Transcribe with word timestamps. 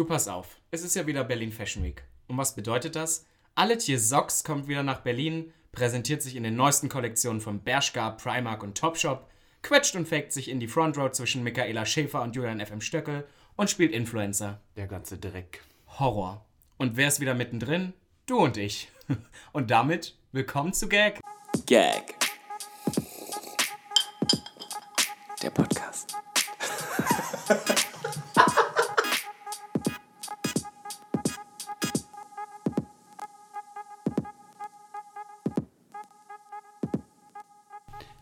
Du 0.00 0.06
pass 0.06 0.28
auf, 0.28 0.56
es 0.70 0.82
ist 0.82 0.96
ja 0.96 1.06
wieder 1.06 1.24
Berlin 1.24 1.52
Fashion 1.52 1.84
Week. 1.84 2.02
Und 2.26 2.38
was 2.38 2.54
bedeutet 2.54 2.96
das? 2.96 3.26
Alle 3.54 3.76
Tier 3.76 4.00
Socks 4.00 4.44
kommt 4.44 4.66
wieder 4.66 4.82
nach 4.82 5.02
Berlin, 5.02 5.52
präsentiert 5.72 6.22
sich 6.22 6.36
in 6.36 6.42
den 6.42 6.56
neuesten 6.56 6.88
Kollektionen 6.88 7.42
von 7.42 7.60
Bershka, 7.60 8.12
Primark 8.12 8.62
und 8.62 8.78
Topshop, 8.78 9.28
quetscht 9.60 9.96
und 9.96 10.08
faked 10.08 10.32
sich 10.32 10.48
in 10.48 10.58
die 10.58 10.68
Front 10.68 10.96
Row 10.96 11.12
zwischen 11.12 11.42
Michaela 11.42 11.84
Schäfer 11.84 12.22
und 12.22 12.34
Julian 12.34 12.64
FM 12.64 12.80
Stöckel 12.80 13.26
und 13.56 13.68
spielt 13.68 13.92
Influencer. 13.92 14.62
Der 14.74 14.86
ganze 14.86 15.18
Dreck. 15.18 15.60
Horror. 15.98 16.46
Und 16.78 16.96
wer 16.96 17.08
ist 17.08 17.20
wieder 17.20 17.34
mittendrin? 17.34 17.92
Du 18.24 18.38
und 18.38 18.56
ich. 18.56 18.90
Und 19.52 19.70
damit 19.70 20.16
willkommen 20.32 20.72
zu 20.72 20.88
Gag. 20.88 21.20
Gag. 21.66 22.16
Der 25.42 25.50
Podcast. 25.50 26.16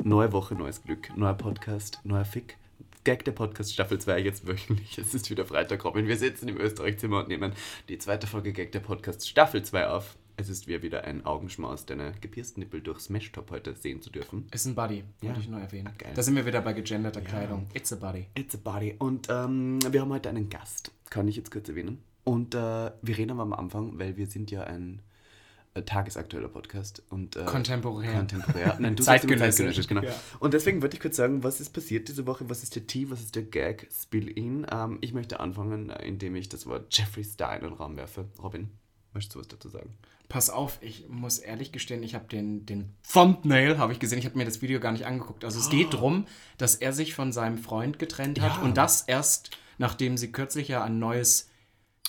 Neue 0.08 0.32
Woche, 0.32 0.54
neues 0.54 0.82
Glück, 0.82 1.14
neuer 1.18 1.34
Podcast, 1.34 2.00
neuer 2.02 2.24
Fick. 2.24 2.56
Gag 3.04 3.26
der 3.26 3.32
Podcast 3.32 3.74
Staffel 3.74 3.98
2 4.00 4.18
jetzt 4.20 4.46
wöchentlich. 4.46 4.96
Es 4.96 5.12
ist 5.12 5.28
wieder 5.28 5.44
Freitag, 5.44 5.84
Robin. 5.84 6.08
Wir 6.08 6.16
sitzen 6.16 6.48
im 6.48 6.56
Österreich-Zimmer 6.56 7.18
und 7.18 7.28
nehmen 7.28 7.52
die 7.90 7.98
zweite 7.98 8.26
Folge 8.26 8.54
Gag 8.54 8.72
der 8.72 8.80
Podcast 8.80 9.28
Staffel 9.28 9.62
2 9.62 9.86
auf. 9.88 10.16
Es 10.38 10.48
ist 10.48 10.66
wie 10.66 10.80
wieder 10.80 11.04
ein 11.04 11.26
Augenschmaus, 11.26 11.84
deine 11.84 12.12
gepiersten 12.22 12.60
Nippel 12.60 12.80
durchs 12.80 13.10
Meshtop 13.10 13.50
heute 13.50 13.74
sehen 13.74 14.00
zu 14.00 14.08
dürfen. 14.08 14.46
Ist 14.50 14.64
ein 14.64 14.74
Buddy, 14.74 15.04
Ja. 15.20 15.28
wollte 15.28 15.40
ich 15.40 15.48
nur 15.50 15.60
erwähnen. 15.60 15.92
Geil. 15.98 16.12
Da 16.14 16.22
sind 16.22 16.36
wir 16.36 16.46
wieder 16.46 16.62
bei 16.62 16.72
gegenderter 16.72 17.20
Kleidung. 17.20 17.66
It's 17.74 17.92
a 17.92 17.96
Buddy. 17.96 18.28
It's 18.34 18.54
a 18.54 18.58
body. 18.64 18.94
Und 18.98 19.28
ähm, 19.28 19.78
wir 19.90 20.00
haben 20.00 20.10
heute 20.10 20.30
einen 20.30 20.48
Gast, 20.48 20.90
kann 21.10 21.28
ich 21.28 21.36
jetzt 21.36 21.50
kurz 21.50 21.68
erwähnen. 21.68 21.98
Und 22.24 22.54
äh, 22.54 22.58
wir 23.02 23.18
reden 23.18 23.32
aber 23.32 23.42
am 23.42 23.52
Anfang, 23.52 23.98
weil 23.98 24.16
wir 24.16 24.26
sind 24.26 24.50
ja 24.50 24.62
ein 24.64 25.02
tagesaktueller 25.84 26.48
Podcast. 26.48 27.02
Und, 27.10 27.36
äh, 27.36 27.44
Kontemporär. 27.44 28.12
Kontemporär. 28.14 28.76
Nein, 28.78 28.96
du 28.96 29.02
Zeitgenössisch, 29.02 29.56
zeitgenössisch, 29.56 29.86
genau. 29.88 30.02
ja. 30.02 30.12
Und 30.40 30.54
deswegen 30.54 30.82
wollte 30.82 30.96
ich 30.96 31.00
kurz 31.00 31.16
sagen, 31.16 31.42
was 31.44 31.60
ist 31.60 31.70
passiert 31.70 32.08
diese 32.08 32.26
Woche? 32.26 32.48
Was 32.48 32.62
ist 32.62 32.76
der 32.76 32.86
Tee? 32.86 33.10
Was 33.10 33.20
ist 33.20 33.34
der 33.36 33.42
Gag? 33.42 33.88
Spill-In? 33.92 34.66
Ähm, 34.70 34.98
ich 35.00 35.12
möchte 35.12 35.40
anfangen, 35.40 35.90
äh, 35.90 36.06
indem 36.06 36.36
ich 36.36 36.48
das 36.48 36.66
Wort 36.66 36.96
Jeffree 36.96 37.24
Star 37.24 37.56
in 37.56 37.62
den 37.64 37.72
Raum 37.72 37.96
werfe. 37.96 38.26
Robin, 38.42 38.70
möchtest 39.14 39.34
du 39.34 39.40
was 39.40 39.48
dazu 39.48 39.68
sagen? 39.68 39.90
Pass 40.28 40.50
auf, 40.50 40.76
ich 40.82 41.08
muss 41.08 41.38
ehrlich 41.38 41.72
gestehen, 41.72 42.02
ich 42.02 42.14
habe 42.14 42.26
den, 42.26 42.66
den 42.66 42.92
Thumbnail, 43.10 43.78
habe 43.78 43.94
ich 43.94 43.98
gesehen, 43.98 44.18
ich 44.18 44.26
habe 44.26 44.36
mir 44.36 44.44
das 44.44 44.60
Video 44.60 44.78
gar 44.78 44.92
nicht 44.92 45.06
angeguckt. 45.06 45.42
Also 45.42 45.58
es 45.58 45.70
geht 45.70 45.94
darum, 45.94 46.26
dass 46.58 46.74
er 46.74 46.92
sich 46.92 47.14
von 47.14 47.32
seinem 47.32 47.56
Freund 47.56 47.98
getrennt 47.98 48.40
hat 48.42 48.56
Ja. 48.56 48.62
und 48.62 48.76
das 48.76 49.00
erst, 49.02 49.52
nachdem 49.78 50.18
sie 50.18 50.30
kürzlich 50.30 50.68
ja 50.68 50.84
ein 50.84 50.98
neues 50.98 51.48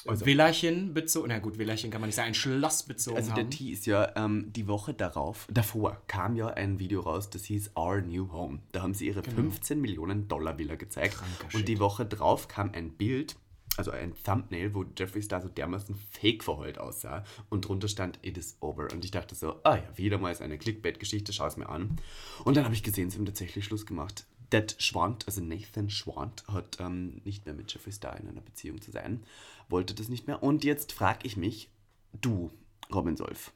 Also- 0.08 0.26
Villerchen 0.26 0.94
bezogen, 0.94 1.30
na 1.30 1.40
gut, 1.40 1.58
Villerchen 1.58 1.92
kann 1.92 2.02
man 2.02 2.08
nicht 2.08 2.16
sagen, 2.16 2.30
ein 2.30 2.34
Schloss 2.34 2.84
bezogen 2.84 3.18
Also 3.18 3.34
der. 3.34 3.50
Tee 3.50 3.72
ist 3.72 3.86
ja 3.86 4.12
ähm, 4.16 4.52
die 4.54 4.68
Woche 4.68 4.94
darauf, 4.94 5.48
davor 5.52 6.02
kam 6.08 6.36
ja 6.36 6.48
ein 6.48 6.80
Video 6.80 7.02
raus, 7.02 7.30
das 7.30 7.46
hieß 7.46 7.72
Our 7.76 8.02
New 8.02 8.32
Home. 8.32 8.60
Da 8.72 8.82
haben 8.82 8.94
sie 8.94 9.08
ihre 9.08 9.24
15 9.24 9.80
Millionen 9.82 10.28
Dollar 10.28 10.58
Villa 10.58 10.76
gezeigt. 10.76 11.16
Genau. 11.18 11.26
Kranker 11.40 11.58
und 11.58 11.68
die 11.68 11.74
Shit. 11.74 11.80
Woche 11.80 12.06
drauf 12.06 12.48
kam 12.48 12.72
ein 12.74 12.92
Bild, 12.92 13.36
also 13.78 13.92
ein 13.92 14.14
Thumbnail, 14.24 14.74
wo 14.74 14.84
Jeffree 14.98 15.22
Star 15.22 15.42
so 15.42 15.48
dermaßen 15.48 15.96
fake 16.12 16.44
verheult 16.44 16.78
aussah 16.80 17.24
und 17.50 17.68
drunter 17.68 17.88
stand 17.88 18.20
It 18.22 18.38
is 18.38 18.58
over. 18.60 18.88
Und 18.92 19.06
ich 19.06 19.12
dachte 19.12 19.36
so, 19.36 19.56
ah 19.64 19.78
ja, 19.78 19.98
wieder 19.98 20.18
mal 20.18 20.32
ist 20.32 20.42
eine 20.42 20.58
Clickbait-Geschichte, 20.58 21.32
schau 21.34 21.48
es 21.48 21.56
mir 21.58 21.70
an. 21.70 21.98
Und 22.44 22.58
dann 22.58 22.66
habe 22.66 22.74
ich 22.76 22.84
gesehen, 22.84 23.10
sie 23.10 23.18
haben 23.18 23.26
tatsächlich 23.26 23.66
Schluss 23.66 23.86
gemacht. 23.86 24.26
Dad 24.50 24.76
Schwant, 24.80 25.28
also 25.28 25.42
Nathan 25.42 25.90
Schwant, 25.92 26.44
hat 26.48 26.78
ähm, 26.80 27.22
nicht 27.24 27.46
mehr 27.46 27.54
mit 27.54 27.72
Jeffree 27.72 27.92
Star 27.92 28.20
in 28.20 28.28
einer 28.28 28.42
Beziehung 28.42 28.82
zu 28.82 28.90
sein, 28.92 29.24
wollte 29.70 29.94
das 29.94 30.10
nicht 30.10 30.28
mehr. 30.28 30.44
Und 30.44 30.64
jetzt 30.64 30.92
frage 30.92 31.20
ich 31.24 31.38
mich, 31.38 31.70
du, 32.22 32.52
Robin 32.94 33.16
Solf, 33.16 33.54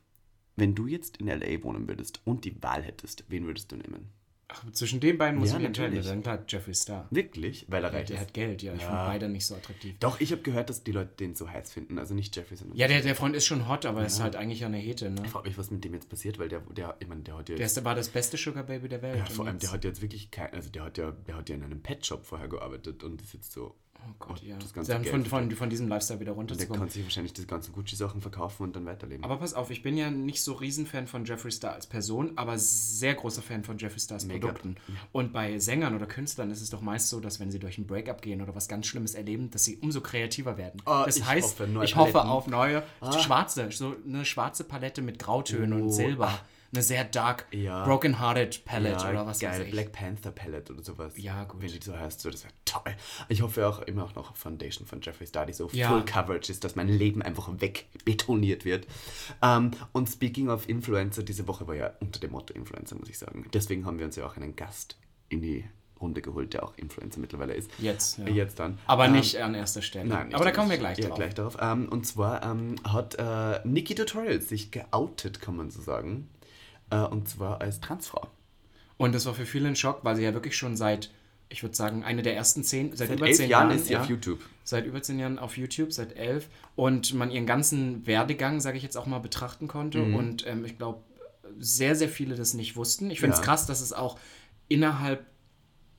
wenn 0.55 0.75
du 0.75 0.87
jetzt 0.87 1.17
in 1.17 1.27
L.A. 1.27 1.63
wohnen 1.63 1.87
würdest 1.87 2.21
und 2.25 2.45
die 2.45 2.61
Wahl 2.61 2.83
hättest, 2.83 3.23
wen 3.27 3.45
würdest 3.45 3.71
du 3.71 3.75
nehmen? 3.75 4.09
Ach, 4.49 4.63
zwischen 4.71 4.99
den 4.99 5.17
beiden 5.17 5.39
muss 5.39 5.51
Ja, 5.51 5.57
ich 5.57 5.65
entscheiden. 5.65 5.95
natürlich. 5.95 6.11
Dann 6.11 6.21
klar, 6.21 6.45
Jeffree 6.47 6.73
Star. 6.75 7.07
Wirklich? 7.09 7.65
Weil 7.69 7.83
er 7.83 7.89
Der, 7.89 7.99
reich 8.01 8.07
der 8.07 8.17
ist. 8.17 8.21
hat 8.21 8.33
Geld, 8.35 8.61
ja. 8.61 8.75
Ich 8.75 8.81
Ja. 8.81 8.87
finde 8.87 9.03
beide 9.05 9.29
nicht 9.29 9.47
so 9.47 9.55
attraktiv. 9.55 9.95
Doch, 9.99 10.21
ich 10.21 10.31
habe 10.31 10.43
gehört, 10.43 10.69
dass 10.69 10.83
die 10.83 10.91
Leute 10.91 11.11
den 11.15 11.33
so 11.33 11.49
heiß 11.49 11.71
finden. 11.73 11.97
Also 11.97 12.13
nicht 12.13 12.35
Jeffrey, 12.35 12.55
sondern... 12.55 12.77
Ja, 12.77 12.87
der, 12.87 13.01
der 13.01 13.15
Freund 13.15 13.35
ist 13.35 13.45
schon 13.45 13.67
hot, 13.67 13.87
aber 13.87 14.05
ist 14.05 14.21
halt 14.21 14.35
eigentlich 14.35 14.59
ja 14.59 14.67
eine 14.67 14.77
Hete, 14.77 15.09
ne? 15.09 15.23
Ich 15.25 15.31
frage 15.31 15.47
mich, 15.47 15.57
was 15.57 15.71
mit 15.71 15.83
dem 15.83 15.95
jetzt 15.95 16.07
passiert, 16.07 16.37
weil 16.37 16.49
der, 16.49 16.59
der 16.59 16.95
ich 16.99 17.07
meine, 17.07 17.21
der 17.23 17.35
hat 17.35 17.49
ja 17.49 17.55
Der 17.55 17.65
ist, 17.65 17.83
war 17.83 17.95
das 17.95 18.09
beste 18.09 18.37
Sugar 18.37 18.63
Baby 18.63 18.89
der 18.89 19.01
Welt. 19.01 19.17
Ja, 19.17 19.25
vor 19.25 19.47
allem, 19.47 19.57
der 19.57 19.71
hat 19.71 19.83
jetzt 19.85 20.03
wirklich 20.03 20.29
kein... 20.29 20.53
Also 20.53 20.69
der 20.69 20.83
hat 20.83 20.99
ja, 20.99 21.09
der 21.11 21.35
hat 21.35 21.49
ja 21.49 21.55
in 21.55 21.63
einem 21.63 21.81
Pet-Shop 21.81 22.23
vorher 22.23 22.47
gearbeitet 22.49 23.03
und 23.03 23.23
ist 23.23 23.33
jetzt 23.33 23.53
so... 23.53 23.73
Oh 24.05 24.13
Gott, 24.19 24.43
ja. 24.43 24.57
das 24.57 24.73
ganze 24.73 24.91
Dann 24.91 25.05
von, 25.05 25.25
von, 25.25 25.49
von 25.51 25.69
diesem 25.69 25.87
Lifestyle 25.87 26.19
wieder 26.19 26.31
Und 26.35 26.49
der 26.49 26.55
runterzukommen. 26.57 26.79
kann 26.81 26.89
sich 26.89 27.03
wahrscheinlich 27.03 27.31
diese 27.31 27.47
ganzen 27.47 27.71
Gucci-Sachen 27.73 28.19
verkaufen 28.19 28.63
und 28.63 28.75
dann 28.75 28.85
weiterleben. 28.85 29.23
Aber 29.23 29.37
pass 29.37 29.53
auf, 29.53 29.69
ich 29.71 29.81
bin 29.81 29.95
ja 29.95 30.11
nicht 30.11 30.41
so 30.43 30.53
Riesenfan 30.53 31.07
von 31.07 31.23
Jeffree 31.23 31.51
Star 31.51 31.73
als 31.73 31.87
Person, 31.87 32.33
aber 32.35 32.57
sehr 32.57 33.13
großer 33.13 33.41
Fan 33.41 33.63
von 33.63 33.77
Jeffree 33.77 33.99
Stars 34.01 34.25
Mega. 34.25 34.47
Produkten. 34.47 34.75
Und 35.13 35.31
bei 35.31 35.57
Sängern 35.57 35.95
oder 35.95 36.05
Künstlern 36.05 36.51
ist 36.51 36.61
es 36.61 36.69
doch 36.69 36.81
meist 36.81 37.07
so, 37.09 37.21
dass 37.21 37.39
wenn 37.39 37.49
sie 37.49 37.59
durch 37.59 37.77
ein 37.77 37.87
Breakup 37.87 38.21
gehen 38.21 38.41
oder 38.41 38.53
was 38.55 38.67
ganz 38.67 38.87
Schlimmes 38.87 39.15
erleben, 39.15 39.49
dass 39.51 39.63
sie 39.63 39.77
umso 39.77 40.01
kreativer 40.01 40.57
werden. 40.57 40.81
Ah, 40.83 41.05
das 41.05 41.17
ich 41.17 41.25
heißt, 41.25 41.59
hoffe, 41.61 41.83
ich 41.83 41.95
hoffe 41.95 42.11
Paletten. 42.11 42.29
auf 42.31 42.47
neue, 42.47 42.83
Ah. 42.99 43.17
schwarze, 43.19 43.69
so 43.71 43.95
eine 44.05 44.25
schwarze 44.25 44.65
Palette 44.65 45.01
mit 45.01 45.17
Grautönen 45.17 45.79
Oh. 45.79 45.83
und 45.85 45.91
Silber. 45.91 46.39
Eine 46.73 46.81
sehr 46.81 47.03
dark, 47.03 47.45
Ja. 47.51 47.85
broken 47.85 48.19
hearted 48.19 48.65
Palette 48.65 49.03
ja, 49.03 49.09
oder 49.11 49.25
was 49.27 49.39
geil. 49.39 49.51
weiß 49.59 49.65
ich. 49.67 49.71
Black 49.71 49.91
Panther 49.91 50.31
Palette 50.31 50.73
oder 50.73 50.83
sowas. 50.83 51.13
Ja, 51.17 51.43
gut. 51.43 51.61
Wenn 51.61 51.71
die 51.71 51.79
so 51.79 51.95
heißt, 51.97 52.19
so, 52.21 52.31
das 52.31 52.43
wäre 52.43 52.53
toll. 52.65 52.95
Ich 53.29 53.41
hoffe 53.43 53.67
auch 53.67 53.83
immer 53.83 54.03
auch 54.05 54.15
noch 54.15 54.35
Foundation 54.35 54.87
von 54.87 54.99
Jeffree 55.01 55.27
Star, 55.27 55.45
die 55.45 55.53
so 55.53 55.69
Ja. 55.71 55.89
full 55.89 56.03
coverage 56.03 56.51
ist, 56.51 56.63
dass 56.63 56.75
mein 56.75 56.87
Leben 56.89 57.21
einfach 57.21 57.47
wegbetoniert 57.59 58.65
wird. 58.65 58.87
Ähm, 59.41 59.71
und 59.91 60.09
speaking 60.09 60.49
of 60.49 60.67
Influencer, 60.67 61.23
diese 61.23 61.47
Woche 61.47 61.67
war 61.67 61.75
ja 61.75 61.91
unter 61.99 62.19
dem 62.19 62.31
Motto 62.31 62.53
Influencer, 62.53 62.95
muss 62.95 63.09
ich 63.09 63.19
sagen. 63.19 63.45
Deswegen 63.53 63.85
haben 63.85 63.99
wir 63.99 64.05
uns 64.05 64.15
ja 64.15 64.25
auch 64.25 64.35
einen 64.35 64.55
Gast 64.55 64.97
in 65.29 65.41
die 65.41 65.65
Runde 66.01 66.21
geholt, 66.21 66.53
der 66.53 66.63
auch 66.63 66.73
Influencer 66.77 67.19
mittlerweile 67.19 67.53
ist. 67.53 67.69
Jetzt, 67.77 68.17
ja. 68.17 68.27
Jetzt 68.27 68.59
dann. 68.59 68.77
Aber 68.87 69.05
Ähm, 69.05 69.13
nicht 69.13 69.37
an 69.37 69.55
erster 69.55 69.81
Stelle. 69.81 70.09
Nein, 70.09 70.33
aber 70.33 70.43
da 70.43 70.51
kommen 70.51 70.69
wir 70.69 70.77
gleich 70.77 70.95
Stelle. 70.97 71.09
drauf. 71.09 71.19
Ja, 71.19 71.25
gleich 71.25 71.35
darauf. 71.35 71.57
Ähm, 71.61 71.87
und 71.89 72.05
zwar 72.05 72.43
ähm, 72.43 72.75
hat 72.83 73.15
äh, 73.19 73.65
Niki 73.65 73.95
Tutorials 73.95 74.49
sich 74.49 74.71
geoutet, 74.71 75.39
kann 75.39 75.55
man 75.55 75.69
so 75.71 75.81
sagen. 75.81 76.29
Äh, 76.89 76.97
und 77.01 77.27
zwar 77.27 77.61
als 77.61 77.79
Transfrau. 77.81 78.27
Und 78.97 79.13
das 79.15 79.25
war 79.25 79.33
für 79.33 79.45
viele 79.45 79.67
ein 79.67 79.75
Schock, 79.75 79.99
weil 80.03 80.15
sie 80.15 80.23
ja 80.23 80.33
wirklich 80.33 80.55
schon 80.55 80.75
seit, 80.77 81.09
ich 81.49 81.63
würde 81.63 81.75
sagen, 81.75 82.03
eine 82.03 82.21
der 82.21 82.35
ersten 82.35 82.63
zehn, 82.63 82.95
seit, 82.95 83.09
Seit 83.09 83.17
über 83.17 83.31
zehn 83.31 83.49
Jahren 83.49 83.67
Jahren 83.69 83.77
ist 83.77 83.87
sie 83.87 83.97
auf 83.97 84.07
YouTube. 84.07 84.39
Seit 84.63 84.85
über 84.85 85.01
zehn 85.01 85.19
Jahren 85.19 85.39
auf 85.39 85.57
YouTube, 85.57 85.91
seit 85.91 86.15
elf. 86.15 86.47
Und 86.75 87.13
man 87.13 87.31
ihren 87.31 87.45
ganzen 87.45 88.05
Werdegang, 88.07 88.59
sage 88.61 88.77
ich 88.77 88.83
jetzt 88.83 88.95
auch 88.97 89.07
mal, 89.07 89.19
betrachten 89.19 89.67
konnte. 89.67 89.99
Mhm. 89.99 90.15
Und 90.15 90.47
ähm, 90.47 90.63
ich 90.65 90.77
glaube, 90.77 91.01
sehr, 91.59 91.95
sehr 91.95 92.09
viele 92.09 92.35
das 92.35 92.53
nicht 92.53 92.75
wussten. 92.75 93.11
Ich 93.11 93.19
finde 93.19 93.33
es 93.35 93.39
Ja. 93.39 93.45
krass, 93.45 93.65
dass 93.65 93.81
es 93.81 93.93
auch 93.93 94.17
innerhalb 94.69 95.25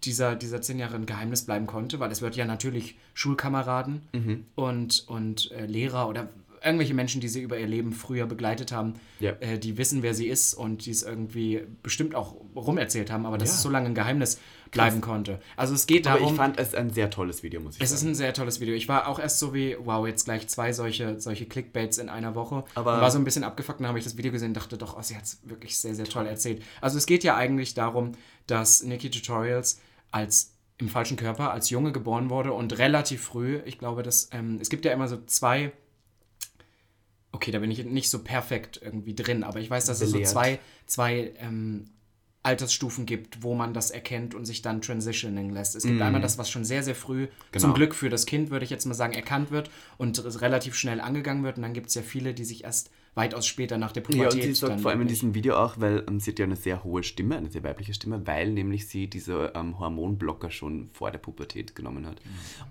dieser, 0.04 0.36
dieser 0.36 0.60
zehn 0.60 0.78
Jahre 0.78 0.96
ein 0.96 1.06
Geheimnis 1.06 1.46
bleiben 1.46 1.66
konnte, 1.66 1.98
weil 2.00 2.10
es 2.10 2.20
wird 2.22 2.36
ja 2.36 2.44
natürlich 2.44 2.96
Schulkameraden 3.14 4.02
Mhm. 4.12 4.46
und, 4.54 5.04
und 5.08 5.50
äh, 5.52 5.66
Lehrer 5.66 6.08
oder 6.08 6.28
irgendwelche 6.64 6.94
Menschen, 6.94 7.20
die 7.20 7.28
sie 7.28 7.42
über 7.42 7.58
ihr 7.58 7.66
Leben 7.66 7.92
früher 7.92 8.26
begleitet 8.26 8.72
haben, 8.72 8.94
Ja. 9.20 9.32
äh, 9.40 9.58
die 9.58 9.76
wissen, 9.76 10.02
wer 10.02 10.14
sie 10.14 10.26
ist 10.28 10.54
und 10.54 10.86
die 10.86 10.90
es 10.90 11.02
irgendwie 11.02 11.62
bestimmt 11.82 12.14
auch 12.14 12.34
rumerzählt 12.56 13.10
haben, 13.10 13.26
aber 13.26 13.38
dass 13.38 13.50
Ja. 13.50 13.54
es 13.56 13.62
so 13.62 13.68
lange 13.70 13.86
ein 13.86 13.94
Geheimnis 13.94 14.38
bleiben 14.70 15.00
konnte. 15.00 15.38
Also 15.56 15.72
es 15.74 15.86
geht 15.86 16.06
Aber 16.08 16.18
darum, 16.18 16.32
ich 16.32 16.36
fand 16.36 16.58
es 16.58 16.74
ein 16.74 16.90
sehr 16.90 17.08
tolles 17.08 17.42
Video, 17.44 17.60
muss 17.60 17.76
ich 17.76 17.82
es 17.82 17.92
ist 17.92 18.00
sagen. 18.00 18.10
ein 18.10 18.14
sehr 18.16 18.32
tolles 18.34 18.58
Video. 18.60 18.74
Ich 18.74 18.88
war 18.88 19.06
auch 19.06 19.20
erst 19.20 19.38
so 19.38 19.54
wie, 19.54 19.76
wow, 19.78 20.04
jetzt 20.06 20.24
gleich 20.24 20.48
zwei 20.48 20.72
solche, 20.72 21.20
solche 21.20 21.46
Clickbaits 21.46 21.98
in 21.98 22.08
einer 22.08 22.34
Woche. 22.34 22.64
Aber- 22.74 22.94
und 22.96 23.00
war 23.00 23.10
so 23.12 23.18
ein 23.18 23.24
bisschen 23.24 23.44
abgefuckt, 23.44 23.78
dann 23.80 23.86
habe 23.86 23.98
ich 23.98 24.04
das 24.04 24.16
Video 24.16 24.32
gesehen 24.32 24.48
und 24.48 24.54
dachte 24.56 24.76
doch, 24.76 24.96
oh, 24.98 25.02
sie 25.02 25.14
hat 25.16 25.22
es 25.24 25.38
wirklich 25.44 25.78
sehr, 25.78 25.94
sehr 25.94 26.06
toll 26.06 26.26
erzählt. 26.26 26.62
Also 26.80 26.98
es 26.98 27.06
geht 27.06 27.22
ja 27.22 27.36
eigentlich 27.36 27.74
darum, 27.74 28.12
dass 28.48 28.82
Nikki 28.82 29.10
Tutorials 29.10 29.80
als 30.10 30.50
im 30.78 30.88
falschen 30.88 31.16
Körper 31.16 31.52
als 31.52 31.70
Junge 31.70 31.92
geboren 31.92 32.30
wurde 32.30 32.52
und 32.52 32.76
relativ 32.76 33.22
früh, 33.22 33.60
ich 33.64 33.78
glaube, 33.78 34.02
dass 34.02 34.28
ähm, 34.32 34.58
es 34.60 34.70
gibt 34.70 34.84
ja 34.84 34.90
immer 34.92 35.06
so 35.06 35.18
zwei, 35.26 35.70
okay, 37.34 37.50
da 37.50 37.58
bin 37.58 37.70
ich 37.70 37.84
nicht 37.84 38.08
so 38.08 38.22
perfekt 38.22 38.80
irgendwie 38.82 39.14
drin, 39.14 39.44
aber 39.44 39.60
ich 39.60 39.68
weiß, 39.68 39.86
dass 39.86 40.00
es 40.00 40.10
so 40.10 40.14
Belehrt. 40.14 40.30
zwei, 40.30 40.58
zwei 40.86 41.32
ähm, 41.38 41.90
Altersstufen 42.44 43.06
gibt, 43.06 43.42
wo 43.42 43.54
man 43.54 43.72
das 43.72 43.90
erkennt 43.90 44.34
und 44.34 44.44
sich 44.44 44.60
dann 44.60 44.82
transitioning 44.82 45.50
lässt. 45.50 45.74
Es 45.74 45.84
gibt 45.84 46.00
einmal 46.02 46.20
das, 46.20 46.36
was 46.36 46.50
schon 46.50 46.64
sehr, 46.64 46.82
sehr 46.82 46.94
früh. 46.94 47.28
Genau. 47.52 47.62
zum 47.62 47.74
Glück 47.74 47.94
für 47.94 48.10
das 48.10 48.26
Kind, 48.26 48.50
würde 48.50 48.64
ich 48.64 48.70
jetzt 48.70 48.84
mal 48.84 48.94
sagen, 48.94 49.14
erkannt 49.14 49.50
wird 49.50 49.70
und 49.96 50.22
relativ 50.42 50.74
schnell 50.74 51.00
angegangen 51.00 51.42
wird. 51.42 51.56
Und 51.56 51.62
dann 51.62 51.72
gibt 51.72 51.88
es 51.88 51.94
ja 51.94 52.02
viele, 52.02 52.34
die 52.34 52.44
sich 52.44 52.64
erst 52.64 52.90
weitaus 53.14 53.46
später 53.46 53.78
nach 53.78 53.92
der 53.92 54.02
Ja, 54.02 54.08
Pubertät 54.08 54.34
und 54.34 54.48
sie 54.48 54.54
sagt 54.54 54.80
vor 54.80 54.90
allem 54.90 55.02
in 55.02 55.08
diesem 55.08 55.34
Video 55.34 55.56
auch, 55.56 55.74
weil 55.78 56.04
ähm, 56.08 56.18
sie 56.18 56.32
hat 56.32 56.38
ja 56.40 56.44
eine 56.46 56.56
sehr 56.56 56.82
hohe 56.82 57.02
Stimme, 57.04 57.36
eine 57.36 57.48
sehr 57.50 57.62
weibliche 57.62 57.94
Stimme, 57.94 58.26
weil 58.26 58.50
nämlich 58.50 58.88
sie 58.88 59.08
diese 59.08 59.52
ähm, 59.54 59.78
Hormonblocker 59.78 60.50
schon 60.50 60.88
vor 60.90 61.10
der 61.12 61.18
Pubertät 61.18 61.74
genommen 61.76 62.06
hat. 62.06 62.20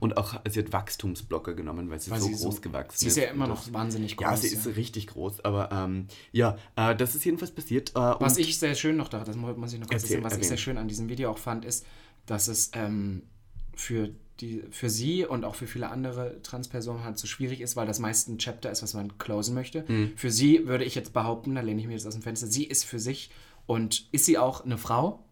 Und 0.02 0.18
auch, 0.18 0.40
sie 0.50 0.60
hat 0.60 0.74
Wachstumsblocker 0.74 1.54
genommen, 1.54 1.90
weil 1.90 2.00
sie 2.00 2.10
Mhm. 2.10 2.14
Weil 2.16 2.22
so 2.22 2.28
sie 2.28 2.34
so- 2.36 2.46
groß 2.50 2.62
gewachsen 2.62 2.98
Sie 3.00 3.08
ist 3.08 3.18
ja 3.18 3.24
immer 3.26 3.48
noch 3.48 3.72
wahnsinnig 3.72 4.18
groß. 4.18 4.26
Ja, 4.28 4.36
sie 4.38 4.48
ist 4.48 4.68
richtig 4.76 5.08
groß, 5.08 5.46
aber 5.46 5.70
ähm, 5.72 6.08
ja, 6.32 6.58
äh, 6.76 6.96
das 6.96 7.16
ist 7.16 7.24
jedenfalls 7.24 7.52
passiert. 7.52 7.92
Äh, 7.92 8.00
Was 8.20 8.38
ich 8.38 8.60
sehr 8.60 8.76
schön 8.76 8.98
noch 8.98 9.08
dachte, 9.08 9.28
das 9.28 9.38
mu- 9.38 9.54
muss 9.54 9.74
ich 9.74 9.80
noch 9.80 9.88
kurz 9.88 10.04
Erzähl, 10.04 10.18
erzählen, 10.18 10.24
was 10.26 10.34
ich 10.34 10.38
erwähn. 10.40 10.48
sehr 10.50 10.58
schön 10.58 10.78
an 10.78 10.88
diesem 10.90 11.08
Video 11.10 11.32
auch 11.32 11.38
fand, 11.38 11.64
ist, 11.64 11.86
dass 12.26 12.48
es 12.50 12.72
ähm, 12.74 13.24
für 13.76 14.10
die 14.40 14.64
für 14.72 14.90
sie 14.90 15.26
und 15.26 15.46
auch 15.46 15.56
für 15.56 15.68
viele 15.68 15.90
andere 15.90 16.42
Transpersonen 16.42 17.04
halt 17.04 17.18
so 17.18 17.28
schwierig 17.28 17.62
ist, 17.62 17.76
weil 17.76 17.86
das 17.88 18.00
meist 18.00 18.30
ein 18.30 18.38
Chapter 18.40 18.72
ist, 18.72 18.84
was 18.84 18.94
man 18.94 19.18
closen 19.18 19.54
möchte. 19.54 19.86
Für 20.16 20.32
sie 20.32 20.68
würde 20.68 20.84
ich 20.86 20.96
jetzt 20.96 21.14
behaupten, 21.14 21.56
da 21.56 21.62
lehne 21.62 21.80
ich 21.82 21.88
mir 21.88 21.94
jetzt 21.94 22.08
aus 22.08 22.16
dem 22.16 22.24
Fenster, 22.24 22.48
sie 22.48 22.64
ist 22.66 22.84
für 22.84 23.00
sich 23.00 23.30
und 23.66 24.08
ist 24.12 24.26
sie 24.26 24.38
auch 24.38 24.66
eine 24.66 24.78
Frau 24.78 25.24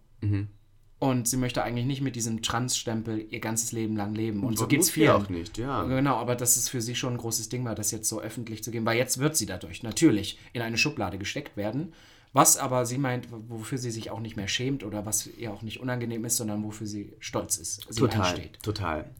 und 1.01 1.27
sie 1.27 1.38
möchte 1.38 1.63
eigentlich 1.63 1.88
nicht 1.88 2.01
mit 2.01 2.15
diesem 2.15 2.44
Trans-Stempel 2.44 3.25
ihr 3.31 3.39
ganzes 3.39 3.71
Leben 3.71 3.95
lang 3.98 4.13
leben. 4.13 4.44
Und 4.44 4.59
so 4.59 4.65
Muss 4.65 4.69
geht 4.69 4.81
es 4.81 4.92
vielen. 4.92 5.09
auch 5.09 5.30
nicht, 5.30 5.57
ja. 5.57 5.83
Genau, 5.86 6.18
aber 6.18 6.36
das 6.36 6.57
ist 6.57 6.69
für 6.69 6.80
sie 6.80 6.94
schon 6.94 7.13
ein 7.13 7.18
großes 7.18 7.50
Ding 7.50 7.65
war, 7.65 7.74
das 7.74 7.89
jetzt 7.89 8.07
so 8.07 8.21
öffentlich 8.21 8.63
zu 8.63 8.69
geben, 8.69 8.86
weil 8.86 8.98
jetzt 8.98 9.18
wird 9.18 9.36
sie 9.36 9.48
dadurch 9.48 9.81
natürlich 9.81 10.38
in 10.53 10.62
eine 10.62 10.77
Schublade 10.77 11.18
gesteckt 11.18 11.57
werden. 11.57 11.94
Was 12.33 12.57
aber 12.57 12.86
sie 12.86 12.98
meint, 12.98 13.28
wofür 13.31 13.78
sie 13.78 13.92
sich 13.92 14.10
auch 14.10 14.22
nicht 14.22 14.38
mehr 14.38 14.48
schämt 14.48 14.83
oder 14.83 15.06
was 15.06 15.28
ihr 15.28 15.51
auch 15.51 15.62
nicht 15.63 15.81
unangenehm 15.81 16.24
ist, 16.24 16.38
sondern 16.38 16.63
wofür 16.63 16.88
sie 16.88 17.13
stolz 17.19 17.57
ist, 17.57 17.86
sie 17.89 18.00
Total, 18.00 18.22
einsteht. 18.22 18.63
total. 18.63 19.13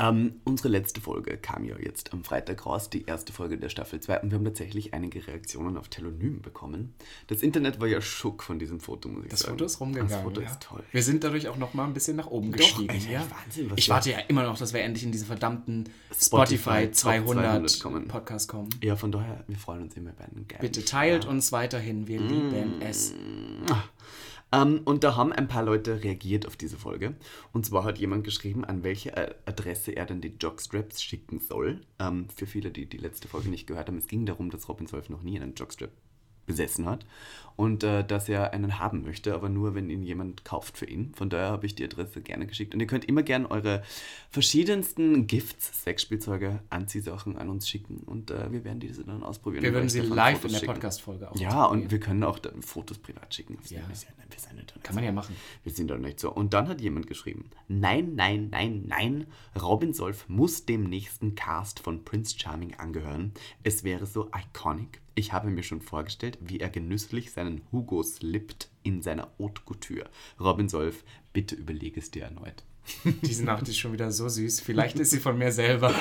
Ähm, 0.00 0.40
unsere 0.44 0.68
letzte 0.68 1.00
Folge 1.00 1.36
kam 1.36 1.64
ja 1.64 1.76
jetzt 1.78 2.12
am 2.12 2.22
Freitag 2.22 2.64
raus, 2.66 2.88
die 2.88 3.04
erste 3.04 3.32
Folge 3.32 3.58
der 3.58 3.68
Staffel 3.68 3.98
2 4.00 4.20
und 4.20 4.30
wir 4.30 4.38
haben 4.38 4.44
tatsächlich 4.44 4.94
einige 4.94 5.26
Reaktionen 5.26 5.76
auf 5.76 5.88
Telonym 5.88 6.40
bekommen. 6.40 6.94
Das 7.26 7.42
Internet 7.42 7.80
war 7.80 7.88
ja 7.88 8.00
schock 8.00 8.42
von 8.42 8.58
diesem 8.58 8.78
Foto, 8.80 9.08
muss 9.08 9.24
ich 9.24 9.30
Das 9.30 9.40
sagen. 9.40 9.54
Foto 9.54 9.64
ist 9.64 9.80
rumgegangen. 9.80 10.12
Das 10.12 10.22
Foto 10.22 10.40
ja. 10.40 10.50
ist 10.50 10.60
toll. 10.62 10.82
Wir 10.92 11.02
sind 11.02 11.24
dadurch 11.24 11.48
auch 11.48 11.56
noch 11.56 11.74
mal 11.74 11.84
ein 11.84 11.94
bisschen 11.94 12.16
nach 12.16 12.28
oben 12.28 12.52
gestiegen. 12.52 12.88
ey, 12.88 13.12
ja. 13.12 13.26
Wahnsinn, 13.28 13.70
was 13.70 13.78
ich 13.78 13.88
warte 13.88 14.10
ja 14.10 14.18
immer 14.28 14.44
noch, 14.44 14.56
dass 14.56 14.72
wir 14.72 14.82
endlich 14.82 15.04
in 15.04 15.12
diese 15.12 15.26
verdammten 15.26 15.88
Spotify 16.12 16.58
Spotify, 16.58 16.84
Top 16.86 16.94
200, 16.94 17.44
200 17.70 17.80
kommen. 17.80 18.08
Podcasts 18.08 18.48
kommen. 18.48 18.70
Ja, 18.82 18.94
von 18.96 19.10
daher, 19.12 19.44
wir 19.48 19.56
freuen 19.56 19.82
uns 19.82 19.96
immer 19.96 20.12
bei 20.12 20.26
den 20.26 20.46
Gern. 20.46 20.60
Bitte 20.60 20.84
teilt 20.84 21.24
uns 21.24 21.52
weiterhin, 21.52 22.06
wir 22.06 22.20
lieben 22.20 22.80
es. 22.80 23.14
Ähm, 24.52 24.80
und 24.84 25.04
da 25.04 25.16
haben 25.16 25.32
ein 25.32 25.48
paar 25.48 25.62
Leute 25.62 26.02
reagiert 26.02 26.46
auf 26.46 26.56
diese 26.56 26.76
Folge. 26.76 27.14
Und 27.52 27.66
zwar 27.66 27.84
hat 27.84 27.98
jemand 27.98 28.24
geschrieben, 28.24 28.64
an 28.64 28.82
welche 28.82 29.16
äh, 29.16 29.34
Adresse 29.46 29.92
er 29.92 30.06
denn 30.06 30.20
die 30.20 30.36
Jockstraps 30.40 31.02
schicken 31.02 31.40
soll. 31.40 31.82
Ähm, 31.98 32.28
für 32.34 32.46
viele, 32.46 32.70
die 32.70 32.86
die 32.86 32.96
letzte 32.96 33.28
Folge 33.28 33.48
nicht 33.48 33.66
gehört 33.66 33.88
haben, 33.88 33.98
es 33.98 34.06
ging 34.06 34.26
darum, 34.26 34.50
dass 34.50 34.68
Robin 34.68 34.86
Solf 34.86 35.10
noch 35.10 35.22
nie 35.22 35.38
einen 35.38 35.54
Jockstrap 35.54 35.90
besessen 36.46 36.86
hat 36.86 37.04
und 37.58 37.82
äh, 37.82 38.04
dass 38.04 38.28
er 38.28 38.52
einen 38.52 38.78
haben 38.78 39.02
möchte, 39.02 39.34
aber 39.34 39.48
nur, 39.48 39.74
wenn 39.74 39.90
ihn 39.90 40.04
jemand 40.04 40.44
kauft 40.44 40.78
für 40.78 40.86
ihn. 40.86 41.12
Von 41.16 41.28
daher 41.28 41.48
habe 41.50 41.66
ich 41.66 41.74
die 41.74 41.82
Adresse 41.82 42.20
gerne 42.22 42.46
geschickt. 42.46 42.72
Und 42.72 42.78
ihr 42.78 42.86
könnt 42.86 43.04
immer 43.04 43.24
gerne 43.24 43.50
eure 43.50 43.82
verschiedensten 44.30 45.26
Gifts, 45.26 45.82
Sexspielzeuge, 45.82 46.60
Anziehsachen 46.70 47.36
an 47.36 47.48
uns 47.48 47.68
schicken 47.68 48.04
und 48.06 48.30
äh, 48.30 48.52
wir 48.52 48.62
werden 48.62 48.78
diese 48.78 49.02
dann 49.02 49.24
ausprobieren. 49.24 49.64
Wir 49.64 49.74
euch 49.74 49.90
sie 49.90 50.02
live 50.02 50.38
Fotos 50.40 50.52
in 50.54 50.60
der. 50.60 50.72
Podcast-Folge 50.72 51.32
auch 51.32 51.36
Ja, 51.36 51.64
und 51.64 51.90
wir 51.90 51.98
können 51.98 52.22
auch 52.22 52.38
dann 52.38 52.62
Fotos 52.62 52.98
privat 52.98 53.34
schicken. 53.34 53.58
Ja. 53.68 53.80
Wir 53.88 53.96
sind, 53.96 54.12
wir 54.30 54.38
sind 54.38 54.54
nicht 54.54 54.74
Kann 54.84 54.94
man 54.94 55.02
ja 55.02 55.10
machen. 55.10 55.34
wir 55.64 55.72
sind 55.72 55.90
doch 55.90 55.98
nicht 55.98 56.20
so. 56.20 56.32
Und 56.32 56.54
dann 56.54 56.68
hat 56.68 56.80
jemand 56.80 57.08
geschrieben: 57.08 57.50
Nein, 57.66 58.14
nein, 58.14 58.50
nein, 58.52 58.84
nein. 58.86 59.26
Robin 59.60 59.92
Solf 59.94 60.28
muss 60.28 60.64
dem 60.64 60.84
nächsten 60.84 61.34
Cast 61.34 61.80
von 61.80 62.04
Prince 62.04 62.38
Charming 62.38 62.76
angehören. 62.76 63.32
Es 63.64 63.82
wäre 63.82 64.06
so 64.06 64.30
iconic. 64.30 65.00
Ich 65.18 65.32
habe 65.32 65.50
mir 65.50 65.64
schon 65.64 65.80
vorgestellt, 65.80 66.38
wie 66.40 66.60
er 66.60 66.68
genüsslich 66.70 67.32
seinen 67.48 67.62
Hugo 67.72 68.02
slippt 68.02 68.68
in 68.82 69.02
seiner 69.02 69.28
Haute 69.38 69.62
Couture. 69.64 70.08
Robin 70.38 70.68
Solf, 70.68 71.04
bitte 71.32 71.54
überlege 71.54 72.00
es 72.00 72.10
dir 72.10 72.24
erneut. 72.24 72.62
Diese 73.22 73.44
Nacht 73.44 73.68
ist 73.68 73.76
schon 73.76 73.92
wieder 73.92 74.10
so 74.10 74.28
süß. 74.30 74.60
Vielleicht 74.60 74.98
ist 74.98 75.10
sie 75.10 75.18
von 75.18 75.36
mir 75.36 75.52
selber. 75.52 75.92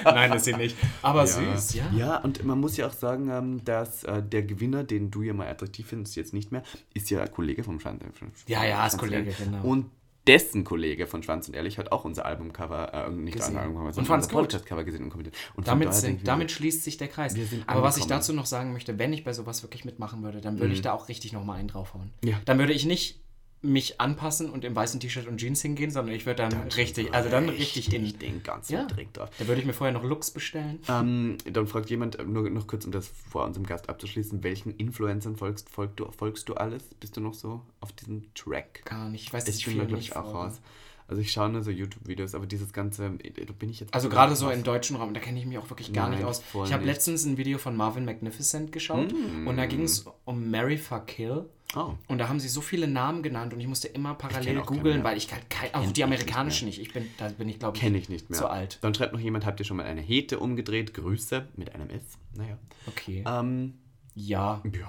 Nein, 0.04 0.32
ist 0.32 0.44
sie 0.44 0.54
nicht. 0.54 0.76
Aber 1.00 1.24
süß, 1.24 1.74
ja. 1.74 1.84
Ja, 1.96 2.16
und 2.18 2.44
man 2.44 2.58
muss 2.58 2.76
ja 2.76 2.88
auch 2.88 2.92
sagen, 2.92 3.28
ähm, 3.30 3.64
dass 3.64 4.02
äh, 4.02 4.22
der 4.22 4.42
Gewinner, 4.42 4.82
den 4.82 5.12
du 5.12 5.22
ja 5.22 5.34
mal 5.34 5.46
attraktiv 5.46 5.86
findest, 5.86 6.16
jetzt 6.16 6.34
nicht 6.34 6.50
mehr, 6.50 6.64
ist 6.94 7.10
ja 7.10 7.22
ein 7.22 7.30
Kollege 7.30 7.62
vom 7.62 7.78
Schwanz. 7.78 8.02
Ja, 8.48 8.64
ja, 8.64 8.84
ist 8.84 8.98
Kollege, 8.98 9.32
genau. 9.38 9.62
Und 9.62 9.86
dessen 10.26 10.64
Kollege 10.64 11.06
von 11.06 11.22
Schwanz 11.22 11.48
und 11.48 11.54
Ehrlich 11.54 11.78
hat 11.78 11.90
auch 11.92 12.04
unser 12.04 12.26
Albumcover, 12.26 12.92
äh, 12.94 13.10
nicht 13.10 13.34
Gesehen. 13.34 13.50
unser 13.50 13.60
Albumcover, 13.62 13.86
Und 13.88 13.94
sondern 13.94 14.14
unser. 14.16 14.30
Podcastcover 14.30 14.84
gesehen 14.84 15.04
und 15.04 15.10
kommentiert. 15.10 15.36
Und 15.54 15.66
Damit, 15.68 15.94
sind, 15.94 16.26
damit 16.28 16.50
schließt 16.50 16.84
sich 16.84 16.96
der 16.96 17.08
Kreis. 17.08 17.34
Aber 17.66 17.82
was 17.82 17.96
ich 17.96 18.06
dazu 18.06 18.32
noch 18.32 18.46
sagen 18.46 18.72
möchte, 18.72 18.98
wenn 18.98 19.12
ich 19.12 19.24
bei 19.24 19.32
sowas 19.32 19.62
wirklich 19.62 19.84
mitmachen 19.84 20.22
würde, 20.22 20.40
dann 20.40 20.58
würde 20.60 20.74
ich 20.74 20.82
da 20.82 20.92
auch 20.92 21.08
richtig 21.08 21.32
nochmal 21.32 21.58
einen 21.58 21.68
draufhauen. 21.68 22.12
Ja. 22.24 22.40
Dann 22.44 22.58
würde 22.58 22.72
ich 22.72 22.84
nicht 22.84 23.21
mich 23.62 24.00
anpassen 24.00 24.50
und 24.50 24.64
im 24.64 24.74
weißen 24.74 24.98
T-Shirt 24.98 25.26
und 25.28 25.38
Jeans 25.38 25.62
hingehen, 25.62 25.90
sondern 25.90 26.14
ich 26.14 26.26
würde 26.26 26.42
dann, 26.48 26.52
richtig, 26.72 27.14
also 27.14 27.28
dann 27.30 27.48
richtig 27.48 27.92
in. 27.94 28.18
den 28.18 28.42
ganzen 28.42 28.72
Ja. 28.72 28.84
Dreck 28.86 29.12
drauf. 29.12 29.30
Da 29.38 29.46
würde 29.46 29.60
ich 29.60 29.66
mir 29.66 29.72
vorher 29.72 29.92
noch 29.94 30.02
Looks 30.02 30.32
bestellen. 30.32 30.80
Ähm, 30.88 31.38
dann 31.50 31.66
fragt 31.68 31.88
jemand, 31.88 32.18
äh, 32.18 32.24
nur 32.24 32.48
noch 32.50 32.66
kurz, 32.66 32.84
um 32.84 32.92
das 32.92 33.08
vor 33.08 33.44
unserem 33.44 33.64
Gast 33.64 33.88
abzuschließen, 33.88 34.42
welchen 34.42 34.72
Influencern 34.76 35.36
folgst, 35.36 35.70
folgst, 35.70 36.00
du, 36.00 36.10
folgst 36.10 36.48
du 36.48 36.54
alles? 36.54 36.82
Bist 36.98 37.16
du 37.16 37.20
noch 37.20 37.34
so 37.34 37.62
auf 37.80 37.92
diesem 37.92 38.24
Track? 38.34 38.82
Gar 38.84 39.08
nicht. 39.10 39.26
Ich 39.28 39.32
weiß, 39.32 39.46
Ich 39.46 39.58
ich 39.58 39.64
bin 39.66 39.78
da, 39.78 39.84
glaube 39.84 39.96
nicht 39.96 40.08
ich, 40.10 40.16
auch 40.16 40.34
raus. 40.34 40.60
Also 41.08 41.20
ich 41.20 41.30
schaue 41.30 41.50
nur 41.50 41.62
so 41.62 41.70
YouTube-Videos, 41.70 42.34
aber 42.34 42.46
dieses 42.46 42.72
ganze, 42.72 43.06
äh, 43.22 43.44
da 43.44 43.52
bin 43.52 43.68
ich 43.70 43.80
jetzt... 43.80 43.92
Also 43.92 44.08
gerade 44.08 44.34
so 44.34 44.50
im 44.50 44.64
deutschen 44.64 44.96
Raum, 44.96 45.14
da 45.14 45.20
kenne 45.20 45.38
ich 45.38 45.46
mich 45.46 45.58
auch 45.58 45.68
wirklich 45.68 45.92
gar 45.92 46.08
Nein, 46.08 46.18
nicht 46.18 46.26
aus. 46.26 46.42
Ich 46.64 46.72
habe 46.72 46.84
nicht. 46.84 46.94
letztens 46.94 47.24
ein 47.26 47.36
Video 47.36 47.58
von 47.58 47.76
Marvin 47.76 48.04
Magnificent 48.04 48.72
geschaut 48.72 49.12
und 49.12 49.56
da 49.56 49.66
ging 49.66 49.82
es 49.82 50.06
um 50.24 50.50
Mary 50.50 50.78
Fuck 50.78 51.06
Kill. 51.08 51.44
Oh. 51.74 51.94
Und 52.08 52.18
da 52.18 52.28
haben 52.28 52.38
sie 52.38 52.48
so 52.48 52.60
viele 52.60 52.86
Namen 52.86 53.22
genannt 53.22 53.54
und 53.54 53.60
ich 53.60 53.66
musste 53.66 53.88
immer 53.88 54.14
parallel 54.14 54.60
googeln, 54.62 55.02
weil 55.04 55.16
ich 55.16 55.32
halt 55.32 55.48
kein, 55.48 55.74
auch 55.74 55.90
die 55.90 56.04
amerikanischen 56.04 56.66
nicht. 56.66 56.80
Ich 56.80 56.92
bin, 56.92 57.08
da 57.16 57.28
bin 57.28 57.48
ich 57.48 57.58
glaube 57.58 57.78
ich 57.78 57.82
ich 57.82 58.08
nicht 58.08 58.28
mehr. 58.30 58.38
zu 58.38 58.48
alt. 58.48 58.78
Dann 58.82 58.94
schreibt 58.94 59.12
noch 59.14 59.20
jemand, 59.20 59.46
habt 59.46 59.58
ihr 59.60 59.64
schon 59.64 59.78
mal 59.78 59.86
eine 59.86 60.00
Hete 60.02 60.38
umgedreht? 60.38 60.92
Grüße 60.94 61.48
mit 61.56 61.74
einem 61.74 61.88
S. 61.90 62.02
Naja. 62.36 62.58
Okay. 62.86 63.24
Ähm, 63.26 63.74
ja, 64.14 64.60
ja, 64.64 64.88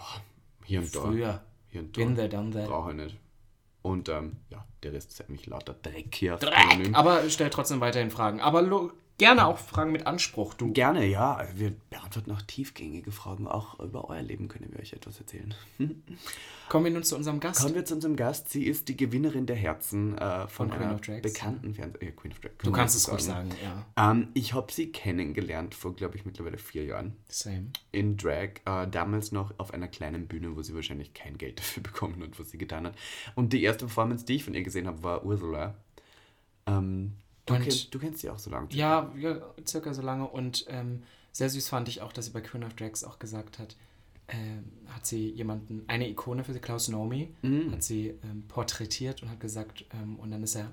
hier 0.66 0.82
und 0.82 0.94
da. 0.96 1.00
früher. 1.02 1.44
Hier 1.70 1.82
und 1.82 1.94
Been 1.94 2.16
da. 2.16 2.28
there, 2.28 2.30
done 2.30 2.52
that. 2.52 2.68
Brauche 2.68 2.92
ich 2.92 2.98
nicht. 2.98 3.18
Und 3.82 4.08
ähm, 4.10 4.38
ja, 4.50 4.66
der 4.84 4.94
Rest 4.94 5.12
ist 5.12 5.22
eigentlich 5.22 5.46
lauter 5.48 5.74
Dreck 5.82 6.14
hier. 6.16 6.36
Dreck! 6.38 6.90
Aber 6.94 7.30
stellt 7.30 7.54
trotzdem 7.54 7.80
weiterhin 7.82 8.12
Fragen. 8.12 8.40
Aber 8.40 8.62
lo- 8.62 8.92
gerne 9.18 9.46
auch 9.46 9.58
Fragen 9.58 9.92
mit 9.92 10.08
Anspruch, 10.08 10.54
du. 10.54 10.72
Gerne, 10.72 11.06
ja. 11.06 11.46
Wir 11.56 11.74
beantworten 11.90 12.32
auch 12.32 12.42
tiefgängige 12.42 13.12
Fragen. 13.12 13.48
Auch 13.48 13.80
über 13.80 14.10
euer 14.10 14.22
Leben 14.22 14.48
können 14.48 14.72
wir 14.72 14.80
euch 14.80 14.94
etwas 14.94 15.20
erzählen. 15.20 15.54
Kommen 16.70 16.86
wir 16.86 16.92
nun 16.92 17.04
zu 17.04 17.16
unserem 17.16 17.40
Gast. 17.40 17.62
Kommen 17.62 17.76
wir 17.76 17.86
zu 17.86 17.96
unserem 17.96 18.16
Gast. 18.16 18.50
Sie 18.50 18.66
ist 18.66 18.88
die 18.88 18.98
Gewinnerin 18.98 19.46
der 19.46 19.56
Herzen 19.56 20.18
äh, 20.18 20.48
von, 20.48 20.70
Von 20.70 20.72
einer 20.72 20.96
bekannten 20.96 21.74
Fernseh... 21.74 22.00
Äh, 22.00 22.12
Queen 22.12 22.32
of 22.32 22.40
Drags. 22.40 22.56
Du 22.64 22.72
kannst 22.72 22.96
es 22.96 23.12
ruhig 23.12 23.22
sagen, 23.22 23.50
ja. 23.64 24.12
Ähm, 24.12 24.30
ich 24.34 24.54
habe 24.54 24.72
sie 24.72 24.92
kennengelernt 24.92 25.76
vor, 25.76 25.96
glaube 25.96 26.16
ich, 26.16 26.26
mittlerweile 26.26 26.58
vier 26.58 26.86
Jahren. 26.86 27.16
Same. 27.28 27.68
in 27.92 28.18
Drag, 28.18 28.62
äh, 28.66 28.88
damals 28.88 29.32
noch 29.32 29.54
auf 29.60 29.74
einer 29.74 29.88
kleinen 29.88 30.28
Bühne, 30.28 30.56
wo 30.56 30.62
sie 30.62 30.74
wahrscheinlich 30.74 31.14
kein 31.14 31.38
Geld 31.38 31.60
dafür 31.60 31.84
bekommen 31.84 32.22
hat, 32.24 32.40
was 32.40 32.52
sie 32.52 32.58
getan 32.58 32.88
hat. 32.88 32.96
Und 33.36 33.54
die 33.54 33.64
erste 33.64 33.86
Performance, 33.86 34.26
die 34.26 34.36
ich 34.36 34.44
von 34.44 34.54
ihr 34.54 34.64
gesehen 34.64 34.88
habe, 34.88 35.04
war 35.04 35.26
Ursula. 35.26 35.76
Ähm, 36.66 37.18
du, 37.46 37.54
Und- 37.56 37.62
kennst, 37.62 37.94
du 37.94 38.00
kennst 38.00 38.20
sie 38.20 38.30
auch 38.30 38.40
so 38.40 38.50
lange. 38.50 38.68
Ja, 38.72 39.12
ja, 39.18 39.42
circa 39.68 39.94
so 39.94 40.02
lange. 40.02 40.28
Und 40.28 40.66
ähm, 40.70 41.04
sehr 41.32 41.50
süß 41.50 41.68
fand 41.70 41.88
ich 41.90 42.02
auch, 42.02 42.14
dass 42.14 42.26
sie 42.26 42.32
bei 42.32 42.42
Queen 42.42 42.64
of 42.64 42.74
Drags 42.76 43.04
auch 43.04 43.20
gesagt 43.20 43.60
hat, 43.60 43.76
ähm, 44.30 44.64
hat 44.88 45.06
sie 45.06 45.30
jemanden, 45.32 45.84
eine 45.88 46.10
Ikone 46.10 46.44
für 46.44 46.54
sie, 46.54 46.60
Klaus 46.60 46.88
Nomi, 46.88 47.34
Mhm. 47.42 47.72
hat 47.74 47.84
sie 47.84 48.14
ähm, 48.24 48.46
porträtiert 48.48 49.22
und 49.22 49.30
hat 49.30 49.40
gesagt, 49.40 49.86
ähm, 49.94 50.18
und 50.18 50.32
dann 50.32 50.44
ist 50.44 50.56
er 50.56 50.72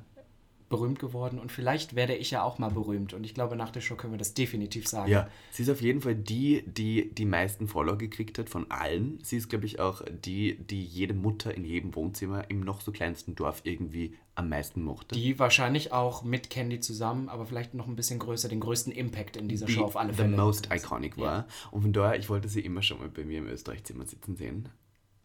berühmt 0.71 0.99
geworden 1.01 1.39
und 1.39 1.53
vielleicht 1.53 1.95
werde 1.97 2.15
ich 2.15 2.31
ja 2.31 2.43
auch 2.45 2.59
mal 2.59 2.71
berühmt 2.71 3.13
und 3.13 3.25
ich 3.25 3.35
glaube 3.35 3.57
nach 3.57 3.71
der 3.71 3.81
Show 3.81 3.97
können 3.97 4.13
wir 4.15 4.19
das 4.19 4.35
definitiv 4.35 4.87
sagen. 4.89 5.11
Ja, 5.11 5.29
sie 5.51 5.65
ist 5.65 5.69
auf 5.69 5.83
jeden 5.83 6.01
Fall 6.01 6.15
die, 6.15 6.63
die 6.65 7.13
die 7.13 7.25
meisten 7.27 7.67
Follower 7.67 7.99
gekriegt 7.99 8.39
hat 8.39 8.49
von 8.49 8.71
allen. 8.71 9.19
Sie 9.23 9.37
ist, 9.37 9.51
glaube 9.51 9.67
ich, 9.67 9.81
auch 9.81 10.01
die, 10.25 10.57
die 10.65 10.83
jede 10.83 11.13
Mutter 11.13 11.53
in 11.55 11.65
jedem 11.65 11.95
Wohnzimmer 11.97 12.49
im 12.49 12.61
noch 12.61 12.81
so 12.81 12.93
kleinsten 12.93 13.35
Dorf 13.35 13.63
irgendwie 13.65 14.15
am 14.37 14.49
meisten 14.49 14.83
mochte. 14.83 15.17
Die 15.17 15.39
wahrscheinlich 15.41 15.93
auch 15.93 16.23
mit 16.23 16.49
Candy 16.51 16.79
zusammen, 16.79 17.29
aber 17.29 17.45
vielleicht 17.47 17.75
noch 17.75 17.89
ein 17.89 17.97
bisschen 17.97 18.21
größer, 18.21 18.49
den 18.49 18.61
größten 18.61 18.93
Impact 18.93 19.37
in 19.37 19.49
dieser 19.49 19.67
die 19.67 19.73
Show 19.73 19.85
auf 19.85 19.97
alle 19.97 20.13
the 20.13 20.23
Fälle. 20.23 20.37
most 20.37 20.69
iconic 20.73 21.19
war. 21.19 21.47
Und 21.73 21.83
von 21.83 21.93
daher, 21.93 22.17
ich 22.19 22.29
wollte 22.31 22.49
sie 22.49 22.61
immer 22.61 22.83
schon 22.83 23.01
mal 23.01 23.09
bei 23.09 23.25
mir 23.25 23.39
im 23.39 23.49
Österreich-Zimmer 23.49 24.07
sitzen 24.07 24.37
sehen. 24.37 24.69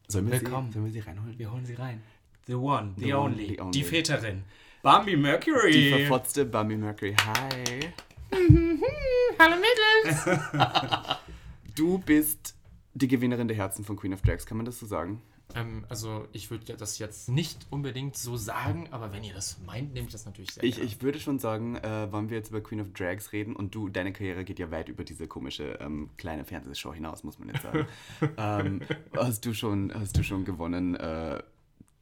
Sollen 0.07 0.25
wir, 0.25 0.41
Willkommen. 0.41 0.69
sie, 0.69 0.73
sollen 0.73 0.85
wir 0.85 0.91
sie 0.91 0.99
reinholen? 0.99 1.37
Wir 1.37 1.51
holen 1.51 1.65
sie 1.65 1.75
rein. 1.75 2.01
The 2.47 2.55
one, 2.55 2.93
the, 2.97 3.05
The 3.05 3.13
one, 3.13 3.23
only, 3.33 3.47
the 3.49 3.59
only. 3.61 3.71
die 3.71 3.83
Väterin. 3.83 4.43
Bambi 4.85 5.17
Mercury. 5.17 5.71
Die 5.71 5.89
verfotzte 5.89 6.45
Bambi 6.45 6.77
Mercury. 6.77 7.15
Hi. 7.25 7.91
Hallo 9.39 9.55
Mädels. 9.55 10.39
Du 11.75 11.97
bist 11.97 12.55
die 12.93 13.07
Gewinnerin 13.07 13.47
der 13.47 13.57
Herzen 13.57 13.83
von 13.83 13.95
Queen 13.95 14.13
of 14.13 14.21
Drags, 14.21 14.45
kann 14.45 14.57
man 14.57 14.65
das 14.67 14.77
so 14.77 14.85
sagen? 14.85 15.23
Ähm, 15.55 15.85
also 15.89 16.27
ich 16.33 16.51
würde 16.51 16.75
das 16.77 16.99
jetzt 16.99 17.29
nicht 17.29 17.65
unbedingt 17.71 18.15
so 18.15 18.37
sagen, 18.37 18.87
aber 18.91 19.11
wenn 19.11 19.23
ihr 19.23 19.33
das 19.33 19.57
meint, 19.65 19.93
nehme 19.95 20.05
ich 20.05 20.11
das 20.11 20.25
natürlich 20.25 20.51
sehr 20.51 20.63
Ich, 20.63 20.75
gerne. 20.75 20.87
ich 20.87 21.01
würde 21.01 21.19
schon 21.19 21.39
sagen, 21.39 21.77
äh, 21.77 22.11
wollen 22.11 22.29
wir 22.29 22.37
jetzt 22.37 22.51
über 22.51 22.61
Queen 22.61 22.79
of 22.79 22.93
Drags 22.93 23.33
reden 23.33 23.55
und 23.55 23.73
du, 23.73 23.89
deine 23.89 24.13
Karriere 24.13 24.45
geht 24.45 24.59
ja 24.59 24.69
weit 24.69 24.87
über 24.87 25.03
diese 25.03 25.27
komische 25.27 25.79
ähm, 25.81 26.11
kleine 26.17 26.45
Fernsehshow 26.45 26.93
hinaus, 26.93 27.23
muss 27.23 27.39
man 27.39 27.49
jetzt 27.49 27.63
sagen. 27.63 27.87
ähm, 28.37 28.81
hast, 29.17 29.45
du 29.47 29.53
schon, 29.55 29.91
hast 29.95 30.15
du 30.15 30.23
schon 30.23 30.45
gewonnen? 30.45 30.93
Äh, 30.95 31.41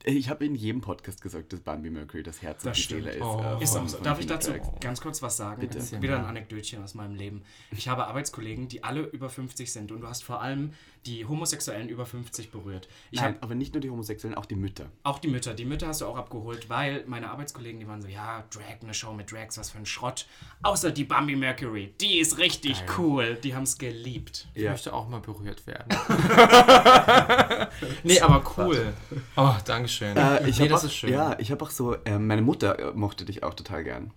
Ich 0.05 0.29
habe 0.29 0.45
in 0.45 0.53
jedem 0.55 0.81
Podcast 0.81 1.21
gesagt, 1.21 1.53
dass 1.53 1.61
Bambi 1.61 1.89
Mercury 1.89 2.23
das 2.23 2.41
Herz 2.41 2.63
und 2.63 2.69
Das 2.71 2.77
die 2.77 2.83
stimmt. 2.83 3.03
Seele 3.03 3.15
ist. 3.15 3.21
Oh. 3.23 3.57
äh, 3.59 3.63
Ist 3.63 3.75
auch 3.77 3.87
so. 3.87 3.97
Darf 3.99 4.19
ich 4.19 4.25
dazu 4.25 4.51
ganz 4.81 4.99
kurz 4.99 5.21
was 5.21 5.37
sagen? 5.37 5.61
Bitte. 5.61 5.77
Das 5.77 5.91
ist 5.91 6.01
Wieder 6.01 6.19
ein 6.19 6.25
Anekdötchen 6.25 6.83
aus 6.83 6.93
meinem 6.93 7.15
Leben. 7.15 7.43
Ich 7.71 7.87
habe 7.87 8.07
Arbeitskollegen, 8.07 8.67
die 8.67 8.83
alle 8.83 9.01
über 9.01 9.29
50 9.29 9.71
sind 9.71 9.91
und 9.91 10.01
du 10.01 10.07
hast 10.07 10.23
vor 10.23 10.41
allem 10.41 10.73
die 11.05 11.25
Homosexuellen 11.25 11.89
über 11.89 12.05
50 12.05 12.51
berührt. 12.51 12.87
Ich 13.11 13.19
Nein, 13.19 13.33
habe 13.35 13.43
aber 13.43 13.55
nicht 13.55 13.73
nur 13.73 13.81
die 13.81 13.89
Homosexuellen, 13.89 14.37
auch 14.37 14.45
die 14.45 14.55
Mütter. 14.55 14.85
auch 15.03 15.19
die 15.19 15.27
Mütter. 15.27 15.53
Die 15.53 15.65
Mütter 15.65 15.87
hast 15.87 16.01
du 16.01 16.05
auch 16.05 16.15
abgeholt, 16.17 16.69
weil 16.69 17.03
meine 17.07 17.29
Arbeitskollegen, 17.29 17.79
die 17.79 17.87
waren 17.87 18.01
so, 18.01 18.07
ja, 18.07 18.43
Drag, 18.51 18.81
eine 18.81 18.93
Show 18.93 19.13
mit 19.13 19.31
Drags, 19.31 19.57
was 19.57 19.69
für 19.71 19.77
ein 19.79 19.85
Schrott. 19.85 20.25
Außer 20.61 20.91
die 20.91 21.03
Bambi 21.03 21.35
Mercury, 21.35 21.93
die 21.99 22.19
ist 22.19 22.37
richtig 22.37 22.83
cool. 22.97 23.35
Die 23.43 23.53
haben 23.55 23.63
es 23.63 23.77
geliebt. 23.77 24.47
Ich 24.53 24.63
Ja. 24.63 24.71
möchte 24.71 24.93
auch 24.93 25.07
mal 25.09 25.19
berührt 25.19 25.65
werden. 25.67 25.89
nee, 28.03 28.19
aber 28.19 28.43
cool. 28.57 28.93
Oh, 29.35 29.53
Dankeschön. 29.65 30.15
Äh, 30.15 30.47
ich 30.47 30.59
nee, 30.59 30.67
das 30.67 30.81
auch, 30.81 30.85
ist 30.85 30.95
schön. 30.95 31.11
Ja, 31.11 31.35
ich 31.39 31.51
habe 31.51 31.63
auch 31.65 31.69
so, 31.71 31.95
äh, 32.05 32.17
meine 32.19 32.41
Mutter 32.41 32.93
mochte 32.95 33.25
dich 33.25 33.43
auch 33.43 33.53
total 33.53 33.83
gern. 33.83 34.11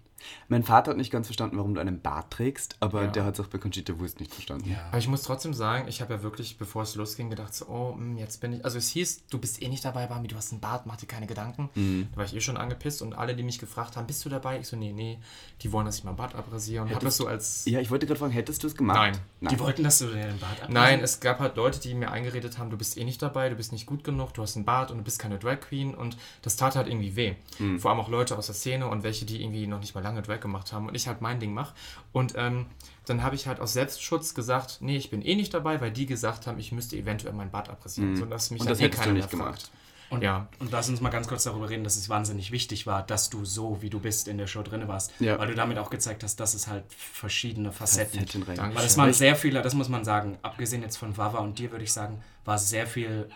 Mein 0.48 0.62
Vater 0.62 0.90
hat 0.92 0.98
nicht 0.98 1.10
ganz 1.10 1.26
verstanden, 1.26 1.56
warum 1.56 1.74
du 1.74 1.80
einen 1.80 2.00
Bart 2.00 2.30
trägst, 2.32 2.76
aber 2.80 3.04
Ja. 3.04 3.10
der 3.10 3.24
hat 3.24 3.34
es 3.34 3.40
auch 3.44 3.48
bei 3.48 3.58
Conchita 3.58 3.98
Wurst 3.98 4.20
nicht 4.20 4.32
verstanden. 4.32 4.76
Aber 4.88 4.98
ich 4.98 5.08
muss 5.08 5.22
trotzdem 5.22 5.54
sagen, 5.54 5.88
ich 5.88 6.00
habe 6.00 6.14
ja 6.14 6.22
wirklich, 6.22 6.58
bevor 6.58 6.82
es 6.82 6.94
losging, 6.94 7.30
gedacht, 7.30 7.54
so, 7.54 7.66
oh, 7.66 7.94
mh, 7.96 8.18
jetzt 8.20 8.40
bin 8.40 8.52
ich. 8.54 8.64
Also 8.64 8.78
es 8.78 8.88
hieß, 8.90 9.26
du 9.30 9.38
bist 9.38 9.62
eh 9.62 9.68
nicht 9.68 9.84
dabei, 9.84 10.06
Bambi, 10.06 10.28
du 10.28 10.36
hast 10.36 10.52
einen 10.52 10.60
Bart, 10.60 10.86
mach 10.86 10.96
dir 10.96 11.06
keine 11.06 11.26
Gedanken. 11.26 11.70
Mhm. 11.74 12.08
Da 12.12 12.18
war 12.18 12.24
ich 12.24 12.34
eh 12.34 12.40
schon 12.40 12.56
angepisst 12.56 13.02
und 13.02 13.14
alle, 13.14 13.34
die 13.34 13.42
mich 13.42 13.58
gefragt 13.58 13.96
haben, 13.96 14.06
bist 14.06 14.24
du 14.24 14.28
dabei? 14.28 14.58
Ich 14.60 14.68
so, 14.68 14.76
nee, 14.76 14.92
nee, 14.92 15.18
die 15.62 15.72
wollen, 15.72 15.86
dass 15.86 15.98
ich 15.98 16.04
meinen 16.04 16.16
Bart 16.16 16.34
abrasiere 16.34 16.82
und 16.84 16.90
habe 16.94 17.04
das 17.04 17.16
so 17.16 17.26
als. 17.26 17.64
Ja, 17.66 17.80
ich 17.80 17.90
wollte 17.90 18.06
gerade 18.06 18.18
fragen, 18.18 18.32
hättest 18.32 18.62
du 18.62 18.66
es 18.66 18.74
gemacht? 18.76 18.96
Nein. 19.40 19.50
Die 19.50 19.58
wollten, 19.60 19.82
dass 19.84 19.98
du 19.98 20.06
den 20.06 20.38
Bart 20.38 20.52
abrasierst. 20.62 20.70
Nein, 20.70 21.00
es 21.00 21.20
gab 21.20 21.40
halt 21.40 21.56
Leute, 21.56 21.80
die 21.80 21.94
mir 21.94 22.10
eingeredet 22.10 22.58
haben, 22.58 22.70
du 22.70 22.76
bist 22.76 22.96
eh 22.96 23.04
nicht 23.04 23.20
dabei, 23.22 23.48
du 23.48 23.56
bist 23.56 23.72
nicht 23.72 23.86
gut 23.86 24.04
genug, 24.04 24.32
du 24.34 24.42
hast 24.42 24.56
einen 24.56 24.64
Bart 24.64 24.90
und 24.90 24.98
du 24.98 25.04
bist 25.04 25.18
keine 25.18 25.38
Drag 25.38 25.60
Queen 25.60 25.94
und 25.94 26.16
das 26.42 26.56
tat 26.56 26.76
halt 26.76 26.86
irgendwie 26.88 27.16
weh. 27.16 27.34
Mhm. 27.58 27.78
Vor 27.78 27.90
allem 27.90 28.00
auch 28.00 28.08
Leute 28.08 28.36
aus 28.36 28.46
der 28.46 28.54
Szene 28.54 28.86
und 28.88 29.02
welche, 29.02 29.24
die 29.24 29.42
irgendwie 29.42 29.66
noch 29.66 29.80
nicht 29.80 29.94
mal 29.94 30.02
lange 30.02 30.15
Drag 30.22 30.40
gemacht 30.40 30.72
haben 30.72 30.88
und 30.88 30.94
ich 30.94 31.06
halt 31.08 31.20
mein 31.20 31.40
Ding 31.40 31.52
mache. 31.54 31.74
Und 32.12 32.34
ähm, 32.36 32.66
dann 33.06 33.22
habe 33.22 33.34
ich 33.36 33.46
halt 33.46 33.60
aus 33.60 33.72
Selbstschutz 33.72 34.34
gesagt, 34.34 34.78
nee, 34.80 34.96
ich 34.96 35.10
bin 35.10 35.22
eh 35.22 35.34
nicht 35.34 35.52
dabei, 35.54 35.80
weil 35.80 35.90
die 35.90 36.06
gesagt 36.06 36.46
haben, 36.46 36.58
ich 36.58 36.72
müsste 36.72 36.96
eventuell 36.96 37.32
meinen 37.34 37.50
Bart 37.50 37.68
abrasieren, 37.68 38.16
sodass 38.16 38.50
mich 38.50 38.60
Mhm. 38.60 38.66
Und 38.66 38.70
das 38.70 38.80
eh 38.80 38.84
hättest 38.84 39.06
du 39.06 39.12
nicht 39.12 39.32
mehr 39.32 39.44
gemacht. 39.44 39.70
Und, 40.08 40.22
Ja. 40.22 40.46
und 40.60 40.70
lass 40.70 40.88
uns 40.88 41.00
mal 41.00 41.08
ganz 41.10 41.26
kurz 41.26 41.42
darüber 41.42 41.68
reden, 41.68 41.82
dass 41.82 41.96
es 41.96 42.08
wahnsinnig 42.08 42.52
wichtig 42.52 42.86
war, 42.86 43.02
dass 43.02 43.28
du 43.28 43.44
so, 43.44 43.82
wie 43.82 43.90
du 43.90 43.98
bist, 43.98 44.28
in 44.28 44.38
der 44.38 44.46
Show 44.46 44.62
drin 44.62 44.86
warst. 44.86 45.10
Ja. 45.18 45.36
Weil 45.36 45.48
du 45.48 45.56
damit 45.56 45.78
auch 45.78 45.90
gezeigt 45.90 46.22
hast, 46.22 46.38
dass 46.38 46.54
es 46.54 46.68
halt 46.68 46.84
verschiedene 46.92 47.72
Facetten. 47.72 48.24
Danke. 48.54 48.76
Weil 48.76 48.86
es 48.86 48.96
waren 48.96 49.12
sehr 49.12 49.34
viele, 49.34 49.62
das 49.62 49.74
muss 49.74 49.88
man 49.88 50.04
sagen, 50.04 50.38
abgesehen 50.42 50.82
jetzt 50.82 50.96
von 50.96 51.16
Wawa 51.16 51.38
und 51.40 51.58
dir, 51.58 51.72
würde 51.72 51.82
ich 51.82 51.92
sagen, 51.92 52.22
war 52.44 52.56
sehr 52.56 52.86
viel 52.86 53.28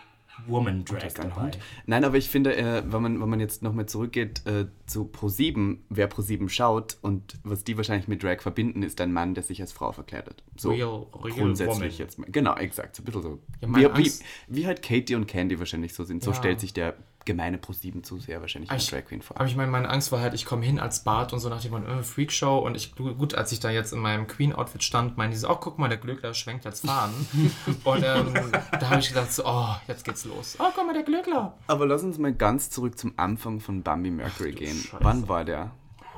Woman 0.47 0.83
Drag 0.85 1.19
ein. 1.19 1.35
Hund. 1.35 1.59
Nein, 1.85 2.03
aber 2.03 2.17
ich 2.17 2.29
finde, 2.29 2.55
äh, 2.55 2.83
wenn, 2.85 3.01
man, 3.01 3.21
wenn 3.21 3.29
man 3.29 3.39
jetzt 3.39 3.61
nochmal 3.61 3.85
zurückgeht 3.85 4.45
äh, 4.47 4.65
zu 4.87 5.03
Pro7, 5.05 5.77
wer 5.89 6.09
Pro7 6.09 6.49
schaut 6.49 6.97
und 7.01 7.37
was 7.43 7.63
die 7.63 7.77
wahrscheinlich 7.77 8.07
mit 8.07 8.23
Drag 8.23 8.41
verbinden, 8.41 8.81
ist 8.83 8.99
ein 9.01 9.13
Mann, 9.13 9.33
der 9.35 9.43
sich 9.43 9.61
als 9.61 9.71
Frau 9.71 9.91
verkleidet. 9.91 10.43
So 10.57 10.71
Real- 10.71 11.05
real 11.23 11.37
grundsätzlich 11.37 11.75
woman. 11.75 11.91
jetzt. 11.97 12.17
Genau, 12.31 12.55
exakt. 12.55 12.95
So 12.95 13.03
ein 13.03 13.05
bisschen 13.05 13.21
so. 13.21 13.39
Ja, 13.61 13.97
wie, 13.97 14.05
wie, 14.05 14.11
wie 14.47 14.65
halt 14.67 14.81
Katie 14.81 15.15
und 15.15 15.27
Candy 15.27 15.59
wahrscheinlich 15.59 15.93
so 15.93 16.03
sind. 16.03 16.23
So 16.23 16.31
Ja. 16.31 16.37
stellt 16.37 16.59
sich 16.59 16.73
der 16.73 16.95
gemeine 17.25 17.57
Pro7 17.57 18.03
zu 18.03 18.19
sehr 18.19 18.41
wahrscheinlich 18.41 18.71
als 18.71 18.83
Ich- 18.83 18.89
Drag 18.89 19.05
Queen 19.05 19.21
vor. 19.21 19.37
Aber 19.37 19.45
ich 19.47 19.55
meine, 19.55 19.71
meine 19.71 19.89
Angst 19.89 20.11
war 20.11 20.21
halt, 20.21 20.33
ich 20.33 20.45
komme 20.45 20.65
hin 20.65 20.79
als 20.79 21.03
Bart 21.03 21.33
und 21.33 21.39
so 21.39 21.49
nach 21.49 21.61
dem 21.61 21.71
Motto, 21.71 21.85
äh, 21.85 22.03
Freakshow 22.03 22.59
und 22.59 22.75
ich, 22.75 22.95
gut, 22.95 23.35
als 23.35 23.51
ich 23.51 23.59
da 23.59 23.69
jetzt 23.69 23.93
in 23.93 23.99
meinem 23.99 24.27
Queen-Outfit 24.27 24.83
stand, 24.83 25.17
meinte 25.17 25.35
sie 25.35 25.41
so, 25.41 25.49
oh, 25.49 25.55
guck 25.55 25.77
mal, 25.79 25.87
der 25.89 25.97
Glöckler 25.97 26.33
schwenkt 26.33 26.65
als 26.65 26.81
Fahnen. 26.81 27.13
und 27.83 28.03
ähm, 28.03 28.33
da 28.79 28.89
habe 28.89 28.99
ich 28.99 29.09
gedacht 29.09 29.31
so, 29.31 29.43
oh, 29.45 29.75
jetzt 29.87 30.03
geht's 30.03 30.25
los. 30.25 30.57
Oh, 30.59 30.65
guck 30.75 30.85
mal, 30.85 30.93
der 30.93 31.03
Glöckler. 31.03 31.57
Aber 31.67 31.85
lass 31.85 32.03
uns 32.03 32.17
mal 32.17 32.33
ganz 32.33 32.69
zurück 32.69 32.97
zum 32.97 33.13
Anfang 33.17 33.59
von 33.59 33.83
Bambi 33.83 34.11
Mercury 34.11 34.51
du 34.51 34.57
gehen. 34.57 34.75
Scheiße. 34.77 34.97
Wann 35.03 35.27
war 35.29 35.45
der? 35.45 35.71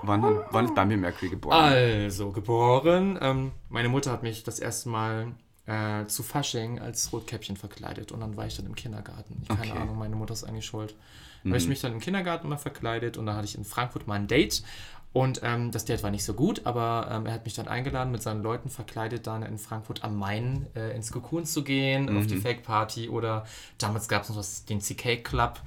Wann, 0.05 0.41
wann 0.51 0.65
ist 0.65 0.75
Bambi 0.75 0.97
Mercury 0.97 1.29
geboren? 1.29 1.55
Also, 1.55 2.31
geboren. 2.31 3.17
Ähm, 3.21 3.51
meine 3.69 3.87
Mutter 3.89 4.11
hat 4.11 4.21
mich 4.23 4.43
das 4.43 4.59
erste 4.59 4.89
Mal 4.89 5.33
äh, 5.65 6.05
zu 6.07 6.23
Fasching 6.23 6.79
als 6.79 7.11
Rotkäppchen 7.13 7.55
verkleidet 7.57 8.11
und 8.11 8.19
dann 8.19 8.35
war 8.35 8.45
ich 8.45 8.55
dann 8.57 8.65
im 8.65 8.75
Kindergarten. 8.75 9.39
Ich, 9.43 9.47
keine 9.47 9.71
Okay. 9.71 9.79
Ahnung, 9.81 9.97
meine 9.97 10.15
Mutter 10.15 10.33
ist 10.33 10.43
eigentlich 10.43 10.65
schuld. 10.65 10.95
Da 11.43 11.49
habe 11.49 11.57
ich 11.57 11.67
mich 11.67 11.81
dann 11.81 11.91
im 11.93 11.99
Kindergarten 11.99 12.47
mal 12.47 12.57
verkleidet 12.57 13.17
und 13.17 13.25
da 13.25 13.35
hatte 13.35 13.45
ich 13.45 13.57
in 13.57 13.65
Frankfurt 13.65 14.07
mal 14.07 14.15
ein 14.15 14.27
Date. 14.27 14.63
Und 15.11 15.41
ähm, 15.43 15.69
das 15.69 15.85
Date 15.85 16.01
war 16.01 16.09
nicht 16.09 16.23
so 16.23 16.33
gut, 16.33 16.65
aber 16.65 17.07
ähm, 17.11 17.27
er 17.27 17.33
hat 17.33 17.45
mich 17.45 17.53
dann 17.53 17.67
eingeladen, 17.67 18.11
mit 18.11 18.23
seinen 18.23 18.41
Leuten 18.41 18.69
verkleidet, 18.69 19.27
dann 19.27 19.43
in 19.43 19.59
Frankfurt 19.59 20.03
am 20.03 20.17
Main 20.17 20.65
äh, 20.75 20.95
ins 20.95 21.11
Cocoon 21.11 21.45
zu 21.45 21.63
gehen, 21.63 22.17
auf 22.17 22.25
die 22.25 22.35
Fake 22.37 22.63
Party 22.63 23.09
oder 23.09 23.45
damals 23.77 24.07
gab 24.07 24.23
es 24.23 24.29
noch 24.29 24.37
das, 24.37 24.65
den 24.65 24.79
CK 24.79 25.23
Club 25.23 25.61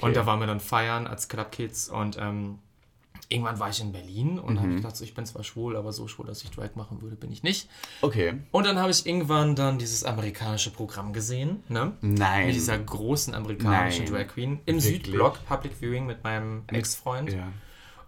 und 0.00 0.16
da 0.16 0.26
waren 0.26 0.40
wir 0.40 0.48
dann 0.48 0.58
feiern 0.58 1.06
als 1.06 1.28
Club 1.28 1.52
Kids 1.52 1.88
und 1.88 2.16
ähm, 2.18 2.58
irgendwann 3.28 3.58
war 3.58 3.68
ich 3.68 3.80
in 3.80 3.92
Berlin 3.92 4.38
und 4.38 4.58
habe 4.60 4.74
gedacht, 4.76 4.96
so, 4.96 5.04
ich 5.04 5.14
bin 5.14 5.26
zwar 5.26 5.44
schwul, 5.44 5.76
aber 5.76 5.92
so 5.92 6.08
schwul, 6.08 6.26
dass 6.26 6.42
ich 6.42 6.50
Drag 6.50 6.74
machen 6.76 7.02
würde, 7.02 7.14
bin 7.16 7.30
ich 7.30 7.42
nicht. 7.42 7.68
Okay. 8.00 8.34
Und 8.52 8.66
dann 8.66 8.78
habe 8.78 8.90
ich 8.90 9.04
irgendwann 9.06 9.54
dann 9.54 9.78
dieses 9.78 10.04
amerikanische 10.04 10.70
Programm 10.70 11.12
gesehen, 11.12 11.62
ne? 11.68 11.92
Nein. 12.00 12.46
Mit 12.46 12.56
dieser 12.56 12.78
großen 12.78 13.34
amerikanischen 13.34 14.04
Nein. 14.04 14.12
Drag 14.14 14.28
Queen 14.34 14.60
im 14.64 14.76
Wirklich? 14.82 15.04
Südblock, 15.04 15.44
Public 15.46 15.72
Viewing 15.78 16.06
mit 16.06 16.24
meinem 16.24 16.64
Ex-Freund. 16.68 17.32
Ja. 17.32 17.48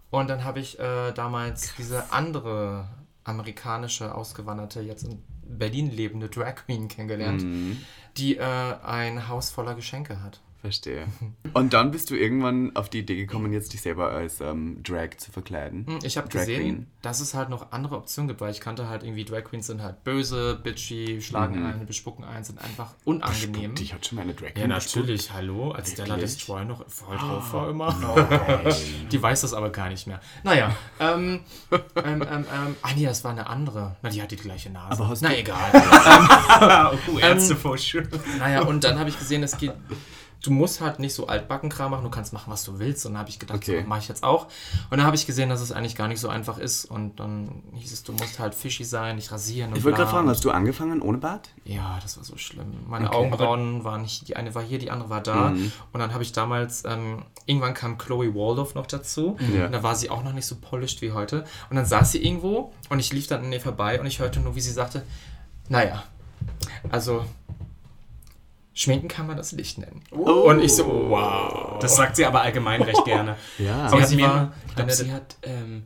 Und 0.09 0.29
dann 0.29 0.43
habe 0.43 0.59
ich 0.59 0.79
äh, 0.79 1.11
damals 1.13 1.75
diese 1.77 2.11
andere 2.11 2.87
amerikanische, 3.23 4.13
ausgewanderte, 4.15 4.81
jetzt 4.81 5.03
in 5.03 5.21
Berlin 5.43 5.91
lebende 5.91 6.29
Drag 6.29 6.55
Queen 6.55 6.87
kennengelernt, 6.87 7.43
Mhm. 7.43 7.77
die 8.17 8.37
äh, 8.37 8.43
ein 8.83 9.27
Haus 9.27 9.51
voller 9.51 9.75
Geschenke 9.75 10.21
hat. 10.23 10.41
Verstehe. 10.61 11.05
Und 11.53 11.73
dann 11.73 11.89
bist 11.89 12.11
du 12.11 12.15
irgendwann 12.15 12.75
auf 12.75 12.87
die 12.89 12.99
Idee 12.99 13.15
gekommen, 13.15 13.51
jetzt 13.51 13.73
dich 13.73 13.81
selber 13.81 14.11
als 14.11 14.41
ähm, 14.41 14.83
Drag 14.83 15.17
zu 15.17 15.31
verkleiden. 15.31 15.87
Hm, 15.87 15.99
Ich 16.03 16.17
habe 16.17 16.29
gesehen, 16.29 16.61
Queen. 16.61 16.87
dass 17.01 17.19
es 17.19 17.33
halt 17.33 17.49
noch 17.49 17.71
andere 17.71 17.97
Optionen 17.97 18.27
gibt, 18.27 18.41
weil 18.41 18.51
ich 18.51 18.61
kannte 18.61 18.87
halt 18.87 19.01
irgendwie 19.03 19.25
Drag 19.25 19.43
Queens 19.43 19.65
sind 19.67 19.81
halt 19.81 20.03
böse, 20.03 20.59
bitchy, 20.63 21.19
schlagen 21.21 21.65
ein, 21.65 21.85
bespucken 21.87 22.23
ein, 22.25 22.43
sind 22.43 22.59
einfach 22.63 22.93
unangenehm. 23.05 23.73
Die 23.73 23.91
hat 23.91 24.05
schon 24.05 24.17
mal 24.17 24.21
eine 24.21 24.35
Drag 24.35 24.49
Ja, 24.49 24.53
Queen 24.53 24.69
natürlich, 24.69 25.31
hallo. 25.33 25.71
Als 25.71 25.91
Stella? 25.93 26.15
Destroy 26.15 26.63
noch 26.63 26.87
voll 26.87 27.17
drauf 27.17 27.51
war 27.53 27.69
immer. 27.69 27.91
Die 29.11 29.21
weiß 29.21 29.41
das 29.41 29.53
aber 29.53 29.71
gar 29.71 29.89
nicht 29.89 30.05
mehr. 30.05 30.21
Naja, 30.43 30.75
ähm, 30.99 31.39
ähm, 31.71 31.81
ähm, 32.05 32.21
ähm, 32.31 32.75
ah 32.83 32.89
nee, 32.95 33.05
das 33.05 33.23
war 33.23 33.31
eine 33.31 33.47
andere. 33.47 33.95
Na, 34.03 34.09
die 34.09 34.21
hat 34.21 34.29
die 34.31 34.35
gleiche 34.35 34.69
Nase. 34.69 34.91
Aber 35.01 35.09
hast 35.09 35.21
Na 35.21 35.29
du- 35.29 35.37
egal. 35.37 35.71
oh, 37.13 37.17
Ärztevorschule. 37.17 38.07
naja, 38.37 38.61
und 38.61 38.83
dann 38.83 38.99
habe 38.99 39.09
ich 39.09 39.17
gesehen, 39.17 39.41
es 39.43 39.57
geht. 39.57 39.73
Du 40.41 40.49
musst 40.49 40.81
halt 40.81 40.97
nicht 40.97 41.13
so 41.13 41.27
Altbackenkram 41.27 41.91
machen, 41.91 42.03
du 42.03 42.09
kannst 42.09 42.33
machen, 42.33 42.51
was 42.51 42.63
du 42.63 42.79
willst. 42.79 43.05
Und 43.05 43.13
dann 43.13 43.19
habe 43.19 43.29
ich 43.29 43.37
gedacht, 43.37 43.57
Okay. 43.57 43.81
so 43.83 43.87
mache 43.87 43.99
ich 43.99 44.07
jetzt 44.07 44.23
auch. 44.23 44.45
Und 44.89 44.97
dann 44.97 45.03
habe 45.03 45.15
ich 45.15 45.27
gesehen, 45.27 45.49
dass 45.49 45.61
es 45.61 45.71
eigentlich 45.71 45.95
gar 45.95 46.07
nicht 46.07 46.19
so 46.19 46.29
einfach 46.29 46.57
ist. 46.57 46.85
Und 46.85 47.19
dann 47.19 47.61
hieß 47.75 47.91
es, 47.91 48.03
du 48.03 48.11
musst 48.13 48.39
halt 48.39 48.55
fishy 48.55 48.83
sein, 48.83 49.17
nicht 49.17 49.31
rasieren. 49.31 49.71
Und 49.71 49.77
Ich 49.77 49.83
wollte 49.83 49.97
gerade 49.99 50.09
fragen, 50.09 50.27
hast 50.29 50.43
du 50.43 50.49
angefangen 50.49 51.01
ohne 51.01 51.19
Bart? 51.19 51.49
Ja, 51.63 51.99
das 52.01 52.17
war 52.17 52.23
so 52.23 52.37
schlimm. 52.37 52.73
Meine 52.87 53.07
Okay. 53.07 53.17
Mhm. 53.17 53.33
Augenbrauen 53.33 53.83
waren 53.83 54.01
nicht, 54.01 54.27
die 54.27 54.35
eine 54.35 54.55
war 54.55 54.63
hier, 54.63 54.79
die 54.79 54.89
andere 54.89 55.09
war 55.11 55.21
da. 55.21 55.49
Und 55.49 55.99
dann 55.99 56.11
habe 56.13 56.23
ich 56.23 56.31
damals, 56.31 56.85
ähm, 56.85 57.23
irgendwann 57.45 57.75
kam 57.75 57.99
Chloe 57.99 58.33
Waldorf 58.33 58.73
noch 58.73 58.87
dazu. 58.87 59.37
Ja. 59.55 59.67
Und 59.67 59.71
da 59.73 59.83
war 59.83 59.95
sie 59.95 60.09
auch 60.09 60.23
noch 60.23 60.33
nicht 60.33 60.47
so 60.47 60.55
polished 60.59 61.01
wie 61.03 61.11
heute. 61.11 61.45
Und 61.69 61.75
dann 61.75 61.85
saß 61.85 62.13
sie 62.13 62.25
irgendwo 62.25 62.73
und 62.89 62.99
ich 62.99 63.13
lief 63.13 63.27
dann 63.27 63.43
an 63.45 63.51
ihr 63.53 63.61
vorbei 63.61 63.99
und 63.99 64.07
ich 64.07 64.17
hörte 64.19 64.39
nur, 64.39 64.55
wie 64.55 64.61
sie 64.61 64.71
sagte, 64.71 65.03
naja, 65.69 66.03
also 66.89 67.25
schminken 68.73 69.07
kann 69.07 69.27
man 69.27 69.37
das 69.37 69.51
Licht 69.51 69.77
nennen. 69.77 70.01
Und 70.11 70.61
ich 70.61 70.75
so, 70.75 70.85
wow. 70.85 71.79
Das 71.79 71.95
sagt 71.95 72.15
sie 72.15 72.25
aber 72.25 72.41
allgemein 72.41 72.81
recht 72.81 73.03
gerne. 73.05 73.35
Ja. 73.57 73.89
Sie 73.89 73.93
Aber 73.93 74.01
hat 74.01 74.09
sie 74.09 74.15
mir, 74.15 74.23
war 74.23 74.53
ich 74.67 74.75
glaube, 74.75 74.91
sie 74.93 75.11
hat, 75.11 75.35
ähm, 75.43 75.85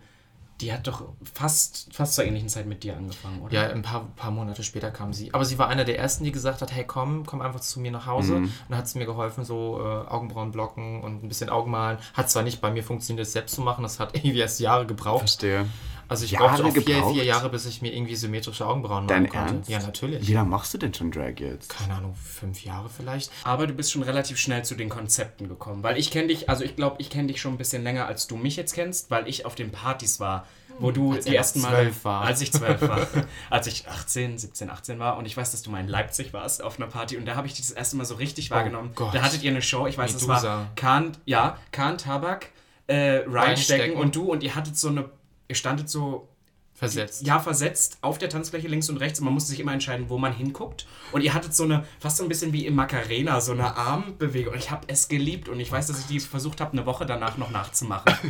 die 0.62 0.72
hat 0.72 0.88
doch 0.88 1.04
fast, 1.34 1.94
fast 1.94 2.15
zur 2.15 2.24
ähnlichen 2.24 2.48
Zeit 2.48 2.65
mit 2.65 2.84
dir 2.84 2.96
angefangen, 2.96 3.42
oder? 3.42 3.54
Ja, 3.54 3.68
ein 3.68 3.82
paar, 3.82 4.08
paar 4.15 4.32
Monate 4.32 4.63
später 4.63 4.89
kam 4.92 5.12
sie. 5.12 5.34
Aber 5.34 5.44
sie 5.44 5.60
war 5.60 5.68
einer 5.68 5.84
der 5.84 6.00
ersten, 6.00 6.24
die 6.24 6.32
gesagt 6.32 6.62
hat, 6.62 6.74
hey 6.74 6.86
komm, 6.86 7.25
komm 7.25 7.42
einfach 7.42 7.60
zu 7.60 7.80
mir 7.82 7.92
nach 7.92 8.06
Hause. 8.06 8.36
Und 8.36 8.51
dann 8.70 8.77
hat 8.77 8.88
sie 8.88 8.98
mir 8.98 9.06
geholfen, 9.06 9.44
so 9.44 9.82
äh, 9.82 10.08
Augenbrauen 10.08 10.51
blocken 10.51 11.01
und 11.01 11.24
ein 11.24 11.27
bisschen 11.27 11.50
Augenmalen. 11.50 11.98
Hat 12.13 12.30
zwar 12.30 12.44
nicht 12.44 12.62
bei 12.62 12.72
mir 12.72 12.84
funktioniert, 12.84 13.25
das 13.25 13.34
selbst 13.34 13.56
zu 13.56 13.62
machen, 13.62 13.84
das 13.84 14.00
hat 14.00 14.13
irgendwie 14.15 14.39
erst 14.39 14.60
Jahre 14.62 14.86
gebraucht. 14.86 15.22
Verstehe. 15.22 15.65
Also 16.08 16.26
ich 16.26 16.32
Jahre 16.32 16.50
brauchte 16.50 16.66
auch 16.66 16.74
vier, 16.74 17.04
vier 17.14 17.24
Jahre, 17.24 17.50
bis 17.50 17.66
ich 17.66 17.82
mir 17.82 17.94
irgendwie 17.94 18.16
symmetrische 18.16 18.66
Augenbrauen 18.66 19.08
Dein 19.08 19.24
malen 19.24 19.32
konnte. 19.32 19.54
Ernst? 19.56 19.70
Ja, 19.70 19.80
natürlich. 19.80 20.28
Wie 20.28 20.34
lange 20.34 20.50
machst 20.50 20.74
du 20.74 20.78
denn 20.78 20.94
schon 20.94 21.12
Drag 21.12 21.40
jetzt? 21.40 21.70
Keine 21.70 21.96
Ahnung, 21.96 22.16
fünf 22.16 22.64
Jahre 22.64 22.90
vielleicht. 22.90 23.32
Aber 23.44 23.68
du 23.68 23.74
bist 23.74 23.92
schon 23.92 24.04
relativ 24.04 24.38
schnell 24.38 24.64
zu 24.64 24.76
den 24.76 24.90
Konzepten 24.90 25.48
gekommen. 25.48 25.84
Weil 25.84 25.98
ich 25.98 26.12
kenne 26.12 26.28
dich, 26.28 26.50
also 26.50 26.64
ich 26.64 26.76
glaube, 26.76 26.98
ich 27.00 27.10
kenne 27.10 27.28
dich 27.28 27.42
schon 27.42 27.54
ein 27.54 27.58
bisschen 27.58 27.84
länger, 27.84 28.06
als 28.06 28.28
du 28.28 28.36
mich 28.38 28.56
jetzt 28.56 28.74
kennst, 28.74 29.10
weil 29.12 29.28
ich 29.28 29.46
auf 29.46 29.56
den 29.56 29.72
Partys 29.72 30.20
war, 30.20 30.46
wo 30.80 30.92
du 30.92 31.14
Als 31.14 31.26
die 31.26 31.32
er 31.32 31.38
ersten 31.38 31.62
Mal. 31.62 31.70
zwölf 31.70 32.04
war. 32.06 32.22
Als 32.26 32.42
ich 32.42 32.52
zwölf 32.52 32.82
war. 32.82 33.08
als 33.50 33.68
ich 33.68 33.88
18, 33.88 34.38
17, 34.38 34.70
18 34.70 35.00
war. 35.00 35.18
Und 35.18 35.26
ich 35.26 35.36
weiß, 35.38 35.52
dass 35.52 35.62
du 35.62 35.70
mal 35.72 35.80
in 35.80 35.88
Leipzig 35.88 36.34
warst 36.34 36.62
auf 36.62 36.78
einer 36.78 36.88
Party. 36.88 37.16
Und 37.18 37.26
da 37.26 37.36
habe 37.36 37.48
ich 37.48 37.54
dich 37.54 37.66
das 37.66 37.72
erste 37.72 37.96
Mal 37.96 38.04
so 38.06 38.16
richtig 38.16 38.52
wahrgenommen. 38.52 38.92
Gott. 38.94 39.16
Da 39.16 39.22
hattet 39.22 39.42
ihr 39.44 39.52
eine 39.52 39.62
Show, 39.62 39.88
ich 39.88 39.98
weiß, 39.98 40.14
es 40.14 40.28
war 40.28 40.36
Medusa. 40.36 40.68
Kahn, 40.76 41.14
ja, 41.26 41.58
Kahn, 41.72 41.98
Tabak, 41.98 42.50
äh, 42.88 43.22
Reinstecken. 43.26 43.96
und 43.98 44.16
du. 44.16 44.32
Und 44.32 44.44
ihr 44.44 44.54
hattet 44.56 44.78
so 44.78 44.90
eine, 44.90 45.10
ihr 45.48 45.56
standet 45.56 45.90
so 45.90 46.30
Versetzt. 46.78 47.25
Ja, 47.25 47.40
versetzt 47.40 48.00
auf 48.02 48.18
der 48.18 48.28
Tanzfläche 48.28 48.68
links 48.68 48.90
und 48.90 48.98
rechts 48.98 49.20
und 49.20 49.25
man 49.25 49.34
musste 49.34 49.52
sich 49.52 49.62
immer 49.62 49.72
entscheiden, 49.72 50.10
wo 50.10 50.18
man 50.18 50.34
hinguckt. 50.34 50.86
Und 51.14 51.22
ihr 51.22 51.34
hattet 51.34 51.56
so 51.56 51.64
eine, 51.64 51.86
fast 52.02 52.18
so 52.18 52.24
ein 52.24 52.28
bisschen 52.28 52.52
wie 52.52 52.66
im 52.66 52.75
Macarena, 52.75 53.40
so 53.40 53.54
eine 53.54 53.78
Armbewegung. 53.78 54.52
Und 54.52 54.60
ich 54.60 54.72
habe 54.72 54.86
es 54.88 55.08
geliebt 55.08 55.48
und 55.48 55.62
ich 55.62 55.72
weiß, 55.72 55.88
dass 55.88 56.02
ich 56.02 56.08
die 56.08 56.20
versucht 56.20 56.60
habe, 56.60 56.74
eine 56.74 56.86
Woche 56.86 57.06
danach 57.06 57.38
noch 57.38 57.50
nachzumachen. 57.50 58.14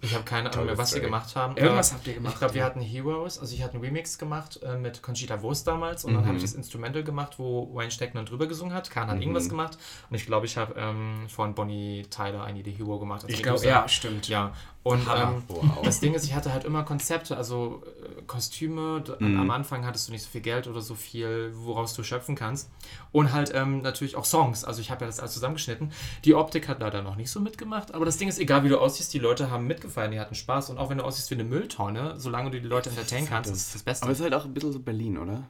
Ich 0.00 0.14
habe 0.14 0.24
keine 0.24 0.50
Ahnung 0.50 0.66
mehr, 0.66 0.78
was 0.78 0.94
wir 0.94 1.02
gemacht 1.02 1.36
haben. 1.36 1.56
Irgendwas 1.56 1.90
Äh, 1.90 1.94
habt 1.94 2.06
ihr 2.06 2.14
gemacht, 2.14 2.32
Ich 2.34 2.38
glaube, 2.38 2.54
wir 2.54 2.60
ja. 2.60 2.66
hatten 2.66 2.80
Heroes. 2.80 3.38
Also 3.38 3.54
ich 3.54 3.62
hatte 3.62 3.74
einen 3.74 3.84
Remix 3.84 4.16
gemacht 4.16 4.58
äh, 4.62 4.78
mit 4.78 5.02
Conchita 5.02 5.42
Wurst 5.42 5.66
damals 5.66 6.04
und 6.04 6.14
dann 6.14 6.24
habe 6.24 6.36
ich 6.36 6.42
das 6.42 6.54
Instrumental 6.54 7.02
gemacht, 7.02 7.34
wo 7.38 7.74
Wayne 7.74 7.90
Steckner 7.90 8.24
drüber 8.24 8.46
gesungen 8.46 8.72
hat. 8.72 8.90
Kahn 8.90 9.08
hat 9.08 9.20
irgendwas 9.20 9.50
gemacht 9.50 9.76
und 10.08 10.16
ich 10.16 10.24
glaube, 10.24 10.46
ich 10.46 10.56
habe 10.56 10.74
ähm, 10.78 11.26
von 11.28 11.54
Bonnie 11.54 12.06
Tyler 12.08 12.48
I 12.48 12.54
Need 12.54 12.68
a 12.68 12.70
Hero 12.70 12.98
gemacht. 12.98 13.24
Also 13.24 13.36
Ich 13.36 13.42
glaube, 13.42 13.66
ja, 13.66 13.86
stimmt. 13.86 14.28
Ja, 14.28 14.54
und 14.84 15.00
ähm, 15.14 15.42
Wow. 15.48 15.82
das 15.84 16.00
Ding 16.00 16.14
ist, 16.14 16.24
ich 16.24 16.34
hatte 16.34 16.52
halt 16.52 16.64
immer 16.64 16.82
Konzepte, 16.82 17.36
also 17.36 17.82
äh, 18.18 18.22
Kostüme. 18.26 19.02
D- 19.02 19.12
Am 19.24 19.50
Anfang 19.50 19.84
hattest 19.84 20.08
du 20.08 20.12
nicht 20.12 20.22
so 20.22 20.30
viel 20.30 20.40
Geld 20.40 20.66
oder 20.66 20.80
so 20.80 20.94
viel, 20.94 21.50
woraus 21.54 21.94
du 21.94 22.02
schöpfen 22.02 22.34
kannst. 22.36 22.70
Und 23.12 23.32
halt 23.32 23.52
ähm, 23.54 23.82
natürlich 23.82 24.16
auch 24.16 24.24
Songs. 24.24 24.64
Also 24.64 24.80
ich 24.80 24.90
habe 24.90 25.02
ja 25.02 25.06
das 25.06 25.20
alles 25.20 25.32
zusammengeschnitten. 25.34 25.92
Die 26.24 26.34
Optik 26.34 26.68
hat 26.68 26.80
leider 26.80 27.02
noch 27.02 27.16
nicht 27.16 27.30
so 27.30 27.40
mitgemacht, 27.40 27.92
aber 27.94 28.04
das 28.06 28.16
Ding 28.16 28.28
ist, 28.28 28.38
egal 28.38 28.64
wie 28.64 28.68
du 28.70 28.78
aussiehst, 28.78 29.12
die 29.12 29.18
Leute 29.18 29.50
haben 29.50 29.66
mitgefallen, 29.66 30.12
die 30.12 30.20
hatten 30.20 30.34
Spaß. 30.34 30.70
Und 30.70 30.78
auch 30.78 30.88
wenn 30.90 30.98
du 30.98 31.04
aussiehst 31.04 31.30
wie 31.30 31.34
eine 31.34 31.44
Mülltonne, 31.44 32.14
solange 32.18 32.50
du 32.50 32.60
die 32.60 32.66
Leute 32.68 32.88
entertainen 32.90 33.26
kannst, 33.28 33.50
ist 33.50 33.66
das 33.66 33.72
das 33.74 33.82
Beste. 33.82 34.02
Aber 34.04 34.12
es 34.12 34.18
ist 34.20 34.24
halt 34.24 34.34
auch 34.34 34.44
ein 34.44 34.54
bisschen 34.54 34.72
so 34.72 34.78
Berlin, 34.80 35.18
oder? 35.18 35.44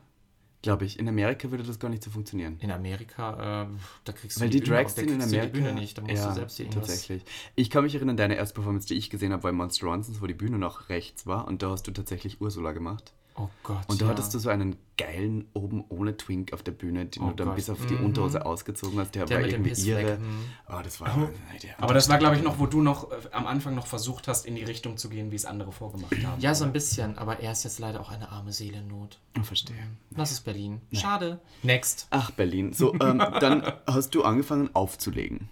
Glaube 0.63 0.85
ich. 0.85 0.99
In 0.99 1.09
Amerika 1.09 1.51
würde 1.51 1.63
das 1.63 1.79
gar 1.79 1.89
nicht 1.89 2.03
so 2.03 2.11
funktionieren. 2.11 2.57
in 2.61 2.71
Amerika, 2.73 3.63
äh, 3.63 3.67
da 4.05 4.13
kriegst 4.13 4.37
du 4.39 4.41
Weil 4.41 4.51
die 4.51 4.59
Bühne 4.59 4.77
Drags 4.77 4.95
sind 4.97 5.11
in 5.11 5.23
Amerika. 5.23 5.47
die 5.47 5.53
Bühne 5.53 5.73
nicht, 5.73 5.97
da 5.97 6.03
musst 6.03 6.15
ja, 6.15 6.29
du 6.29 6.35
selbst 6.35 6.59
irgendwas. 6.59 6.89
tatsächlich. 6.89 7.25
Ich 7.55 7.71
kann 7.71 7.85
mich 7.85 7.95
erinnern, 7.95 8.17
deine 8.17 8.35
erste 8.35 8.55
Performance, 8.55 8.89
die 8.89 8.95
ich 8.95 9.09
gesehen 9.09 9.33
habe, 9.33 9.43
bei 9.43 9.53
Monster 9.53 9.87
Ronsons, 9.87 10.21
wo 10.21 10.27
die 10.27 10.35
Bühne 10.35 10.59
noch 10.59 10.89
rechts 10.89 11.27
war 11.27 11.47
und 11.47 11.63
da 11.63 11.71
hast 11.71 11.87
du 11.87 11.93
tatsächlich 11.93 12.41
Ursula 12.41 12.73
gemacht. 12.73 13.13
Oh 13.41 13.49
Gott. 13.63 13.79
Und 13.87 14.01
da 14.01 14.07
ja. 14.07 14.11
hattest 14.11 14.35
du 14.35 14.39
so 14.41 14.49
einen 14.49 14.77
geilen 14.97 15.47
oben 15.55 15.85
ohne 15.89 16.17
Twink 16.17 16.53
auf 16.53 16.65
der 16.65 16.73
Bühne, 16.73 17.07
den 17.07 17.23
Oh 17.23 17.29
du 17.29 17.35
dann 17.35 17.47
Gott. 17.49 17.57
bis 17.57 17.71
auf 17.71 17.87
die 17.87 17.95
Mhm. 17.95 18.07
Unterhose 18.07 18.45
ausgezogen 18.45 18.99
hast. 18.99 19.15
Der, 19.15 19.27
Der 19.27 19.37
war 19.37 19.43
mit 19.45 19.53
dem 19.53 19.65
irgendwie 19.65 19.89
ihre. 19.89 20.19
mhm. 20.19 20.41
Oh, 20.69 20.81
das 20.83 21.01
war. 21.01 21.31
der- 21.63 21.81
Aber 21.83 21.95
das 21.95 22.09
war, 22.09 22.19
glaube 22.19 22.35
ich, 22.37 22.43
noch, 22.43 22.59
wo 22.59 22.67
du 22.67 22.83
noch 22.83 23.13
äh, 23.13 23.15
am 23.31 23.47
Anfang 23.47 23.77
noch 23.77 23.87
versucht 23.87 24.27
hast, 24.27 24.45
in 24.45 24.57
die 24.57 24.65
Richtung 24.65 24.97
zu 24.97 25.09
gehen, 25.09 25.31
wie 25.31 25.37
es 25.37 25.45
andere 25.45 25.71
vorgemacht 25.71 26.13
haben. 26.27 26.41
Ja, 26.41 26.55
so 26.55 26.65
ein 26.65 26.73
bisschen, 26.73 27.17
aber 27.17 27.39
er 27.41 27.53
ist 27.53 27.63
jetzt 27.63 27.79
leider 27.79 28.01
auch 28.01 28.11
eine 28.11 28.29
arme 28.31 28.53
Seele 28.53 28.79
in 28.79 28.89
Not. 28.89 29.21
Ich 29.39 29.47
verstehe. 29.47 29.77
Das 30.11 30.33
ist 30.33 30.41
Berlin. 30.41 30.81
Schade. 30.93 31.39
Next. 31.63 32.09
Ach, 32.11 32.33
Berlin. 32.33 32.73
So, 32.73 32.93
ähm, 32.95 33.19
dann 33.41 33.63
hast 33.87 34.15
du 34.17 34.25
angefangen 34.25 34.71
aufzulegen. 34.75 35.49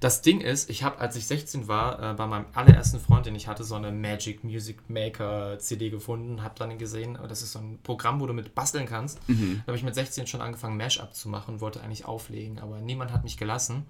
Das 0.00 0.20
Ding 0.22 0.40
ist, 0.40 0.68
ich 0.68 0.82
habe, 0.82 0.98
als 0.98 1.16
ich 1.16 1.26
16 1.26 1.68
war, 1.68 2.12
äh, 2.12 2.14
bei 2.14 2.26
meinem 2.26 2.46
allerersten 2.52 3.00
Freund, 3.00 3.26
den 3.26 3.34
ich 3.34 3.48
hatte, 3.48 3.64
so 3.64 3.74
eine 3.76 3.90
Magic 3.92 4.44
Music 4.44 4.88
Maker 4.88 5.58
CD 5.58 5.88
gefunden, 5.90 6.42
habe 6.42 6.54
dann 6.58 6.76
gesehen, 6.78 7.16
äh, 7.16 7.26
das 7.28 7.42
ist 7.42 7.52
so 7.52 7.58
ein 7.60 7.78
Programm, 7.82 8.20
wo 8.20 8.26
du 8.26 8.32
mit 8.34 8.54
basteln 8.54 8.86
kannst. 8.86 9.18
Da 9.28 9.66
habe 9.68 9.76
ich 9.76 9.82
mit 9.82 9.94
16 9.94 10.26
schon 10.26 10.40
angefangen, 10.40 10.76
Mashup 10.76 11.14
zu 11.14 11.28
machen, 11.28 11.60
wollte 11.60 11.82
eigentlich 11.82 12.04
auflegen, 12.04 12.58
aber 12.58 12.80
niemand 12.80 13.12
hat 13.12 13.24
mich 13.24 13.36
gelassen. 13.38 13.84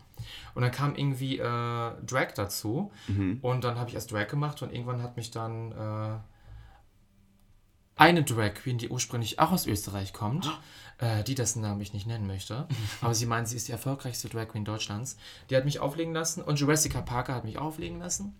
Und 0.55 0.63
dann 0.63 0.71
kam 0.71 0.95
irgendwie 0.95 1.39
äh, 1.39 1.43
Drag 1.45 2.33
dazu 2.35 2.91
und 3.43 3.65
dann 3.65 3.79
habe 3.79 3.89
ich 3.91 3.95
erst 3.95 4.13
Drag 4.13 4.29
gemacht 4.29 4.63
und 4.63 4.73
irgendwann 4.73 5.03
hat 5.03 5.17
mich 5.17 5.31
dann 5.31 5.73
äh, 5.73 6.19
eine 7.97 8.23
Drag 8.23 8.55
Queen, 8.55 8.79
die 8.79 8.91
ursprünglich 8.91 9.39
auch 9.39 9.53
aus 9.53 9.67
Österreich 9.67 10.13
kommt, 10.13 10.61
äh, 10.99 11.25
die 11.25 11.35
dessen 11.35 11.63
Namen 11.63 11.81
ich 11.81 11.95
nicht 11.95 12.07
nennen 12.07 12.27
möchte, 12.27 12.69
aber 13.01 13.15
sie 13.15 13.27
meint, 13.27 13.49
sie 13.49 13.57
ist 13.57 13.69
die 13.69 13.73
erfolgreichste 13.73 14.29
Drag 14.29 14.49
Queen 14.49 14.65
Deutschlands, 14.65 15.17
die 15.51 15.57
hat 15.57 15.65
mich 15.65 15.81
auflegen 15.81 16.13
lassen 16.13 16.43
und 16.43 16.61
Jessica 16.61 17.01
Parker 17.01 17.35
hat 17.35 17.45
mich 17.45 17.59
auflegen 17.59 17.99
lassen. 17.99 18.37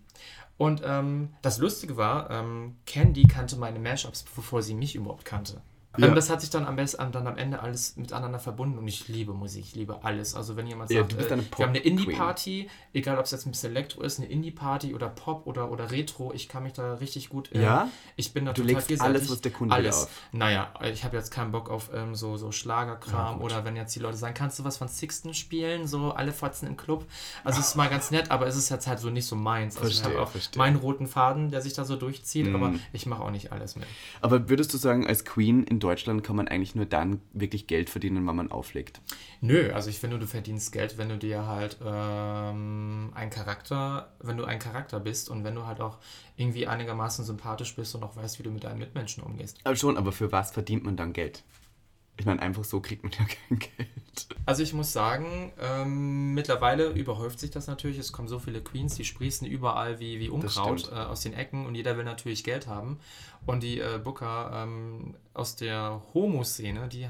Und 0.57 0.81
ähm, 0.83 1.33
das 1.41 1.59
Lustige 1.59 1.97
war, 1.97 2.31
ähm, 2.31 2.77
Candy 2.85 3.23
kannte 3.23 3.57
meine 3.57 3.79
Mashups, 3.79 4.23
bevor 4.35 4.63
sie 4.63 4.73
mich 4.73 4.95
überhaupt 4.95 5.25
kannte. 5.25 5.61
Ja. 5.97 6.07
Ähm, 6.07 6.15
das 6.15 6.29
hat 6.29 6.41
sich 6.41 6.49
dann 6.49 6.65
am 6.65 6.75
besten 6.75 7.11
dann 7.11 7.27
am 7.27 7.37
Ende 7.37 7.61
alles 7.61 7.95
miteinander 7.97 8.39
verbunden 8.39 8.77
und 8.77 8.87
ich 8.87 9.07
liebe 9.07 9.33
Musik, 9.33 9.63
ich 9.65 9.75
liebe 9.75 10.03
alles. 10.03 10.35
Also 10.35 10.55
wenn 10.55 10.67
jemand 10.67 10.91
Ja, 10.91 11.01
sagt, 11.01 11.17
bist 11.17 11.29
äh, 11.29 11.33
eine 11.33 11.43
wir 11.43 11.65
haben 11.65 11.69
eine. 11.69 11.79
Indie-Party, 11.79 12.69
egal 12.93 13.17
ob 13.17 13.25
es 13.25 13.31
jetzt 13.31 13.45
ein 13.45 13.51
bisschen 13.51 13.71
Elektro 13.71 14.01
ist, 14.01 14.19
eine 14.19 14.27
Indie-Party 14.29 14.93
oder 14.95 15.09
Pop 15.09 15.47
oder, 15.47 15.71
oder 15.71 15.91
Retro, 15.91 16.31
ich 16.33 16.47
kann 16.49 16.63
mich 16.63 16.73
da 16.73 16.95
richtig 16.95 17.29
gut. 17.29 17.51
äh, 17.53 17.61
Ja? 17.63 17.89
Ich 18.15 18.33
bin 18.33 18.45
da 18.45 18.53
Du 18.53 18.61
total 18.63 18.75
legst 18.87 19.01
alles, 19.01 19.29
was 19.29 19.41
der 19.41 19.51
Kunde 19.51 19.73
alles. 19.73 20.03
auf. 20.03 20.09
Naja, 20.31 20.73
ich 20.91 21.03
habe 21.03 21.17
jetzt 21.17 21.31
keinen 21.31 21.51
Bock 21.51 21.69
auf 21.69 21.89
ähm, 21.93 22.15
so, 22.15 22.37
so 22.37 22.51
Schlagerkram 22.51 23.41
oder 23.41 23.65
wenn 23.65 23.75
jetzt 23.75 23.95
die 23.95 23.99
Leute 23.99 24.17
sagen, 24.17 24.33
kannst 24.33 24.59
du 24.59 24.63
was 24.63 24.77
von 24.77 24.87
Sixten 24.87 25.33
spielen, 25.33 25.87
so 25.87 26.11
alle 26.11 26.31
Fotzen 26.31 26.67
im 26.67 26.77
Club. 26.77 27.05
Also 27.43 27.59
es 27.59 27.69
ist 27.69 27.75
mal 27.75 27.89
ganz 27.89 28.11
nett, 28.11 28.29
aber 28.31 28.45
es 28.47 28.55
ist 28.55 28.69
jetzt 28.69 28.87
halt 28.87 28.99
so 28.99 29.09
nicht 29.09 29.25
so 29.25 29.35
meins. 29.35 29.77
Also 29.77 29.89
ich 29.89 29.95
Verstehe, 29.95 30.13
habe 30.17 30.23
auch 30.27 30.31
verstehe. 30.31 30.57
meinen 30.59 30.75
roten 30.77 31.07
Faden, 31.07 31.49
der 31.49 31.61
sich 31.61 31.73
da 31.73 31.85
so 31.85 31.95
durchzieht, 31.95 32.47
Mhm. 32.47 32.55
aber 32.55 32.73
ich 32.93 33.05
mache 33.05 33.23
auch 33.23 33.31
nicht 33.31 33.51
alles 33.51 33.75
mit. 33.75 33.87
Aber 34.21 34.47
würdest 34.49 34.73
du 34.73 34.77
sagen, 34.77 35.07
als 35.07 35.25
Queen 35.25 35.63
in 35.63 35.79
Deutschland 35.79 35.86
kann 35.95 36.35
man 36.35 36.47
eigentlich 36.47 36.75
nur 36.75 36.85
dann 36.85 37.21
wirklich 37.33 37.67
Geld 37.67 37.89
verdienen, 37.89 38.27
wenn 38.27 38.35
man 38.35 38.51
auflegt? 38.51 39.01
Nö, 39.41 39.71
also 39.71 39.89
ich 39.89 39.99
finde, 39.99 40.19
du 40.19 40.27
verdienst 40.27 40.71
Geld, 40.71 40.97
wenn 40.97 41.09
du 41.09 41.17
dir 41.17 41.45
halt 41.47 41.77
ähm, 41.85 43.11
ein 43.15 43.29
Charakter, 43.29 44.13
wenn 44.19 44.37
du 44.37 44.45
ein 44.45 44.59
Charakter 44.59 44.99
bist 44.99 45.29
und 45.29 45.43
wenn 45.43 45.55
du 45.55 45.65
halt 45.65 45.81
auch 45.81 45.97
irgendwie 46.35 46.67
einigermaßen 46.67 47.25
sympathisch 47.25 47.75
bist 47.75 47.95
und 47.95 48.03
auch 48.03 48.15
weißt, 48.15 48.39
wie 48.39 48.43
du 48.43 48.51
mit 48.51 48.63
deinen 48.63 48.79
Mitmenschen 48.79 49.23
umgehst. 49.23 49.59
Aber 49.63 49.75
schon, 49.75 49.97
aber 49.97 50.11
für 50.11 50.31
was 50.31 50.51
verdient 50.51 50.83
man 50.83 50.97
dann 50.97 51.13
Geld? 51.13 51.43
Ich 52.19 52.25
meine, 52.25 52.41
einfach 52.41 52.63
so 52.63 52.79
kriegt 52.79 53.03
man 53.03 53.11
ja 53.11 53.25
kein 53.49 53.59
Geld. 53.59 54.27
Also 54.45 54.63
ich 54.63 54.73
muss 54.73 54.91
sagen, 54.91 55.53
ähm, 55.59 56.33
mittlerweile 56.33 56.89
überhäuft 56.89 57.39
sich 57.39 57.51
das 57.51 57.67
natürlich. 57.67 57.99
Es 57.99 58.11
kommen 58.11 58.27
so 58.27 58.39
viele 58.39 58.61
Queens, 58.61 58.95
die 58.95 59.05
sprießen 59.05 59.45
überall 59.45 59.99
wie, 59.99 60.19
wie 60.19 60.29
Unkraut 60.29 60.91
äh, 60.91 60.95
aus 60.95 61.21
den 61.21 61.33
Ecken 61.33 61.65
und 61.65 61.75
jeder 61.75 61.95
will 61.97 62.05
natürlich 62.05 62.43
Geld 62.43 62.65
haben. 62.65 62.99
Und 63.47 63.63
die 63.63 63.79
äh, 63.79 63.99
Booker 64.03 64.51
ähm, 64.53 65.15
aus 65.33 65.55
der 65.55 66.01
Homo-Szene, 66.13 66.89
die 66.89 67.07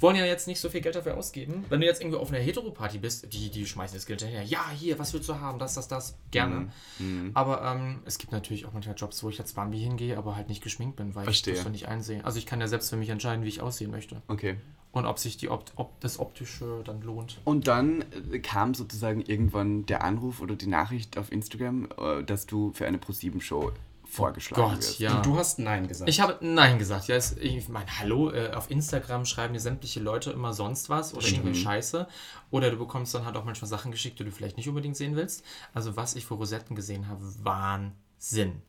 wollen 0.00 0.16
ja 0.16 0.24
jetzt 0.24 0.48
nicht 0.48 0.58
so 0.58 0.70
viel 0.70 0.80
Geld 0.80 0.94
dafür 0.94 1.16
ausgeben. 1.16 1.64
Wenn 1.68 1.80
du 1.80 1.86
jetzt 1.86 2.00
irgendwie 2.00 2.18
auf 2.18 2.30
einer 2.30 2.38
Hetero-Party 2.40 2.98
bist, 2.98 3.32
die, 3.32 3.50
die 3.50 3.66
schmeißen 3.66 3.94
das 3.94 4.06
Geld 4.06 4.22
hinterher. 4.22 4.44
Ja, 4.44 4.70
hier, 4.70 4.98
was 4.98 5.12
willst 5.12 5.28
du 5.28 5.38
haben? 5.38 5.58
Das, 5.58 5.74
das, 5.74 5.86
das. 5.86 6.16
Gerne. 6.30 6.72
Mhm. 6.98 7.32
Aber 7.34 7.62
ähm, 7.62 8.00
es 8.06 8.16
gibt 8.16 8.32
natürlich 8.32 8.64
auch 8.64 8.72
manchmal 8.72 8.96
Jobs, 8.96 9.22
wo 9.22 9.28
ich 9.28 9.38
als 9.40 9.52
Bambi 9.52 9.78
hingehe, 9.78 10.16
aber 10.16 10.36
halt 10.36 10.48
nicht 10.48 10.62
geschminkt 10.62 10.96
bin, 10.96 11.14
weil 11.14 11.24
Verstehe. 11.24 11.52
ich 11.52 11.58
das 11.58 11.64
so 11.64 11.70
nicht 11.70 11.86
einsehe. 11.86 12.24
Also 12.24 12.38
ich 12.38 12.46
kann 12.46 12.60
ja 12.60 12.66
selbst 12.66 12.88
für 12.88 12.96
mich 12.96 13.10
entscheiden, 13.10 13.44
wie 13.44 13.48
ich 13.48 13.60
aussehen 13.60 13.90
möchte. 13.90 14.22
Okay. 14.28 14.56
Und 14.92 15.06
ob 15.06 15.18
sich 15.18 15.36
die 15.36 15.50
Opt 15.50 15.72
ob 15.76 16.00
das 16.00 16.18
Optische 16.18 16.82
dann 16.84 17.02
lohnt. 17.02 17.40
Und 17.44 17.66
dann 17.66 18.04
äh, 18.32 18.38
kam 18.38 18.72
sozusagen 18.74 19.20
irgendwann 19.20 19.84
der 19.84 20.02
Anruf 20.02 20.40
oder 20.40 20.54
die 20.54 20.68
Nachricht 20.68 21.18
auf 21.18 21.30
Instagram, 21.30 21.88
äh, 21.98 22.22
dass 22.22 22.46
du 22.46 22.72
für 22.72 22.86
eine 22.86 22.96
ProSieben-Show 22.98 23.72
vorgeschlagen 24.06 24.62
Gott, 24.70 24.78
wirst. 24.78 24.98
ja. 24.98 25.16
Und 25.16 25.26
du 25.26 25.36
hast 25.36 25.58
Nein 25.58 25.88
gesagt. 25.88 26.08
Ich 26.08 26.20
habe 26.20 26.38
Nein 26.40 26.78
gesagt. 26.78 27.08
Ja, 27.08 27.16
ich 27.16 27.68
meine, 27.68 27.86
hallo, 27.98 28.30
äh, 28.30 28.52
auf 28.52 28.70
Instagram 28.70 29.24
schreiben 29.24 29.54
dir 29.54 29.60
sämtliche 29.60 30.00
Leute 30.00 30.30
immer 30.30 30.52
sonst 30.52 30.88
was 30.88 31.14
oder 31.14 31.26
irgendwie 31.26 31.54
Scheiße. 31.54 32.06
Oder 32.50 32.70
du 32.70 32.76
bekommst 32.76 33.14
dann 33.14 33.24
halt 33.24 33.36
auch 33.36 33.44
manchmal 33.44 33.68
Sachen 33.68 33.90
geschickt, 33.90 34.18
die 34.18 34.24
du 34.24 34.30
vielleicht 34.30 34.56
nicht 34.56 34.68
unbedingt 34.68 34.96
sehen 34.96 35.16
willst. 35.16 35.44
Also, 35.72 35.96
was 35.96 36.14
ich 36.14 36.26
für 36.26 36.34
Rosetten 36.34 36.76
gesehen 36.76 37.08
habe, 37.08 37.20
Wahnsinn. 37.42 38.62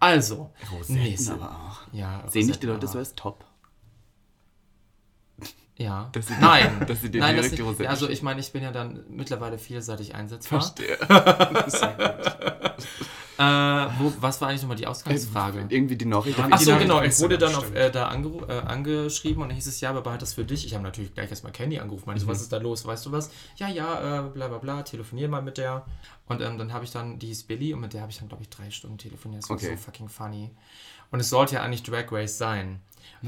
Also, 0.00 0.52
Rosetten 0.72 0.94
nächste- 1.02 1.34
aber 1.34 1.50
auch. 1.50 1.80
Ja, 1.92 2.24
Sehen 2.28 2.46
dich 2.48 2.58
die 2.58 2.66
Leute 2.66 2.86
so 2.88 2.98
als 2.98 3.14
top? 3.14 3.44
Ja. 5.76 6.08
Dass 6.12 6.28
Nein, 6.40 6.84
dass 6.88 7.02
sie 7.02 7.10
dir 7.10 7.20
Nein, 7.20 7.34
direkt 7.36 7.52
die 7.52 7.62
nicht. 7.62 7.68
Rosetten 7.70 7.86
Also 7.90 8.08
ich 8.08 8.22
meine, 8.22 8.40
ich 8.40 8.50
bin 8.50 8.62
ja 8.64 8.72
dann 8.72 9.04
mittlerweile 9.10 9.58
vielseitig 9.58 10.14
einsetzbar. 10.14 10.60
Verstehe. 10.60 10.98
Äh, 13.38 13.42
wo, 13.42 14.12
was 14.20 14.40
war 14.40 14.48
eigentlich 14.48 14.62
nochmal 14.62 14.76
die 14.76 14.86
Ausgangsfrage? 14.88 15.66
Irgendwie 15.68 15.96
die 15.96 16.06
Nachricht 16.06 16.38
auf 16.40 16.46
Ach 16.50 16.58
so, 16.58 16.72
Nachricht 16.72 16.88
genau. 16.88 17.02
Ich 17.02 17.18
wurde 17.20 17.38
dann 17.38 17.54
auf, 17.54 17.72
äh, 17.72 17.88
da 17.90 18.08
angeru 18.08 18.44
äh, 18.46 18.58
angeschrieben 18.58 19.42
und 19.42 19.50
dann 19.50 19.54
hieß 19.54 19.68
es, 19.68 19.80
ja, 19.80 19.90
aber 19.90 20.02
behalt 20.02 20.22
das 20.22 20.34
für 20.34 20.44
dich. 20.44 20.66
Ich 20.66 20.74
habe 20.74 20.82
natürlich 20.82 21.14
gleich 21.14 21.30
erstmal 21.30 21.52
Candy 21.52 21.78
angerufen. 21.78 22.04
Meinte, 22.06 22.22
so, 22.22 22.26
was 22.28 22.40
ist 22.40 22.52
da 22.52 22.56
los? 22.58 22.84
Weißt 22.84 23.06
du 23.06 23.12
was? 23.12 23.30
Ja, 23.56 23.68
ja, 23.68 24.26
äh, 24.26 24.28
bla 24.30 24.48
bla 24.48 24.58
bla, 24.58 24.82
telefonier 24.82 25.28
mal 25.28 25.40
mit 25.40 25.56
der. 25.56 25.86
Und 26.26 26.42
ähm, 26.42 26.58
dann 26.58 26.72
habe 26.72 26.84
ich 26.84 26.90
dann, 26.90 27.20
die 27.20 27.28
hieß 27.28 27.44
Billy 27.44 27.72
und 27.72 27.80
mit 27.80 27.92
der 27.92 28.00
habe 28.02 28.10
ich 28.10 28.18
dann, 28.18 28.28
glaube 28.28 28.42
ich, 28.42 28.48
drei 28.50 28.70
Stunden 28.70 28.98
telefoniert. 28.98 29.44
Das 29.44 29.50
war 29.50 29.56
Okay. 29.56 29.70
so 29.70 29.76
fucking 29.76 30.08
funny. 30.08 30.50
Und 31.10 31.20
es 31.20 31.30
sollte 31.30 31.54
ja 31.54 31.62
eigentlich 31.62 31.84
Drag 31.84 32.10
Race 32.10 32.36
sein. 32.36 32.80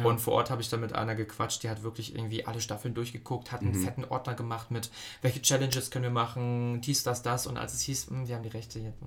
Und 0.04 0.20
vor 0.20 0.34
Ort 0.34 0.50
habe 0.50 0.62
ich 0.62 0.68
dann 0.68 0.80
mit 0.80 0.94
einer 0.94 1.14
gequatscht, 1.14 1.62
die 1.62 1.70
hat 1.70 1.82
wirklich 1.82 2.14
irgendwie 2.14 2.46
alle 2.46 2.60
Staffeln 2.60 2.94
durchgeguckt, 2.94 3.52
hat 3.52 3.60
einen 3.62 3.74
fetten 3.74 4.04
Ordner 4.04 4.34
gemacht 4.34 4.70
mit, 4.70 4.90
welche 5.22 5.42
Challenges 5.42 5.90
können 5.90 6.04
wir 6.04 6.10
machen, 6.10 6.80
dies, 6.80 7.02
das, 7.02 7.22
das. 7.22 7.46
Und 7.46 7.56
als 7.56 7.74
es 7.74 7.82
hieß, 7.82 8.08
hm, 8.10 8.28
wir 8.28 8.36
haben 8.36 8.42
die 8.42 8.48
Rechte 8.48 8.78
jetzt. 8.78 8.98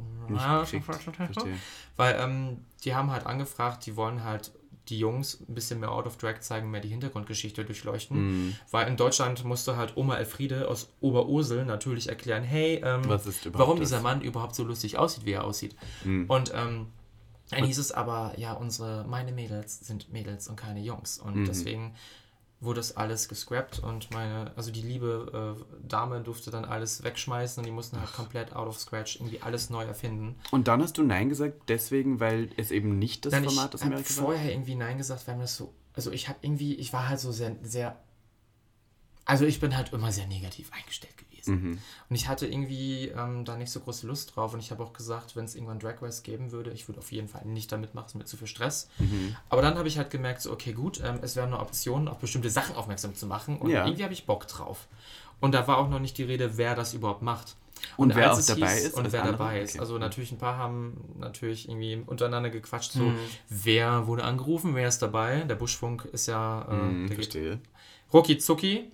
Verstehe. 1.34 1.58
Weil 1.96 2.16
ähm, 2.20 2.58
die 2.84 2.96
haben 2.96 3.12
halt 3.12 3.26
angefragt, 3.26 3.86
die 3.86 3.96
wollen 3.96 4.24
halt 4.24 4.52
die 4.90 5.00
Jungs 5.00 5.40
ein 5.48 5.56
bisschen 5.56 5.80
mehr 5.80 5.92
Out 5.92 6.08
of 6.08 6.18
Drag 6.18 6.42
zeigen, 6.42 6.70
mehr 6.70 6.82
die 6.82 6.90
Hintergrundgeschichte 6.90 7.64
durchleuchten. 7.64 8.18
Mhm. 8.48 8.56
Weil 8.72 8.88
in 8.88 8.98
Deutschland 8.98 9.44
musste 9.46 9.78
halt 9.78 9.96
Oma 9.96 10.18
Elfriede 10.18 10.68
aus 10.68 10.90
Oberursel 11.00 11.66
natürlich 11.66 12.10
erklären, 12.10 12.44
hey, 12.44 12.82
ähm, 12.84 13.04
warum 13.54 13.80
das? 13.80 13.90
dieser 13.90 14.02
Mann 14.02 14.22
überhaupt 14.22 14.56
so 14.56 14.64
lustig 14.64 14.98
aussieht, 14.98 15.26
wie 15.26 15.32
er 15.32 15.46
aussieht. 15.46 15.76
Mhm. 16.04 16.26
Und 16.28 16.52
ähm, 16.54 16.88
dann 17.56 17.66
hieß 17.66 17.78
es 17.78 17.92
aber, 17.92 18.34
ja, 18.38 18.54
unsere, 18.54 19.04
meine 19.06 19.32
Mädels 19.32 19.80
sind 19.80 20.12
Mädels 20.12 20.48
und 20.48 20.56
keine 20.56 20.80
Jungs. 20.82 21.18
Und 21.20 21.36
Mhm. 21.36 21.46
deswegen 21.46 21.96
wurde 22.60 22.80
das 22.80 22.96
alles 22.96 23.28
gescrapped 23.28 23.80
und 23.80 24.10
meine, 24.12 24.52
also 24.56 24.72
die 24.72 24.82
liebe 24.82 25.58
äh, 25.60 25.88
Dame 25.88 26.22
durfte 26.22 26.50
dann 26.50 26.64
alles 26.64 27.04
wegschmeißen 27.04 27.60
und 27.60 27.66
die 27.66 27.72
mussten 27.74 28.00
halt 28.00 28.14
komplett 28.14 28.56
out 28.56 28.68
of 28.68 28.80
scratch 28.80 29.18
irgendwie 29.18 29.42
alles 29.42 29.70
neu 29.70 29.84
erfinden. 29.84 30.36
Und 30.52 30.68
dann 30.70 30.82
hast 30.82 30.98
du 30.98 31.04
Nein 31.04 31.28
gesagt, 31.30 31.64
deswegen, 31.68 32.20
weil 32.22 32.50
es 32.56 32.72
eben 32.72 32.98
nicht 33.00 33.26
das 33.26 33.32
Dann 33.32 33.44
Format 33.44 33.76
aus 33.76 33.82
ich 33.82 33.88
habe 33.88 34.04
vorher 34.04 34.52
irgendwie 34.52 34.76
Nein 34.76 34.98
gesagt, 34.98 35.28
weil 35.28 35.36
mir 35.36 35.42
das 35.42 35.58
so, 35.58 35.74
also 35.94 36.12
ich 36.12 36.30
habe 36.30 36.40
irgendwie, 36.42 36.76
ich 36.76 36.94
war 36.94 37.10
halt 37.10 37.20
so 37.20 37.34
sehr, 37.34 37.56
sehr, 37.64 38.00
also 39.26 39.46
ich 39.46 39.60
bin 39.60 39.76
halt 39.76 39.92
immer 39.92 40.12
sehr 40.12 40.28
negativ 40.28 40.72
eingestellt 40.72 41.18
gewesen. 41.18 41.33
Mhm. 41.48 41.78
Und 42.10 42.16
ich 42.16 42.28
hatte 42.28 42.48
irgendwie 42.48 43.10
ähm, 43.10 43.46
da 43.46 43.58
nicht 43.58 43.72
so 43.72 43.80
große 43.80 44.08
Lust 44.08 44.36
drauf 44.36 44.54
und 44.54 44.60
ich 44.60 44.72
habe 44.72 44.84
auch 44.84 44.94
gesagt, 44.94 45.36
wenn 45.36 45.46
es 45.46 45.56
irgendwann 45.56 45.80
Drag 45.80 46.02
Race 46.02 46.24
geben 46.24 46.52
würde, 46.52 46.72
ich 46.72 46.88
würde 46.88 47.00
auf 47.00 47.12
jeden 47.12 47.28
Fall 47.28 47.46
nicht 47.46 47.72
damit 47.72 47.94
machen, 47.96 48.06
es 48.08 48.12
ist 48.14 48.20
mir 48.20 48.26
zu 48.26 48.38
viel 48.38 48.48
Stress. 48.48 48.90
Mhm. 49.00 49.36
Aber 49.50 49.62
dann 49.62 49.78
habe 49.78 49.88
ich 49.88 49.98
halt 49.98 50.10
gemerkt, 50.10 50.42
so, 50.42 50.52
okay, 50.52 50.74
gut, 50.74 51.02
ähm, 51.04 51.20
es 51.22 51.36
wäre 51.36 51.48
eine 51.48 51.60
Option, 51.60 52.08
auf 52.08 52.20
bestimmte 52.20 52.50
Sachen 52.50 52.76
aufmerksam 52.76 53.16
zu 53.16 53.26
machen 53.28 53.58
und 53.58 53.70
Ja. 53.70 53.86
irgendwie 53.86 54.04
habe 54.04 54.14
ich 54.14 54.26
Bock 54.26 54.48
drauf. 54.48 54.88
Und 55.40 55.54
da 55.54 55.68
war 55.68 55.78
auch 55.78 55.90
noch 55.90 56.00
nicht 56.00 56.18
die 56.18 56.24
Rede, 56.24 56.58
wer 56.58 56.76
das 56.76 56.94
überhaupt 56.94 57.22
macht. 57.22 57.56
Und 57.98 58.16
wer 58.16 58.32
als 58.32 58.50
auch 58.50 58.56
dabei 58.56 58.78
ist 58.78 58.94
Und 58.94 59.12
wer 59.12 59.24
andere? 59.24 59.38
dabei 59.38 59.60
ist. 59.62 59.72
Okay. 59.72 59.80
Also 59.82 59.98
natürlich 59.98 60.32
ein 60.32 60.38
paar 60.38 60.58
haben 60.58 61.16
natürlich 61.20 61.68
irgendwie 61.68 62.02
untereinander 62.06 62.50
gequatscht, 62.50 62.94
so 62.94 63.04
Mhm. 63.10 63.18
wer 63.50 64.08
wurde 64.08 64.24
angerufen, 64.24 64.74
wer 64.74 64.88
ist 64.88 65.02
dabei. 65.02 65.42
Der 65.42 65.56
Buschfunk 65.56 66.06
ist 66.06 66.28
ja, 66.28 66.62
äh, 66.62 66.72
Hm, 66.72 67.08
geht 67.08 67.16
verstehe. 67.16 67.60
rucki 68.14 68.38
zucki. 68.38 68.92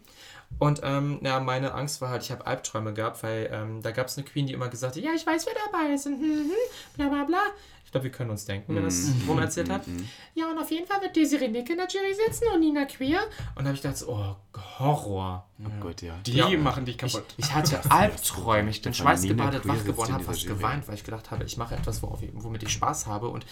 Und 0.58 0.82
ähm, 0.84 1.20
ja, 1.24 1.40
meine 1.40 1.74
Angst 1.74 2.02
war 2.02 2.10
halt, 2.10 2.24
ich 2.24 2.32
habe 2.32 2.46
Albträume 2.46 2.94
gehabt, 2.94 3.24
weil 3.24 3.50
ähm, 3.54 3.82
da 3.82 3.92
gab 3.92 4.08
es 4.08 4.18
eine 4.18 4.26
Queen, 4.26 4.46
die 4.48 4.54
immer 4.54 4.68
gesagt 4.68 4.96
hat, 4.96 5.04
ja, 5.04 5.12
ich 5.16 5.26
weiß, 5.26 5.46
wer 5.46 5.54
dabei 5.72 5.94
ist 5.94 6.06
und 6.08 6.14
hm, 6.20 6.22
hm, 6.22 6.52
bla 6.96 7.08
bla 7.08 7.24
bla. 7.24 7.40
Ich 7.86 7.92
glaube, 7.92 8.04
wir 8.04 8.12
können 8.12 8.30
uns 8.30 8.46
denken, 8.46 8.76
wer 8.76 8.84
das 8.84 9.08
Mhm. 9.16 9.30
rum 9.30 9.40
erzählt 9.40 9.70
hat. 9.72 9.82
Ja, 10.36 10.52
und 10.52 10.60
auf 10.60 10.70
jeden 10.70 10.86
Fall 10.86 11.02
wird 11.02 11.16
Desiree 11.16 11.48
Nick 11.48 11.70
in 11.72 11.78
der 11.78 11.88
Jury 11.88 12.14
sitzen 12.14 12.44
und 12.54 12.60
Nina 12.60 12.86
Queer. 12.86 13.20
Und 13.56 13.64
da 13.64 13.70
habe 13.70 13.76
ich 13.76 13.82
gedacht, 13.82 14.04
oh, 14.08 14.36
Horror. 14.78 15.48
Oh 15.66 15.70
Gott, 15.80 16.02
ja. 16.04 16.14
Die 16.26 16.34
Ja. 16.34 16.50
machen 16.58 16.86
dich 16.86 17.02
Ich, 17.02 17.14
kaputt. 17.14 17.34
ich 17.38 17.52
hatte 17.54 17.80
Albträume, 17.92 18.70
ich 18.70 18.82
bin 18.84 18.94
schweißgebadet 18.94 19.68
wach 19.68 19.84
geworden, 19.86 20.14
habe 20.14 20.24
fast 20.24 20.46
geweint, 20.46 20.88
weil 20.88 20.96
ich 20.96 21.04
gedacht 21.04 21.32
habe, 21.32 21.46
ich 21.46 21.58
mache 21.58 21.76
etwas, 21.76 22.04
worauf, 22.04 22.20
womit 22.34 22.62
ich 22.64 22.70
Spaß 22.74 23.08
habe 23.08 23.30
und 23.30 23.46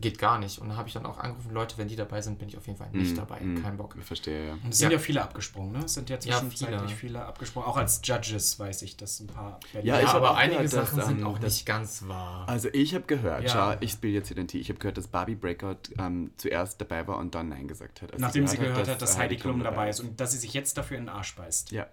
geht 0.00 0.18
gar 0.18 0.38
nicht. 0.38 0.58
Und 0.58 0.68
dann 0.68 0.76
habe 0.76 0.88
ich 0.88 0.94
dann 0.94 1.06
auch 1.06 1.18
angerufen, 1.18 1.52
Leute, 1.52 1.78
wenn 1.78 1.86
die 1.88 1.96
dabei 1.96 2.20
sind, 2.22 2.38
bin 2.38 2.48
ich 2.48 2.56
auf 2.56 2.66
jeden 2.66 2.78
Fall 2.78 2.90
nicht 2.92 3.16
dabei. 3.16 3.38
Kein 3.62 3.76
Bock. 3.76 3.94
Ich 3.98 4.04
verstehe, 4.04 4.48
ja. 4.48 4.52
Und 4.54 4.70
es 4.70 4.78
sind 4.78 4.90
Ja. 4.90 4.96
ja 4.96 4.98
viele 4.98 5.22
abgesprungen, 5.22 5.72
ne? 5.72 5.84
Es 5.84 5.94
sind 5.94 6.10
ja 6.10 6.16
Ja, 6.16 6.38
zwischenzeitlich 6.40 6.80
viele. 6.94 6.96
viele. 6.96 7.24
abgesprungen. 7.24 7.68
Auch 7.68 7.76
als 7.76 8.00
Judges 8.02 8.58
weiß 8.58 8.82
ich, 8.82 8.96
dass 8.96 9.20
ein 9.20 9.26
paar. 9.28 9.60
Ja, 9.74 9.80
Ja, 9.80 10.00
ich 10.00 10.06
hab 10.08 10.16
aber 10.16 10.36
einige 10.36 10.66
Sachen 10.68 11.00
sind 11.02 11.20
ähm, 11.20 11.26
auch 11.26 11.38
dass- 11.38 11.54
nicht 11.54 11.66
ganz 11.66 12.06
wahr. 12.08 12.48
Also 12.48 12.68
ich 12.72 12.94
habe 12.94 13.04
gehört, 13.06 13.44
Ja. 13.44 13.48
schau, 13.50 13.76
ich 13.80 13.92
spiele 13.92 14.14
jetzt 14.14 14.28
hier 14.28 14.36
den 14.36 14.48
Tee, 14.48 14.58
ich 14.58 14.68
habe 14.70 14.78
gehört, 14.78 14.96
dass 14.96 15.06
Barbie 15.08 15.34
Breakout 15.34 15.76
ähm, 15.98 16.32
zuerst 16.36 16.80
dabei 16.80 17.06
war 17.06 17.18
und 17.18 17.34
dann 17.34 17.48
Nein 17.50 17.68
gesagt 17.68 18.02
hat. 18.02 18.12
Als 18.12 18.20
Nachdem 18.20 18.46
sie 18.46 18.56
gehört 18.56 18.78
hat, 18.88 19.00
dass, 19.02 19.10
dass 19.12 19.18
Heidi 19.18 19.36
Klum 19.36 19.62
dabei 19.62 19.88
ist 19.90 20.00
und 20.00 20.18
dass 20.20 20.32
sie 20.32 20.38
sich 20.38 20.52
jetzt 20.54 20.76
dafür 20.78 20.96
in 20.98 21.04
den 21.04 21.08
Arsch 21.10 21.34
beißt. 21.36 21.70
Ja, 21.70 21.86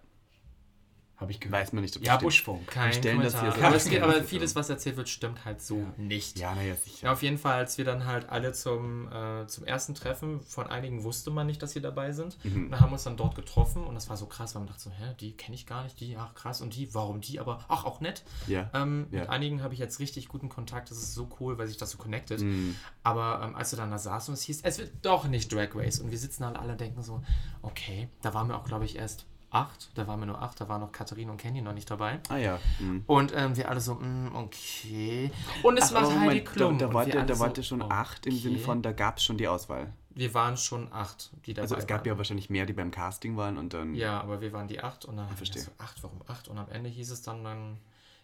Habe 1.20 1.32
ich 1.32 1.40
gehört. 1.40 1.62
weiß 1.62 1.74
man 1.74 1.84
nicht, 1.84 1.96
ob 1.96 2.02
das 2.02 2.08
Ja, 2.08 2.14
stimmt. 2.14 2.24
Buschfunk. 2.28 2.68
Kein 2.68 2.94
stellen 2.94 3.22
das 3.22 3.40
hier 3.40 3.52
so 3.52 3.62
aber, 3.62 3.76
es 3.76 3.90
geht, 3.90 4.02
aber 4.02 4.24
vieles, 4.24 4.56
was 4.56 4.70
erzählt 4.70 4.96
wird, 4.96 5.10
stimmt 5.10 5.44
halt 5.44 5.62
so 5.62 5.78
Ja. 5.80 5.94
nicht. 5.98 6.40
Ja, 6.40 6.56
naja, 6.56 6.76
sicher. 6.76 7.08
Ja, 7.08 7.12
auf 7.14 7.22
jeden 7.24 7.38
Fall, 7.38 7.56
als 7.56 7.78
wir 7.78 7.84
dann 7.86 8.06
halt 8.06 8.30
alle 8.30 8.54
zum, 8.54 9.12
äh, 9.12 9.46
zum 9.48 9.66
ersten 9.66 9.96
Treffen, 9.96 10.40
von 10.42 10.68
einigen 10.68 11.04
wusste 11.04 11.30
man 11.32 11.46
nicht, 11.48 11.62
dass 11.62 11.72
sie 11.74 11.82
dabei 11.82 12.14
sind. 12.14 12.38
Mhm. 12.46 12.66
Und 12.66 12.72
dann 12.72 12.80
haben 12.80 12.90
wir 12.90 12.94
uns 12.94 13.04
dann 13.04 13.18
dort 13.18 13.36
getroffen 13.36 13.84
und 13.84 13.96
das 13.96 14.10
war 14.10 14.16
so 14.18 14.28
krass, 14.28 14.56
weil 14.56 14.62
man 14.62 14.68
dachte 14.70 14.84
so, 14.84 14.92
hä, 14.92 15.14
die 15.20 15.34
kenne 15.34 15.56
ich 15.56 15.66
gar 15.66 15.84
nicht, 15.84 16.00
die, 16.00 16.16
ach 16.18 16.34
krass, 16.36 16.62
und 16.62 16.76
die, 16.76 16.94
warum 16.96 17.20
die, 17.20 17.40
aber 17.40 17.66
ach, 17.68 17.84
auch 17.84 18.00
nett. 18.00 18.24
Ja. 18.48 18.70
Ähm, 18.74 19.08
Ja. 19.12 19.20
Mit 19.22 19.30
einigen 19.30 19.62
habe 19.62 19.74
ich 19.74 19.80
jetzt 19.80 20.00
richtig 20.00 20.28
guten 20.30 20.48
Kontakt, 20.50 20.90
das 20.90 20.98
ist 21.00 21.14
so 21.16 21.28
cool, 21.40 21.58
weil 21.58 21.68
sich 21.68 21.78
das 21.78 21.92
so 21.92 21.98
connected. 21.98 22.40
Mhm. 22.42 22.76
Aber 23.04 23.42
ähm, 23.44 23.56
als 23.56 23.72
wir 23.74 23.78
dann 23.78 23.92
da 23.92 23.98
saßen 23.98 24.32
und 24.32 24.36
es 24.38 24.44
hieß, 24.44 24.62
es 24.64 24.78
wird 24.78 24.92
doch 25.02 25.28
nicht 25.28 25.52
Drag 25.52 25.70
Race 25.76 26.00
und 26.00 26.12
wir 26.12 26.18
sitzen 26.18 26.44
dann 26.44 26.56
alle 26.56 26.72
und 26.74 26.82
denken 26.82 27.04
so, 27.04 27.22
okay, 27.62 28.08
da 28.22 28.34
waren 28.34 28.48
wir 28.48 28.56
auch, 28.58 28.66
glaube 28.66 28.86
ich, 28.86 28.96
erst 28.96 29.26
acht, 29.52 29.90
da 29.96 30.08
waren 30.08 30.20
wir 30.20 30.26
nur 30.28 30.42
acht, 30.42 30.60
da 30.62 30.70
waren 30.70 30.82
noch 30.82 30.92
Katharina 30.92 31.32
und 31.32 31.38
Kenny 31.38 31.62
noch 31.62 31.74
nicht 31.74 31.90
dabei. 31.90 32.20
Ah 32.30 32.38
ja. 32.38 32.60
Mhm. 32.80 33.04
Und 33.08 33.34
ähm, 33.36 33.56
wir 33.58 33.70
alle 33.70 33.82
so, 33.82 33.96
mm, 33.96 34.36
okay. 34.36 35.32
Und 35.64 35.78
es 35.78 35.86
Ach, 35.86 36.02
macht 36.02 36.06
oh, 36.06 36.10
Heidi 36.12 36.24
Moment, 36.26 36.46
Klum. 36.46 36.78
Da, 36.78 36.86
da, 36.86 36.88
Und 36.88 36.94
wart 36.94 37.08
ihr, 37.08 37.36
so, 37.36 37.46
ihr 37.46 37.64
schon 37.64 37.82
acht 37.92 38.26
im 38.26 38.36
Sinne 38.38 38.56
okay. 38.56 38.64
von, 38.64 38.82
da 38.82 38.92
gab 38.92 39.18
es 39.18 39.24
schon 39.24 39.38
die 39.38 39.48
Auswahl. 39.48 39.92
Wir 40.12 40.34
waren 40.34 40.58
schon 40.58 40.92
acht, 40.92 41.32
die 41.46 41.54
dabei 41.54 41.64
Also 41.64 41.76
es 41.76 41.88
gab 41.88 42.00
waren. 42.00 42.08
ja 42.10 42.18
wahrscheinlich 42.18 42.50
mehr, 42.50 42.66
die 42.66 42.74
beim 42.74 42.92
Casting 42.92 43.38
waren 43.38 43.58
und 43.58 43.74
dann... 43.74 43.96
Ja, 43.96 44.20
aber 44.22 44.42
wir 44.42 44.52
waren 44.54 44.68
die 44.68 44.82
acht 44.82 45.06
und 45.06 45.18
dann 45.18 45.30
wir 45.30 45.38
verstehe. 45.38 45.62
so, 45.62 45.72
acht, 45.78 46.02
warum 46.04 46.22
acht? 46.28 46.48
Und 46.48 46.58
am 46.58 46.70
Ende 46.70 46.90
hieß 46.90 47.12
es 47.12 47.22
dann, 47.22 47.44
dann 47.44 47.78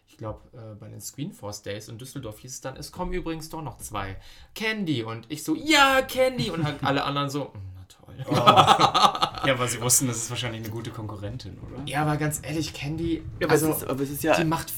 ich 0.07 0.17
glaube, 0.17 0.41
äh, 0.53 0.75
bei 0.75 0.87
den 0.87 1.01
Screenforce 1.01 1.63
Days 1.63 1.87
in 1.87 1.97
Düsseldorf 1.97 2.39
hieß 2.39 2.51
es 2.53 2.61
dann, 2.61 2.75
es 2.77 2.91
kommen 2.91 3.11
übrigens 3.13 3.49
doch 3.49 3.61
noch 3.61 3.77
zwei. 3.79 4.17
Candy. 4.53 5.03
Und 5.03 5.25
ich 5.29 5.43
so, 5.43 5.55
ja, 5.55 6.01
Candy. 6.03 6.51
Und 6.51 6.63
halt 6.63 6.83
alle 6.83 7.03
anderen 7.05 7.29
so, 7.29 7.45
"Mm, 7.45 7.74
na 8.17 8.23
toll. 8.23 9.31
Ja, 9.45 9.53
aber 9.53 9.67
sie 9.67 9.79
wussten, 9.79 10.07
das 10.07 10.17
ist 10.17 10.29
wahrscheinlich 10.31 10.63
eine 10.63 10.71
gute 10.71 10.89
Konkurrentin, 10.89 11.55
oder? 11.59 11.83
Ja, 11.85 12.01
aber 12.01 12.17
ganz 12.17 12.39
ehrlich, 12.41 12.73
Candy, 12.73 13.21
aber, 13.43 13.51
also, 13.51 13.69
es 13.69 13.77
ist, 13.77 13.87
aber 13.87 14.01
es 14.01 14.09
ist 14.09 14.23
ja... 14.23 14.35
die 14.35 14.43
macht 14.43 14.73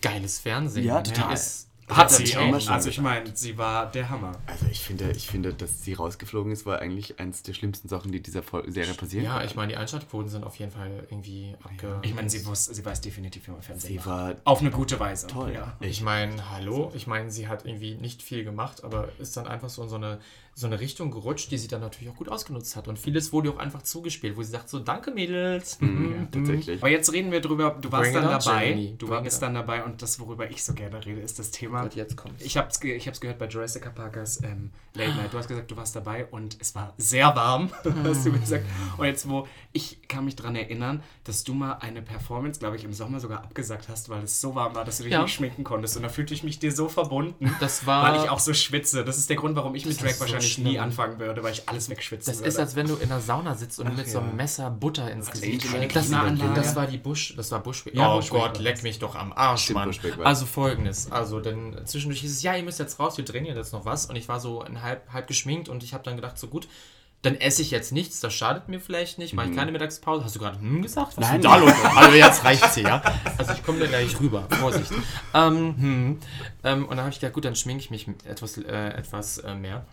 geiles 0.00 0.38
Fernsehen. 0.38 0.86
Ja, 0.86 1.02
Die 1.02 1.12
total. 1.12 1.34
ist, 1.34 1.68
Hat 1.90 2.10
sie 2.10 2.34
auch 2.36 2.58
schon 2.58 2.72
Also 2.72 2.88
ich 2.88 2.98
meine, 2.98 3.36
sie 3.36 3.58
war 3.58 3.90
der 3.90 4.08
Hammer. 4.08 4.32
Also 4.46 4.64
ich 4.70 4.80
finde, 4.80 5.10
ich 5.10 5.26
finde, 5.28 5.52
dass 5.52 5.84
sie 5.84 5.92
rausgeflogen 5.92 6.50
ist, 6.50 6.64
war 6.64 6.78
eigentlich 6.78 7.20
eins 7.20 7.42
der 7.42 7.52
schlimmsten 7.52 7.88
Sachen, 7.88 8.10
die 8.10 8.22
dieser 8.22 8.42
Serie 8.68 8.94
passieren 8.94 9.24
Ja, 9.26 9.44
ich 9.44 9.54
meine, 9.54 9.72
die 9.72 9.76
Einschaltquoten 9.76 10.30
sind 10.30 10.44
auf 10.44 10.56
jeden 10.56 10.72
Fall 10.72 11.06
irgendwie 11.10 11.54
abge... 11.62 11.98
Ich 12.00 12.14
meine, 12.14 12.30
sie, 12.30 12.46
wusste, 12.46 12.72
sie 12.74 12.84
weiß 12.86 13.02
definitiv, 13.02 13.46
wie 13.48 13.50
man 13.50 13.60
Fernsehen 13.60 13.90
Sie 13.90 13.96
macht. 13.96 14.06
war 14.06 14.34
Auf 14.44 14.60
eine 14.60 14.70
gute 14.70 14.98
Weise. 14.98 15.26
toll. 15.26 15.52
Ja. 15.52 15.76
Ich 15.80 16.00
meine, 16.00 16.50
hallo, 16.52 16.90
ich 16.94 17.06
meine, 17.06 17.30
sie 17.30 17.48
hat 17.48 17.66
irgendwie 17.66 17.96
nicht 17.96 18.22
viel 18.22 18.44
gemacht, 18.44 18.82
aber 18.82 19.10
ist 19.18 19.36
dann 19.36 19.46
einfach 19.46 19.68
so 19.68 19.82
in 19.82 19.88
so 19.90 19.96
eine, 19.96 20.20
so 20.58 20.66
eine 20.66 20.80
Richtung 20.80 21.10
gerutscht, 21.10 21.50
die 21.50 21.58
sie 21.58 21.68
dann 21.68 21.82
natürlich 21.82 22.08
auch 22.10 22.16
gut 22.16 22.30
ausgenutzt 22.30 22.76
hat. 22.76 22.88
Und 22.88 22.98
vieles 22.98 23.30
wurde 23.30 23.50
ihr 23.50 23.54
auch 23.54 23.58
einfach 23.58 23.82
zugespielt, 23.82 24.38
wo 24.38 24.42
sie 24.42 24.50
sagt 24.52 24.70
so, 24.70 24.78
danke 24.78 25.10
Mädels. 25.10 25.76
ja, 25.82 25.88
tatsächlich. 26.32 26.80
Aber 26.80 26.88
jetzt 26.90 27.12
reden 27.12 27.30
wir 27.30 27.42
drüber, 27.42 27.76
du 27.78 27.92
warst 27.92 28.10
Bring 28.10 28.22
dann 28.22 28.30
dabei. 28.42 28.68
Germany. 28.68 28.94
Du 28.96 29.06
Bring 29.06 29.22
warst 29.24 29.42
dann 29.42 29.52
dabei 29.52 29.84
und 29.84 30.00
das, 30.00 30.18
worüber 30.18 30.50
ich 30.50 30.64
so 30.64 30.72
gerne 30.72 31.04
rede, 31.04 31.20
ist 31.20 31.38
das 31.38 31.50
Thema. 31.50 31.82
Gott, 31.82 31.94
jetzt 31.94 32.16
kommt's. 32.16 32.42
Ich 32.42 32.56
habe 32.56 32.68
es 32.68 32.80
ge 32.80 32.94
ich 32.96 33.06
hab's 33.06 33.20
gehört 33.20 33.38
bei 33.38 33.48
Jurassic 33.48 33.94
Parkers 33.94 34.42
ähm, 34.44 34.70
Late 34.94 35.10
Night. 35.16 35.30
Du 35.34 35.36
hast 35.36 35.46
gesagt, 35.48 35.70
du 35.70 35.76
warst 35.76 35.94
dabei 35.94 36.24
und 36.24 36.56
es 36.58 36.74
war 36.74 36.94
sehr 36.96 37.36
warm, 37.36 37.70
hast 38.04 38.24
du 38.24 38.32
gesagt. 38.32 38.64
Und 38.96 39.04
jetzt, 39.04 39.28
wo 39.28 39.46
ich 39.72 40.08
kann 40.08 40.24
mich 40.24 40.36
daran 40.36 40.56
erinnern, 40.56 41.02
dass 41.24 41.44
du 41.44 41.52
mal 41.52 41.74
eine 41.80 42.00
Performance, 42.00 42.60
glaube 42.60 42.76
ich, 42.76 42.84
im 42.84 42.94
Sommer 42.94 43.20
sogar 43.20 43.44
abgesagt 43.44 43.90
hast, 43.90 44.08
weil 44.08 44.22
es 44.22 44.40
so 44.40 44.54
warm 44.54 44.74
war, 44.74 44.86
dass 44.86 44.96
du 44.96 45.02
dich 45.02 45.12
Ja. 45.12 45.20
nicht 45.22 45.34
schminken 45.34 45.64
konntest. 45.64 45.96
Und 45.98 46.02
da 46.02 46.08
fühlte 46.08 46.32
ich 46.32 46.42
mich 46.44 46.58
dir 46.58 46.72
so 46.72 46.88
verbunden, 46.88 47.54
Das 47.60 47.84
war- 47.86 48.10
weil 48.14 48.24
ich 48.24 48.30
auch 48.30 48.38
so 48.40 48.54
schwitze. 48.54 49.04
Das 49.04 49.18
ist 49.18 49.28
der 49.28 49.36
Grund, 49.36 49.54
warum 49.54 49.74
ich 49.74 49.84
mit 49.84 50.00
Drag 50.00 50.08
ist 50.08 50.18
so 50.46 50.50
wahrscheinlich 50.50 50.52
schlimm. 50.54 50.66
nie 50.66 50.78
anfangen 50.78 51.18
würde, 51.18 51.42
weil 51.42 51.52
ich 51.52 51.68
alles 51.68 51.88
wegschwitzen 51.88 52.30
Das 52.30 52.38
würde. 52.40 52.48
ist, 52.48 52.58
als 52.58 52.76
wenn 52.76 52.86
du 52.86 52.96
in 52.96 53.08
der 53.08 53.20
Sauna 53.20 53.54
sitzt 53.54 53.80
und 53.80 53.96
mit 53.96 54.08
so 54.08 54.18
ja. 54.18 54.24
einem 54.24 54.36
Messer 54.36 54.70
Butter 54.70 55.10
ins 55.10 55.30
Gesicht 55.30 55.64
Angel 55.64 55.78
schlägst. 55.78 55.96
Das, 55.96 56.06
Klimaanlage. 56.06 56.54
das 56.54 56.76
war 56.76 56.86
die 56.86 56.98
Busch, 56.98 57.34
das 57.36 57.50
war 57.50 57.62
Buschweg. 57.62 57.94
Ja, 57.94 58.12
oh 58.12 58.16
Bushwick 58.16 58.40
Gott, 58.40 58.58
leck 58.58 58.74
das. 58.76 58.82
mich 58.82 58.98
doch 58.98 59.14
am 59.14 59.32
Arsch, 59.32 59.64
Stimmt, 59.64 59.78
Mann. 59.78 59.88
Bushwick 59.88 60.14
Also 60.24 60.46
folgendes, 60.46 61.10
also 61.10 61.40
denn 61.40 61.80
zwischendurch 61.84 62.20
hieß 62.20 62.30
es, 62.30 62.42
ja, 62.42 62.56
ihr 62.56 62.62
müsst 62.62 62.78
jetzt 62.78 62.98
raus, 62.98 63.16
wir 63.16 63.24
trainieren 63.24 63.56
jetzt 63.56 63.72
noch 63.72 63.84
was. 63.84 64.06
Und 64.06 64.16
ich 64.16 64.28
war 64.28 64.40
so 64.40 64.64
halb, 64.82 65.12
halb 65.12 65.26
geschminkt 65.26 65.68
und 65.68 65.82
ich 65.82 65.94
habe 65.94 66.04
dann 66.04 66.16
gedacht, 66.16 66.38
so 66.38 66.48
gut, 66.48 66.68
dann 67.22 67.34
esse 67.34 67.60
ich 67.62 67.70
jetzt 67.70 67.92
nichts, 67.92 68.20
das 68.20 68.32
schadet 68.34 68.68
mir 68.68 68.80
vielleicht 68.80 69.18
nicht, 69.18 69.34
mache 69.34 69.48
ich 69.50 69.56
keine 69.56 69.72
Mittagspause. 69.72 70.24
Hast 70.24 70.36
du 70.36 70.38
gerade 70.38 70.60
hm 70.60 70.80
gesagt? 70.82 71.16
Was 71.16 71.28
Nein. 71.28 71.42
da 71.42 71.56
los? 71.56 71.72
Also 71.96 72.16
jetzt 72.16 72.44
reicht's 72.44 72.74
hier, 72.74 72.84
ja? 72.84 73.02
Also 73.36 73.52
ich 73.52 73.64
komme 73.64 73.80
da 73.80 73.86
gleich 73.86 74.18
rüber, 74.20 74.46
Vorsicht. 74.50 74.92
Ähm, 75.34 75.74
hm. 75.76 76.18
ähm, 76.62 76.82
und 76.84 76.90
dann 76.90 77.00
habe 77.00 77.10
ich 77.10 77.18
gedacht, 77.18 77.32
gut, 77.32 77.44
dann 77.44 77.56
schminke 77.56 77.82
ich 77.82 77.90
mich 77.90 78.06
etwas, 78.24 78.58
äh, 78.58 78.88
etwas 78.90 79.38
äh, 79.38 79.54
mehr. 79.54 79.84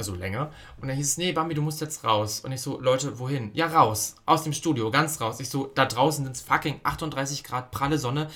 Also 0.00 0.14
länger. 0.14 0.50
Und 0.80 0.88
dann 0.88 0.96
hieß 0.96 1.06
es, 1.06 1.18
nee, 1.18 1.30
Bambi, 1.30 1.52
du 1.52 1.60
musst 1.60 1.82
jetzt 1.82 2.04
raus. 2.04 2.40
Und 2.40 2.52
ich 2.52 2.62
so, 2.62 2.80
Leute, 2.80 3.18
wohin? 3.18 3.50
Ja, 3.52 3.66
raus. 3.66 4.14
Aus 4.24 4.44
dem 4.44 4.54
Studio, 4.54 4.90
ganz 4.90 5.20
raus. 5.20 5.40
Ich 5.40 5.50
so, 5.50 5.70
da 5.74 5.84
draußen 5.84 6.24
sind 6.24 6.34
es 6.34 6.40
fucking 6.40 6.80
38 6.84 7.44
Grad, 7.44 7.70
pralle 7.70 7.98
Sonne. 7.98 8.30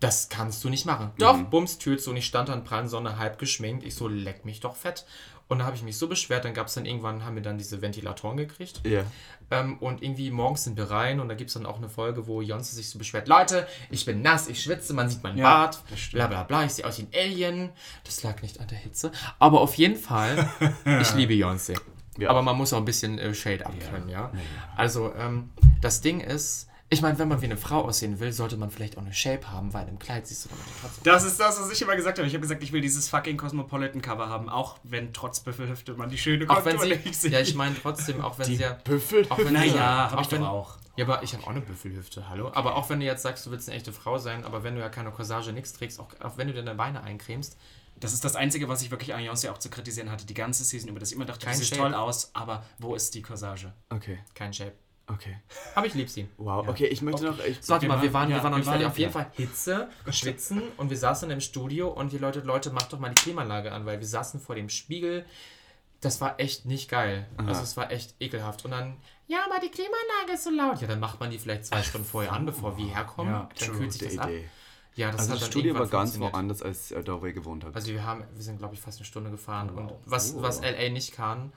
Das 0.00 0.30
kannst 0.30 0.64
du 0.64 0.68
nicht 0.68 0.84
machen. 0.84 1.12
Doch, 1.18 1.40
bums, 1.44 1.78
Tür 1.78 1.96
zu. 1.96 2.10
Und 2.10 2.16
ich 2.16 2.26
stand 2.26 2.48
dann 2.48 2.64
prallen 2.64 2.88
Sonne, 2.88 3.18
halb 3.18 3.38
geschminkt. 3.38 3.84
Ich 3.86 3.94
so, 3.94 4.08
leck 4.08 4.44
mich 4.44 4.58
doch 4.58 4.74
fett. 4.74 5.06
Und 5.46 5.60
da 5.60 5.64
habe 5.64 5.76
ich 5.76 5.84
mich 5.84 5.96
so 5.96 6.08
beschwert. 6.08 6.44
Dann 6.44 6.54
gab 6.54 6.66
es 6.66 6.74
dann 6.74 6.86
irgendwann, 6.86 7.24
haben 7.24 7.36
wir 7.36 7.42
dann 7.44 7.56
diese 7.56 7.80
Ventilatoren 7.80 8.36
gekriegt. 8.36 8.80
Ja. 8.84 9.04
Ähm, 9.50 9.78
und 9.78 10.02
irgendwie 10.02 10.30
morgens 10.30 10.64
sind 10.64 10.76
wir 10.76 10.90
rein 10.90 11.20
und 11.20 11.28
da 11.28 11.34
gibt 11.34 11.48
es 11.48 11.54
dann 11.54 11.66
auch 11.66 11.76
eine 11.76 11.88
Folge, 11.88 12.26
wo 12.26 12.42
Jonze 12.42 12.74
sich 12.74 12.90
so 12.90 12.98
beschwert: 12.98 13.28
Leute, 13.28 13.66
ich 13.90 14.04
bin 14.04 14.22
nass, 14.22 14.48
ich 14.48 14.62
schwitze, 14.62 14.92
man 14.92 15.08
sieht 15.08 15.22
meinen 15.22 15.38
Ja, 15.38 15.44
Bart, 15.44 15.82
bla 16.12 16.26
bla 16.26 16.42
bla, 16.42 16.64
ich 16.64 16.72
sehe 16.72 16.86
aus 16.86 16.98
wie 16.98 17.02
ein 17.02 17.10
Alien. 17.14 17.70
Das 18.04 18.22
lag 18.22 18.42
nicht 18.42 18.60
an 18.60 18.66
der 18.68 18.78
Hitze. 18.78 19.12
Aber 19.38 19.60
auf 19.60 19.74
jeden 19.74 19.96
Fall, 19.96 20.48
ich 21.00 21.14
liebe 21.14 21.34
Jonze. 21.34 21.74
Ja. 22.18 22.30
Aber 22.30 22.42
man 22.42 22.56
muss 22.56 22.72
auch 22.72 22.78
ein 22.78 22.84
bisschen 22.84 23.18
äh, 23.18 23.34
Shade 23.34 23.66
abkönnen, 23.66 24.08
ja. 24.08 24.32
Also, 24.74 25.12
ähm, 25.14 25.50
das 25.80 26.00
Ding 26.00 26.20
ist, 26.20 26.68
ich 26.88 27.02
meine, 27.02 27.18
wenn 27.18 27.28
man 27.28 27.40
wie 27.40 27.46
eine 27.46 27.56
Frau 27.56 27.82
aussehen 27.82 28.20
will, 28.20 28.32
sollte 28.32 28.56
man 28.56 28.70
vielleicht 28.70 28.96
auch 28.96 29.02
eine 29.02 29.12
Shape 29.12 29.50
haben, 29.50 29.72
weil 29.74 29.88
im 29.88 29.98
Kleid 29.98 30.26
siehst 30.26 30.44
du 30.44 30.48
dann 30.50 30.58
trotzdem. 30.80 31.04
Das 31.04 31.24
ist 31.24 31.38
das, 31.40 31.60
was 31.60 31.70
ich 31.70 31.82
immer 31.82 31.96
gesagt 31.96 32.18
habe. 32.18 32.28
Ich 32.28 32.34
habe 32.34 32.42
gesagt, 32.42 32.62
ich 32.62 32.72
will 32.72 32.80
dieses 32.80 33.08
fucking 33.08 33.36
Cosmopolitan-Cover 33.36 34.28
haben, 34.28 34.48
auch 34.48 34.78
wenn 34.84 35.12
trotz 35.12 35.40
Büffelhüfte 35.40 35.94
man 35.94 36.10
die 36.10 36.18
schöne 36.18 36.48
Auch 36.48 36.64
wenn 36.64 36.76
Kontur 36.76 36.96
sie, 36.96 37.02
nicht 37.08 37.20
sieht. 37.20 37.32
ja, 37.32 37.40
ich 37.40 37.54
meine 37.54 37.74
trotzdem, 37.80 38.20
auch 38.20 38.38
wenn 38.38 38.46
sie 38.46 38.56
ja. 38.56 38.72
Büffel. 38.84 39.26
Auch 39.30 39.38
wenn 39.38 39.48
sie- 39.48 39.52
Naja, 39.52 40.10
habe 40.10 40.22
ich 40.22 40.28
auch 40.28 40.32
wenn, 40.32 40.40
doch 40.42 40.48
auch. 40.48 40.76
Ja, 40.96 41.04
aber 41.04 41.22
ich 41.22 41.34
habe 41.34 41.42
auch 41.44 41.48
eine 41.50 41.60
Büffelhüfte, 41.60 42.28
hallo. 42.28 42.50
Aber 42.54 42.76
auch 42.76 42.88
wenn 42.88 43.00
du 43.00 43.06
jetzt 43.06 43.22
sagst, 43.22 43.44
du 43.44 43.50
willst 43.50 43.68
eine 43.68 43.76
echte 43.76 43.92
Frau 43.92 44.16
sein, 44.18 44.44
aber 44.44 44.62
wenn 44.64 44.76
du 44.76 44.80
ja 44.80 44.88
keine 44.88 45.10
Corsage, 45.10 45.52
nichts 45.52 45.72
trägst, 45.74 46.00
auch, 46.00 46.08
auch 46.22 46.36
wenn 46.38 46.46
du 46.48 46.54
deine 46.54 46.74
Beine 46.74 47.02
eincremst, 47.02 47.56
Das 47.98 48.12
ist 48.12 48.24
das 48.26 48.36
Einzige, 48.36 48.68
was 48.68 48.82
ich 48.82 48.90
wirklich 48.90 49.14
an 49.14 49.20
Beyoncé 49.22 49.50
auch 49.50 49.56
zu 49.58 49.70
kritisieren 49.70 50.10
hatte, 50.10 50.26
die 50.26 50.34
ganze 50.34 50.64
Season 50.64 50.90
über, 50.90 51.00
dass 51.00 51.08
ich 51.10 51.16
immer 51.16 51.24
dachte, 51.24 51.46
Kein 51.46 51.54
das 51.54 51.60
sieht 51.60 51.68
Shape. 51.68 51.80
toll 51.80 51.94
aus, 51.94 52.30
aber 52.34 52.62
wo 52.78 52.94
ist 52.94 53.14
die 53.14 53.22
Corsage? 53.22 53.72
Okay, 53.88 54.18
Kein 54.34 54.52
Shape. 54.52 54.72
Okay. 55.08 55.36
Aber 55.74 55.86
ich 55.86 55.94
liebe 55.94 56.08
sie. 56.08 56.28
Wow, 56.36 56.66
okay, 56.68 56.86
ich 56.86 57.02
möchte 57.02 57.24
noch. 57.24 57.38
Ich, 57.44 57.58
So, 57.62 57.72
warte 57.72 57.82
Wir 57.82 57.88
mal, 57.88 58.02
wir 58.02 58.12
waren- 58.12 58.22
waren, 58.22 58.28
wir 58.30 58.36
ja, 58.36 58.42
waren 58.42 58.52
noch 58.52 58.58
wir 58.66 58.98
nicht 58.98 59.12
fertig. 59.12 59.14
waren- 59.14 59.26
Auf 59.26 59.38
jeden 59.38 59.52
ja. 59.52 59.82
Fall 59.82 59.90
Hitze, 60.06 60.12
Schwitzen 60.12 60.62
und 60.76 60.90
wir 60.90 60.96
saßen 60.96 61.30
im 61.30 61.40
Studio 61.40 61.88
und 61.88 62.12
die 62.12 62.18
Leute, 62.18 62.40
Leute, 62.40 62.70
macht 62.70 62.92
doch 62.92 62.98
mal 62.98 63.08
die 63.10 63.14
Klimaanlage 63.22 63.72
an, 63.72 63.86
weil 63.86 63.98
wir 64.00 64.06
saßen 64.06 64.40
vor 64.40 64.54
dem 64.54 64.68
Spiegel. 64.68 65.24
Das 66.02 66.20
war 66.20 66.38
echt 66.38 66.66
nicht 66.66 66.90
geil. 66.90 67.26
Also 67.38 67.62
es 67.62 67.76
war 67.76 67.90
echt 67.90 68.14
ekelhaft. 68.20 68.64
Und 68.66 68.70
dann, 68.72 68.96
ja, 69.28 69.38
aber 69.48 69.58
die 69.60 69.70
Klimaanlage 69.70 70.34
ist 70.34 70.44
so 70.44 70.50
laut. 70.50 70.80
Ja, 70.82 70.86
dann 70.86 71.00
macht 71.00 71.18
man 71.20 71.30
die 71.30 71.38
vielleicht 71.38 71.64
zwei 71.64 71.82
Stunden 71.82 72.06
vorher 72.06 72.32
an, 72.32 72.44
bevor 72.44 72.76
wir 72.76 72.86
herkommen. 72.86 73.32
Ja, 73.32 73.48
dann 73.58 73.68
true, 73.68 73.78
kühlt 73.78 73.92
sich 73.92 74.02
gute 74.02 74.14
das 74.16 74.24
ab. 74.24 74.30
Idee. 74.30 74.48
Ja, 74.94 75.10
das 75.10 75.20
Also 75.20 75.32
hat 75.34 75.40
das 75.40 75.48
Studio 75.48 75.74
war 75.78 75.86
ganz 75.86 76.18
woanders, 76.18 76.62
als 76.62 76.90
äh, 76.90 77.02
da, 77.02 77.20
wo 77.20 77.26
ihr 77.26 77.32
gewohnt 77.32 77.64
habt. 77.64 77.74
Also 77.76 77.88
wir 77.92 78.04
haben, 78.04 78.24
wir 78.32 78.42
sind 78.42 78.58
glaube 78.58 78.74
ich 78.74 78.80
fast 78.80 78.98
eine 78.98 79.04
Stunde 79.06 79.30
gefahren 79.30 79.70
und 79.70 79.90
wow. 79.90 79.98
was, 80.04 80.34
Oh. 80.34 80.42
was 80.42 80.60
LA 80.62 80.88
nicht 80.90 81.12
kann, 81.12 81.52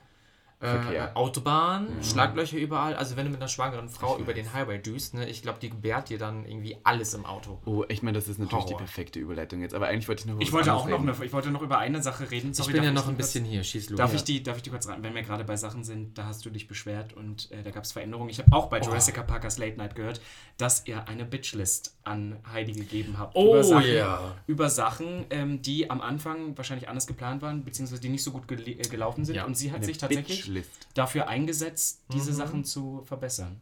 äh, 0.62 0.68
Verkehr. 0.68 1.16
Autobahn, 1.18 1.88
Schlaglöcher 2.04 2.58
überall. 2.58 2.96
Also 2.96 3.16
wenn 3.16 3.26
du 3.26 3.32
mit 3.32 3.40
einer 3.40 3.48
schwangeren 3.48 3.88
Frau 3.88 4.18
über 4.18 4.34
den 4.34 4.52
Highway 4.54 4.78
düst, 4.80 5.14
ne, 5.14 5.30
ich 5.30 5.42
glaube, 5.42 5.60
die 5.62 5.70
gebärt 5.70 6.10
dir 6.10 6.18
dann 6.18 6.46
irgendwie 6.46 6.76
alles 6.84 7.14
im 7.14 7.26
Auto. 7.26 7.60
oh, 7.66 7.86
ich 7.88 8.04
meine, 8.04 8.18
das 8.18 8.28
ist 8.28 8.40
natürlich 8.40 8.66
die 8.66 8.74
Horror. 8.74 8.80
perfekte 8.86 9.20
Überleitung 9.20 9.62
jetzt. 9.62 9.74
Aber 9.74 9.88
eigentlich 9.88 10.08
wollte 10.10 10.22
ich 10.22 10.26
noch 10.26 10.34
über 10.36 10.44
Ich 10.44 10.52
wollte 10.52 10.74
auch 10.74 10.86
noch 10.88 11.00
reden. 11.00 11.10
eine, 11.10 11.26
ich 11.26 11.32
wollte 11.34 11.52
noch 11.52 11.62
über 11.62 11.78
eine 11.78 12.02
Sache 12.02 12.30
reden. 12.30 12.54
Sorry, 12.54 12.70
ich 12.72 12.76
bin 12.76 12.84
ja 12.84 12.92
noch 12.92 13.04
die 13.04 13.10
ein 13.10 13.16
kurz- 13.16 13.28
bisschen 13.28 13.46
hier, 13.46 13.64
schieß 13.64 13.90
los. 13.92 13.98
Darf, 13.98 14.12
Ja. 14.12 14.16
ich 14.18 14.24
die, 14.26 14.44
darf 14.44 14.58
ich 14.58 14.64
die 14.64 14.70
kurz 14.70 14.88
rein? 14.90 15.02
Wenn 15.02 15.16
wir 15.16 15.22
gerade 15.24 15.44
bei 15.46 15.56
Sachen 15.56 15.84
sind, 15.84 16.18
da 16.18 16.26
hast 16.26 16.46
du 16.46 16.50
dich 16.50 16.68
beschwert 16.68 17.14
und 17.14 17.50
äh, 17.52 17.64
da 17.64 17.72
gab 17.72 17.84
es 17.86 17.94
Veränderungen. 17.94 18.30
Ich 18.30 18.40
habe 18.40 18.52
auch 18.52 18.68
bei 18.68 18.82
Jurassic 18.82 19.16
Parkers 19.28 19.58
Late 19.60 19.78
Night 19.78 19.96
gehört, 19.96 20.20
dass 20.58 20.86
ihr 20.88 21.08
eine 21.08 21.24
Bitchlist 21.26 21.96
an 22.04 22.36
Heidi 22.52 22.74
gegeben 22.74 23.18
habt. 23.18 23.36
Oh, 23.36 23.54
über 23.54 23.64
Sachen, 23.64 23.94
ja. 23.94 24.36
über 24.48 24.70
Sachen 24.70 25.26
ähm, 25.30 25.62
die 25.62 25.90
am 25.90 26.02
Anfang 26.02 26.58
wahrscheinlich 26.58 26.90
anders 26.90 27.08
geplant 27.08 27.42
waren, 27.42 27.64
beziehungsweise 27.64 28.02
die 28.02 28.10
nicht 28.10 28.24
so 28.24 28.32
gut 28.32 28.48
gele 28.48 28.64
äh, 28.72 28.76
gelaufen 28.88 29.24
sind. 29.26 29.36
Ja, 29.36 29.46
und 29.46 29.56
sie 29.56 29.70
hat 29.72 29.78
Eine 29.78 29.86
sich 29.86 29.98
tatsächlich 29.98 30.49
Bitchlist. 30.54 30.88
dafür 30.94 31.28
eingesetzt, 31.28 32.02
Mhm. 32.10 32.14
diese 32.14 32.34
Sachen 32.34 32.64
zu 32.66 33.04
verbessern. 33.06 33.60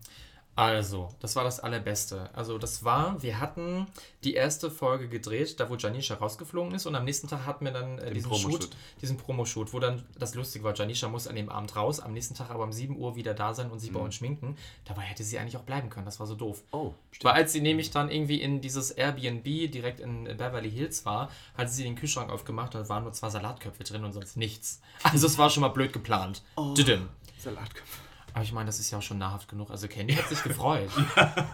Also, 0.58 1.10
das 1.20 1.36
war 1.36 1.44
das 1.44 1.60
Allerbeste. 1.60 2.32
Also, 2.34 2.58
das 2.58 2.84
war, 2.84 3.22
wir 3.22 3.40
hatten 3.40 3.86
die 4.24 4.34
erste 4.34 4.72
Folge 4.72 5.08
gedreht, 5.08 5.60
da 5.60 5.70
wo 5.70 5.76
Janisha 5.76 6.16
rausgeflogen 6.16 6.74
ist 6.74 6.88
und 6.88 6.96
am 6.96 7.06
nächsten 7.06 7.28
Tag 7.28 7.46
hatten 7.46 7.64
wir 7.64 7.72
dann 7.72 8.00
äh, 8.00 8.12
diesen 8.12 8.32
Promoshoot. 8.32 8.64
Shoot, 8.64 8.70
diesen 9.00 9.18
Promoshoot, 9.18 9.72
wo 9.72 9.80
dann 9.80 10.04
das 10.18 10.34
Lustige 10.34 10.66
war, 10.66 10.74
Janisha 10.74 11.10
muss 11.10 11.28
an 11.28 11.36
dem 11.36 11.50
Abend 11.50 11.76
raus, 11.76 12.00
am 12.00 12.12
nächsten 12.12 12.34
Tag 12.34 12.50
aber 12.50 12.64
um 12.64 12.74
7 12.74 12.98
Uhr 12.98 13.16
wieder 13.16 13.36
da 13.36 13.54
sein 13.54 13.70
und 13.70 13.78
sich 13.78 13.92
bei 13.94 14.00
uns 14.00 14.16
schminken. 14.16 14.58
Dabei 14.86 15.04
hätte 15.04 15.24
sie 15.24 15.38
eigentlich 15.38 15.58
auch 15.58 15.62
bleiben 15.64 15.92
können, 15.92 16.08
das 16.08 16.20
war 16.20 16.26
so 16.26 16.34
doof. 16.34 16.64
Oh, 16.72 16.96
Weil 17.22 17.34
als 17.34 17.54
sie 17.54 17.62
nämlich 17.62 17.92
dann 17.92 18.10
irgendwie 18.10 18.42
in 18.42 18.60
dieses 18.60 18.90
Airbnb 18.90 19.44
direkt 19.44 20.00
in 20.00 20.24
Beverly 20.24 20.72
Hills 20.72 21.06
war, 21.06 21.30
hatte 21.56 21.70
sie 21.70 21.84
den 21.84 21.96
Kühlschrank 21.96 22.32
aufgemacht 22.32 22.74
und 22.74 22.82
da 22.82 22.90
waren 22.90 23.04
nur 23.04 23.14
zwei 23.14 23.30
Salatköpfe 23.30 23.84
drin 23.84 24.04
und 24.04 24.14
sonst 24.14 24.38
nichts. 24.38 24.82
Also 25.04 25.28
es 25.28 25.38
war 25.38 25.52
schon 25.52 25.62
mal 25.62 25.68
blöd 25.68 25.94
geplant. 25.94 26.42
Düdüm. 26.76 27.10
Salatköpfe. 27.38 28.07
Aber 28.34 28.44
ich 28.44 28.52
meine, 28.52 28.68
das 28.68 28.80
ist 28.80 28.92
ja 28.92 29.00
auch 29.00 29.02
schon 29.02 29.18
nahrhaft 29.18 29.48
genug. 29.48 29.72
Also 29.72 29.88
Candy 29.88 30.14
hat 30.14 30.28
sich 30.30 30.44
gefreut. 30.44 30.90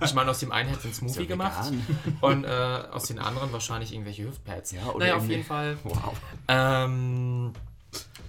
Ich 0.03 0.13
meine, 0.13 0.31
aus 0.31 0.39
dem 0.39 0.51
einen 0.51 0.69
hätte 0.69 0.81
sie 0.81 0.87
einen 0.87 0.95
Smoothie 0.95 1.21
ja 1.21 1.27
gemacht 1.27 1.71
und 2.21 2.43
äh, 2.43 2.47
aus 2.91 3.05
den 3.05 3.19
anderen 3.19 3.51
wahrscheinlich 3.53 3.93
irgendwelche 3.93 4.23
Hüftpads. 4.23 4.71
Ja, 4.71 4.87
oder 4.87 5.05
naja, 5.05 5.17
auf 5.17 5.27
jeden 5.27 5.43
Fall. 5.43 5.77
Wow. 5.83 6.13
Ähm, 6.47 7.53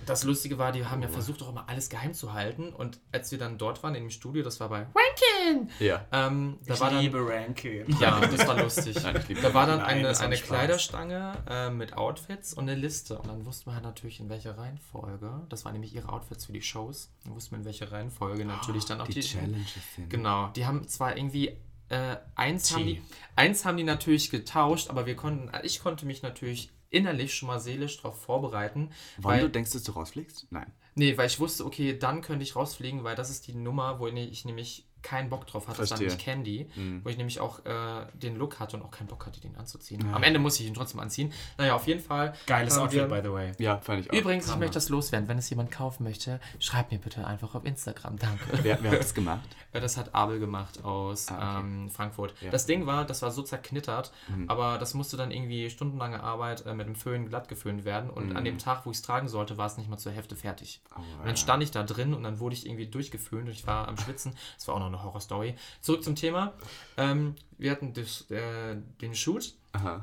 das 0.06 0.24
Lustige 0.24 0.58
war, 0.58 0.72
die 0.72 0.84
haben 0.86 1.02
ja 1.02 1.08
versucht, 1.08 1.42
auch 1.42 1.48
immer 1.50 1.68
alles 1.68 1.88
geheim 1.88 2.14
zu 2.14 2.32
halten. 2.32 2.70
Und 2.72 3.00
als 3.12 3.30
wir 3.32 3.38
dann 3.38 3.58
dort 3.58 3.82
waren, 3.82 3.94
in 3.94 4.04
dem 4.04 4.10
Studio, 4.10 4.42
das 4.42 4.60
war 4.60 4.68
bei 4.68 4.86
Rankin, 4.94 5.70
Ja. 5.78 6.04
ähm, 6.12 6.58
da 6.66 6.78
war 6.80 6.90
dann 6.90 7.14
Rankin. 7.14 7.96
ja, 8.00 8.20
das 8.26 8.46
war 8.46 8.60
lustig. 8.60 8.96
Nein, 9.02 9.16
ich 9.16 9.28
liebe 9.28 9.40
da 9.40 9.52
war 9.54 9.66
dann 9.66 9.78
Nein, 9.78 10.04
eine, 10.06 10.18
eine. 10.18 10.36
Kleiderstange 10.36 11.32
äh, 11.48 11.70
mit 11.70 11.94
Outfits 11.96 12.54
und 12.54 12.68
eine 12.68 12.74
Liste. 12.78 13.18
Und 13.18 13.28
dann 13.28 13.44
wussten 13.46 13.66
wir 13.70 13.74
halt 13.74 13.84
natürlich, 13.84 14.20
in 14.20 14.28
welcher 14.28 14.56
Reihenfolge. 14.58 15.42
Das 15.48 15.64
waren 15.64 15.72
nämlich 15.72 15.94
ihre 15.94 16.08
Outfits 16.10 16.46
für 16.46 16.52
die 16.52 16.62
Shows. 16.62 17.10
Dann 17.24 17.34
wussten 17.34 17.52
wir, 17.52 17.58
in 17.58 17.64
welcher 17.64 17.92
Reihenfolge 17.92 18.44
natürlich 18.44 18.84
dann 18.84 19.00
auch 19.00 19.06
Die 19.06 19.14
die. 19.14 19.20
Challenges 19.20 19.72
sind. 19.96 20.10
Genau. 20.10 20.48
Die 20.48 20.66
haben 20.66 20.86
zwar 20.88 21.16
irgendwie. 21.16 21.56
Äh, 21.90 22.16
eins, 22.34 22.72
haben 22.74 22.86
die, 22.86 23.02
eins 23.36 23.66
haben 23.66 23.76
die 23.76 23.84
natürlich 23.84 24.30
getauscht, 24.30 24.88
aber 24.88 25.04
wir 25.04 25.16
konnten, 25.16 25.50
ich 25.64 25.80
konnte 25.82 26.06
mich 26.06 26.22
natürlich 26.22 26.70
innerlich 26.94 27.34
schon 27.34 27.48
mal 27.48 27.60
seelisch 27.60 27.96
darauf 27.98 28.20
vorbereiten. 28.20 28.90
Wann 29.18 29.34
weil, 29.34 29.40
du 29.42 29.50
denkst, 29.50 29.72
dass 29.72 29.82
du 29.82 29.92
rausfliegst? 29.92 30.46
Nein. 30.50 30.72
Nee, 30.94 31.16
weil 31.16 31.26
ich 31.26 31.40
wusste, 31.40 31.64
okay, 31.64 31.98
dann 31.98 32.22
könnte 32.22 32.44
ich 32.44 32.54
rausfliegen, 32.54 33.02
weil 33.04 33.16
das 33.16 33.30
ist 33.30 33.46
die 33.46 33.54
Nummer, 33.54 33.98
wo 33.98 34.06
ich 34.06 34.44
nämlich 34.44 34.86
keinen 35.04 35.28
Bock 35.30 35.46
drauf 35.46 35.68
hatte. 35.68 35.78
Das 35.82 35.90
war 35.92 35.98
Verstehe. 35.98 36.08
nämlich 36.08 36.24
Candy, 36.24 36.70
Mhm. 36.74 37.04
wo 37.04 37.08
ich 37.10 37.16
nämlich 37.16 37.38
auch 37.38 37.64
äh, 37.64 38.06
den 38.14 38.36
Look 38.36 38.58
hatte 38.58 38.76
und 38.76 38.82
auch 38.82 38.90
keinen 38.90 39.06
Bock 39.06 39.24
hatte, 39.26 39.40
den 39.40 39.54
anzuziehen. 39.56 40.04
Am 40.12 40.24
Ende 40.24 40.40
musste 40.40 40.62
ich 40.64 40.68
ihn 40.68 40.74
trotzdem 40.74 40.98
anziehen. 40.98 41.32
Naja, 41.58 41.76
auf 41.76 41.86
jeden 41.86 42.00
Fall. 42.00 42.34
Geiles 42.46 42.76
Outfit, 42.78 43.00
wir- 43.00 43.06
by 43.08 43.20
the 43.22 43.32
way. 43.32 43.52
Ja, 43.58 43.78
fand 43.78 44.00
ich 44.00 44.10
auch. 44.10 44.14
Übrigens, 44.16 44.46
ich 44.46 44.50
Hammer. 44.50 44.60
möchte 44.60 44.74
das 44.74 44.88
loswerden. 44.88 45.28
Wenn 45.28 45.38
es 45.38 45.48
jemand 45.50 45.70
kaufen 45.70 46.02
möchte, 46.02 46.40
schreibt 46.58 46.90
mir 46.90 46.98
bitte 46.98 47.24
einfach 47.26 47.54
auf 47.54 47.64
Instagram. 47.64 48.16
Danke. 48.18 48.44
Wer, 48.64 48.82
wer 48.82 48.90
hat 48.92 48.98
das 49.00 49.14
gemacht? 49.14 49.42
Ja, 49.72 49.80
Das 49.80 49.96
hat 49.96 50.14
Abel 50.14 50.38
gemacht 50.40 50.82
aus 50.84 51.28
Ah, 51.28 51.58
okay. 51.58 51.66
ähm, 51.66 51.90
Frankfurt. 51.90 52.34
Ja. 52.40 52.48
Mhm. 52.48 52.52
Das 52.52 52.66
Ding 52.66 52.86
war, 52.86 53.04
das 53.04 53.22
war 53.22 53.30
so 53.30 53.42
zerknittert, 53.42 54.12
aber 54.48 54.78
das 54.78 54.94
musste 54.94 55.16
dann 55.16 55.30
irgendwie 55.30 55.68
stundenlange 55.70 56.22
Arbeit 56.22 56.64
äh, 56.66 56.74
mit 56.74 56.86
dem 56.86 56.94
Föhn 56.94 57.28
glatt 57.28 57.48
geföhnt 57.48 57.84
werden. 57.84 58.08
Und 58.10 58.34
an 58.36 58.44
dem 58.44 58.58
Tag, 58.58 58.86
wo 58.86 58.90
ich 58.90 58.96
es 58.98 59.02
tragen 59.02 59.28
sollte, 59.28 59.58
war 59.58 59.66
es 59.66 59.76
nicht 59.76 59.90
mal 59.90 59.98
zur 59.98 60.12
Hälfte 60.12 60.34
fertig. 60.36 60.80
Mhm. 60.90 60.94
Oh, 60.96 61.00
und 61.00 61.18
ja. 61.20 61.24
dann 61.26 61.36
stand 61.36 61.62
ich 61.62 61.70
da 61.70 61.82
drin 61.82 62.14
und 62.14 62.22
dann 62.22 62.38
wurde 62.38 62.54
ich 62.54 62.66
irgendwie 62.66 62.86
durchgeföhnt 62.86 63.46
und 63.46 63.52
ich 63.52 63.66
war 63.66 63.88
am 63.88 63.96
Schwitzen. 63.98 64.34
Das 64.56 64.66
war 64.68 64.74
auch 64.76 64.78
noch 64.78 64.90
eine 64.94 65.04
Horrorstory. 65.04 65.54
Zurück 65.80 66.02
zum 66.02 66.14
Thema. 66.14 66.54
Ähm, 66.96 67.34
wir 67.58 67.70
hatten 67.70 67.92
das, 67.92 68.30
äh, 68.30 68.76
den 69.00 69.14
Shoot. 69.14 69.54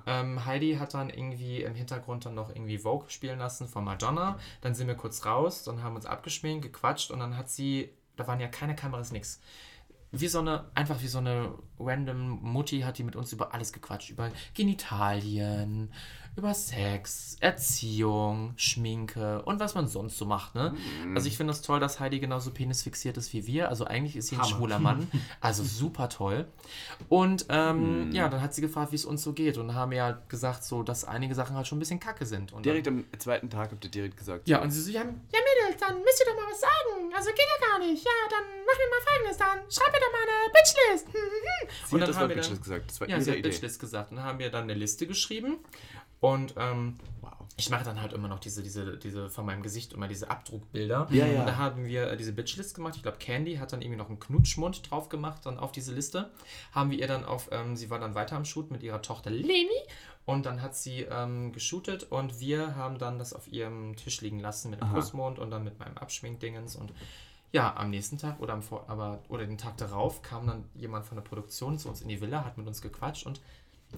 Ähm, 0.05 0.45
Heidi 0.45 0.75
hat 0.75 0.93
dann 0.93 1.09
irgendwie 1.09 1.63
im 1.63 1.75
Hintergrund 1.75 2.25
dann 2.25 2.35
noch 2.35 2.49
irgendwie 2.49 2.77
Vogue 2.77 3.09
spielen 3.09 3.39
lassen 3.39 3.67
von 3.67 3.85
Madonna. 3.85 4.37
Dann 4.59 4.75
sind 4.75 4.87
wir 4.87 4.95
kurz 4.95 5.25
raus, 5.25 5.63
dann 5.63 5.81
haben 5.81 5.93
wir 5.93 5.97
uns 5.97 6.05
abgeschminkt, 6.05 6.63
gequatscht 6.63 7.09
und 7.09 7.19
dann 7.19 7.37
hat 7.37 7.49
sie, 7.49 7.89
da 8.17 8.27
waren 8.27 8.39
ja 8.39 8.47
keine 8.47 8.75
Kameras, 8.75 9.11
nix. 9.11 9.39
Wie 10.11 10.27
so 10.27 10.39
eine, 10.39 10.65
einfach 10.75 11.01
wie 11.01 11.07
so 11.07 11.19
eine 11.19 11.53
random 11.79 12.41
Mutti 12.41 12.81
hat 12.81 12.97
die 12.97 13.03
mit 13.03 13.15
uns 13.15 13.31
über 13.31 13.53
alles 13.53 13.71
gequatscht. 13.71 14.09
Über 14.09 14.29
Genitalien, 14.53 15.93
über 16.37 16.53
Sex, 16.53 17.35
Erziehung, 17.41 18.53
Schminke 18.55 19.41
und 19.43 19.59
was 19.59 19.75
man 19.75 19.87
sonst 19.87 20.17
so 20.17 20.25
macht, 20.25 20.55
ne? 20.55 20.73
Also 21.13 21.27
ich 21.27 21.35
finde 21.35 21.51
es 21.51 21.57
das 21.59 21.67
toll, 21.67 21.79
dass 21.79 21.99
Heidi 21.99 22.19
genauso 22.19 22.51
penisfixiert 22.51 23.17
ist 23.17 23.33
wie 23.33 23.45
wir. 23.47 23.67
Also 23.69 23.85
eigentlich 23.85 24.15
ist 24.15 24.27
sie 24.27 24.35
ein 24.35 24.41
Hammer. 24.41 24.49
schwuler 24.55 24.79
Mann. 24.79 25.07
Also 25.41 25.63
super 25.63 26.07
toll. 26.09 26.47
Und 27.09 27.45
ähm, 27.49 28.11
ja, 28.11 28.29
dann 28.29 28.41
hat 28.41 28.53
sie 28.53 28.61
gefragt, 28.61 28.91
wie 28.91 28.95
es 28.95 29.05
uns 29.05 29.23
so 29.23 29.33
geht. 29.33 29.57
Und 29.57 29.73
haben 29.73 29.91
wir 29.91 30.03
halt 30.03 30.29
gesagt, 30.29 30.63
so, 30.63 30.83
dass 30.83 31.03
einige 31.03 31.35
Sachen 31.35 31.55
halt 31.55 31.67
schon 31.67 31.77
ein 31.77 31.79
bisschen 31.79 31.99
kacke 31.99 32.25
sind. 32.25 32.53
Und 32.53 32.65
Direkt 32.65 32.87
am 32.87 33.05
zweiten 33.17 33.49
Tag 33.49 33.71
habt 33.71 33.83
ihr 33.83 33.91
direkt 33.91 34.17
gesagt. 34.17 34.47
ja, 34.47 34.61
und 34.61 34.71
sie 34.71 34.81
so, 34.81 34.91
ja, 34.91 35.01
ja, 35.01 35.05
Mädels, 35.05 35.79
dann 35.79 36.01
müsst 36.01 36.19
ihr 36.21 36.25
doch 36.31 36.35
mal 36.35 36.49
was 36.51 36.61
sagen. 36.61 37.13
Also 37.15 37.29
geht 37.29 37.39
ja 37.39 37.67
gar 37.67 37.79
nicht. 37.79 38.03
Ja, 38.03 38.11
dann 38.29 38.43
machen 38.65 38.79
wir 38.79 38.89
mal 38.89 39.01
folgendes. 39.05 39.37
Dann 39.37 39.59
schreibt 39.69 39.91
mir 39.93 39.99
doch 39.99 40.11
mal 40.11 40.21
eine 40.21 40.53
Bitchlist. 40.53 41.07
Sie 41.87 41.93
und 41.95 41.99
dann 42.01 42.07
das 42.09 42.17
haben 42.17 42.29
wir 42.29 42.35
dann, 42.41 42.61
gesagt. 42.63 42.89
Das 42.89 43.01
war 43.01 43.07
ja, 43.09 43.15
ihre 43.15 43.23
sie 43.23 43.31
hat 43.31 43.37
Idee. 43.39 43.49
Bitchlist 43.49 43.79
gesagt. 43.79 44.11
Und 44.11 44.17
dann 44.17 44.25
haben 44.25 44.39
wir 44.39 44.49
dann 44.49 44.63
eine 44.63 44.73
Liste 44.75 45.07
geschrieben. 45.07 45.57
Und 46.21 46.53
ähm, 46.57 46.97
Wow. 47.21 47.33
ich 47.57 47.69
mache 47.69 47.83
dann 47.83 48.01
halt 48.01 48.13
immer 48.13 48.27
noch 48.27 48.39
diese, 48.39 48.63
diese, 48.63 48.97
diese 48.97 49.29
von 49.29 49.45
meinem 49.45 49.61
Gesicht 49.61 49.93
immer 49.93 50.07
diese 50.07 50.29
Abdruckbilder. 50.29 51.07
Ja, 51.11 51.25
ja. 51.25 51.41
Und 51.41 51.47
da 51.47 51.57
haben 51.57 51.85
wir 51.85 52.11
äh, 52.11 52.17
diese 52.17 52.31
Bitchlist 52.31 52.75
gemacht. 52.75 52.95
Ich 52.95 53.03
glaube, 53.03 53.17
Candy 53.17 53.55
hat 53.55 53.73
dann 53.73 53.81
irgendwie 53.81 53.97
noch 53.97 54.07
einen 54.07 54.19
Knutschmund 54.19 54.89
drauf 54.89 55.09
gemacht, 55.09 55.45
dann 55.45 55.59
auf 55.59 55.71
diese 55.71 55.93
Liste. 55.93 56.31
Haben 56.71 56.91
wir 56.91 56.99
ihr 56.99 57.07
dann 57.07 57.25
auf, 57.25 57.49
ähm, 57.51 57.75
sie 57.75 57.89
war 57.89 57.99
dann 57.99 58.15
weiter 58.15 58.37
am 58.37 58.45
Shoot 58.45 58.71
mit 58.71 58.83
ihrer 58.83 59.01
Tochter 59.01 59.29
Leni. 59.29 59.67
Und 60.25 60.45
dann 60.45 60.61
hat 60.61 60.75
sie 60.75 61.01
ähm, 61.01 61.51
geshootet 61.51 62.03
und 62.03 62.39
wir 62.39 62.75
haben 62.75 62.99
dann 62.99 63.17
das 63.17 63.33
auf 63.33 63.51
ihrem 63.51 63.95
Tisch 63.95 64.21
liegen 64.21 64.39
lassen 64.39 64.69
mit 64.69 64.79
dem 64.79 64.87
Aha. 64.87 64.95
Kussmond 64.95 65.39
und 65.39 65.49
dann 65.49 65.63
mit 65.63 65.79
meinem 65.79 65.97
Abschminkdingens. 65.97 66.75
Und 66.75 66.93
ja, 67.51 67.75
am 67.75 67.89
nächsten 67.89 68.17
Tag 68.17 68.39
oder, 68.39 68.53
am 68.53 68.61
Vor 68.61 68.85
aber, 68.87 69.23
oder 69.29 69.45
den 69.45 69.57
Tag 69.57 69.77
darauf 69.77 70.21
kam 70.21 70.47
dann 70.47 70.63
jemand 70.75 71.05
von 71.05 71.17
der 71.17 71.23
Produktion 71.23 71.77
zu 71.79 71.89
uns 71.89 72.01
in 72.01 72.07
die 72.07 72.21
Villa, 72.21 72.45
hat 72.45 72.57
mit 72.57 72.67
uns 72.67 72.81
gequatscht 72.81 73.25
und 73.25 73.41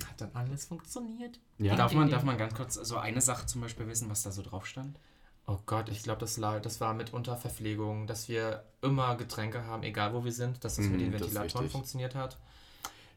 hat 0.07 0.21
dann 0.21 0.31
alles 0.33 0.65
funktioniert. 0.65 1.39
Ja. 1.57 1.75
Darf 1.75 1.93
man, 1.93 2.09
darf 2.09 2.23
man 2.23 2.37
ganz 2.37 2.53
kurz 2.55 2.75
so 2.75 2.97
eine 2.97 3.21
Sache 3.21 3.45
zum 3.45 3.61
Beispiel 3.61 3.87
wissen, 3.87 4.09
was 4.09 4.23
da 4.23 4.31
so 4.31 4.41
drauf 4.41 4.65
stand? 4.65 4.97
Oh 5.45 5.59
Gott, 5.65 5.89
ich 5.89 6.03
glaube, 6.03 6.19
das, 6.21 6.35
das 6.35 6.79
war 6.79 6.93
mitunter 6.93 7.35
Verpflegung, 7.35 8.07
dass 8.07 8.29
wir 8.29 8.63
immer 8.81 9.15
Getränke 9.15 9.65
haben, 9.65 9.83
egal 9.83 10.13
wo 10.13 10.23
wir 10.23 10.31
sind, 10.31 10.63
dass 10.63 10.75
das 10.77 10.85
mit 10.85 10.95
Mhm, 10.95 10.99
den 10.99 11.13
Ventilatoren 11.13 11.69
funktioniert 11.69 12.15
hat. 12.15 12.37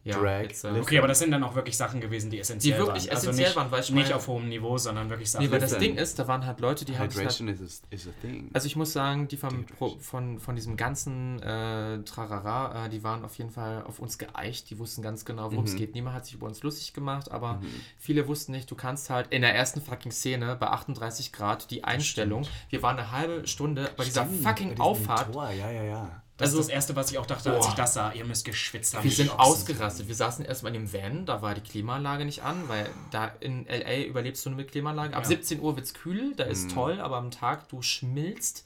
Ja, 0.06 0.18
Drag, 0.20 0.42
jetzt, 0.42 0.64
äh. 0.64 0.68
Okay, 0.80 0.98
aber 0.98 1.08
das 1.08 1.18
sind 1.18 1.32
dann 1.32 1.42
auch 1.42 1.54
wirklich 1.56 1.76
Sachen 1.76 2.00
gewesen, 2.00 2.30
die 2.30 2.38
essentiell 2.38 2.74
Die 2.78 2.78
wirklich 2.86 3.06
waren. 3.08 3.16
Also 3.16 3.28
essentiell 3.30 3.48
nicht, 3.48 3.56
waren, 3.56 3.70
weil 3.72 3.80
ich 3.80 3.90
nicht 3.90 4.04
meine- 4.04 4.16
auf 4.16 4.28
hohem 4.28 4.48
Niveau, 4.48 4.78
sondern 4.78 5.10
wirklich 5.10 5.30
Sachen. 5.30 5.44
Nee, 5.46 5.50
weil 5.50 5.58
das. 5.58 5.76
Ding 5.78 5.96
ist, 5.96 6.18
da 6.18 6.28
waren 6.28 6.46
halt 6.46 6.60
Leute, 6.60 6.84
die 6.84 6.96
haben 6.96 7.10
sich 7.10 7.18
halt, 7.18 7.32
Hydration 7.38 7.48
is 7.48 7.82
a, 7.82 7.86
is 7.94 8.06
a 8.06 8.10
thing. 8.22 8.48
Also 8.52 8.66
ich 8.66 8.76
muss 8.76 8.92
sagen, 8.92 9.26
die 9.28 9.36
vom, 9.36 9.66
Pro, 9.66 9.96
von, 9.98 10.38
von 10.38 10.54
diesem 10.54 10.76
ganzen 10.76 11.42
äh, 11.42 12.02
Trarara, 12.04 12.86
äh, 12.86 12.88
die 12.88 13.02
waren 13.02 13.24
auf 13.24 13.36
jeden 13.36 13.50
Fall 13.50 13.82
auf 13.82 13.98
uns 13.98 14.16
geeicht. 14.18 14.70
Die 14.70 14.78
wussten 14.78 15.02
ganz 15.02 15.24
genau, 15.24 15.50
worum 15.50 15.64
es 15.64 15.72
Mhm. 15.74 15.78
geht. 15.78 15.94
Niemand 15.94 16.14
hat 16.16 16.24
sich 16.26 16.34
über 16.34 16.46
uns 16.46 16.62
lustig 16.62 16.92
gemacht, 16.94 17.30
aber 17.32 17.60
viele 17.98 18.28
wussten 18.28 18.52
nicht, 18.52 18.70
du 18.70 18.74
kannst 18.76 19.10
halt 19.10 19.26
in 19.32 19.42
der 19.42 19.54
ersten 19.54 19.80
fucking 19.82 20.12
Szene 20.12 20.54
bei 20.54 20.68
38 20.68 21.32
Grad 21.32 21.70
die 21.70 21.82
Einstellung. 21.84 22.46
Wir 22.70 22.80
waren 22.82 22.96
eine 22.98 23.10
halbe 23.10 23.46
Stunde 23.48 23.90
bei 23.96 24.04
dieser 24.04 24.24
Stimmt, 24.24 24.42
fucking 24.44 24.74
bei 24.76 24.84
Auffahrt. 24.84 25.32
Tor, 25.32 25.50
ja, 25.50 25.70
ja, 25.70 25.82
ja. 25.82 26.22
Das 26.38 26.48
Also- 26.50 26.60
ist 26.60 26.66
das 26.68 26.74
Erste, 26.74 26.96
was 26.96 27.10
ich 27.10 27.18
auch 27.18 27.26
dachte, 27.26 27.50
als 27.50 27.64
Boah. 27.64 27.68
ich 27.70 27.74
das 27.76 27.94
sah. 27.94 28.12
Ihr 28.12 28.24
müsst 28.26 28.44
geschwitzt 28.44 28.94
haben. 28.94 29.04
Wir 29.04 29.10
sind 29.10 29.30
Ochsen. 29.30 29.40
ausgerastet. 29.40 30.08
Wir 30.08 30.14
saßen 30.14 30.44
erstmal 30.44 30.74
in 30.74 30.82
dem 30.86 30.92
Van, 30.92 31.24
da 31.26 31.40
war 31.40 31.54
die 31.54 31.62
Klimaanlage 31.62 32.24
nicht 32.26 32.42
an, 32.42 32.68
weil 32.68 32.88
da 33.10 33.32
in 33.40 33.66
L.A. 33.66 34.04
überlebst 34.06 34.44
du 34.44 34.50
nur 34.50 34.58
mit 34.58 34.70
Klimaanlage. 34.70 35.14
Ab 35.16 35.22
Ja. 35.22 35.28
17 35.28 35.60
Uhr 35.60 35.76
wird 35.76 35.86
es 35.86 35.94
kühl, 35.94 36.34
da 36.36 36.44
ist 36.44 36.70
toll, 36.70 37.00
aber 37.00 37.16
am 37.16 37.30
Tag 37.30 37.68
du 37.70 37.80
schmilzt. 37.82 38.64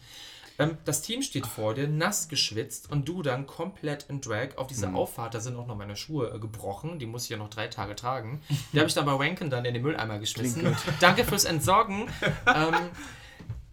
Ähm, 0.59 0.77
das 0.85 1.01
Team 1.01 1.23
steht 1.23 1.47
vor 1.47 1.73
dir, 1.75 1.87
nass 1.89 2.29
geschwitzt 2.29 2.91
und 2.91 3.09
du 3.09 3.23
dann 3.23 3.47
komplett 3.47 4.05
in 4.11 4.21
Drag 4.21 4.57
auf 4.59 4.67
diese 4.67 4.93
Auffahrt. 4.93 5.33
Da 5.35 5.41
sind 5.41 5.57
auch 5.57 5.67
noch 5.67 5.77
meine 5.77 5.97
Schuhe 5.97 6.33
äh, 6.35 6.39
gebrochen, 6.39 6.99
die 6.99 7.07
muss 7.07 7.25
ich 7.25 7.31
ja 7.31 7.37
noch 7.39 7.49
drei 7.51 7.69
Tage 7.69 7.95
tragen. 7.97 8.43
Die 8.73 8.79
habe 8.79 8.89
ich 8.89 8.95
dann 8.95 9.07
bei 9.07 9.19
Wanken 9.19 9.49
dann 9.49 9.65
in 9.65 9.73
den 9.75 9.83
Mülleimer 9.83 10.19
geschmissen. 10.19 10.77
Danke 11.01 11.25
fürs 11.25 11.45
Entsorgen. 11.45 12.09
ähm, 12.47 12.75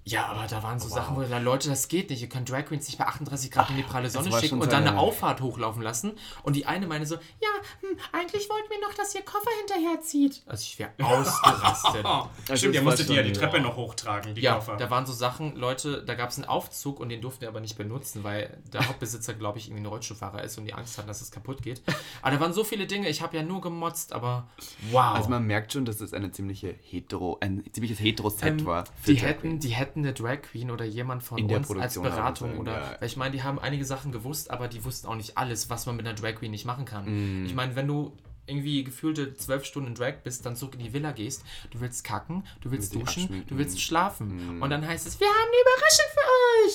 ja, 0.08 0.28
aber 0.28 0.48
da 0.48 0.64
waren 0.64 0.80
so 0.80 0.88
Sachen, 0.88 1.18
wo 1.18 1.22
da 1.22 1.38
Leute, 1.38 1.68
das 1.70 1.90
geht 1.90 2.10
nicht. 2.10 2.22
Ihr 2.22 2.30
könnt 2.30 2.50
Drag 2.50 2.66
Queens 2.66 2.88
nicht 2.88 2.98
bei 2.98 3.06
38 3.06 3.52
Grad 3.52 3.70
in 3.72 3.76
die 3.76 3.84
pralle 3.84 4.10
Sonne 4.10 4.32
schicken 4.40 4.62
und 4.62 4.72
dann 4.72 4.88
eine 4.88 4.98
Auffahrt 4.98 5.42
hochlaufen 5.42 5.82
lassen. 5.82 6.14
Und 6.44 6.56
die 6.56 6.66
eine 6.66 6.88
meine 6.88 7.06
so, 7.06 7.16
ja, 7.16 7.50
hm, 7.82 7.98
eigentlich 8.14 8.50
wollten 8.50 8.70
wir 8.70 8.80
noch, 8.88 8.94
dass 8.94 9.14
ihr 9.16 9.22
Koffer 9.24 9.50
hinterher 9.60 10.00
zieht. 10.02 10.44
Also 10.46 10.62
ich 10.64 10.80
wäre 10.80 10.92
ausgerastet. 11.04 12.06
Oh, 12.06 12.28
Also 12.48 12.56
stimmt, 12.56 12.76
ihr 12.76 12.82
musstet 12.84 13.10
die 13.10 13.16
ja 13.16 13.24
die 13.24 13.34
Treppe 13.34 13.60
noch 13.60 13.76
hochtragen, 13.76 14.34
die 14.34 14.42
ja, 14.42 14.56
Koffer. 14.56 14.78
da 14.78 14.90
waren 14.90 15.06
so 15.06 15.12
Sachen, 15.12 15.56
Leute, 15.58 16.04
da 16.06 16.16
gab 16.16 16.30
es 16.30 16.38
einen 16.38 16.46
Aufzug 16.48 17.02
und 17.02 17.10
den 17.10 17.20
durften 17.22 17.42
wir 17.42 17.50
aber 17.50 17.60
nicht 17.60 17.78
benutzen, 17.78 18.24
weil 18.24 18.58
der 18.72 18.88
Hauptbesitzer, 18.88 19.34
glaube 19.34 19.58
ich, 19.58 19.68
irgendwie 19.68 19.84
ein 19.84 19.88
Rollstuhlfahrer 19.88 20.42
ist 20.44 20.58
und 20.58 20.64
die 20.66 20.74
Angst 20.74 20.98
hatten, 20.98 21.08
dass 21.10 21.20
es 21.20 21.32
kaputt 21.32 21.62
geht. 21.62 21.82
Aber 22.22 22.32
da 22.32 22.40
waren 22.40 22.54
so 22.54 22.64
viele 22.64 22.88
Dinge, 22.88 23.10
ich 23.10 23.22
habe 23.22 23.36
ja 23.36 23.44
nur 23.44 23.60
gemotzt, 23.60 24.14
aber 24.14 24.48
wow. 24.92 25.16
Also 25.16 25.30
man 25.30 25.44
merkt 25.46 25.74
schon, 25.74 25.84
dass 25.84 26.00
es 26.00 26.14
eine 26.14 26.32
ziemliche 26.32 26.76
hetero, 26.82 27.38
ein 27.42 27.64
ziemliches 27.74 28.00
hetero-Set 28.00 28.62
Ähm, 28.62 28.66
war. 28.66 28.86
die 29.06 29.16
hätten, 29.16 29.60
die 29.60 29.70
hätten 29.70 29.97
eine 30.04 30.14
Drag 30.14 30.42
Queen 30.42 30.72
oder 30.72 30.86
jemand 30.86 31.24
von 31.24 31.38
In 31.38 31.54
uns 31.54 31.70
als 31.72 32.00
Beratung 32.00 32.52
haben 32.52 32.60
oder 32.60 32.72
ja. 32.74 32.98
weil 33.00 33.08
ich 33.08 33.18
meine, 33.18 33.32
die 33.32 33.44
haben 33.44 33.60
einige 33.60 33.86
Sachen 33.86 34.12
gewusst, 34.12 34.52
aber 34.52 34.68
die 34.68 34.84
wussten 34.84 35.08
auch 35.08 35.16
nicht 35.16 35.38
alles, 35.38 35.70
was 35.70 35.86
man 35.86 35.96
mit 35.96 36.06
einer 36.08 36.16
Drag 36.16 36.36
Queen 36.36 36.52
nicht 36.52 36.66
machen 36.66 36.86
kann. 36.86 37.44
Mm. 37.44 37.46
Ich 37.46 37.54
meine, 37.56 37.76
wenn 37.76 37.88
du 37.88 38.14
irgendwie 38.50 38.84
gefühlte 38.86 39.34
zwölf 39.36 39.66
Stunden 39.66 39.90
in 39.90 39.96
Drag 39.96 40.16
bist, 40.24 40.46
dann 40.46 40.56
zurück 40.56 40.76
in 40.76 40.80
die 40.80 40.94
Villa 40.94 41.12
gehst, 41.12 41.44
du 41.72 41.82
willst 41.82 42.04
kacken, 42.06 42.44
du 42.62 42.72
willst 42.72 42.96
duschen, 42.96 43.44
du 43.48 43.58
willst 43.58 43.82
schlafen 43.82 44.60
Mm. 44.60 44.62
und 44.64 44.70
dann 44.70 44.88
heißt 44.88 45.06
es, 45.06 45.20
wir 45.20 45.28
haben 45.28 45.36
eine 45.36 45.62
Überraschung. 45.62 46.06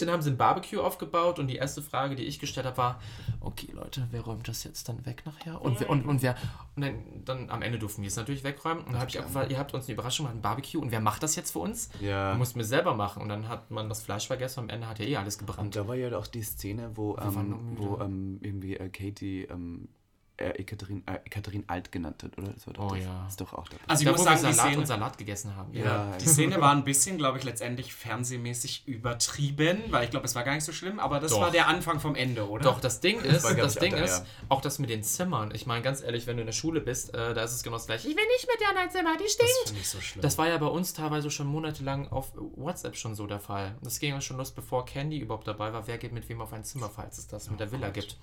Dann 0.00 0.10
haben 0.10 0.22
sie 0.22 0.30
ein 0.30 0.36
Barbecue 0.36 0.80
aufgebaut 0.80 1.38
und 1.38 1.46
die 1.46 1.56
erste 1.56 1.82
Frage, 1.82 2.16
die 2.16 2.24
ich 2.24 2.38
gestellt 2.38 2.66
habe, 2.66 2.76
war, 2.76 3.00
okay 3.40 3.68
Leute, 3.72 4.08
wer 4.10 4.22
räumt 4.22 4.48
das 4.48 4.64
jetzt 4.64 4.88
dann 4.88 5.04
weg 5.06 5.22
nachher? 5.26 5.60
Und, 5.62 5.80
wer, 5.80 5.90
und, 5.90 6.06
und 6.06 6.22
wer 6.22 6.34
und 6.74 6.82
dann, 6.82 6.94
dann 7.24 7.50
am 7.50 7.62
Ende 7.62 7.78
durften 7.78 8.02
wir 8.02 8.08
es 8.08 8.16
natürlich 8.16 8.44
wegräumen 8.44 8.84
und 8.84 8.92
dann 8.92 9.00
habe 9.00 9.10
ich 9.10 9.18
auch 9.18 9.26
gefragt, 9.26 9.50
ihr 9.50 9.58
habt 9.58 9.74
uns 9.74 9.84
eine 9.84 9.94
Überraschung 9.94 10.24
gemacht, 10.24 10.38
ein 10.38 10.42
Barbecue 10.42 10.80
und 10.80 10.90
wer 10.90 11.00
macht 11.00 11.22
das 11.22 11.36
jetzt 11.36 11.50
für 11.50 11.58
uns? 11.58 11.90
Ja. 12.00 12.32
Du 12.32 12.38
musst 12.38 12.56
mir 12.56 12.64
selber 12.64 12.94
machen. 12.94 13.22
Und 13.22 13.28
dann 13.28 13.48
hat 13.48 13.70
man 13.70 13.88
das 13.88 14.02
Fleisch 14.02 14.26
vergessen 14.26 14.60
am 14.60 14.68
Ende 14.68 14.88
hat 14.88 14.98
ja 14.98 15.04
eh 15.04 15.16
alles 15.16 15.38
gebrannt. 15.38 15.60
Und 15.60 15.76
da 15.76 15.86
war 15.86 15.94
ja 15.94 16.16
auch 16.16 16.26
die 16.26 16.42
Szene, 16.42 16.90
wo, 16.94 17.16
ähm, 17.18 17.76
wo 17.76 17.98
ähm, 18.00 18.38
irgendwie 18.40 18.76
äh, 18.76 18.88
Katie 18.88 19.44
ähm, 19.44 19.88
äh, 20.36 20.50
Ekaterin, 20.50 21.02
äh, 21.06 21.18
Ekaterin 21.24 21.64
Alt 21.66 21.92
genannt 21.92 22.22
hat, 22.22 22.36
oder? 22.38 22.48
Das 22.48 22.66
Oh 22.66 22.88
das, 22.94 23.04
ja. 23.04 23.26
ist 23.28 23.40
doch 23.40 23.52
auch 23.52 23.68
dabei. 23.68 23.82
also 23.86 24.02
ich 24.02 24.06
da, 24.06 24.12
muss 24.12 24.24
sagen, 24.24 24.38
Salat 24.38 24.56
Szene, 24.56 24.78
und 24.78 24.86
Salat 24.86 25.18
gegessen 25.18 25.56
haben. 25.56 25.72
Ja, 25.74 25.84
Ja, 25.84 26.16
die. 26.16 26.26
Szene 26.26 26.60
war 26.60 26.72
ein 26.72 26.84
bisschen, 26.84 27.18
glaube 27.18 27.38
ich, 27.38 27.44
letztendlich 27.44 27.92
fernsehmäßig 27.94 28.88
übertrieben, 28.88 29.82
weil 29.90 30.04
ich 30.04 30.10
glaube, 30.10 30.26
es 30.26 30.34
war 30.34 30.42
gar 30.44 30.54
nicht 30.54 30.64
so 30.64 30.72
schlimm, 30.72 30.98
aber 31.00 31.20
das 31.20 31.32
Doch. 31.32 31.40
war 31.40 31.50
der 31.50 31.68
Anfang 31.68 32.00
vom 32.00 32.14
Ende, 32.14 32.48
oder? 32.48 32.64
Doch, 32.64 32.80
das 32.80 33.00
Ding 33.00 33.20
ist, 33.20 33.44
das 33.44 33.76
auch 33.76 33.80
Ding 33.80 33.94
ist, 33.94 34.18
ja. 34.20 34.26
auch 34.48 34.60
das 34.60 34.78
mit 34.78 34.90
den 34.90 35.02
Zimmern. 35.02 35.54
Ich 35.54 35.66
meine, 35.66 35.82
ganz 35.82 36.02
ehrlich, 36.02 36.26
wenn 36.26 36.36
du 36.36 36.42
in 36.42 36.46
der 36.46 36.52
Schule 36.52 36.80
bist, 36.80 37.14
äh, 37.14 37.34
da 37.34 37.44
ist 37.44 37.52
es 37.52 37.62
genau 37.62 37.76
das 37.76 37.86
gleiche. 37.86 38.08
Ich 38.08 38.16
will 38.16 38.26
nicht 38.26 38.48
mit 38.48 38.60
dir 38.60 38.70
in 38.70 38.76
dein 38.76 38.90
Zimmer, 38.90 39.16
die 39.16 39.24
Das 39.24 39.32
stinkt. 39.32 39.52
finde 39.66 39.80
ich 39.80 39.88
so 39.88 40.00
schlimm. 40.00 40.22
Das 40.22 40.38
war 40.38 40.48
ja 40.48 40.58
bei 40.58 40.66
uns 40.66 40.92
teilweise 40.92 41.30
schon 41.30 41.46
monatelang 41.46 42.08
auf 42.08 42.32
WhatsApp 42.34 42.96
schon 42.96 43.14
so 43.14 43.26
der 43.26 43.40
Fall. 43.40 43.76
Das 43.82 43.98
ging 43.98 44.14
ja 44.14 44.20
schon 44.20 44.36
los, 44.38 44.50
bevor 44.50 44.84
Candy 44.86 45.18
überhaupt 45.18 45.46
dabei 45.46 45.72
war. 45.72 45.86
Wer 45.86 45.98
geht 45.98 46.12
mit 46.12 46.28
wem 46.28 46.40
auf 46.40 46.52
ein 46.52 46.64
Zimmer, 46.64 46.88
falls 46.88 47.18
es 47.18 47.26
das 47.26 47.50
mit 47.50 47.60
der 47.60 47.70
Villa 47.70 47.90
gibt. 47.90 48.16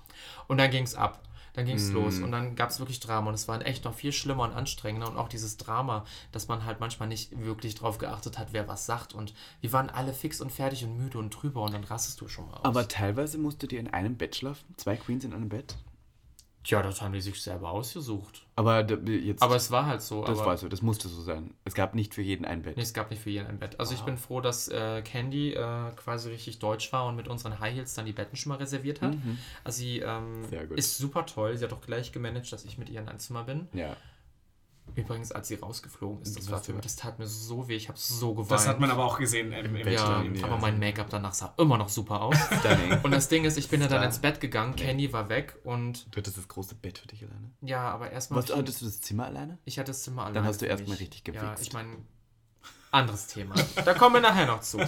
Und 0.48 0.58
dann 0.58 0.70
ging 0.70 0.84
es 0.84 0.94
ab. 0.94 1.22
Dann 1.54 1.66
ging 1.66 1.76
es 1.76 1.90
los 1.90 2.18
und 2.18 2.32
dann 2.32 2.54
gab 2.54 2.70
es 2.70 2.78
wirklich 2.78 3.00
Drama 3.00 3.28
und 3.28 3.34
es 3.34 3.48
war 3.48 3.64
echt 3.66 3.84
noch 3.84 3.94
viel 3.94 4.12
schlimmer 4.12 4.44
und 4.44 4.52
anstrengender 4.52 5.08
und 5.08 5.16
auch 5.16 5.28
dieses 5.28 5.56
Drama, 5.56 6.04
dass 6.32 6.48
man 6.48 6.64
halt 6.64 6.80
manchmal 6.80 7.08
nicht 7.08 7.44
wirklich 7.44 7.74
drauf 7.74 7.98
geachtet 7.98 8.38
hat, 8.38 8.48
wer 8.52 8.68
was 8.68 8.86
sagt 8.86 9.14
und 9.14 9.34
wir 9.60 9.72
waren 9.72 9.90
alle 9.90 10.12
fix 10.12 10.40
und 10.40 10.50
fertig 10.50 10.84
und 10.84 10.96
müde 10.96 11.18
und 11.18 11.30
drüber 11.30 11.62
und 11.62 11.74
dann 11.74 11.84
rastest 11.84 12.20
du 12.20 12.28
schon 12.28 12.46
mal 12.46 12.58
aus. 12.58 12.64
Aber 12.64 12.88
teilweise 12.88 13.38
musstet 13.38 13.72
ihr 13.72 13.80
in 13.80 13.88
einem 13.88 14.16
Bett 14.16 14.36
schlafen? 14.36 14.74
Zwei 14.76 14.96
Queens 14.96 15.24
in 15.24 15.32
einem 15.32 15.48
Bett? 15.48 15.76
Tja, 16.62 16.82
das 16.82 17.00
haben 17.00 17.14
die 17.14 17.22
sich 17.22 17.40
selber 17.40 17.70
ausgesucht. 17.70 18.46
Aber 18.54 18.86
jetzt, 19.08 19.42
Aber 19.42 19.56
es 19.56 19.70
war 19.70 19.86
halt 19.86 20.02
so. 20.02 20.22
das 20.24 20.38
war 20.40 20.58
so, 20.58 20.68
das 20.68 20.82
musste 20.82 21.08
so 21.08 21.22
sein. 21.22 21.54
Es 21.64 21.72
gab 21.74 21.94
nicht 21.94 22.14
für 22.14 22.20
jeden 22.20 22.44
ein 22.44 22.62
Bett. 22.62 22.76
Nee, 22.76 22.82
es 22.82 22.92
gab 22.92 23.10
nicht 23.10 23.22
für 23.22 23.30
jeden 23.30 23.46
ein 23.46 23.58
Bett. 23.58 23.80
Also 23.80 23.94
ich 23.94 24.02
bin 24.02 24.18
froh, 24.18 24.42
dass 24.42 24.68
äh, 24.68 25.00
Candy 25.00 25.54
äh, 25.54 25.90
quasi 25.96 26.28
richtig 26.28 26.58
deutsch 26.58 26.92
war 26.92 27.06
und 27.06 27.16
mit 27.16 27.28
unseren 27.28 27.58
High 27.60 27.74
Heels 27.74 27.94
dann 27.94 28.04
die 28.04 28.12
Betten 28.12 28.36
schon 28.36 28.50
mal 28.50 28.56
reserviert 28.56 29.00
hat. 29.00 29.16
Also 29.64 29.78
sie 29.78 30.00
ähm, 30.00 30.44
ist 30.76 30.98
super 30.98 31.24
toll. 31.24 31.56
Sie 31.56 31.64
hat 31.64 31.72
auch 31.72 31.80
gleich 31.80 32.12
gemanagt, 32.12 32.52
dass 32.52 32.64
ich 32.66 32.76
mit 32.76 32.90
ihr 32.90 33.00
in 33.00 33.08
ein 33.08 33.18
Zimmer 33.18 33.44
bin. 33.44 33.68
Ja. 33.72 33.96
Übrigens, 34.94 35.32
als 35.32 35.48
sie 35.48 35.54
rausgeflogen 35.56 36.22
ist, 36.22 36.36
das, 36.36 36.44
Das 36.44 36.52
war 36.52 36.60
für 36.62 36.72
mich, 36.72 36.82
das 36.82 36.96
tat 36.96 37.18
mir 37.18 37.26
so 37.26 37.68
weh. 37.68 37.76
Ich 37.76 37.88
habe 37.88 37.98
so 37.98 38.34
geweint. 38.34 38.50
Das 38.50 38.66
hat 38.68 38.80
man 38.80 38.90
aber 38.90 39.04
auch 39.04 39.18
gesehen 39.18 39.52
im, 39.52 39.76
im 39.76 39.88
ja, 39.88 40.22
ja. 40.22 40.44
aber 40.44 40.58
mein 40.58 40.78
Make-up 40.78 41.08
danach 41.10 41.34
sah 41.34 41.54
immer 41.58 41.78
noch 41.78 41.88
super 41.88 42.20
aus. 42.22 42.36
Und 43.02 43.10
das 43.12 43.28
Ding 43.28 43.44
ist, 43.44 43.56
ich 43.58 43.68
bin 43.68 43.80
ja 43.80 43.88
dann 43.88 44.02
ins 44.02 44.18
Bett 44.18 44.40
gegangen, 44.40 44.76
Candy 44.76 45.12
war 45.12 45.28
weg 45.28 45.56
und 45.64 46.06
Du 46.14 46.18
hattest 46.18 46.36
das 46.36 46.48
große 46.48 46.74
Bett 46.74 46.98
für 46.98 47.08
dich 47.08 47.22
alleine? 47.22 47.50
ja, 47.62 47.90
aber 47.90 48.10
erstmal. 48.10 48.42
Was, 48.42 48.54
hattest 48.54 48.80
du 48.80 48.86
das 48.86 49.00
Zimmer 49.00 49.26
alleine? 49.26 49.58
Ich 49.64 49.78
hatte 49.78 49.90
das 49.90 50.02
Zimmer 50.02 50.22
allein. 50.22 50.34
Dann 50.34 50.44
hast 50.44 50.60
du 50.62 50.66
erstmal 50.66 50.96
richtig 50.96 51.22
Ja, 51.26 51.32
gewichst. 51.32 51.62
ich 51.66 51.72
meine, 51.72 51.90
anderes 52.92 53.26
Thema. 53.28 53.54
Da 53.84 53.94
kommen 53.94 54.16
wir 54.16 54.20
nachher 54.20 54.46
noch 54.46 54.60
zu. 54.60 54.78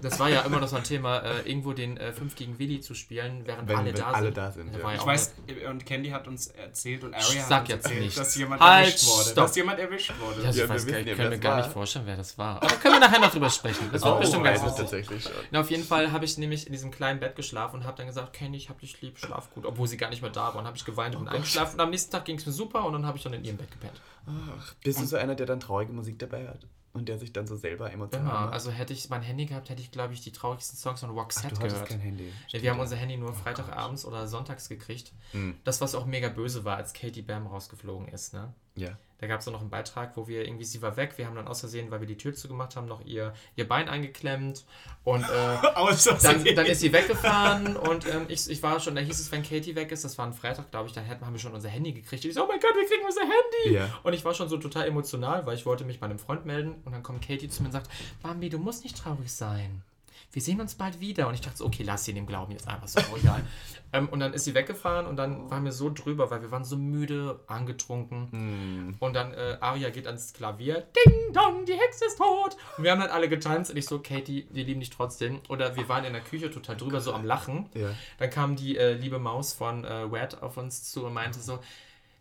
Das 0.00 0.18
war 0.18 0.28
ja 0.30 0.40
immer 0.42 0.60
noch 0.60 0.68
so 0.68 0.76
ein 0.76 0.84
Thema, 0.84 1.18
äh, 1.18 1.40
irgendwo 1.48 1.72
den 1.72 1.96
äh, 1.98 2.12
5 2.12 2.34
gegen 2.36 2.58
Willi 2.58 2.80
zu 2.80 2.94
spielen, 2.94 3.42
während 3.46 3.68
Wenn- 3.68 3.76
alle, 3.76 3.86
wenn 3.88 3.94
da 3.94 4.10
alle 4.10 4.24
sind. 4.26 4.36
da 4.36 4.50
sind, 4.50 4.72
Da 4.74 4.78
ja. 4.78 4.84
war 4.84 4.92
ja 4.94 4.98
Ich 5.00 5.06
weiß, 5.06 5.34
und 5.68 5.84
Candy 5.86 6.08
hat 6.10 6.26
uns 6.26 6.46
erzählt 6.48 7.04
und 7.04 7.14
Aria 7.14 7.42
Sag 7.44 7.50
hat 7.52 7.60
uns 7.62 7.68
jetzt 7.68 7.84
erzählt, 7.84 8.00
nicht. 8.04 8.18
dass 8.18 8.34
jemand 8.36 8.60
Halt, 8.62 8.86
erwischt 8.88 9.06
wurde. 9.06 9.22
stopp. 9.24 9.34
Dass 9.36 9.56
jemand 9.56 9.78
erwischt 9.78 10.12
wurde. 10.20 10.36
Ja, 10.38 10.42
Ja, 10.44 10.50
ich 10.50 10.56
wir 10.56 10.68
weiß, 10.68 10.86
wissen 10.86 10.92
kann, 10.96 11.06
ja, 11.06 11.14
können 11.14 11.30
wir 11.30 11.38
gar 11.38 11.52
war. 11.56 11.62
nicht 11.62 11.72
vorstellen, 11.72 12.06
wer 12.06 12.16
das 12.16 12.38
war. 12.38 12.56
Aber 12.62 12.66
können 12.76 12.94
wir 12.94 13.00
nachher 13.00 13.20
noch 13.20 13.30
drüber 13.30 13.50
sprechen. 13.50 13.88
Das 13.92 14.02
wird 14.02 14.14
Oh, 14.14 14.18
bestimmt 14.18 14.44
weiß 14.44 14.62
ganz 14.62 14.78
lustig. 14.78 15.06
tatsächlich. 15.06 15.34
Na, 15.50 15.60
auf 15.60 15.70
jeden 15.70 15.84
Fall 15.84 16.12
habe 16.12 16.24
ich 16.24 16.38
nämlich 16.38 16.66
in 16.66 16.72
diesem 16.72 16.90
kleinen 16.90 17.20
Bett 17.20 17.36
geschlafen 17.36 17.76
und 17.76 17.84
habe 17.84 17.96
dann 17.98 18.06
gesagt, 18.06 18.32
Candy, 18.32 18.56
ich 18.58 18.68
hab 18.70 18.80
dich 18.80 19.00
lieb, 19.02 19.18
schlaf 19.18 19.50
gut, 19.54 19.66
obwohl 19.66 19.86
sie 19.86 19.96
gar 19.98 20.08
nicht 20.10 20.22
mehr 20.22 20.30
da 20.30 20.46
war. 20.54 20.56
Und 20.56 20.64
habe 20.66 20.76
ich 20.76 20.84
geweint 20.84 21.14
und 21.14 21.28
eingeschlafen 21.28 21.74
und 21.74 21.80
am 21.80 21.90
nächsten 21.90 22.10
Tag 22.10 22.24
ging 22.24 22.36
es 22.38 22.46
mir 22.46 22.52
super 22.52 22.84
und 22.86 22.94
dann 22.94 23.04
habe 23.06 23.18
ich 23.18 23.22
dann 23.22 23.34
in 23.34 23.44
ihrem 23.44 23.58
Bett 23.58 23.70
gepennt. 23.70 24.00
Ach, 24.26 24.74
bist 24.82 25.00
du 25.00 25.04
so 25.04 25.16
einer, 25.16 25.34
der 25.34 25.46
dann 25.46 25.60
traurige 25.60 25.92
Musik 25.92 26.18
dabei 26.18 26.46
hat? 26.48 26.60
Und 26.94 27.08
der 27.08 27.18
sich 27.18 27.32
dann 27.32 27.46
so 27.46 27.56
selber 27.56 27.90
emotional 27.90 28.26
Immer. 28.28 28.40
macht? 28.40 28.52
Also 28.52 28.70
hätte 28.70 28.92
ich 28.92 29.08
mein 29.08 29.22
Handy 29.22 29.46
gehabt, 29.46 29.70
hätte 29.70 29.80
ich, 29.80 29.90
glaube 29.90 30.12
ich, 30.12 30.20
die 30.20 30.30
traurigsten 30.30 30.78
Songs 30.78 31.00
von 31.00 31.10
Ach, 31.10 31.14
Roxette 31.14 31.54
du 31.54 31.60
hattest 31.60 31.74
gehört. 31.74 31.88
kein 31.88 32.00
Handy. 32.00 32.30
Ja, 32.48 32.62
wir 32.62 32.70
haben 32.70 32.80
unser 32.80 32.96
Handy 32.96 33.16
nur 33.16 33.32
Freitagabends 33.32 34.04
oder 34.04 34.28
sonntags 34.28 34.68
gekriegt. 34.68 35.12
Hm. 35.30 35.56
Das, 35.64 35.80
was 35.80 35.94
auch 35.94 36.04
mega 36.04 36.28
böse 36.28 36.64
war, 36.64 36.76
als 36.76 36.92
Katie 36.92 37.22
Bam 37.22 37.46
rausgeflogen 37.46 38.08
ist. 38.08 38.34
Ne? 38.34 38.52
Ja. 38.76 38.96
Da 39.22 39.28
gab 39.28 39.38
es 39.38 39.46
noch 39.46 39.60
einen 39.60 39.70
Beitrag, 39.70 40.16
wo 40.16 40.26
wir 40.26 40.44
irgendwie, 40.44 40.64
sie 40.64 40.82
war 40.82 40.96
weg, 40.96 41.16
wir 41.16 41.26
haben 41.26 41.36
dann 41.36 41.46
aus 41.46 41.60
Versehen, 41.60 41.92
weil 41.92 42.00
wir 42.00 42.08
die 42.08 42.16
Tür 42.16 42.34
zugemacht 42.34 42.74
haben, 42.74 42.88
noch 42.88 43.04
ihr, 43.04 43.32
ihr 43.54 43.68
Bein 43.68 43.88
eingeklemmt 43.88 44.64
und 45.04 45.22
äh, 45.22 45.26
dann, 46.22 46.44
dann 46.56 46.66
ist 46.66 46.80
sie 46.80 46.92
weggefahren 46.92 47.76
und 47.76 48.04
ähm, 48.12 48.24
ich, 48.26 48.50
ich 48.50 48.60
war 48.64 48.80
schon, 48.80 48.96
da 48.96 49.00
hieß 49.00 49.20
es, 49.20 49.30
wenn 49.30 49.44
Katie 49.44 49.76
weg 49.76 49.92
ist, 49.92 50.02
das 50.04 50.18
war 50.18 50.26
ein 50.26 50.32
Freitag, 50.32 50.72
glaube 50.72 50.88
ich, 50.88 50.92
dann 50.92 51.08
haben 51.08 51.32
wir 51.32 51.38
schon 51.38 51.54
unser 51.54 51.68
Handy 51.68 51.92
gekriegt. 51.92 52.24
Ich 52.24 52.34
so, 52.34 52.42
oh 52.42 52.48
mein 52.48 52.58
Gott, 52.58 52.74
wir 52.74 52.84
kriegen 52.84 53.06
unser 53.06 53.20
Handy! 53.20 53.76
Ja. 53.76 53.96
Und 54.02 54.12
ich 54.12 54.24
war 54.24 54.34
schon 54.34 54.48
so 54.48 54.56
total 54.56 54.88
emotional, 54.88 55.46
weil 55.46 55.54
ich 55.54 55.66
wollte 55.66 55.84
mich 55.84 56.00
bei 56.00 56.06
einem 56.06 56.18
Freund 56.18 56.44
melden 56.44 56.74
und 56.84 56.90
dann 56.90 57.04
kommt 57.04 57.24
Katie 57.24 57.48
zu 57.48 57.62
mir 57.62 57.68
und 57.68 57.72
sagt, 57.72 57.88
Bambi, 58.22 58.48
du 58.48 58.58
musst 58.58 58.82
nicht 58.82 58.98
traurig 58.98 59.32
sein. 59.32 59.84
Wir 60.32 60.40
sehen 60.40 60.60
uns 60.60 60.74
bald 60.74 60.98
wieder. 61.00 61.28
Und 61.28 61.34
ich 61.34 61.42
dachte 61.42 61.58
so, 61.58 61.66
okay, 61.66 61.82
lass 61.82 62.04
sie 62.04 62.12
in 62.12 62.16
dem 62.16 62.26
Glauben 62.26 62.52
jetzt 62.52 62.66
einfach 62.66 62.88
so, 62.88 63.00
oh, 63.12 63.16
egal. 63.16 63.42
ähm, 63.92 64.08
und 64.08 64.20
dann 64.20 64.32
ist 64.32 64.44
sie 64.44 64.54
weggefahren 64.54 65.06
und 65.06 65.16
dann 65.16 65.50
waren 65.50 65.64
wir 65.64 65.72
so 65.72 65.90
drüber, 65.90 66.30
weil 66.30 66.40
wir 66.42 66.50
waren 66.50 66.64
so 66.64 66.76
müde, 66.76 67.40
angetrunken. 67.46 68.28
Hm. 68.30 68.96
Und 68.98 69.14
dann 69.14 69.34
äh, 69.34 69.58
Aria 69.60 69.90
geht 69.90 70.06
ans 70.06 70.32
Klavier. 70.32 70.86
Ding 71.04 71.32
dong, 71.34 71.66
die 71.66 71.74
Hexe 71.74 72.06
ist 72.06 72.16
tot. 72.16 72.56
Und 72.78 72.84
wir 72.84 72.90
haben 72.90 73.00
dann 73.00 73.10
alle 73.10 73.28
getanzt 73.28 73.70
und 73.70 73.76
ich 73.76 73.86
so, 73.86 73.98
Katie, 73.98 74.48
wir 74.50 74.64
lieben 74.64 74.80
dich 74.80 74.90
trotzdem. 74.90 75.40
Oder 75.48 75.76
wir 75.76 75.88
waren 75.88 76.04
in 76.04 76.14
der 76.14 76.22
Küche 76.22 76.50
total 76.50 76.76
drüber, 76.76 77.00
so 77.00 77.12
am 77.12 77.24
Lachen. 77.24 77.68
Ja. 77.74 77.90
Dann 78.18 78.30
kam 78.30 78.56
die 78.56 78.78
äh, 78.78 78.94
liebe 78.94 79.18
Maus 79.18 79.52
von 79.52 79.84
äh, 79.84 80.10
Wet 80.10 80.42
auf 80.42 80.56
uns 80.56 80.84
zu 80.90 81.04
und 81.04 81.12
meinte 81.12 81.40
so, 81.40 81.58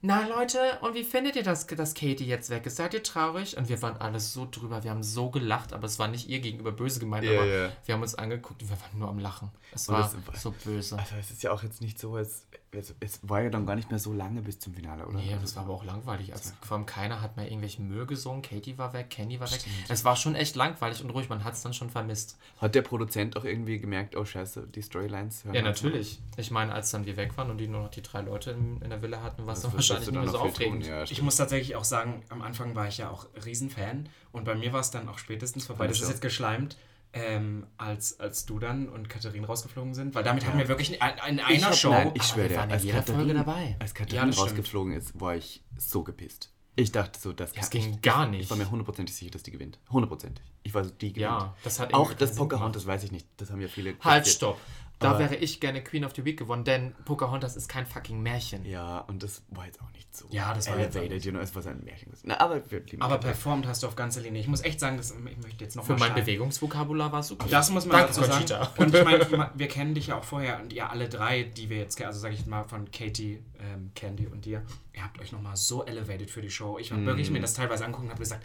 na 0.01 0.27
Leute, 0.27 0.79
und 0.81 0.95
wie 0.95 1.03
findet 1.03 1.35
ihr 1.35 1.43
das, 1.43 1.67
dass 1.67 1.93
Katie 1.93 2.25
jetzt 2.25 2.49
weg 2.49 2.65
ist? 2.65 2.77
Seid 2.77 2.93
ihr 2.93 3.03
traurig? 3.03 3.55
Und 3.57 3.69
wir 3.69 3.81
waren 3.81 3.97
alles 3.97 4.33
so 4.33 4.47
drüber, 4.49 4.83
wir 4.83 4.89
haben 4.91 5.03
so 5.03 5.29
gelacht, 5.29 5.73
aber 5.73 5.85
es 5.85 5.99
war 5.99 6.07
nicht 6.07 6.27
ihr 6.27 6.39
gegenüber 6.39 6.71
böse 6.71 6.99
gemeint, 6.99 7.23
Ja, 7.25 7.33
aber 7.39 7.45
ja. 7.45 7.71
wir 7.85 7.93
haben 7.95 8.01
uns 8.01 8.15
angeguckt 8.15 8.61
und 8.63 8.69
wir 8.69 8.79
waren 8.81 8.97
nur 8.99 9.09
am 9.09 9.19
Lachen. 9.19 9.49
Es 9.73 9.87
Und 9.87 9.95
war 9.95 10.11
das- 10.31 10.41
so 10.41 10.51
böse. 10.65 10.97
Also 10.97 11.15
es 11.19 11.29
ist 11.31 11.43
ja 11.43 11.51
auch 11.51 11.61
jetzt 11.63 11.81
nicht 11.81 11.99
so, 11.99 12.15
als, 12.15 12.45
es, 12.73 12.95
es 12.99 13.19
war 13.23 13.41
ja 13.41 13.49
dann 13.49 13.65
gar 13.65 13.75
nicht 13.75 13.89
mehr 13.89 13.99
so 13.99 14.13
lange 14.13 14.41
bis 14.41 14.59
zum 14.59 14.73
Finale, 14.73 15.05
oder? 15.05 15.17
Nee, 15.17 15.29
Also, 15.33 15.41
das 15.41 15.55
war 15.55 15.63
aber 15.63 15.73
auch 15.73 15.83
langweilig. 15.83 16.31
Also, 16.33 16.51
vor 16.61 16.77
allem 16.77 16.85
keiner 16.85 17.21
hat 17.21 17.35
mehr 17.35 17.45
irgendwelchen 17.45 17.87
Müll 17.89 18.05
gesungen. 18.05 18.41
Katie 18.41 18.77
war 18.77 18.93
weg, 18.93 19.09
Kenny 19.09 19.39
war 19.39 19.51
weg. 19.51 19.59
Es 19.89 20.05
war 20.05 20.15
schon 20.15 20.35
echt 20.35 20.55
langweilig 20.55 21.03
und 21.03 21.09
ruhig. 21.09 21.27
Man 21.29 21.43
hat 21.43 21.53
es 21.53 21.61
dann 21.63 21.73
schon 21.73 21.89
vermisst. 21.89 22.37
Hat 22.59 22.73
der 22.75 22.81
Produzent 22.81 23.35
auch 23.35 23.43
irgendwie 23.43 23.79
gemerkt, 23.79 24.15
oh 24.15 24.23
scheiße, 24.25 24.67
die 24.73 24.81
Storylines 24.81 25.43
hören 25.43 25.55
Ja, 25.55 25.61
uns 25.67 25.81
natürlich. 25.81 26.19
Ich 26.37 26.51
meine, 26.51 26.73
als 26.73 26.91
dann 26.91 27.05
wir 27.05 27.17
weg 27.17 27.35
waren 27.37 27.49
und 27.51 27.57
die 27.57 27.67
nur 27.67 27.81
noch 27.81 27.91
die 27.91 28.01
drei 28.01 28.21
Leute 28.21 28.51
in, 28.51 28.81
in 28.81 28.89
der 28.89 29.01
Villa 29.01 29.21
hatten, 29.21 29.45
war 29.45 29.53
es 29.53 29.59
Was 29.59 29.63
dann 29.63 29.73
wahrscheinlich 29.73 30.05
du 30.05 30.11
nicht 30.11 30.17
dann 30.17 30.23
mehr 30.25 30.31
so 30.31 30.39
aufregend. 30.39 30.85
Ja, 30.87 31.03
Ich 31.03 31.09
stimmt. 31.09 31.25
muss 31.25 31.35
tatsächlich 31.35 31.75
auch 31.75 31.83
sagen, 31.83 32.23
am 32.29 32.41
Anfang 32.41 32.75
war 32.75 32.87
ich 32.87 32.97
ja 32.99 33.09
auch 33.09 33.27
Riesenfan 33.45 34.07
und 34.31 34.45
bei 34.45 34.55
mir 34.55 34.71
war 34.73 34.79
es 34.79 34.91
dann 34.91 35.09
auch 35.09 35.17
spätestens 35.17 35.65
vorbei. 35.65 35.87
Das 35.87 35.99
ist 36.01 36.09
jetzt 36.09 36.21
geschleimt. 36.21 36.77
Ähm, 37.13 37.67
als, 37.77 38.19
als 38.19 38.45
du 38.45 38.57
dann 38.59 38.87
und 38.89 39.09
Katharin 39.09 39.43
rausgeflogen 39.43 39.93
sind, 39.93 40.15
weil 40.15 40.23
damit 40.23 40.45
hatten 40.45 40.57
wir 40.57 40.67
wirklich 40.67 40.89
in, 40.89 40.95
in 40.95 41.39
einer 41.39 41.49
Ich 41.49 41.63
hab- 41.65 41.75
Show. 41.75 41.89
Nein, 41.89 42.11
ich 42.13 42.23
schwöre 42.23 42.57
als 42.59 42.83
jeder 42.83 42.99
Katharin, 42.99 43.19
Folge 43.21 43.33
dabei. 43.33 43.75
als 43.79 43.91
Ja, 43.91 43.95
Katharin 43.97 44.27
das 44.27 44.35
stimmt. 44.35 44.49
rausgeflogen 44.51 44.93
ist, 44.93 45.19
war 45.19 45.35
ich 45.35 45.63
so 45.77 46.03
gepisst. 46.03 46.53
Ich 46.77 46.91
dachte 46.93 47.19
so, 47.19 47.33
das, 47.33 47.51
Das 47.51 47.69
ging 47.69 47.95
ich, 47.95 48.01
gar 48.01 48.23
Ich 48.25 48.31
nicht. 48.31 48.49
war 48.49 48.55
mir 48.57 48.71
hundertprozentig 48.71 49.13
sicher, 49.13 49.31
dass 49.31 49.43
die 49.43 49.51
gewinnt. 49.51 49.77
Hundertprozentig. 49.91 50.43
Ich 50.63 50.73
war 50.73 50.85
so, 50.85 50.89
die 50.91 51.09
gewinnt. 51.09 51.17
Ja, 51.31 51.53
das 51.65 51.79
hat 51.81 51.93
Auch 51.93 52.13
das 52.13 52.29
Sinn 52.29 52.37
Pocahontas 52.37 52.85
weiß 52.85 53.03
ich 53.03 53.11
nicht. 53.11 53.27
Das 53.37 53.51
haben 53.51 53.59
ja 53.59 53.67
viele. 53.67 53.95
Halt, 53.99 54.25
stopp. 54.25 54.57
Da 55.01 55.19
wäre 55.19 55.35
ich 55.35 55.59
gerne 55.59 55.83
Queen 55.83 56.05
of 56.05 56.13
the 56.15 56.23
Week 56.25 56.37
gewonnen, 56.37 56.63
denn 56.63 56.93
Pocahontas 57.05 57.55
ist 57.55 57.67
kein 57.67 57.85
fucking 57.85 58.21
Märchen. 58.21 58.65
Ja, 58.65 58.99
und 58.99 59.21
das 59.23 59.41
war 59.49 59.65
jetzt 59.65 59.81
auch 59.81 59.91
nicht 59.91 60.15
so. 60.15 60.27
Ja, 60.29 60.53
das 60.53 60.67
war 60.69 60.77
jetzt 60.79 60.95
elevated, 60.95 61.15
nicht. 61.15 61.25
you 61.25 61.31
know, 61.31 61.39
es 61.41 61.55
war 61.55 61.65
ein 61.65 61.83
Märchen. 61.83 62.11
Na, 62.23 62.39
aber 62.39 62.61
aber 62.99 63.17
performt 63.17 63.65
hast 63.67 63.83
du 63.83 63.87
auf 63.87 63.95
ganzer 63.95 64.21
Linie. 64.21 64.41
Ich 64.41 64.47
muss 64.47 64.61
echt 64.61 64.79
sagen, 64.79 64.97
das, 64.97 65.11
ich 65.11 65.37
möchte 65.43 65.63
jetzt 65.63 65.75
noch 65.75 65.85
Für 65.85 65.93
mal 65.93 66.09
mein. 66.09 66.15
Bewegungsvokabular 66.15 67.11
war 67.11 67.19
es 67.21 67.31
okay. 67.31 67.47
Das 67.49 67.69
muss 67.69 67.85
man 67.85 67.97
Danke, 67.97 68.07
dazu 68.13 68.21
sagen. 68.21 68.31
Conchita. 68.33 68.73
Und 68.77 68.95
ich 68.95 69.03
meine, 69.03 69.51
wir 69.55 69.67
kennen 69.67 69.93
dich 69.95 70.07
ja 70.07 70.17
auch 70.17 70.23
vorher 70.23 70.59
und 70.61 70.73
ihr 70.73 70.89
alle 70.89 71.09
drei, 71.09 71.43
die 71.43 71.69
wir 71.69 71.77
jetzt, 71.77 71.95
ke- 71.97 72.05
also 72.07 72.19
sage 72.19 72.33
ich 72.35 72.45
mal 72.45 72.63
von 72.65 72.89
Katie, 72.91 73.43
ähm, 73.59 73.91
Candy 73.95 74.27
und 74.27 74.45
dir, 74.45 74.63
ihr 74.93 75.03
habt 75.03 75.19
euch 75.19 75.31
nochmal 75.31 75.55
so 75.55 75.85
elevated 75.85 76.29
für 76.29 76.41
die 76.41 76.51
Show. 76.51 76.77
Ich 76.77 76.91
habe 76.91 77.05
wirklich 77.05 77.31
mir 77.31 77.41
das 77.41 77.53
teilweise 77.53 77.85
angucken 77.85 78.05
und 78.07 78.11
habe 78.11 78.19
gesagt, 78.21 78.43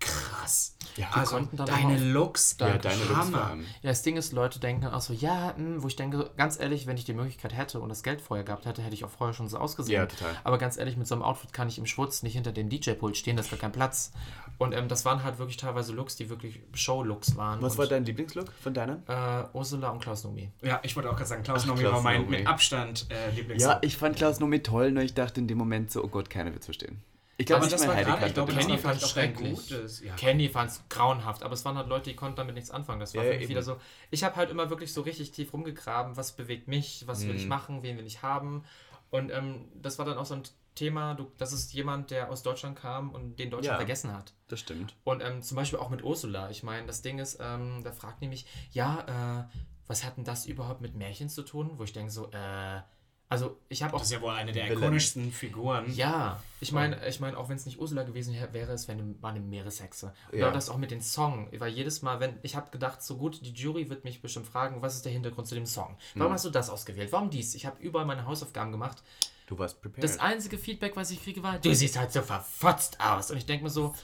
krass. 0.00 0.76
Ja, 0.96 1.10
also 1.12 1.32
konnten 1.36 1.56
dann 1.58 1.66
deine 1.66 1.94
auch- 1.96 2.00
Looks, 2.00 2.56
ja, 2.58 2.78
deine 2.78 2.96
Looks 3.04 3.14
Hammer. 3.16 3.46
allem. 3.48 3.60
Ja, 3.82 3.90
das 3.90 4.02
Ding 4.02 4.16
ist, 4.16 4.32
Leute 4.32 4.58
denken 4.58 4.82
dann 4.82 4.94
auch 4.94 5.02
so, 5.02 5.12
ja, 5.12 5.54
hm, 5.54 5.82
wo 5.82 5.88
ich 5.88 5.96
denke, 5.96 6.30
ganz 6.38 6.58
ehrlich, 6.58 6.86
wenn 6.86 6.96
ich 6.96 7.04
die 7.04 7.12
Möglichkeit 7.12 7.54
hätte 7.54 7.80
und 7.80 7.90
das 7.90 8.02
Geld 8.02 8.22
vorher 8.22 8.44
gehabt 8.44 8.64
hätte, 8.64 8.80
hätte 8.82 8.94
ich 8.94 9.04
auch 9.04 9.10
vorher 9.10 9.34
schon 9.34 9.48
so 9.48 9.58
ausgesehen. 9.58 9.94
Ja, 10.00 10.06
total. 10.06 10.34
Aber 10.44 10.56
ganz 10.56 10.78
ehrlich, 10.78 10.96
mit 10.96 11.06
so 11.06 11.14
einem 11.14 11.22
Outfit 11.22 11.52
kann 11.52 11.68
ich 11.68 11.76
im 11.78 11.84
Schwutz 11.86 12.22
nicht 12.22 12.32
hinter 12.32 12.52
dem 12.52 12.70
DJ-Pult 12.70 13.16
stehen, 13.16 13.36
da 13.36 13.42
ist 13.42 13.50
gar 13.50 13.58
kein 13.58 13.72
Platz. 13.72 14.10
Und 14.58 14.72
ähm, 14.72 14.88
das 14.88 15.04
waren 15.04 15.22
halt 15.22 15.38
wirklich 15.38 15.58
teilweise 15.58 15.92
Looks, 15.92 16.16
die 16.16 16.30
wirklich 16.30 16.60
Show-Looks 16.72 17.36
waren. 17.36 17.60
Was 17.60 17.72
und, 17.72 17.78
war 17.78 17.86
dein 17.88 18.06
Lieblingslook 18.06 18.50
von 18.62 18.72
deiner? 18.72 19.02
Äh, 19.06 19.54
Ursula 19.56 19.90
und 19.90 20.00
Klaus 20.00 20.24
Nomi. 20.24 20.50
Ja, 20.62 20.80
ich 20.82 20.96
wollte 20.96 21.10
auch 21.10 21.16
gerade 21.16 21.28
sagen, 21.28 21.42
Klaus 21.42 21.62
Ach, 21.64 21.66
Nomi 21.66 21.80
Klaus 21.80 21.92
war 21.96 22.02
mein 22.02 22.22
Nomi. 22.22 22.38
mit 22.38 22.46
Abstand 22.46 23.06
äh, 23.10 23.30
Lieblings. 23.34 23.62
Ja, 23.62 23.78
ich 23.82 23.98
fand 23.98 24.16
Klaus 24.16 24.40
Nomi 24.40 24.62
toll, 24.62 24.92
nur 24.92 25.02
ich 25.02 25.12
dachte 25.12 25.40
in 25.40 25.46
dem 25.48 25.58
Moment 25.58 25.90
so, 25.90 26.02
oh 26.02 26.08
Gott, 26.08 26.30
keiner 26.30 26.52
wird 26.52 26.60
es 26.60 26.66
verstehen. 26.66 27.02
Ich 27.38 27.44
glaube, 27.46 27.62
aber 27.62 27.70
das 27.70 27.86
war 27.86 27.94
gerade, 27.96 28.26
ich 28.26 28.34
glaube, 28.34 28.52
das 28.54 28.66
Kenny 28.66 28.78
fand 28.78 28.96
es 28.96 29.04
auch 29.04 29.08
ein 29.16 29.34
schrecklich. 29.36 29.54
gutes. 29.68 30.00
Ja. 30.00 30.14
Kenny 30.14 30.48
fand 30.48 30.70
es 30.70 30.82
grauenhaft, 30.88 31.42
aber 31.42 31.52
es 31.52 31.64
waren 31.66 31.76
halt 31.76 31.88
Leute, 31.88 32.08
die 32.10 32.16
konnten 32.16 32.36
damit 32.36 32.54
nichts 32.54 32.70
anfangen. 32.70 32.98
Das 33.00 33.14
war 33.14 33.22
Ja, 33.24 33.30
für 33.30 33.34
mich 33.34 33.42
eben. 33.44 33.50
wieder 33.50 33.62
so. 33.62 33.76
Ich 34.10 34.24
habe 34.24 34.36
halt 34.36 34.50
immer 34.50 34.70
wirklich 34.70 34.92
so 34.92 35.02
richtig 35.02 35.32
tief 35.32 35.52
rumgegraben, 35.52 36.16
was 36.16 36.32
bewegt 36.34 36.66
mich, 36.66 37.04
was 37.06 37.22
will 37.26 37.32
Mhm. 37.34 37.36
ich 37.40 37.46
machen, 37.46 37.82
wen 37.82 37.98
will 37.98 38.06
ich 38.06 38.22
haben. 38.22 38.64
Und 39.10 39.30
ähm, 39.30 39.68
das 39.74 39.98
war 39.98 40.06
dann 40.06 40.16
auch 40.16 40.24
so 40.24 40.34
ein 40.34 40.42
Thema, 40.74 41.14
du, 41.14 41.30
das 41.38 41.52
ist 41.52 41.72
jemand, 41.74 42.10
der 42.10 42.30
aus 42.30 42.42
Deutschland 42.42 42.78
kam 42.78 43.10
und 43.10 43.38
den 43.38 43.50
Deutschland 43.50 43.72
Ja. 43.74 43.76
vergessen 43.76 44.12
hat. 44.14 44.32
Das 44.48 44.60
stimmt. 44.60 44.94
Und 45.04 45.22
ähm, 45.22 45.42
zum 45.42 45.56
Beispiel 45.56 45.78
auch 45.78 45.90
mit 45.90 46.02
Ursula. 46.04 46.50
Ich 46.50 46.62
meine, 46.62 46.86
das 46.86 47.02
Ding 47.02 47.18
ist, 47.18 47.38
ähm, 47.40 47.82
da 47.84 47.92
fragt 47.92 48.20
nämlich, 48.22 48.46
ja, 48.72 49.44
äh, 49.46 49.56
was 49.86 50.04
hat 50.04 50.16
denn 50.16 50.24
das 50.24 50.46
überhaupt 50.46 50.80
mit 50.80 50.94
Märchen 50.94 51.28
zu 51.28 51.42
tun? 51.42 51.72
Wo 51.74 51.84
ich 51.84 51.92
denke 51.92 52.10
so, 52.10 52.30
äh, 52.30 52.80
also 53.28 53.58
ich 53.68 53.82
habe 53.82 53.94
auch 53.94 53.98
Das 53.98 54.08
ist 54.08 54.12
ja 54.12 54.20
wohl 54.20 54.30
eine 54.30 54.52
der 54.52 54.64
Villain. 54.66 54.78
ikonischsten 54.78 55.32
Figuren. 55.32 55.92
ja, 55.94 56.40
ich 56.60 56.72
meine, 56.72 57.06
ich 57.08 57.18
meine, 57.20 57.36
auch 57.36 57.48
wenn 57.48 57.56
es 57.56 57.66
nicht 57.66 57.78
Ursula 57.80 58.04
gewesen 58.04 58.34
wär, 58.34 58.52
wäre, 58.52 58.72
es 58.72 58.86
wäre 58.88 58.98
eine, 58.98 59.14
war 59.20 59.30
eine 59.30 59.40
Meereshexe. 59.40 60.14
Und 60.32 60.38
Ja. 60.38 60.50
das 60.52 60.68
auch 60.68 60.76
mit 60.76 60.90
den 60.90 61.00
Song. 61.02 61.48
Weil 61.58 61.70
jedes 61.72 62.02
Mal, 62.02 62.20
wenn 62.20 62.38
ich 62.42 62.54
habe 62.56 62.70
gedacht, 62.70 63.02
so 63.02 63.16
gut, 63.16 63.40
die 63.44 63.52
Jury 63.52 63.90
wird 63.90 64.04
mich 64.04 64.22
bestimmt 64.22 64.46
fragen, 64.46 64.80
was 64.80 64.94
ist 64.94 65.04
der 65.04 65.12
Hintergrund 65.12 65.46
zu 65.48 65.54
dem 65.54 65.66
Song? 65.66 65.96
Warum 66.14 66.32
hast 66.32 66.44
du 66.44 66.50
das 66.50 66.70
ausgewählt? 66.70 67.10
Warum 67.12 67.30
dies? 67.30 67.54
Ich 67.54 67.66
habe 67.66 67.80
überall 67.82 68.06
meine 68.06 68.26
Hausaufgaben 68.26 68.72
gemacht. 68.72 69.02
Du 69.46 69.58
warst 69.58 69.80
prepared. 69.80 70.02
Das 70.04 70.18
einzige 70.18 70.58
Feedback, 70.58 70.96
was 70.96 71.10
ich 71.10 71.22
kriege, 71.22 71.42
war, 71.42 71.58
du 71.58 71.72
siehst 71.74 71.96
halt 71.98 72.12
so 72.12 72.22
verfotzt 72.22 73.00
aus. 73.00 73.30
Und 73.30 73.36
ich 73.36 73.46
denke 73.46 73.64
mir 73.64 73.70
so, 73.70 73.94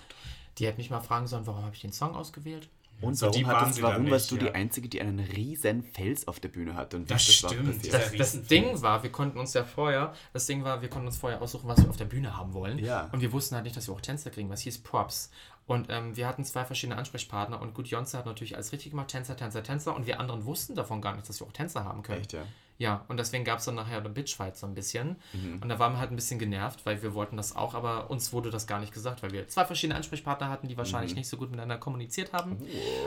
die 0.58 0.66
hätte 0.66 0.78
mich 0.78 0.90
mal 0.90 1.00
fragen 1.00 1.26
sollen, 1.26 1.46
warum 1.46 1.64
habe 1.64 1.74
ich 1.74 1.80
den 1.80 1.92
Song 1.92 2.14
ausgewählt? 2.14 2.68
Und 3.02 3.14
So 3.14 3.26
warum, 3.26 3.46
hattest, 3.46 3.82
warum 3.82 4.10
warst 4.10 4.30
du 4.30 4.36
nicht, 4.36 4.46
die 4.46 4.48
ja. 4.48 4.54
Einzige, 4.54 4.88
die 4.88 5.00
einen 5.00 5.20
riesen 5.20 5.82
Fels 5.82 6.26
auf 6.28 6.40
der 6.40 6.48
Bühne 6.48 6.74
hatte? 6.74 6.96
Und 6.96 7.10
Das 7.10 7.42
war 7.42 7.50
stimmt, 7.50 7.92
Das, 7.92 8.12
das. 8.12 8.42
Ding 8.46 8.80
war, 8.82 9.02
wir 9.02 9.10
konnten 9.10 9.38
uns 9.38 9.54
ja 9.54 9.64
vorher, 9.64 10.14
das 10.32 10.46
Ding 10.46 10.64
war, 10.64 10.82
wir 10.82 10.88
konnten 10.88 11.08
uns 11.08 11.16
vorher 11.18 11.42
aussuchen, 11.42 11.68
was 11.68 11.82
wir 11.82 11.90
auf 11.90 11.96
der 11.96 12.04
Bühne 12.06 12.36
haben 12.36 12.54
wollen. 12.54 12.78
Ja. 12.78 13.08
Und 13.12 13.20
wir 13.20 13.32
wussten 13.32 13.54
halt 13.54 13.64
nicht, 13.64 13.76
dass 13.76 13.88
wir 13.88 13.94
auch 13.94 14.00
Tänzer 14.00 14.30
kriegen, 14.30 14.48
was 14.48 14.60
hieß 14.60 14.78
Props. 14.78 15.30
Und 15.66 15.88
ähm, 15.90 16.16
wir 16.16 16.26
hatten 16.26 16.44
zwei 16.44 16.64
verschiedene 16.64 16.98
Ansprechpartner 16.98 17.60
und 17.60 17.74
gut, 17.74 17.86
Jonze 17.86 18.18
hat 18.18 18.26
natürlich 18.26 18.56
alles 18.56 18.72
richtig 18.72 18.90
gemacht, 18.90 19.08
Tänzer, 19.08 19.36
Tänzer, 19.36 19.62
Tänzer. 19.62 19.94
Und 19.94 20.06
wir 20.06 20.18
anderen 20.18 20.44
wussten 20.44 20.74
davon 20.74 21.00
gar 21.00 21.14
nicht, 21.14 21.28
dass 21.28 21.40
wir 21.40 21.46
auch 21.46 21.52
Tänzer 21.52 21.84
haben 21.84 22.02
können. 22.02 22.20
Echt, 22.20 22.32
ja. 22.32 22.42
Ja, 22.78 23.04
und 23.08 23.16
deswegen 23.18 23.44
gab 23.44 23.60
es 23.60 23.64
dann 23.66 23.76
nachher 23.76 23.98
eine 23.98 24.08
Bitchfight 24.08 24.56
so 24.56 24.66
ein 24.66 24.74
bisschen. 24.74 25.16
Mhm. 25.32 25.60
Und 25.62 25.68
da 25.68 25.78
waren 25.78 25.92
wir 25.92 26.00
halt 26.00 26.10
ein 26.10 26.16
bisschen 26.16 26.38
genervt, 26.40 26.84
weil 26.84 27.00
wir 27.02 27.14
wollten 27.14 27.36
das 27.36 27.54
auch, 27.54 27.74
aber 27.74 28.10
uns 28.10 28.32
wurde 28.32 28.50
das 28.50 28.66
gar 28.66 28.80
nicht 28.80 28.92
gesagt, 28.92 29.22
weil 29.22 29.30
wir 29.30 29.46
zwei 29.46 29.64
verschiedene 29.64 29.94
Ansprechpartner 29.96 30.48
hatten, 30.48 30.66
die 30.68 30.74
Mhm. 30.74 30.78
wahrscheinlich 30.78 31.14
nicht 31.14 31.28
so 31.28 31.36
gut 31.36 31.50
miteinander 31.50 31.78
kommuniziert 31.78 32.32
haben. 32.32 32.58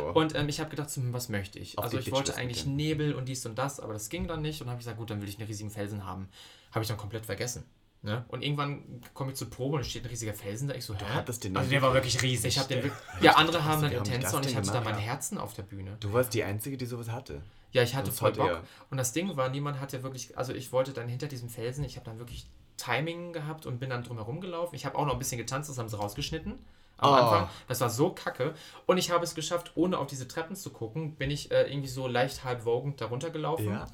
Oh. 0.05 0.20
Und 0.20 0.34
ähm, 0.36 0.47
ich 0.47 0.59
habe 0.59 0.70
gedacht, 0.70 0.89
so, 0.89 1.01
hm, 1.01 1.11
was 1.11 1.28
möchte 1.30 1.59
ich? 1.59 1.78
Auf 1.78 1.86
also 1.86 1.97
ich 1.97 2.11
wollte 2.11 2.32
Bitchlist 2.32 2.39
eigentlich 2.39 2.66
Nebel 2.66 3.13
und 3.16 3.28
dies 3.28 3.45
und 3.45 3.57
das, 3.57 3.80
aber 3.80 3.93
das 3.93 4.09
ging 4.09 4.28
dann 4.28 4.41
nicht. 4.41 4.61
Und 4.61 4.68
habe 4.70 4.80
ich 4.80 4.86
gesagt, 4.86 4.97
gut, 4.97 5.09
dann 5.09 5.22
will 5.22 5.28
ich 5.28 5.38
einen 5.39 5.47
riesigen 5.47 5.72
Felsen 5.72 6.05
haben. 6.05 6.30
Habe 6.72 6.84
ich 6.84 6.88
dann 6.88 6.97
komplett 6.97 7.26
vergessen. 7.26 7.66
Ne? 8.01 8.24
Und 8.28 8.43
irgendwann 8.43 9.01
komme 9.16 9.32
ich 9.32 9.38
zur 9.38 9.49
Probe 9.49 9.78
und 9.78 9.86
steht 9.86 10.03
ein 10.03 10.09
riesiger 10.09 10.34
Felsen 10.36 10.68
da. 10.68 10.76
Ich 10.76 10.86
so, 10.86 10.93
hä? 10.93 11.03
Hattest 11.16 11.43
den 11.43 11.57
Also 11.57 11.72
der 11.72 11.82
war 11.82 11.91
wirklich 11.93 12.22
riesig. 12.22 12.49
Ich 12.55 12.59
habe 12.59 12.70
den 12.74 12.91
Ja, 13.20 13.32
andere 13.36 13.66
haben 13.66 13.82
dann 13.82 14.03
Tänzer 14.03 14.38
und 14.38 14.45
ich 14.45 14.55
hatte 14.55 14.72
da 14.72 14.82
mein 14.82 14.97
Herzen 14.97 15.39
auf 15.39 15.53
der 15.55 15.63
Bühne. 15.63 15.97
Du 15.99 16.13
warst 16.13 16.34
die 16.36 16.43
Einzige, 16.43 16.78
die 16.78 16.86
sowas 16.86 17.09
hatte. 17.09 17.41
Ja, 17.76 17.84
ich 17.84 17.93
hatte 17.93 18.11
voll 18.11 18.32
Bock. 18.32 18.47
er. 18.49 18.63
Und 18.89 18.97
das 18.97 19.11
Ding 19.11 19.36
war, 19.36 19.49
niemand 19.49 19.80
hat 19.80 19.91
ja 19.93 20.01
wirklich, 20.01 20.38
also 20.38 20.53
ich 20.53 20.71
wollte 20.71 20.93
dann 20.93 21.07
hinter 21.09 21.28
diesem 21.28 21.49
Felsen, 21.49 21.84
ich 21.84 21.97
habe 21.97 22.05
dann 22.05 22.19
wirklich 22.19 22.45
Timing 22.78 23.34
gehabt 23.34 23.65
und 23.65 23.80
bin 23.80 23.89
dann 23.89 24.03
drumherum 24.03 24.39
gelaufen. 24.41 24.76
Ich 24.76 24.86
habe 24.86 24.97
auch 24.97 25.05
noch 25.05 25.13
ein 25.13 25.19
bisschen 25.19 25.38
getanzt, 25.38 25.69
das 25.69 25.78
haben 25.78 25.89
sie 25.89 25.97
rausgeschnitten. 25.97 26.53
Am 26.97 27.11
Oh. 27.11 27.13
Anfang, 27.13 27.49
das 27.67 27.82
war 27.82 27.89
so 27.89 28.11
kacke. 28.11 28.53
Und 28.86 28.97
ich 28.97 29.11
habe 29.11 29.26
es 29.26 29.36
geschafft, 29.36 29.73
ohne 29.76 29.97
auf 29.97 30.07
diese 30.07 30.28
Treppen 30.30 30.55
zu 30.55 30.69
gucken, 30.69 31.15
bin 31.15 31.30
ich 31.30 31.51
äh, 31.51 31.63
irgendwie 31.69 31.89
so 31.89 32.07
leicht 32.07 32.45
halb 32.45 32.63
wogend 32.65 33.01
darunter 33.01 33.30
gelaufen 33.30 33.67
Ja. 33.67 33.86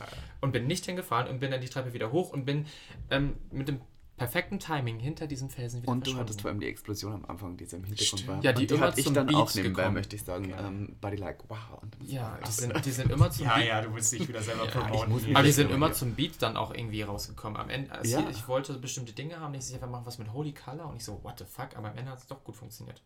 und 0.42 0.52
bin 0.52 0.68
nicht 0.68 0.86
hingefallen 0.86 1.28
und 1.28 1.40
bin 1.40 1.50
dann 1.50 1.62
die 1.62 1.70
Treppe 1.70 1.94
wieder 1.94 2.12
hoch 2.12 2.32
und 2.32 2.46
bin 2.46 2.68
ähm, 3.10 3.36
mit 3.52 3.68
dem 3.68 3.82
perfekten 4.22 4.60
Timing 4.60 5.00
hinter 5.00 5.26
diesem 5.28 5.50
Felsen 5.50 5.82
wieder 5.82 5.92
Und 5.92 6.06
du 6.06 6.16
hattest 6.16 6.42
vor 6.42 6.52
allem 6.52 6.60
die 6.60 6.68
Explosion 6.68 7.14
am 7.14 7.26
Anfang, 7.26 7.58
die 7.58 7.66
so 7.66 7.78
im 7.78 7.84
Hintergrund 7.84 8.20
Stimmt. 8.20 8.28
war. 8.28 8.44
Ja, 8.44 8.54
die 8.54 8.68
die 8.68 8.74
immer 8.76 8.88
hatte 8.88 9.00
ich 9.00 9.06
zum 9.06 9.14
dann 9.16 9.26
Beat 9.28 9.36
auch 9.36 9.56
nebenbei, 9.56 9.82
gekommen. 9.82 9.94
möchte 9.96 10.16
ich 10.16 10.24
sagen. 10.24 10.54
Okay. 10.54 10.64
Ähm, 10.68 10.96
Body 11.02 11.16
like, 11.18 11.38
wow. 11.48 11.58
Ja, 12.06 12.38
die 12.46 12.52
sind, 12.52 12.86
die 12.86 12.92
sind 12.92 13.12
immer 13.12 13.32
zum 13.32 13.46
ja, 13.46 13.56
Beat 13.56 13.66
ja, 13.68 13.82
du 13.82 13.94
willst 13.96 14.12
dich 14.12 14.28
wieder 14.28 14.42
selber 14.42 14.66
ich 14.66 14.72
promoten. 14.72 15.36
Aber 15.36 15.44
die 15.44 15.52
sind 15.52 15.72
immer 15.72 15.88
hier- 15.88 15.96
zum 15.96 16.14
Beat 16.16 16.42
dann 16.42 16.56
auch 16.58 16.74
irgendwie 16.74 17.02
rausgekommen. 17.02 17.60
Am 17.60 17.70
Ende, 17.70 17.92
also 17.92 18.12
Ja. 18.20 18.30
ich 18.30 18.48
wollte 18.48 18.74
bestimmte 18.76 19.14
Dinge 19.14 19.40
haben, 19.40 19.52
nicht 19.54 19.64
sicher, 19.64 19.82
wir 19.82 19.88
machen 19.88 20.06
was 20.06 20.18
mit 20.18 20.32
Holy 20.32 20.54
Color 20.54 20.88
und 20.90 20.98
ich 20.98 21.04
so, 21.06 21.20
what 21.24 21.40
the 21.40 21.46
fuck, 21.46 21.76
aber 21.76 21.90
am 21.90 21.98
Ende 21.98 22.12
hat 22.12 22.20
es 22.20 22.28
doch 22.28 22.44
gut 22.44 22.56
funktioniert. 22.56 23.02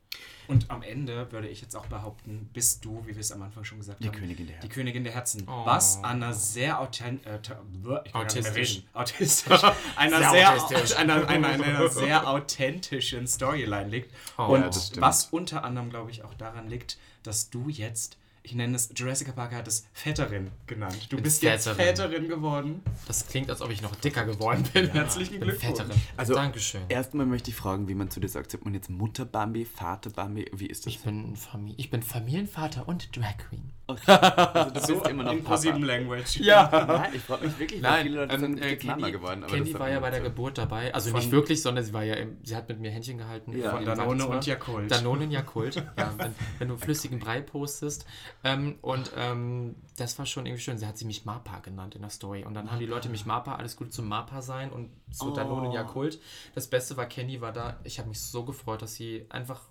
Und 0.47 0.69
am 0.69 0.81
Ende 0.83 1.31
würde 1.31 1.47
ich 1.47 1.61
jetzt 1.61 1.75
auch 1.75 1.85
behaupten, 1.87 2.49
bist 2.53 2.83
du, 2.85 3.01
wie 3.05 3.13
wir 3.15 3.19
es 3.21 3.31
am 3.31 3.41
Anfang 3.41 3.63
schon 3.63 3.77
gesagt 3.79 4.03
Die 4.03 4.07
haben, 4.07 4.15
Königin 4.17 4.47
der 4.47 4.59
die. 4.59 4.69
Königin 4.69 5.03
der 5.03 5.13
Herzen. 5.13 5.43
Oh. 5.47 5.65
Was 5.65 5.97
an 6.03 6.21
einer 6.23 6.33
sehr 6.33 6.79
authent 6.79 7.25
äh, 7.25 7.41
ta- 7.41 7.59
ich 7.63 7.81
kann 7.83 7.83
gar 7.83 8.01
nicht 8.03 8.13
mehr 8.13 8.21
Autistisch. 8.21 8.75
reden. 8.77 8.87
Autistisch. 8.93 9.63
einer 9.95 10.19
Sehr 10.19 10.29
sehr, 10.31 10.53
autistisch. 10.63 10.97
Einer, 11.11 11.27
einer, 11.27 11.49
einer 11.49 11.89
sehr 11.89 12.27
authentischen 12.27 13.27
Storyline 13.27 13.89
liegt. 13.89 14.13
Oh, 14.37 14.43
Und 14.43 14.95
ja, 14.95 15.01
was 15.01 15.25
unter 15.27 15.63
anderem, 15.63 15.89
glaube 15.89 16.11
ich, 16.11 16.23
auch 16.23 16.33
daran 16.33 16.67
liegt, 16.69 16.97
dass 17.23 17.49
du 17.49 17.69
jetzt, 17.69 18.17
ich 18.43 18.53
nenne 18.53 18.75
es, 18.75 18.89
Jurassic 18.95 19.35
Park 19.35 19.53
hat 19.53 19.67
es 19.67 19.87
Väterin 19.93 20.51
genannt. 20.67 21.07
Du 21.09 21.17
Bin 21.17 21.23
bist 21.23 21.41
jetzt 21.41 21.67
Väterin. 21.67 21.85
Väterin 21.85 22.27
geworden. 22.27 22.83
Das 23.07 23.27
klingt, 23.27 23.49
als 23.49 23.61
ob 23.61 23.71
ich 23.71 23.81
noch 23.81 23.95
dicker 23.95 24.25
geworden 24.25 24.63
bin. 24.73 24.89
Herzlichen 24.91 25.39
bin 25.39 25.49
Glückwunsch. 25.49 25.77
Fetterin. 25.77 26.01
Also, 26.17 26.35
Dankeschön. 26.35 26.81
Erstmal 26.89 27.25
möchte 27.25 27.49
ich 27.49 27.55
fragen, 27.55 27.87
wie 27.87 27.95
man 27.95 28.09
zu 28.11 28.19
dir 28.19 28.29
sagt. 28.29 28.51
Sagt 28.51 28.65
man 28.65 28.73
jetzt 28.73 28.89
Mutter 28.89 29.25
Bambi, 29.25 29.65
Vater 29.65 30.11
Bambi? 30.11 30.49
Wie 30.53 30.67
ist 30.67 30.85
das? 30.85 30.93
Ich 30.93 30.99
bin, 30.99 31.35
Famili 31.35 31.75
ich 31.77 31.89
bin 31.89 32.03
Familienvater 32.03 32.87
und 32.87 33.15
Drag 33.15 33.37
Queen. 33.49 33.71
Also, 33.87 34.71
du 34.71 34.79
So 34.79 34.93
bist 34.95 35.07
immer 35.09 35.23
noch 35.23 35.31
in 35.33 35.43
Papa. 35.43 35.55
ProSieben 35.55 35.83
Language. 35.83 36.37
Ja. 36.39 36.69
Nein, 36.87 37.11
ich 37.13 37.21
frage 37.21 37.45
mich 37.45 37.59
wirklich, 37.59 37.83
weil 37.83 37.91
Nein, 37.91 38.03
viele 38.07 38.15
Leute 38.21 38.33
ähm, 38.33 38.39
sind 38.41 38.61
äh, 38.61 38.75
Candy, 38.77 39.11
geworden. 39.11 39.43
Aber 39.43 39.53
Candy 39.53 39.73
war 39.79 39.89
ja 39.89 39.99
bei 39.99 40.09
der 40.09 40.19
so. 40.21 40.25
Geburt 40.25 40.57
dabei. 40.57 40.93
Also 40.93 41.11
Von- 41.11 41.19
nicht 41.19 41.31
wirklich, 41.31 41.61
sondern 41.61 41.83
sie 41.83 41.93
war 41.93 42.03
ja 42.03 42.15
im, 42.15 42.37
sie 42.43 42.55
hat 42.55 42.67
mit 42.67 42.79
mir 42.79 42.89
Händchen 42.91 43.17
gehalten. 43.17 43.55
Ja. 43.57 43.71
Von 43.71 43.85
Danone 43.85 44.27
und 44.27 44.45
Jakult. 44.45 44.89
Danone 44.91 45.25
und 45.25 45.31
Jakult. 45.31 45.75
ja, 45.97 46.13
wenn, 46.17 46.33
wenn 46.57 46.67
du 46.67 46.77
flüssigen 46.77 47.19
Brei 47.19 47.41
postest. 47.41 48.05
Ähm, 48.43 48.77
und 48.81 49.11
ähm, 49.15 49.75
das 49.97 50.17
war 50.17 50.25
schon 50.25 50.45
irgendwie 50.47 50.63
schön. 50.63 50.77
Sie 50.77 50.87
hat 50.87 50.97
sie 50.97 51.05
mich 51.05 51.25
Mapa 51.25 51.59
genannt 51.59 51.93
in 51.95 52.01
der 52.01 52.09
Story. 52.09 52.43
Und 52.43 52.55
dann 52.55 52.71
haben 52.71 52.79
die 52.79 52.85
Leute 52.87 53.09
mich 53.09 53.25
Mapa, 53.25 53.55
alles 53.55 53.75
Gute 53.75 53.91
zum 53.91 54.07
Mapa 54.07 54.41
sein 54.41 54.71
und 54.71 54.89
zu 55.11 55.31
Oh. 55.31 55.35
Danone 55.35 55.67
und 55.67 55.73
Jakult. 55.73 56.19
Das 56.55 56.67
Beste 56.67 56.97
war, 56.97 57.05
Kenny 57.05 57.39
war 57.41 57.51
da. 57.51 57.79
Ich 57.83 57.99
habe 57.99 58.09
mich 58.09 58.19
so 58.19 58.43
gefreut, 58.45 58.81
dass 58.81 58.95
sie 58.95 59.25
einfach 59.29 59.61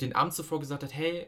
den 0.00 0.14
Abend 0.14 0.34
zuvor 0.34 0.60
gesagt 0.60 0.82
hat, 0.82 0.94
hey, 0.94 1.26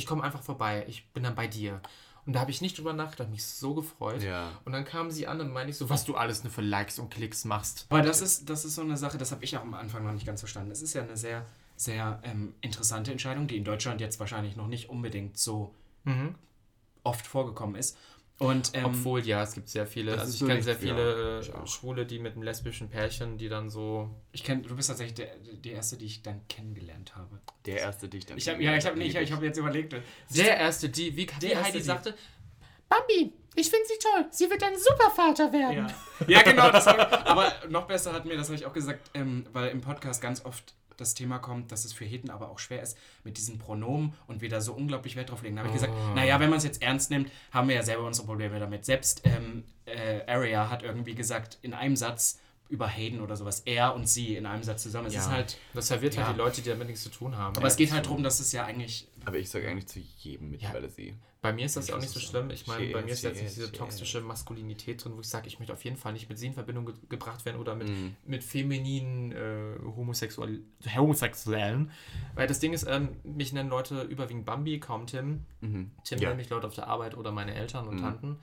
ich 0.00 0.06
komme 0.06 0.22
einfach 0.24 0.42
vorbei, 0.42 0.84
ich 0.88 1.06
bin 1.12 1.22
dann 1.22 1.34
bei 1.34 1.46
dir. 1.46 1.80
Und 2.26 2.34
da 2.34 2.40
habe 2.40 2.50
ich 2.50 2.60
nicht 2.60 2.76
drüber 2.78 2.92
nachgedacht, 2.92 3.30
mich 3.30 3.44
so 3.44 3.74
gefreut. 3.74 4.22
Ja. 4.22 4.50
Und 4.64 4.72
dann 4.72 4.84
kam 4.84 5.10
sie 5.10 5.26
an 5.26 5.40
und 5.40 5.52
meinte 5.52 5.70
ich 5.70 5.76
so, 5.76 5.88
was 5.88 6.04
du 6.04 6.14
alles 6.16 6.44
nur 6.44 6.52
für 6.52 6.60
Likes 6.60 6.98
und 6.98 7.10
Klicks 7.10 7.44
machst. 7.44 7.86
Aber 7.88 8.02
das 8.02 8.20
ist, 8.20 8.48
das 8.50 8.64
ist 8.64 8.74
so 8.74 8.82
eine 8.82 8.96
Sache, 8.96 9.16
das 9.18 9.32
habe 9.32 9.42
ich 9.44 9.56
auch 9.56 9.62
am 9.62 9.74
Anfang 9.74 10.04
noch 10.04 10.12
nicht 10.12 10.26
ganz 10.26 10.40
verstanden. 10.40 10.70
Es 10.70 10.82
ist 10.82 10.92
ja 10.94 11.02
eine 11.02 11.16
sehr, 11.16 11.46
sehr 11.76 12.20
ähm, 12.22 12.54
interessante 12.60 13.10
Entscheidung, 13.10 13.46
die 13.46 13.56
in 13.56 13.64
Deutschland 13.64 14.00
jetzt 14.00 14.20
wahrscheinlich 14.20 14.54
noch 14.56 14.68
nicht 14.68 14.88
unbedingt 14.90 15.38
so 15.38 15.74
Mhm. 16.04 16.34
oft 17.04 17.26
vorgekommen 17.26 17.74
ist. 17.76 17.96
Und 18.40 18.70
ähm, 18.72 18.86
Obwohl, 18.86 19.20
ja, 19.26 19.42
es 19.42 19.52
gibt 19.52 19.68
sehr 19.68 19.86
viele. 19.86 20.18
Also 20.18 20.32
ich 20.32 20.48
kenne 20.50 20.62
sehr 20.62 20.74
viele 20.74 21.34
ja, 21.34 21.40
ich 21.40 21.48
äh. 21.50 21.66
Schwule, 21.66 22.06
die 22.06 22.18
mit 22.18 22.32
einem 22.32 22.42
lesbischen 22.42 22.88
Pärchen, 22.88 23.36
die 23.36 23.50
dann 23.50 23.68
so. 23.68 24.08
ich 24.32 24.42
kenn, 24.42 24.62
du 24.62 24.74
bist 24.74 24.88
tatsächlich 24.88 25.14
der, 25.14 25.36
die 25.36 25.72
erste, 25.72 25.98
die 25.98 26.06
ich 26.06 26.22
dann 26.22 26.40
kennengelernt 26.48 27.14
habe. 27.16 27.38
Der 27.66 27.80
erste 27.80 28.08
Dichter. 28.08 28.34
Ich 28.38 28.48
habe 28.48 28.62
ja, 28.62 28.74
ich 28.74 28.86
habe 28.86 28.96
nee, 28.96 29.08
ich, 29.08 29.14
ich 29.14 29.30
habe 29.30 29.44
jetzt 29.44 29.58
überlegt. 29.58 29.94
Der 30.34 30.56
erste, 30.56 30.88
die, 30.88 31.14
wie, 31.14 31.28
wie 31.40 31.54
Heidi 31.54 31.78
die- 31.78 31.84
sagte, 31.84 32.14
Bambi, 32.88 33.30
ich 33.56 33.68
finde 33.68 33.86
sie 33.86 33.98
toll. 34.00 34.24
Sie 34.30 34.48
wird 34.48 34.62
ein 34.62 34.72
Supervater 34.78 35.52
werden. 35.52 35.92
Ja, 36.26 36.26
ja 36.26 36.42
genau. 36.42 36.70
Das 36.70 36.86
hab 36.86 36.96
ich, 36.96 37.18
aber 37.28 37.52
noch 37.68 37.86
besser 37.86 38.14
hat 38.14 38.24
mir, 38.24 38.38
das 38.38 38.46
habe 38.48 38.56
ich 38.56 38.64
auch 38.64 38.72
gesagt, 38.72 39.10
ähm, 39.12 39.44
weil 39.52 39.68
im 39.68 39.82
Podcast 39.82 40.22
ganz 40.22 40.46
oft 40.46 40.74
das 41.00 41.14
Thema 41.14 41.38
kommt, 41.38 41.72
dass 41.72 41.84
es 41.84 41.92
für 41.92 42.04
Heten 42.04 42.30
aber 42.30 42.50
auch 42.50 42.58
schwer 42.58 42.82
ist 42.82 42.96
mit 43.24 43.36
diesen 43.38 43.58
Pronomen 43.58 44.14
und 44.26 44.40
wir 44.40 44.48
da 44.48 44.60
so 44.60 44.72
unglaublich 44.74 45.16
Wert 45.16 45.30
drauf 45.30 45.42
legen. 45.42 45.56
Da 45.56 45.60
habe 45.62 45.68
ich 45.68 45.74
gesagt, 45.80 45.92
naja, 46.14 46.38
wenn 46.40 46.50
man 46.50 46.58
es 46.58 46.64
jetzt 46.64 46.82
ernst 46.82 47.10
nimmt, 47.10 47.30
haben 47.52 47.68
wir 47.68 47.76
ja 47.76 47.82
selber 47.82 48.04
unsere 48.06 48.26
Probleme 48.26 48.58
damit. 48.60 48.84
Selbst 48.84 49.22
ähm, 49.24 49.64
äh, 49.86 50.20
Aria 50.30 50.70
hat 50.70 50.82
irgendwie 50.82 51.14
gesagt, 51.14 51.58
in 51.62 51.74
einem 51.74 51.96
Satz 51.96 52.38
über 52.68 52.86
Hayden 52.86 53.20
oder 53.20 53.36
sowas, 53.36 53.62
er 53.64 53.94
und 53.96 54.08
sie 54.08 54.36
in 54.36 54.46
einem 54.46 54.62
Satz 54.62 54.84
zusammen. 54.84 55.08
Es 55.08 55.14
ist 55.14 55.28
halt, 55.28 55.58
Das 55.74 55.88
verwirrt 55.88 56.14
Ja. 56.14 56.24
halt 56.26 56.36
die 56.36 56.38
Leute, 56.38 56.62
die 56.62 56.70
damit 56.70 56.86
nichts 56.86 57.02
zu 57.02 57.08
tun 57.08 57.36
haben. 57.36 57.56
aber 57.56 57.66
es 57.66 57.76
geht 57.76 57.90
halt 57.90 58.06
darum, 58.06 58.22
dass 58.22 58.38
es 58.38 58.52
ja 58.52 58.64
eigentlich 58.64 59.08
Aber 59.24 59.38
ich 59.38 59.50
sage 59.50 59.68
eigentlich 59.68 59.88
zu 59.88 59.98
jedem 60.18 60.50
mittlerweile 60.52 60.88
sie. 60.88 61.14
Bei 61.42 61.54
mir 61.54 61.64
ist 61.64 61.74
das 61.76 61.88
ja 61.88 61.94
auch 61.96 62.00
nicht 62.00 62.10
so 62.10 62.20
schlimm. 62.20 62.50
Ich 62.50 62.66
meine, 62.66 62.92
bei 62.92 63.00
mir 63.02 63.12
ist 63.12 63.22
jetzt 63.22 63.40
nicht 63.42 63.56
diese 63.56 63.72
toxische 63.72 64.20
Maskulinität 64.20 65.02
drin, 65.02 65.12
wo 65.16 65.20
ich 65.20 65.28
sage, 65.28 65.48
ich 65.48 65.58
möchte 65.58 65.72
auf 65.72 65.82
jeden 65.84 65.96
Fall 65.96 66.12
nicht 66.12 66.28
mit 66.28 66.38
sie 66.38 66.48
in 66.48 66.52
Verbindung 66.52 66.84
ge 66.84 66.94
gebracht 67.08 67.46
werden 67.46 67.58
oder 67.58 67.74
mit, 67.74 67.88
Mhm. 67.88 68.14
mit 68.26 68.44
femininen 68.44 69.32
äh, 69.32 69.78
Homosexual 69.96 70.60
Homosexuellen. 70.94 71.90
Weil 72.34 72.46
das 72.46 72.58
Ding 72.60 72.72
ist, 72.74 72.86
ähm, 72.88 73.08
mich 73.24 73.52
nennen 73.54 73.70
Leute 73.70 74.02
überwiegend 74.02 74.44
Bambi, 74.44 74.78
kaum 74.80 75.06
Tim. 75.06 75.46
Mhm. 75.62 75.90
Tim 76.04 76.18
Ja. 76.18 76.28
nennen 76.28 76.36
mich 76.38 76.50
Leute 76.50 76.66
auf 76.66 76.74
der 76.74 76.88
Arbeit 76.88 77.16
oder 77.16 77.32
meine 77.32 77.54
Eltern 77.54 77.88
und 77.88 77.98
Tanten. 78.00 78.38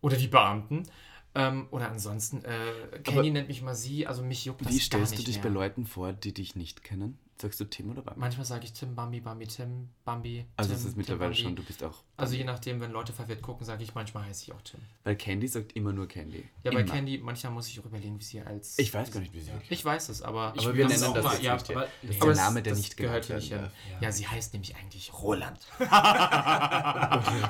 Oder 0.00 0.16
die 0.16 0.28
Beamten. 0.28 0.84
Ähm, 1.34 1.66
oder 1.70 1.90
ansonsten, 1.90 2.44
äh, 2.44 3.00
Kenny 3.02 3.30
nennt 3.30 3.48
mich 3.48 3.60
mal 3.60 3.74
sie, 3.74 4.06
also 4.06 4.22
mich 4.22 4.44
juckt 4.44 4.60
das 4.62 4.68
Wie 4.72 4.76
gar 4.78 4.82
stellst 4.84 5.12
nicht 5.12 5.22
du 5.22 5.26
dich 5.26 5.36
mehr. 5.36 5.44
bei 5.44 5.50
Leuten 5.50 5.84
vor, 5.84 6.12
die 6.12 6.32
dich 6.32 6.54
nicht 6.56 6.82
kennen? 6.84 7.18
Sagst 7.38 7.60
du 7.60 7.64
Tim 7.66 7.90
oder 7.90 8.00
Bambi? 8.00 8.18
Manchmal 8.18 8.46
sage 8.46 8.64
ich 8.64 8.72
Tim, 8.72 8.94
Bambi, 8.94 9.20
Bambi, 9.20 9.46
Tim, 9.46 9.90
Bambi. 10.06 10.46
Also 10.56 10.70
Tim, 10.70 10.76
es 10.78 10.84
ist 10.86 10.90
Tim, 10.92 10.96
mittlerweile 10.98 11.30
Bambi. 11.32 11.42
schon, 11.42 11.54
du 11.54 11.62
bist 11.64 11.84
auch. 11.84 12.02
Also 12.16 12.34
je 12.34 12.44
nachdem, 12.44 12.80
wenn 12.80 12.92
Leute 12.92 13.12
verwirrt 13.12 13.42
gucken, 13.42 13.66
sage 13.66 13.82
ich 13.84 13.94
manchmal 13.94 14.24
heiße 14.24 14.44
ich 14.44 14.52
auch 14.54 14.62
Tim. 14.62 14.80
Weil 15.04 15.16
Candy 15.16 15.46
sagt 15.46 15.72
immer 15.76 15.92
nur 15.92 16.08
Candy. 16.08 16.48
Ja, 16.62 16.70
bei. 16.72 16.82
Candy, 16.84 17.18
manchmal 17.18 17.52
muss 17.52 17.68
ich 17.68 17.78
auch 17.78 17.84
überlegen, 17.84 18.18
wie 18.18 18.24
sie 18.24 18.40
als. 18.40 18.78
Ich 18.78 18.94
weiß 18.94 19.10
gar 19.10 19.20
nicht, 19.20 19.34
wie 19.34 19.40
sie 19.40 19.52
wirklich 19.52 19.70
Ich 19.70 19.84
weiß 19.84 20.08
es, 20.08 20.22
aber. 20.22 20.54
Aber 20.56 20.74
wir 20.74 20.88
nennen 20.88 21.04
auch 21.04 21.12
das 21.12 21.24
mal- 21.24 21.32
jetzt 21.34 21.42
ja, 21.42 21.52
nicht 21.56 21.70
aber- 21.72 21.88
Das 22.02 22.10
ist 22.10 22.22
der 22.24 22.34
Name, 22.36 22.62
der 22.62 22.72
das 22.72 22.78
nicht 22.80 22.96
gehört 22.96 23.28
werden 23.28 23.40
nicht 23.40 23.52
darf. 23.52 23.70
Ja. 24.00 24.12
sie 24.12 24.26
heißt 24.28 24.54
nämlich 24.54 24.74
eigentlich 24.76 25.12
Roland. 25.12 25.58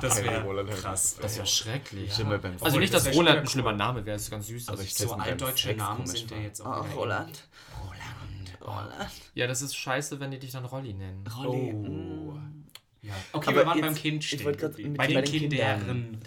das 0.01 0.21
wäre 0.23 0.43
Roland 0.43 0.69
krass. 0.71 1.17
Das 1.21 1.37
ja 1.37 1.45
schrecklich. 1.45 2.13
Beim 2.17 2.57
Also 2.59 2.77
nicht, 2.79 2.93
das 2.93 3.05
dass 3.05 3.15
Roland 3.15 3.39
ein 3.39 3.47
schlimmer 3.47 3.71
Name 3.71 4.05
wäre, 4.05 4.15
das 4.17 4.23
ist 4.23 4.31
ganz 4.31 4.47
süß. 4.47 4.67
Aber 4.67 4.79
Also 4.79 4.83
ich 4.83 4.95
so 4.95 5.13
altdeutsche 5.13 5.73
Namen 5.75 6.05
sind 6.05 6.29
ja 6.31 6.37
jetzt 6.39 6.59
auch 6.59 6.83
wieder 6.85 6.95
Roland. 6.95 7.43
Roland. 8.67 9.09
ja, 9.33 9.47
das 9.47 9.61
ist 9.61 9.75
scheiße, 9.75 10.19
wenn 10.19 10.31
die 10.31 10.39
dich 10.39 10.51
dann 10.51 10.65
Rolli 10.65 10.93
nennen. 10.93 11.25
Rolli. 11.27 11.73
Oh. 11.73 12.33
Ja. 13.03 13.13
Okay, 13.31 13.49
Aber 13.51 13.57
wir 13.61 13.65
waren 13.67 13.77
jetzt- 13.77 13.85
beim 13.85 13.95
Kind 13.95 14.23
ich 14.23 14.29
stehen. 14.29 14.43
wollte 14.43 14.57
gerade 14.59 14.71
geblieben. 14.73 14.91
mit 14.91 14.97
bei 14.97 15.07
bei 15.13 15.21
den 15.21 15.49
den 15.49 15.49
Kindern. 15.49 16.19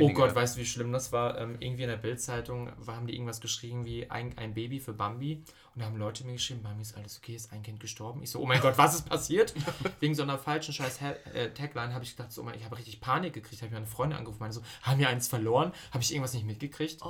Oh. 0.00 0.08
Gott, 0.12 0.34
weißt 0.34 0.56
du, 0.56 0.60
wie 0.60 0.66
schlimm 0.66 0.90
das 0.90 1.12
war? 1.12 1.38
Ähm, 1.38 1.56
irgendwie 1.60 1.84
in 1.84 1.88
der 1.88 1.98
Bildzeitung 1.98 2.70
haben 2.86 3.06
die 3.06 3.14
irgendwas 3.14 3.40
geschrieben 3.40 3.84
wie 3.84 4.10
ein, 4.10 4.36
ein 4.36 4.52
Baby 4.54 4.80
für 4.80 4.92
Bambi. 4.92 5.44
Und 5.74 5.80
da 5.82 5.84
haben 5.86 5.96
Leute 5.98 6.24
mir 6.24 6.32
geschrieben, 6.32 6.62
Bambi 6.62 6.82
ist 6.82 6.96
alles 6.96 7.18
okay, 7.18 7.36
ist 7.36 7.52
ein 7.52 7.62
Kind 7.62 7.78
gestorben. 7.78 8.22
Ich 8.24 8.30
so, 8.30 8.40
oh 8.40 8.46
mein 8.46 8.60
Gott, 8.60 8.76
was 8.76 8.94
ist 8.96 9.08
passiert? 9.08 9.54
Wegen 10.00 10.14
so 10.16 10.22
einer 10.24 10.38
falschen 10.38 10.72
scheiß 10.74 10.98
äh, 11.34 11.50
Tagline 11.50 11.94
habe 11.94 12.02
ich 12.02 12.16
gedacht, 12.16 12.32
so, 12.32 12.40
oh 12.40 12.44
mein- 12.44 12.56
ich 12.58 12.64
habe 12.64 12.76
richtig 12.76 13.00
Panik 13.00 13.34
gekriegt. 13.34 13.60
Habe 13.62 13.68
ich 13.68 13.74
meine 13.74 13.86
Freunde 13.86 14.16
angerufen, 14.16 14.38
meine 14.40 14.52
so, 14.54 14.62
haben 14.82 14.98
wir 14.98 15.08
eins 15.08 15.28
verloren? 15.28 15.70
Habe 15.92 16.02
ich 16.02 16.10
irgendwas 16.12 16.34
nicht 16.34 16.46
mitgekriegt? 16.46 17.02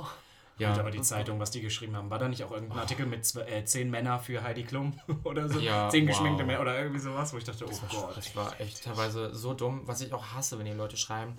Ja, 0.59 0.73
aber 0.77 0.89
die 0.91 1.01
Zeitung, 1.01 1.39
was 1.39 1.51
die 1.51 1.61
geschrieben 1.61 1.95
haben, 1.95 2.09
war 2.09 2.17
da 2.19 2.27
nicht 2.27 2.43
auch 2.43 2.51
irgendein 2.51 2.79
Artikel 2.79 3.05
mit 3.05 3.23
zwe- 3.25 3.45
äh, 3.45 3.63
zehn 3.65 3.89
Männer 3.91 4.19
für 4.19 4.41
Heidi 4.43 4.63
Klum 4.63 4.99
oder 5.23 5.47
so? 5.47 5.59
Ja, 5.59 5.89
zehn 5.89 6.07
wow. 6.07 6.15
geschminkte 6.15 6.43
Männer 6.45 6.61
oder 6.61 6.77
irgendwie 6.79 6.99
sowas, 6.99 7.31
wo 7.33 7.37
ich 7.37 7.43
dachte, 7.43 7.65
oh 7.65 7.69
Gott. 7.91 8.17
Das 8.17 8.35
war 8.35 8.59
echt 8.59 8.83
teilweise 8.83 9.33
so 9.35 9.53
dumm, 9.53 9.81
was 9.85 10.01
ich 10.01 10.11
auch 10.13 10.25
hasse, 10.33 10.57
wenn 10.57 10.65
die 10.65 10.71
Leute 10.71 10.97
schreiben. 10.97 11.35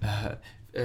Äh, 0.00 0.36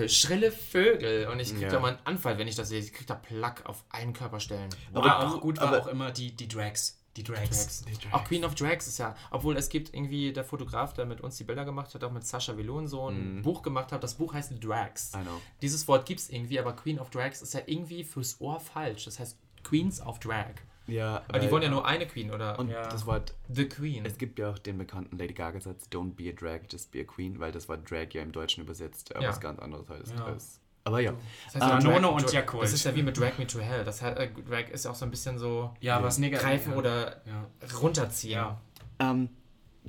äh, 0.04 0.10
schrille 0.10 0.52
Vögel. 0.52 1.28
Und 1.28 1.40
ich 1.40 1.52
krieg 1.54 1.62
Ja. 1.64 1.70
da 1.70 1.80
mal 1.80 1.90
einen 1.90 2.00
Anfall, 2.06 2.38
wenn 2.38 2.48
ich 2.48 2.56
das 2.56 2.70
sehe. 2.70 2.80
Ich 2.80 2.92
krieg 2.94 3.08
da 3.08 3.16
Plack 3.16 3.62
auf 3.66 3.84
allen 3.90 4.14
Körperstellen. 4.14 4.70
Aber 4.94 5.12
Aber- 5.16 5.36
auch 5.36 5.42
gut 5.42 5.58
war 5.60 5.68
aber- 5.70 5.82
auch 5.82 5.88
immer 5.88 6.12
die, 6.12 6.36
die 6.36 6.48
Drags. 6.48 6.97
Die 7.18 7.24
Drags. 7.24 7.84
Drags. 7.84 8.14
Auch 8.14 8.24
Queen 8.24 8.46
of 8.46 8.56
Drags 8.56 8.88
ist 8.88 9.00
ja, 9.00 9.16
obwohl 9.32 9.58
es 9.58 9.70
gibt 9.70 9.94
irgendwie 9.94 10.32
der 10.32 10.44
Fotograf, 10.46 10.94
der 10.94 11.06
mit 11.06 11.20
uns 11.22 11.36
die 11.38 11.44
Bilder 11.44 11.66
gemacht 11.66 11.94
hat, 11.96 12.04
auch 12.04 12.12
mit 12.12 12.26
Sascha 12.26 12.56
Velon 12.58 12.88
so 12.88 13.10
ein 13.10 13.42
Buch 13.42 13.62
gemacht 13.64 13.92
hat. 13.92 14.04
Das 14.04 14.14
Buch 14.16 14.34
heißt 14.34 14.54
Drags. 14.64 15.12
I 15.16 15.22
know. 15.24 15.42
Dieses 15.62 15.88
Wort 15.88 16.06
gibt 16.06 16.20
es 16.20 16.30
irgendwie, 16.30 16.60
aber 16.60 16.74
Queen 16.74 17.00
of 17.00 17.10
Drags 17.10 17.42
ist 17.42 17.54
ja 17.54 17.62
irgendwie 17.66 18.04
fürs 18.04 18.40
Ohr 18.40 18.60
falsch. 18.60 19.06
Das 19.06 19.20
heißt 19.20 19.38
Queens 19.64 20.00
of 20.02 20.20
Drag. 20.20 20.54
Ja, 20.86 21.22
Aber 21.28 21.40
die 21.40 21.52
wollen 21.52 21.64
ja 21.64 21.70
nur 21.70 21.86
eine 21.86 22.08
Queen 22.08 22.32
oder 22.32 22.58
Und 22.58 22.70
Ja. 22.70 22.88
das 22.88 23.06
Wort, 23.06 23.34
The 23.50 23.68
Queen. 23.68 24.06
es 24.06 24.18
gibt 24.18 24.40
ja 24.40 24.52
auch 24.52 24.58
den 24.58 24.78
bekannten 24.78 25.18
Lady 25.18 25.34
Gaga-Satz, 25.34 25.90
don't 25.92 26.14
be 26.14 26.30
a 26.30 26.32
drag, 26.32 26.62
just 26.72 26.92
be 26.94 27.02
a 27.02 27.04
queen, 27.04 27.40
weil 27.42 27.52
das 27.52 27.68
Wort 27.68 27.92
Drag 27.92 28.08
ja 28.14 28.22
im 28.22 28.32
Deutschen 28.32 28.64
übersetzt 28.64 29.12
äh, 29.14 29.22
Ja. 29.22 29.28
was 29.28 29.42
ganz 29.42 29.60
anderes 29.60 29.90
heißt. 29.90 30.14
Ja. 30.16 30.24
als- 30.26 30.62
Aber 30.88 31.02
ja, 31.02 31.14
Das 31.54 31.62
heißt 31.62 31.84
ja 31.84 31.92
Nono 31.92 32.12
und 32.16 32.32
Jakult. 32.32 32.64
Das 32.64 32.72
ist 32.72 32.86
ja 32.86 32.96
wie 32.96 33.04
mit 33.04 33.18
Drag 33.20 33.38
Me 33.38 33.46
to 33.46 33.60
Hell. 33.60 33.84
Das 33.84 34.02
hat, 34.02 34.18
äh, 34.18 34.30
Drag 34.50 34.70
ist 34.70 34.86
ja 34.86 34.92
auch 34.92 34.96
so 34.96 35.04
ein 35.04 35.12
bisschen 35.12 35.38
so 35.38 35.76
Ja, 35.82 36.02
was 36.02 36.18
greifen 36.22 36.72
ja. 36.72 36.78
oder 36.78 37.22
Ja. 37.26 37.46
runterziehen. 37.82 38.32
Ja. 38.40 38.62
ähm, 39.00 39.30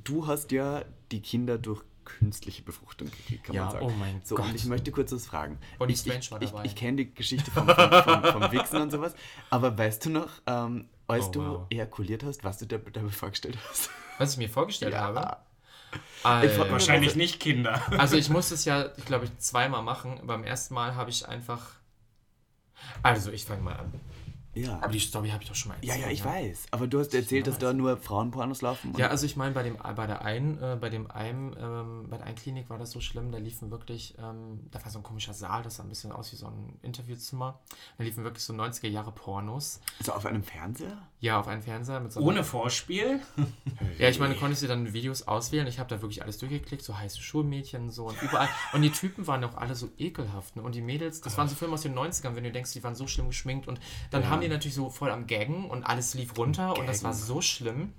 du 0.03 0.27
hast 0.27 0.51
ja 0.51 0.83
die 1.11 1.21
Kinder 1.21 1.57
durch 1.57 1.81
künstliche 2.03 2.63
Befruchtung 2.63 3.09
gekriegt, 3.09 3.45
kann 3.45 3.55
Ja, 3.55 3.63
man 3.63 3.71
sagen. 3.71 3.85
oh 3.85 3.89
mein 3.97 4.21
so, 4.25 4.35
Gott. 4.35 4.47
Und 4.47 4.55
ich 4.55 4.65
möchte 4.65 4.91
kurz 4.91 5.11
was 5.13 5.25
fragen. 5.25 5.57
Bonnie 5.77 5.93
ich, 5.93 5.99
Strange 5.99 6.19
ich, 6.19 6.31
war 6.31 6.41
ich, 6.41 6.49
dabei. 6.51 6.65
ich 6.65 6.75
kenne 6.75 6.97
die 6.97 7.13
Geschichte 7.13 7.49
vom, 7.51 7.65
vom, 7.69 7.75
vom, 8.03 8.23
vom 8.41 8.51
Wichsen 8.51 8.81
und 8.81 8.91
sowas, 8.91 9.13
aber 9.49 9.77
weißt 9.77 10.05
du 10.05 10.09
noch, 10.09 10.29
ähm, 10.47 10.89
als 11.07 11.27
Oh, 11.27 11.31
du 11.31 11.39
wow. 11.45 11.65
ejakuliert 11.69 12.23
hast, 12.23 12.43
was 12.43 12.57
du 12.57 12.65
dir 12.65 12.79
dabei 12.79 13.09
vorgestellt 13.09 13.57
hast? 13.69 13.89
Was 14.17 14.33
ich 14.33 14.37
mir 14.37 14.49
vorgestellt 14.49 14.93
Ja. 14.93 15.01
habe. 15.01 15.37
Ich 15.91 16.25
Alter. 16.25 16.57
wollte 16.57 16.71
Wahrscheinlich 16.73 17.15
nicht 17.15 17.39
Kinder. 17.39 17.81
Also 17.97 18.17
ich 18.17 18.29
musste 18.29 18.53
es 18.55 18.65
ja, 18.65 18.87
ich 18.97 19.05
glaube, 19.05 19.25
ich 19.25 19.37
zweimal 19.39 19.81
machen. 19.83 20.19
Beim 20.23 20.43
ersten 20.43 20.73
Mal 20.73 20.95
habe 20.95 21.09
ich 21.09 21.27
einfach. 21.27 21.71
Also 23.03 23.31
ich 23.31 23.45
fange 23.45 23.61
mal 23.61 23.75
an. 23.75 23.93
Ja. 24.55 24.79
Aber 24.81 24.91
die 24.91 24.99
Story 24.99 25.29
habe 25.29 25.43
ich 25.43 25.47
doch 25.49 25.55
schon 25.55 25.69
mal 25.69 25.77
Ja, 25.81 25.93
erzählt. 25.93 26.05
ja, 26.07 26.11
ich 26.11 26.23
ne? 26.23 26.29
weiß. 26.31 26.65
Aber 26.71 26.87
du 26.87 26.99
hast 26.99 27.13
erzählt, 27.13 27.45
dass 27.47 27.59
da 27.59 27.71
nur 27.71 27.95
Frauenpornos 27.97 28.61
laufen. 28.61 28.93
Ja, 28.97 29.07
also 29.07 29.25
ich 29.25 29.37
meine, 29.37 29.53
bei 29.53 29.61
dem 29.63 29.77
bei 29.95 30.07
der 30.07 30.23
einen, 30.23 30.57
äh, 30.61 30.75
bei 30.81 30.89
dem 30.89 31.09
einen, 31.09 31.55
ähm, 31.57 32.07
bei 32.09 32.17
der 32.17 32.25
einen 32.25 32.35
Klinik 32.35 32.69
war 32.69 32.77
das 32.79 32.91
so 32.91 32.99
schlimm, 32.99 33.31
da 33.31 33.37
liefen 33.37 33.69
wirklich, 33.69 34.15
ähm, 34.17 34.67
da 34.71 34.83
war 34.83 34.91
so 34.91 34.99
ein 34.99 35.03
komischer 35.03 35.33
Saal, 35.33 35.61
das 35.63 35.75
sah 35.75 35.83
ein 35.83 35.89
bisschen 35.89 36.11
aus 36.11 36.31
wie 36.33 36.35
so 36.35 36.47
ein 36.47 36.77
Interviewzimmer. 36.81 37.59
Da 37.99 38.03
liefen 38.03 38.23
wirklich 38.23 38.43
so 38.43 38.51
90er 38.53 38.87
Jahre 38.87 39.11
Pornos. 39.11 39.81
so 40.03 40.13
auf 40.13 40.25
einem 40.25 40.43
Fernseher? 40.43 40.97
Ja, 41.21 41.37
auf 41.37 41.49
einem 41.49 41.61
Fernseher 41.61 41.99
mit 41.99 42.13
so 42.13 42.21
Ohne 42.21 42.45
Vorspiel? 42.45 43.19
Ja, 43.97 44.07
ich 44.07 44.19
meine, 44.19 44.35
du 44.35 44.39
konntest 44.39 44.61
dir 44.63 44.67
dann 44.67 44.93
Videos 44.93 45.27
auswählen. 45.27 45.67
Ich 45.67 45.77
habe 45.77 45.89
da 45.89 46.01
wirklich 46.01 46.21
alles 46.23 46.37
durchgeklickt, 46.37 46.81
so 46.81 46.97
heiße 46.97 47.21
Schulmädchen 47.21 47.89
so 47.89 48.05
und 48.05 48.21
überall. 48.21 48.47
Und 48.71 48.81
die 48.83 48.91
Typen 48.91 49.27
waren 49.27 49.43
auch 49.43 49.55
alle 49.57 49.75
so 49.75 49.89
ekelhaft. 49.97 50.55
Ne? 50.55 50.61
Und 50.61 50.75
die 50.75 50.81
Mädels, 50.81 51.19
das 51.19 51.37
waren 51.37 51.49
so 51.49 51.55
Filme 51.55 51.73
aus 51.73 51.81
den 51.81 51.93
90ern, 51.93 52.35
wenn 52.35 52.45
du 52.45 52.51
denkst, 52.51 52.71
die 52.71 52.83
waren 52.83 52.95
so 52.95 53.05
schlimm 53.07 53.27
geschminkt. 53.27 53.67
Und 53.67 53.81
dann 54.11 54.29
haben 54.29 54.39
die 54.41 54.47
natürlich 54.47 54.75
so 54.75 54.89
voll 54.89 55.11
am 55.11 55.27
Gaggen 55.27 55.69
und 55.69 55.83
alles 55.83 56.13
lief 56.13 56.37
runter 56.37 56.77
und 56.77 56.87
das 56.87 57.03
war 57.03 57.11
Gaggen. 57.11 57.25
so 57.25 57.41
schlimm. 57.41 57.93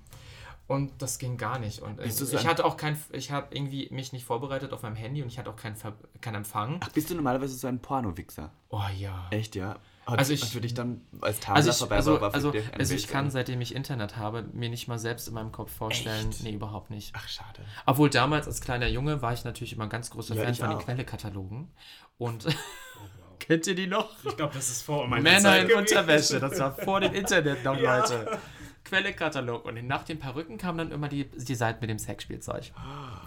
Und 0.67 1.01
das 1.01 1.19
ging 1.19 1.37
gar 1.37 1.59
nicht. 1.59 1.81
Und 1.81 1.99
äh, 1.99 2.03
Bist 2.03 2.21
du 2.21 2.25
so 2.25 2.37
ich 2.37 2.47
hatte 2.47 2.63
auch 2.65 2.77
kein, 2.77 2.97
ich 3.11 3.29
habe 3.29 3.53
irgendwie 3.53 3.89
mich 3.91 4.13
nicht 4.13 4.25
vorbereitet 4.25 4.71
auf 4.73 4.83
meinem 4.83 4.95
Handy 4.95 5.21
und 5.21 5.27
ich 5.27 5.37
hatte 5.37 5.49
auch 5.49 5.57
keinen 5.57 5.75
keinen 6.21 6.35
Empfang. 6.35 6.77
Ach, 6.79 6.89
bist 6.89 7.09
du 7.09 7.15
normalerweise 7.15 7.55
so 7.55 7.67
ein 7.67 7.79
Porno-Wichser? 7.79 8.51
Oh 8.69 8.81
ja. 8.97 9.27
Echt, 9.31 9.55
ja? 9.55 9.77
Hat, 10.05 10.17
Also 10.19 10.33
ich- 10.33 10.43
für 10.45 10.61
dich 10.61 10.73
dann 10.73 11.01
als 11.21 11.39
Tabla 11.39 11.55
Also 11.55 11.69
ich, 11.69 11.91
also, 11.91 12.19
also, 12.19 12.53
also 12.77 12.93
ich 12.95 13.07
kann, 13.07 13.25
dann- 13.25 13.31
seitdem 13.31 13.61
ich 13.61 13.75
Internet 13.75 14.17
habe, 14.17 14.43
mir 14.51 14.69
nicht 14.69 14.87
mal 14.87 14.97
selbst 14.97 15.27
in 15.27 15.33
meinem 15.35 15.51
Kopf 15.51 15.71
vorstellen. 15.71 16.29
Echt? 16.31 16.43
Nee, 16.43 16.51
überhaupt 16.53 16.89
nicht. 16.89 17.13
Ach, 17.15 17.27
schade. 17.27 17.61
Obwohl 17.85 18.09
damals 18.09 18.47
als 18.47 18.61
kleiner 18.61 18.87
Junge 18.87 19.21
war 19.21 19.33
ich 19.33 19.43
natürlich 19.43 19.73
immer 19.73 19.83
ein 19.83 19.89
ganz 19.89 20.09
großer 20.09 20.33
Ja, 20.35 20.43
Fan 20.43 20.55
von 20.55 20.69
den. 20.71 20.79
Quellekatalogen. 20.79 21.69
Und 22.17 22.45
kennt 23.39 23.67
ihr 23.67 23.75
die 23.75 23.87
noch? 23.87 24.09
Ich 24.25 24.35
glaube, 24.35 24.53
das 24.55 24.69
ist 24.69 24.81
vor 24.81 25.07
meiner 25.07 25.21
Männer 25.21 25.39
Zeit 25.41 25.61
in 25.63 25.67
gewesen. 25.69 25.97
Unterwäsche, 25.97 26.39
das 26.39 26.59
war 26.59 26.73
vor 26.75 26.99
dem 26.99 27.13
Internet 27.13 27.63
noch, 27.63 27.77
Ja. 27.79 27.99
Leute. 27.99 28.39
Quellekatalog. 28.83 29.65
Und 29.65 29.85
nach 29.87 30.03
den 30.03 30.19
Perücken 30.19 30.57
kamen 30.57 30.77
dann 30.77 30.91
immer 30.91 31.07
die, 31.07 31.25
die 31.25 31.55
Seiten 31.55 31.79
mit 31.81 31.89
dem 31.89 31.99
Sexspielzeug. 31.99 32.71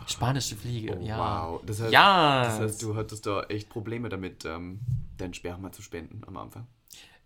Spanische 0.07 0.57
Fliege, 0.57 0.97
Oh, 1.01 1.05
ja. 1.05 1.19
Wow. 1.53 1.61
Das 1.65 1.81
heißt, 1.81 1.93
Ja. 1.93 2.45
das 2.45 2.61
heißt, 2.61 2.83
du 2.83 2.97
hattest 2.97 3.27
da 3.27 3.43
echt 3.45 3.69
Probleme 3.69 4.09
damit, 4.09 4.45
ähm, 4.45 4.81
dein 5.17 5.33
Sperma 5.35 5.73
zu 5.73 5.83
spenden 5.83 6.23
am 6.27 6.37
Anfang. 6.37 6.67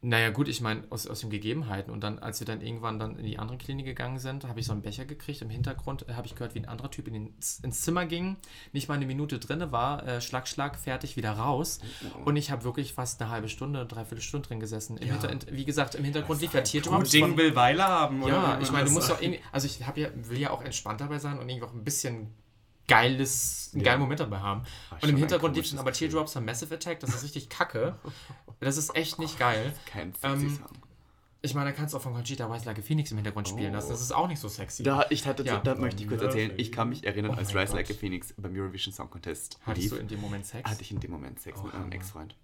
Naja, 0.00 0.30
gut, 0.30 0.46
ich 0.46 0.60
meine, 0.60 0.84
aus, 0.90 1.08
aus 1.08 1.20
den 1.20 1.30
Gegebenheiten. 1.30 1.92
Und 1.92 2.02
dann, 2.04 2.20
als 2.20 2.38
wir 2.38 2.46
dann 2.46 2.60
irgendwann 2.60 3.00
dann 3.00 3.16
in 3.16 3.24
die 3.24 3.36
andere 3.38 3.58
Klinik 3.58 3.84
gegangen 3.84 4.20
sind, 4.20 4.44
habe 4.46 4.60
ich 4.60 4.66
so 4.66 4.72
einen 4.72 4.82
Becher 4.82 5.04
gekriegt. 5.04 5.42
Im 5.42 5.50
Hintergrund 5.50 6.08
äh, 6.08 6.12
habe 6.14 6.24
ich 6.24 6.36
gehört, 6.36 6.54
wie 6.54 6.60
ein 6.60 6.66
anderer 6.68 6.90
Typ 6.92 7.08
in 7.08 7.14
den, 7.14 7.26
ins 7.62 7.82
Zimmer 7.82 8.06
ging, 8.06 8.36
nicht 8.72 8.88
mal 8.88 8.94
eine 8.94 9.06
Minute 9.06 9.40
drinne 9.40 9.72
war, 9.72 10.06
äh, 10.06 10.20
Schlag, 10.20 10.46
Schlag, 10.46 10.78
fertig, 10.78 11.16
wieder 11.16 11.32
raus. 11.32 11.80
Und 12.24 12.36
ich 12.36 12.52
habe 12.52 12.62
wirklich 12.62 12.92
fast 12.92 13.20
eine 13.20 13.30
halbe 13.30 13.48
Stunde, 13.48 13.86
dreiviertel 13.86 14.22
Stunde 14.22 14.46
drin 14.46 14.60
gesessen. 14.60 14.98
Im 14.98 15.08
Hinter, 15.08 15.30
wie 15.50 15.64
gesagt, 15.64 15.96
im 15.96 16.04
Hintergrund 16.04 16.40
lief 16.40 16.54
ja. 16.54 16.60
Gut 16.60 17.12
Ding 17.12 17.36
will 17.36 17.56
Weile 17.56 17.82
haben, 17.82 18.22
oder? 18.22 18.34
Ja, 18.34 18.60
ich 18.60 18.70
meine, 18.70 18.84
du 18.84 18.92
musst 18.92 19.10
doch 19.10 19.20
irgendwie, 19.20 19.40
also 19.50 19.66
ich 19.66 19.84
hab 19.84 19.96
ja, 19.96 20.10
will 20.14 20.38
ja 20.38 20.50
auch 20.50 20.62
entspannt 20.62 21.00
dabei 21.00 21.18
sein 21.18 21.40
und 21.40 21.48
irgendwie 21.48 21.66
auch 21.66 21.74
ein 21.74 21.82
bisschen 21.82 22.28
geiles, 22.86 23.70
einen 23.72 23.84
Ja. 23.84 23.90
geilen 23.90 24.00
Moment 24.00 24.20
dabei 24.20 24.38
haben. 24.38 24.62
War 24.90 25.02
Und 25.02 25.08
im 25.08 25.16
Hintergrund 25.16 25.56
lief 25.56 25.68
dann 25.70 25.78
aber. 25.78 25.92
Teardrops 25.92 26.32
von 26.32 26.44
Massive 26.44 26.74
Attack, 26.74 27.00
das 27.00 27.10
ist 27.14 27.22
richtig 27.24 27.48
kacke. 27.48 27.96
Das 28.60 28.76
ist 28.76 28.94
echt 28.96 29.18
nicht 29.18 29.38
geil. 29.38 29.72
Kein 29.86 30.12
sexy 30.12 30.26
Ähm, 30.46 30.56
Song. 30.56 30.78
Ich 31.40 31.54
meine, 31.54 31.70
da 31.70 31.76
kannst 31.76 31.94
du 31.94 31.98
auch 31.98 32.02
von 32.02 32.14
Conchita 32.14 32.52
Rise 32.52 32.66
Like 32.66 32.80
a 32.80 32.82
Phoenix 32.82 33.12
im 33.12 33.18
Hintergrund 33.18 33.46
spielen 33.48 33.72
lassen. 33.72 33.90
Das 33.90 34.00
ist 34.00 34.10
auch 34.10 34.26
nicht 34.26 34.40
so 34.40 34.48
sexy. 34.48 34.82
Da, 34.82 35.06
ich 35.10 35.24
hatte, 35.24 35.44
Ja. 35.44 35.58
da 35.60 35.76
möchte 35.76 36.02
ich 36.02 36.08
kurz 36.08 36.20
erzählen, 36.20 36.52
ich 36.56 36.72
kann 36.72 36.88
mich 36.88 37.06
erinnern, 37.06 37.32
Oh 37.32 37.38
als 37.38 37.54
Rise 37.54 37.74
Like 37.76 37.88
a. 37.90 37.94
Phoenix 37.94 38.34
beim 38.36 38.56
Eurovision 38.58 38.92
Song 38.92 39.08
Contest 39.08 39.58
Hattest 39.62 39.82
lief, 39.84 39.92
du 39.92 39.96
in 40.00 40.08
dem 40.08 40.20
Moment 40.20 40.44
Sex? 40.46 40.68
hatte 40.68 40.82
ich 40.82 40.90
in 40.90 40.98
dem 40.98 41.12
Moment 41.12 41.38
Sex 41.40 41.56
mit 41.62 41.72
Oh, 41.72 41.76
meinem 41.76 41.84
Hammer. 41.84 41.94
Ex-Freund. 41.94 42.34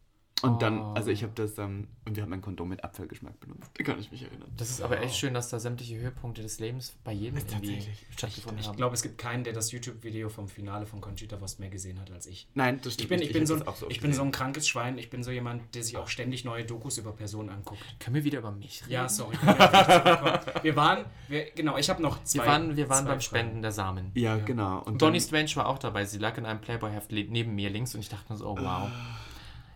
Und 0.42 0.60
dann, 0.60 0.78
Oh. 0.80 0.92
also 0.94 1.10
ich 1.10 1.22
habe 1.22 1.32
das, 1.36 1.56
ähm, 1.58 1.88
und 2.04 2.16
wir 2.16 2.22
haben 2.22 2.32
ein 2.34 2.42
Kondom 2.42 2.68
mit 2.68 2.84
Abfallgeschmack 2.84 3.38
benutzt. 3.40 3.70
Da 3.78 3.84
kann 3.84 3.98
ich 3.98 4.10
mich 4.10 4.22
erinnern. 4.22 4.50
Das 4.56 4.68
ist 4.68 4.82
aber 4.82 5.00
echt 5.00 5.16
schön, 5.16 5.32
dass 5.32 5.48
da 5.48 5.58
sämtliche 5.58 5.96
Höhepunkte 5.96 6.42
des 6.42 6.58
Lebens 6.60 6.94
bei 7.02 7.12
jedem 7.12 7.38
irgendwie 7.38 7.52
Tatsächlich. 7.76 8.06
stattgefunden 8.10 8.60
Ich 8.60 8.68
haben. 8.68 8.76
glaube, 8.76 8.94
es 8.94 9.02
gibt 9.02 9.16
keinen, 9.16 9.44
der 9.44 9.54
das 9.54 9.72
YouTube-Video 9.72 10.28
vom 10.28 10.48
Finale 10.48 10.84
von 10.84 11.00
Conchita 11.00 11.40
Wurst 11.40 11.60
mehr 11.60 11.70
gesehen 11.70 11.98
hat 11.98 12.10
als 12.10 12.26
ich. 12.26 12.46
Nein, 12.54 12.76
das 12.78 12.88
Ich 12.88 12.94
stimmt 12.94 13.08
bin, 13.10 13.22
ich 13.22 13.32
bin, 13.32 13.42
hab 13.42 13.48
so, 13.48 13.56
das 13.56 13.66
ein, 13.68 13.74
so 13.80 13.90
ich 13.90 14.00
bin 14.00 14.12
so 14.12 14.22
ein 14.22 14.32
krankes 14.32 14.68
Schwein. 14.68 14.98
Ich 14.98 15.08
bin 15.08 15.22
so 15.22 15.30
jemand, 15.30 15.74
der 15.74 15.82
sich 15.82 15.96
auch 15.96 16.08
ständig 16.08 16.44
neue 16.44 16.64
Dokus 16.66 16.98
über 16.98 17.12
Personen 17.12 17.48
anguckt. 17.48 17.80
Können 17.98 18.16
wir 18.16 18.24
wieder 18.24 18.40
über 18.40 18.50
mich 18.50 18.82
reden? 18.82 18.92
Ja, 18.92 19.08
sorry. 19.08 19.36
ich 19.36 19.42
ja 19.42 20.40
wir 20.62 20.76
waren, 20.76 21.04
wir, 21.28 21.50
genau, 21.52 21.78
ich 21.78 21.88
habe 21.88 22.02
noch 22.02 22.22
zwei. 22.24 22.42
Wir 22.42 22.46
waren, 22.46 22.76
wir 22.76 22.88
waren 22.90 23.04
zwei 23.04 23.10
beim 23.12 23.20
Fragen. 23.20 23.22
Spenden 23.22 23.62
der 23.62 23.72
Samen. 23.72 24.10
Ja, 24.14 24.36
genau. 24.36 24.82
Und 24.82 25.00
Donny 25.00 25.18
dann, 25.20 25.26
Strange 25.26 25.56
war 25.56 25.68
auch 25.68 25.78
dabei. 25.78 26.04
Sie 26.04 26.18
lag 26.18 26.36
in 26.36 26.44
einem 26.44 26.60
Playboy-Heft 26.60 27.12
neben 27.12 27.54
mir 27.54 27.70
links 27.70 27.94
und 27.94 28.00
ich 28.00 28.08
dachte 28.10 28.30
mir 28.30 28.36
so, 28.38 28.46
oh 28.48 28.58
wow. 28.60 28.90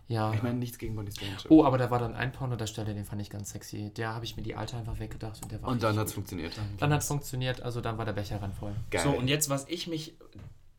Ja. 0.09 0.33
ich 0.33 0.41
meine, 0.41 0.57
nichts 0.57 0.79
gegen 0.79 0.95
Bonnie 0.95 1.11
Strange. 1.11 1.37
Oh, 1.49 1.63
aber 1.63 1.77
da 1.77 1.91
war 1.91 1.99
dann 1.99 2.15
ein 2.15 2.31
Pornodarsteller, 2.31 2.95
den 2.95 3.05
fand 3.05 3.21
ich 3.21 3.29
ganz 3.29 3.51
sexy. 3.51 3.91
Der 3.95 4.15
habe 4.15 4.25
ich 4.25 4.35
mir 4.35 4.41
die 4.41 4.55
Alte 4.55 4.75
einfach 4.75 4.99
weggedacht 4.99 5.41
und 5.43 5.51
der 5.51 5.61
war 5.61 5.69
und 5.69 5.83
dann 5.83 5.97
hat 5.99 6.07
es 6.07 6.13
funktioniert. 6.13 6.59
Dann 6.79 6.91
hat 6.91 7.01
es 7.01 7.07
funktioniert, 7.07 7.61
also 7.61 7.79
dann 7.79 7.97
war 7.99 8.05
der 8.05 8.13
Becher 8.13 8.41
ran 8.41 8.51
voll. 8.51 8.75
Geil. 8.89 9.03
So, 9.03 9.11
und 9.11 9.27
jetzt, 9.27 9.49
was 9.49 9.67
ich 9.69 9.87
mich 9.87 10.15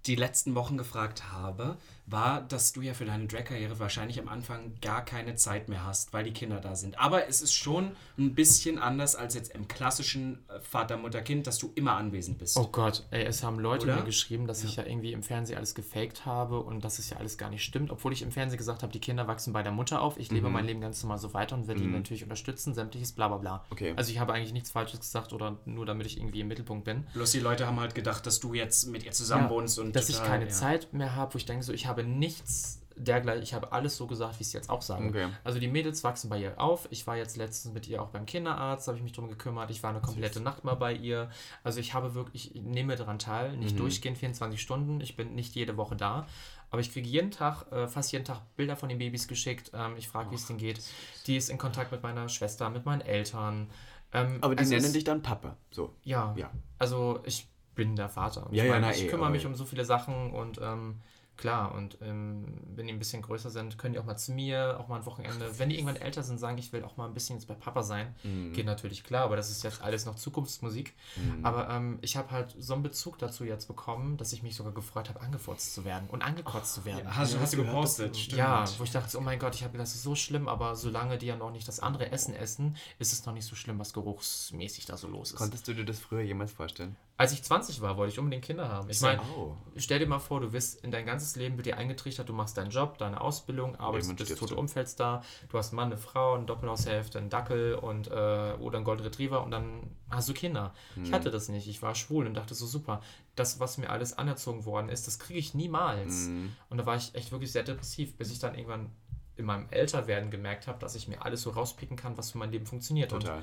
die 0.07 0.15
letzten 0.15 0.55
Wochen 0.55 0.79
gefragt 0.79 1.31
habe, 1.33 1.77
war, 2.07 2.41
dass 2.41 2.73
du 2.73 2.81
ja 2.81 2.95
für 2.95 3.05
deine 3.05 3.27
Drag-Karriere 3.27 3.79
wahrscheinlich 3.79 4.19
am 4.19 4.29
Anfang 4.29 4.75
gar 4.81 5.05
keine 5.05 5.37
Zeit 5.37 5.69
mehr 5.69 5.85
hast, 5.85 6.13
weil 6.13 6.25
die 6.25 6.33
Kinder 6.33 6.61
da 6.61 6.75
sind. 6.75 6.99
Aber 6.99 7.29
es 7.29 7.43
ist 7.43 7.55
schon 7.55 7.93
ein 8.19 8.35
bisschen 8.35 8.79
anders 8.79 9.15
als 9.15 9.35
jetzt 9.35 9.55
im 9.55 9.69
klassischen 9.69 10.39
äh, 10.49 10.61
Vater, 10.61 10.97
Mutter, 10.97 11.23
Kind, 11.23 11.47
dass 11.47 11.59
du 11.59 11.73
immer 11.75 11.95
anwesend 11.97 12.39
bist. 12.39 12.57
Oh 12.57 12.69
Gott, 12.71 13.07
ey, 13.11 13.25
es 13.25 13.43
haben 13.43 13.59
Leute 13.59 13.87
Oder? 13.87 13.97
mir 13.97 14.03
geschrieben, 14.03 14.47
dass 14.47 14.65
ich 14.65 14.77
ja 14.77 14.85
irgendwie 14.85 15.13
im 15.13 15.23
Fernsehen 15.23 15.59
alles 15.59 15.75
gefaked 15.75 16.27
habe 16.27 16.61
und 16.61 16.85
dass 16.85 16.99
es 16.99 17.11
ja 17.11 17.19
alles 17.19 17.39
gar 17.39 17.51
nicht 17.51 17.63
stimmt, 17.63 17.91
obwohl 17.91 18.13
ich 18.13 18.23
im 18.23 18.33
Fernsehen 18.33 18.59
gesagt 18.59 18.83
habe, 18.83 18.93
die 18.93 19.01
Kinder 19.01 19.29
wachsen 19.29 19.53
bei 19.53 19.63
der 19.63 19.73
Mutter 19.73 20.03
auf, 20.03 20.19
ich 20.19 20.31
lebe 20.31 20.49
mein 20.49 20.65
Leben 20.65 20.81
ganz 20.81 21.03
normal 21.03 21.19
so 21.19 21.33
weiter 21.35 21.55
und 21.57 21.69
werde 21.69 21.83
ihn 21.83 21.93
natürlich 21.93 22.23
unterstützen, 22.23 22.75
sämtliches 22.75 23.13
bla 23.13 23.29
bla 23.29 23.37
bla. 23.37 23.65
Okay. 23.71 23.95
Also 23.97 24.11
ich 24.11 24.19
habe 24.19 24.33
eigentlich 24.33 24.53
nichts 24.53 24.71
Falsches 24.71 25.01
gesagt 25.01 25.33
oder 25.33 25.59
nur 25.65 25.87
damit 25.87 26.07
ich 26.07 26.19
irgendwie 26.19 26.41
im 26.41 26.49
Mittelpunkt 26.49 26.85
bin. 26.85 27.07
Bloß 27.15 27.31
die 27.31 27.41
Leute 27.41 27.67
haben 27.67 27.79
halt 27.79 27.95
gedacht, 27.95 28.27
dass 28.27 28.41
du 28.41 28.55
jetzt 28.55 28.87
mit 28.87 29.05
ihr 29.05 29.13
zusammen 29.13 29.49
wohnst 29.51 29.79
und 29.79 29.90
dass 29.93 30.09
ich 30.09 30.17
total, 30.17 30.31
keine 30.31 30.45
ja. 30.47 30.51
Zeit 30.51 30.93
mehr 30.93 31.15
habe, 31.17 31.35
wo 31.35 31.39
ich 31.39 31.47
denke, 31.47 31.63
so 31.65 31.73
ich 31.73 31.87
habe 31.87 32.03
nichts 32.05 32.79
dergleichen, 32.97 33.43
ich 33.43 33.55
habe 33.55 33.73
alles 33.73 33.97
so 33.97 34.07
gesagt, 34.07 34.35
wie 34.39 34.43
ich 34.43 34.49
es 34.49 34.53
jetzt 34.53 34.69
auch 34.69 34.83
sage. 34.83 35.09
Okay. 35.09 35.29
Also 35.43 35.59
die 35.59 35.69
Mädels 35.69 36.05
wachsen 36.05 36.29
bei 36.29 36.39
ihr 36.39 36.61
auf. 36.61 36.87
Ich 36.91 37.07
war 37.07 37.17
jetzt 37.17 37.37
letztens 37.39 37.73
mit 37.73 37.89
ihr 37.89 38.03
auch 38.03 38.09
beim 38.09 38.27
Kinderarzt, 38.27 38.89
habe 38.89 38.99
ich 38.99 39.03
mich 39.03 39.13
drum 39.13 39.29
gekümmert. 39.29 39.71
Ich 39.71 39.83
war 39.83 39.89
eine 39.91 40.01
komplette 40.01 40.41
Nacht 40.41 40.65
mal 40.65 40.75
bei 40.75 40.93
ihr. 40.93 41.31
Also 41.65 41.81
ich 41.81 41.95
habe 41.95 42.15
wirklich, 42.15 42.55
ich 42.55 42.63
nehme 42.63 42.97
daran 42.97 43.19
teil, 43.19 43.57
nicht 43.57 43.79
durchgehend 43.79 44.19
24 44.19 44.61
Stunden. 44.61 45.01
Ich 45.01 45.17
bin 45.17 45.35
nicht 45.35 45.55
jede 45.55 45.79
Woche 45.79 45.97
da. 45.97 46.27
Aber 46.73 46.81
ich 46.81 46.93
kriege 46.93 47.09
jeden 47.09 47.31
Tag, 47.31 47.73
äh, 47.73 47.89
fast 47.89 48.13
jeden 48.13 48.25
Tag 48.27 48.43
Bilder 48.57 48.77
von 48.77 48.89
den 48.91 48.99
Babys 48.99 49.27
geschickt. 49.29 49.71
Ähm, 49.75 49.95
ich 49.97 50.07
frage, 50.07 50.31
wie 50.31 50.35
es 50.37 50.47
denen 50.47 50.59
geht. 50.59 50.81
Die 51.27 51.37
ist 51.39 51.49
in 51.49 51.57
Kontakt 51.59 51.91
mit 51.93 52.03
meiner 52.03 52.29
Schwester, 52.29 52.69
mit 52.69 52.85
meinen 52.85 53.01
Eltern. 53.01 53.71
Ähm, 54.13 54.39
aber 54.41 54.55
die 54.55 54.61
also 54.61 54.73
nennen 54.75 54.85
es- 54.87 54.93
dich 54.93 55.05
dann 55.05 55.23
Papa. 55.23 55.57
So. 55.71 55.95
ja, 56.03 56.35
Ja. 56.37 56.51
also 56.79 57.21
ich 57.25 57.49
bin 57.75 57.97
der 57.97 58.09
Vater. 58.09 58.47
Und 58.47 58.55
Ja, 58.55 58.65
ich 58.65 58.69
ja, 58.69 58.75
meine, 58.75 58.87
na 58.89 58.93
ich 58.93 59.05
eh, 59.05 59.07
kümmere 59.09 59.27
aber- 59.27 59.35
mich 59.35 59.47
um 59.47 59.55
so 59.55 59.65
viele 59.65 59.85
Sachen 59.85 60.33
und 60.33 60.59
ähm, 60.63 61.01
klar, 61.37 61.75
und 61.75 61.97
ähm, 62.03 62.45
wenn 62.75 62.87
die 62.87 62.93
ein 62.93 62.99
bisschen 62.99 63.23
größer 63.23 63.49
sind, 63.49 63.79
können 63.79 63.95
die 63.95 63.99
auch 63.99 64.05
mal 64.05 64.17
zu 64.19 64.33
mir, 64.33 64.79
auch 64.79 64.89
mal 64.89 64.97
ein 64.97 65.07
Wochenende. 65.07 65.59
Wenn 65.59 65.71
die 65.71 65.77
irgendwann 65.77 65.97
älter 65.97 66.23
sind, 66.23 66.37
sagen, 66.37 66.59
ich 66.59 66.71
will 66.75 66.85
auch 66.85 66.99
mal 66.99 67.07
ein 67.07 67.15
bisschen 67.15 67.37
jetzt 67.37 67.47
bei 67.49 67.55
Papa 67.55 67.83
sein. 67.83 68.15
Mhm. 68.25 68.53
Geht 68.53 68.67
natürlich 68.67 69.05
klar, 69.05 69.25
aber 69.25 69.37
das 69.37 69.51
ist 69.51 69.65
jetzt 69.65 69.81
alles 69.81 70.05
noch 70.05 70.17
Zukunftsmusik. 70.17 70.95
Aber 71.43 71.71
ähm, 71.71 71.97
ich 72.03 72.19
habe 72.19 72.31
halt 72.31 72.55
so 72.59 72.75
einen 72.75 72.83
Bezug 72.83 73.17
dazu 73.19 73.45
jetzt 73.45 73.69
bekommen, 73.69 74.19
dass 74.19 74.35
ich 74.35 74.43
mich 74.43 74.55
sogar 74.55 74.75
gefreut 74.75 75.09
habe, 75.09 75.23
angefurzt 75.23 75.73
zu 75.75 75.87
werden 75.87 76.11
und 76.11 76.21
angekotzt 76.21 76.75
zu 76.75 76.85
werden. 76.85 77.17
Hast, 77.17 77.33
Ja, 77.33 77.41
hast 77.41 77.55
du 77.55 77.65
gepostet? 77.65 78.19
Stimmt. 78.19 78.39
Ja, 78.39 78.67
wo 78.77 78.85
ich 78.85 78.91
dachte, 78.91 79.17
oh 79.17 79.23
mein 79.23 79.39
Gott, 79.39 79.55
ich 79.55 79.65
habe 79.65 79.79
das 79.79 79.95
ist 79.95 80.03
so 80.03 80.15
schlimm, 80.15 80.47
aber 80.47 80.77
solange 80.77 81.17
die 81.17 81.27
ja 81.27 81.37
noch 81.37 81.53
nicht 81.53 81.67
das 81.67 81.81
andere 81.81 82.13
Essen 82.13 82.35
essen, 82.35 82.77
ist 82.99 83.15
es 83.15 83.25
noch 83.25 83.33
nicht 83.33 83.47
so 83.47 83.57
schlimm, 83.57 83.79
was 83.79 83.95
geruchsmäßig 83.95 84.85
da 84.85 84.99
so 84.99 85.09
los 85.09 85.31
ist. 85.31 85.39
Konntest 85.39 85.67
du 85.69 85.73
dir 85.75 85.87
das 85.87 85.99
früher 86.01 86.21
jemals 86.21 86.53
vorstellen? 86.53 86.97
Als 87.21 87.33
ich 87.33 87.43
20 87.43 87.83
war, 87.83 87.99
wollte 87.99 88.15
ich 88.15 88.19
unbedingt 88.19 88.47
Kinder 88.47 88.71
haben. 88.71 88.89
Ich 88.89 89.03
meine, 89.03 89.21
Oh. 89.37 89.55
stell 89.77 89.99
dir 89.99 90.07
mal 90.07 90.21
vor, 90.21 90.41
du 90.41 90.55
wirst 90.55 90.83
in 90.83 90.91
dein 90.91 91.05
ganzes 91.05 91.37
Leben 91.37 91.59
wird 91.59 91.67
dir 91.67 91.77
eingetrichtert, 91.77 92.27
du 92.27 92.33
machst 92.33 92.57
deinen 92.57 92.71
Job, 92.71 92.97
deine 92.97 93.21
Ausbildung, 93.21 93.77
arbeitest 93.77 94.17
bis 94.17 94.35
tote. 94.37 94.57
Umfelds 94.57 94.97
da, 94.97 95.23
du 95.51 95.59
hast 95.59 95.69
einen 95.69 95.77
Mann, 95.77 95.87
eine 95.89 95.99
Frau, 95.99 96.33
eine 96.33 96.47
Doppelhaushälfte, 96.47 97.19
einen 97.19 97.29
Dackel 97.29 97.75
und 97.75 98.07
äh, 98.07 98.55
oder 98.59 98.79
einen 98.79 98.87
Golden 98.87 99.03
Retriever 99.03 99.45
und 99.45 99.51
dann 99.51 99.95
hast 100.09 100.31
du 100.31 100.33
Kinder. 100.33 100.73
Hm. 100.95 101.05
Ich 101.05 101.13
hatte 101.13 101.31
das 101.31 101.51
nicht, 101.51 101.69
ich 101.69 101.83
war 101.83 101.95
schwul 101.95 102.27
und 102.27 102.33
dachte 102.33 102.55
so 102.55 102.65
super, 102.65 103.03
das, 103.37 103.61
was 103.61 103.77
mir 103.77 103.91
alles 103.91 104.17
anerzogen 104.17 104.65
worden 104.65 104.89
ist, 104.89 105.07
das 105.07 105.19
kriege 105.19 105.39
ich 105.39 105.53
niemals. 105.53 106.29
Hm. 106.29 106.57
Und 106.71 106.79
da 106.79 106.87
war 106.87 106.97
ich 106.97 107.15
echt 107.15 107.33
wirklich 107.33 107.53
sehr 107.53 107.65
depressiv, 107.65 108.17
bis 108.17 108.33
ich 108.33 108.39
dann 108.39 108.55
irgendwann 108.55 108.93
in 109.37 109.45
meinem 109.45 109.69
Älterwerden 109.69 110.31
gemerkt 110.31 110.67
habe, 110.67 110.79
dass 110.79 110.95
ich 110.95 111.07
mir 111.07 111.21
alles 111.23 111.43
so 111.43 111.51
rauspicken 111.51 111.99
kann, 111.99 112.17
was 112.17 112.31
für 112.31 112.39
mein 112.39 112.51
Leben 112.51 112.65
funktioniert. 112.65 113.13
Und 113.13 113.25
Total. 113.27 113.43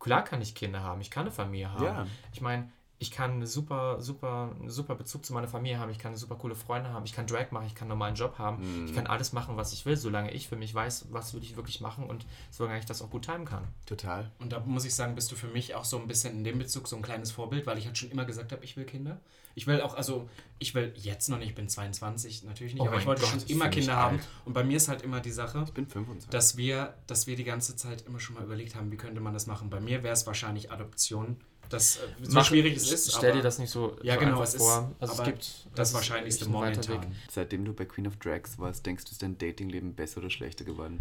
klar 0.00 0.24
kann 0.24 0.42
ich 0.42 0.56
Kinder 0.56 0.82
haben, 0.82 1.00
ich 1.00 1.12
kann 1.12 1.26
eine 1.26 1.30
Familie 1.30 1.72
haben. 1.72 1.84
Ja. 1.84 2.06
Ich 2.32 2.40
meine, 2.40 2.72
ich 2.98 3.10
kann 3.10 3.44
super, 3.44 4.00
super, 4.00 4.54
einen 4.58 4.70
super 4.70 4.94
Bezug 4.94 5.26
zu 5.26 5.32
meiner 5.32 5.48
Familie 5.48 5.78
haben, 5.78 5.90
ich 5.90 5.98
kann 5.98 6.16
super 6.16 6.36
coole 6.36 6.54
Freunde 6.54 6.90
haben, 6.90 7.04
ich 7.04 7.12
kann 7.12 7.26
Drag 7.26 7.50
machen, 7.50 7.66
ich 7.66 7.74
kann 7.74 7.86
einen 7.86 7.90
normalen 7.98 8.14
Job 8.14 8.38
haben, 8.38 8.82
Mhm. 8.82 8.86
ich 8.86 8.94
kann 8.94 9.06
alles 9.06 9.32
machen, 9.32 9.56
was 9.56 9.72
ich 9.72 9.84
will, 9.84 9.96
solange 9.96 10.32
ich 10.32 10.48
für 10.48 10.56
mich 10.56 10.72
weiß, 10.74 11.06
was 11.10 11.34
will 11.34 11.42
ich 11.42 11.56
wirklich 11.56 11.80
machen 11.80 12.06
und 12.06 12.24
solange 12.50 12.78
ich 12.78 12.86
das 12.86 13.02
auch 13.02 13.10
gut 13.10 13.24
timen 13.26 13.44
kann. 13.44 13.64
Total. 13.86 14.30
Und 14.38 14.52
da 14.52 14.60
muss 14.60 14.84
ich 14.84 14.94
sagen, 14.94 15.14
bist 15.16 15.30
du 15.32 15.36
für 15.36 15.48
mich 15.48 15.74
auch 15.74 15.84
so 15.84 15.98
ein 15.98 16.06
bisschen 16.06 16.32
in 16.38 16.44
dem 16.44 16.58
Bezug 16.58 16.86
so 16.88 16.96
ein 16.96 17.02
kleines 17.02 17.30
Vorbild, 17.32 17.66
weil 17.66 17.78
ich 17.78 17.86
halt 17.86 17.98
schon 17.98 18.10
immer 18.10 18.24
gesagt 18.24 18.52
habe, 18.52 18.64
ich 18.64 18.76
will 18.76 18.84
Kinder. 18.84 19.20
Ich 19.56 19.66
will 19.68 19.80
auch, 19.82 19.94
also 19.94 20.28
ich 20.58 20.74
will 20.74 20.92
jetzt 20.96 21.28
noch 21.28 21.38
nicht, 21.38 21.50
ich 21.50 21.54
bin 21.54 21.68
22, 21.68 22.42
natürlich 22.42 22.74
nicht, 22.74 22.82
Oh 22.82 22.86
aber 22.88 22.98
ich 22.98 23.06
wollte 23.06 23.20
Gott, 23.22 23.30
schon 23.30 23.42
immer 23.48 23.68
Kinder 23.68 23.94
haben. 23.96 24.18
Und 24.44 24.52
bei 24.52 24.64
mir 24.64 24.76
ist 24.76 24.88
halt 24.88 25.02
immer 25.02 25.20
die 25.20 25.30
Sache, 25.30 25.62
Ich 25.66 25.72
bin 25.74 25.86
25. 25.86 26.30
dass 26.30 26.56
wir, 26.56 26.94
dass 27.06 27.26
wir 27.28 27.36
die 27.36 27.44
ganze 27.44 27.76
Zeit 27.76 28.02
immer 28.06 28.18
schon 28.18 28.34
mal 28.34 28.42
überlegt 28.44 28.74
haben, 28.74 28.90
wie 28.90 28.96
könnte 28.96 29.20
man 29.20 29.32
das 29.32 29.46
machen. 29.46 29.70
Bei 29.70 29.80
mir 29.80 30.02
wäre 30.02 30.12
es 30.14 30.26
wahrscheinlich 30.26 30.72
Adoption. 30.72 31.36
Das, 31.68 31.96
äh, 31.96 32.00
so 32.22 32.32
Mach- 32.32 32.44
schwierig 32.44 32.76
es 32.76 32.90
ist, 32.90 33.12
Stell 33.12 33.30
aber 33.30 33.38
dir 33.38 33.42
das 33.42 33.58
nicht 33.58 33.70
so, 33.70 33.96
Ja, 34.02 34.14
so 34.14 34.20
genau, 34.20 34.32
einfach 34.32 34.44
es 34.44 34.54
ist 34.54 34.62
vor. 34.62 34.92
Also 35.00 35.14
es 35.14 35.22
gibt 35.24 35.66
das 35.74 35.88
ist 35.88 35.94
wahrscheinlichste 35.94 36.48
momentan. 36.48 36.88
Weg. 37.02 37.08
Seitdem 37.30 37.64
du 37.64 37.72
bei 37.72 37.84
Queen 37.84 38.06
of 38.06 38.16
Drags 38.16 38.58
warst, 38.58 38.84
denkst 38.86 39.04
du, 39.04 39.10
ist 39.12 39.22
dein 39.22 39.36
Datingleben 39.38 39.94
besser 39.94 40.18
oder 40.20 40.30
schlechter 40.30 40.64
geworden? 40.64 41.00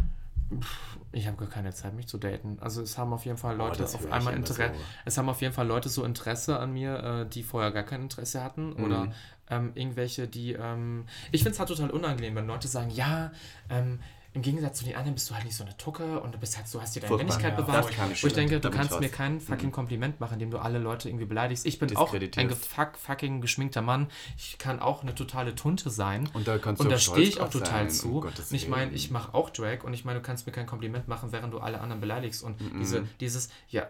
Ich 1.12 1.26
habe 1.26 1.38
gar 1.38 1.48
keine 1.50 1.74
Zeit, 1.74 1.94
mich 1.96 2.08
zu 2.08 2.18
daten. 2.18 2.58
Also 2.62 2.82
es 2.82 2.98
haben 2.98 3.12
auf 3.14 3.26
jeden 3.26 3.38
Fall 3.38 3.56
Oh, 3.56 3.60
Leute 3.60 3.80
das 3.82 3.96
auf 3.96 4.12
einmal 4.12 4.36
Interesse. 4.36 4.74
so. 4.76 4.82
Es 5.06 5.18
haben 5.18 5.30
auf 5.30 5.42
jeden 5.42 5.54
Fall 5.54 5.66
Leute 5.68 5.90
so 5.90 6.04
Interesse 6.04 6.60
an 6.60 6.74
mir, 6.74 7.26
äh, 7.26 7.30
die 7.30 7.44
vorher 7.44 7.72
gar 7.72 7.84
kein 7.84 8.02
Interesse 8.02 8.44
hatten. 8.44 8.74
Oder 8.74 9.06
Mhm. 9.06 9.14
ähm, 9.50 9.72
irgendwelche, 9.76 10.28
die. 10.28 10.54
Ähm, 10.54 11.06
ich 11.32 11.42
finde 11.42 11.54
es 11.54 11.60
halt 11.60 11.70
total 11.70 11.90
unangenehm, 11.90 12.36
wenn 12.36 12.46
Leute 12.48 12.68
sagen, 12.68 12.92
ja, 12.92 13.32
ähm, 13.70 14.00
im 14.34 14.42
Gegensatz 14.42 14.80
zu 14.80 14.86
den 14.86 14.96
anderen 14.96 15.14
bist 15.14 15.30
du 15.30 15.36
halt 15.36 15.46
nicht 15.46 15.56
so 15.56 15.64
eine 15.64 15.78
Tucke 15.78 16.20
und 16.20 16.34
du 16.34 16.40
bist 16.40 16.58
halt 16.58 16.68
so, 16.68 16.82
hast 16.82 16.96
dir 16.96 17.02
deine 17.02 17.10
Furchtbar. 17.10 17.38
Männlichkeit 17.38 17.58
Ja, 17.60 17.66
bewahrt. 17.66 17.90
ich 17.92 18.00
Wo 18.00 18.12
ich 18.12 18.20
schon. 18.20 18.34
denke, 18.34 18.60
du 18.60 18.70
ich 18.70 18.74
kannst 18.76 19.00
mir 19.00 19.10
kein 19.10 19.40
fucking 19.40 19.72
Kompliment 19.72 20.20
machen, 20.20 20.34
indem 20.34 20.50
du 20.52 20.58
alle 20.58 20.80
Leute 20.80 21.08
irgendwie 21.08 21.26
beleidigst. 21.26 21.66
Ich 21.66 21.78
bin 21.78 21.96
auch 21.96 22.14
ein 22.14 22.48
gefuck, 22.48 22.98
fucking 22.98 23.42
geschminkter 23.42 23.82
Mann. 23.82 24.08
Ich 24.38 24.58
kann 24.58 24.80
auch 24.80 25.04
eine 25.04 25.14
totale 25.14 25.54
Tunte 25.56 25.90
sein. 25.90 26.28
Und 26.34 26.48
da 26.48 26.58
kannst 26.58 26.82
du 26.82 26.86
Und 26.86 26.92
da 26.92 26.98
stehe 26.98 27.28
ich 27.28 27.42
auch 27.42 27.50
total 27.50 27.90
sein, 27.90 27.92
zu. 27.92 28.22
um 28.22 28.32
ich 28.52 28.68
meine, 28.68 28.92
ich 28.92 29.12
mache 29.12 29.34
auch 29.34 29.50
Drag 29.52 29.84
und 29.84 29.94
ich 29.94 30.04
meine, 30.04 30.20
du 30.20 30.26
kannst 30.26 30.48
mir 30.48 30.54
kein 30.54 30.66
Kompliment 30.66 31.08
machen, 31.08 31.32
während 31.32 31.54
du 31.54 31.60
alle 31.60 31.80
anderen 31.80 32.02
beleidigst. 32.02 32.44
Und 32.44 32.60
diese, 32.80 33.08
dieses, 33.20 33.50
ja. 33.70 33.88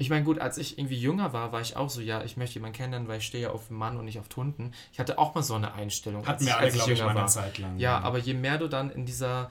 Ich 0.00 0.10
meine, 0.10 0.24
gut, 0.24 0.38
als 0.38 0.58
ich 0.58 0.78
irgendwie 0.78 0.96
jünger 0.96 1.32
war, 1.32 1.50
war 1.52 1.60
ich 1.60 1.76
auch 1.76 1.90
so, 1.90 2.00
ja, 2.00 2.22
ich 2.22 2.36
möchte 2.36 2.54
jemanden 2.54 2.76
kennenlernen, 2.76 3.08
weil 3.08 3.18
ich 3.18 3.26
stehe 3.26 3.42
ja 3.42 3.50
auf 3.50 3.68
Mann 3.68 3.96
und 3.96 4.04
nicht 4.04 4.18
auf 4.20 4.28
Tunden. 4.28 4.72
Ich 4.92 5.00
hatte 5.00 5.18
auch 5.18 5.34
mal 5.34 5.42
so 5.42 5.54
eine 5.54 5.74
Einstellung. 5.74 6.24
Hatten 6.24 6.38
als 6.38 6.46
wir 6.46 6.50
ich, 6.52 6.56
alle, 6.56 6.70
glaube 6.70 6.92
ich, 6.92 6.98
jünger 6.98 7.04
mal 7.06 7.10
eine 7.10 7.20
war. 7.22 7.26
Zeit 7.26 7.58
lang. 7.58 7.78
Ja, 7.78 7.98
aber 7.98 8.18
je 8.18 8.34
mehr 8.34 8.58
du 8.58 8.68
dann 8.68 8.90
in 8.90 9.04
dieser, 9.06 9.50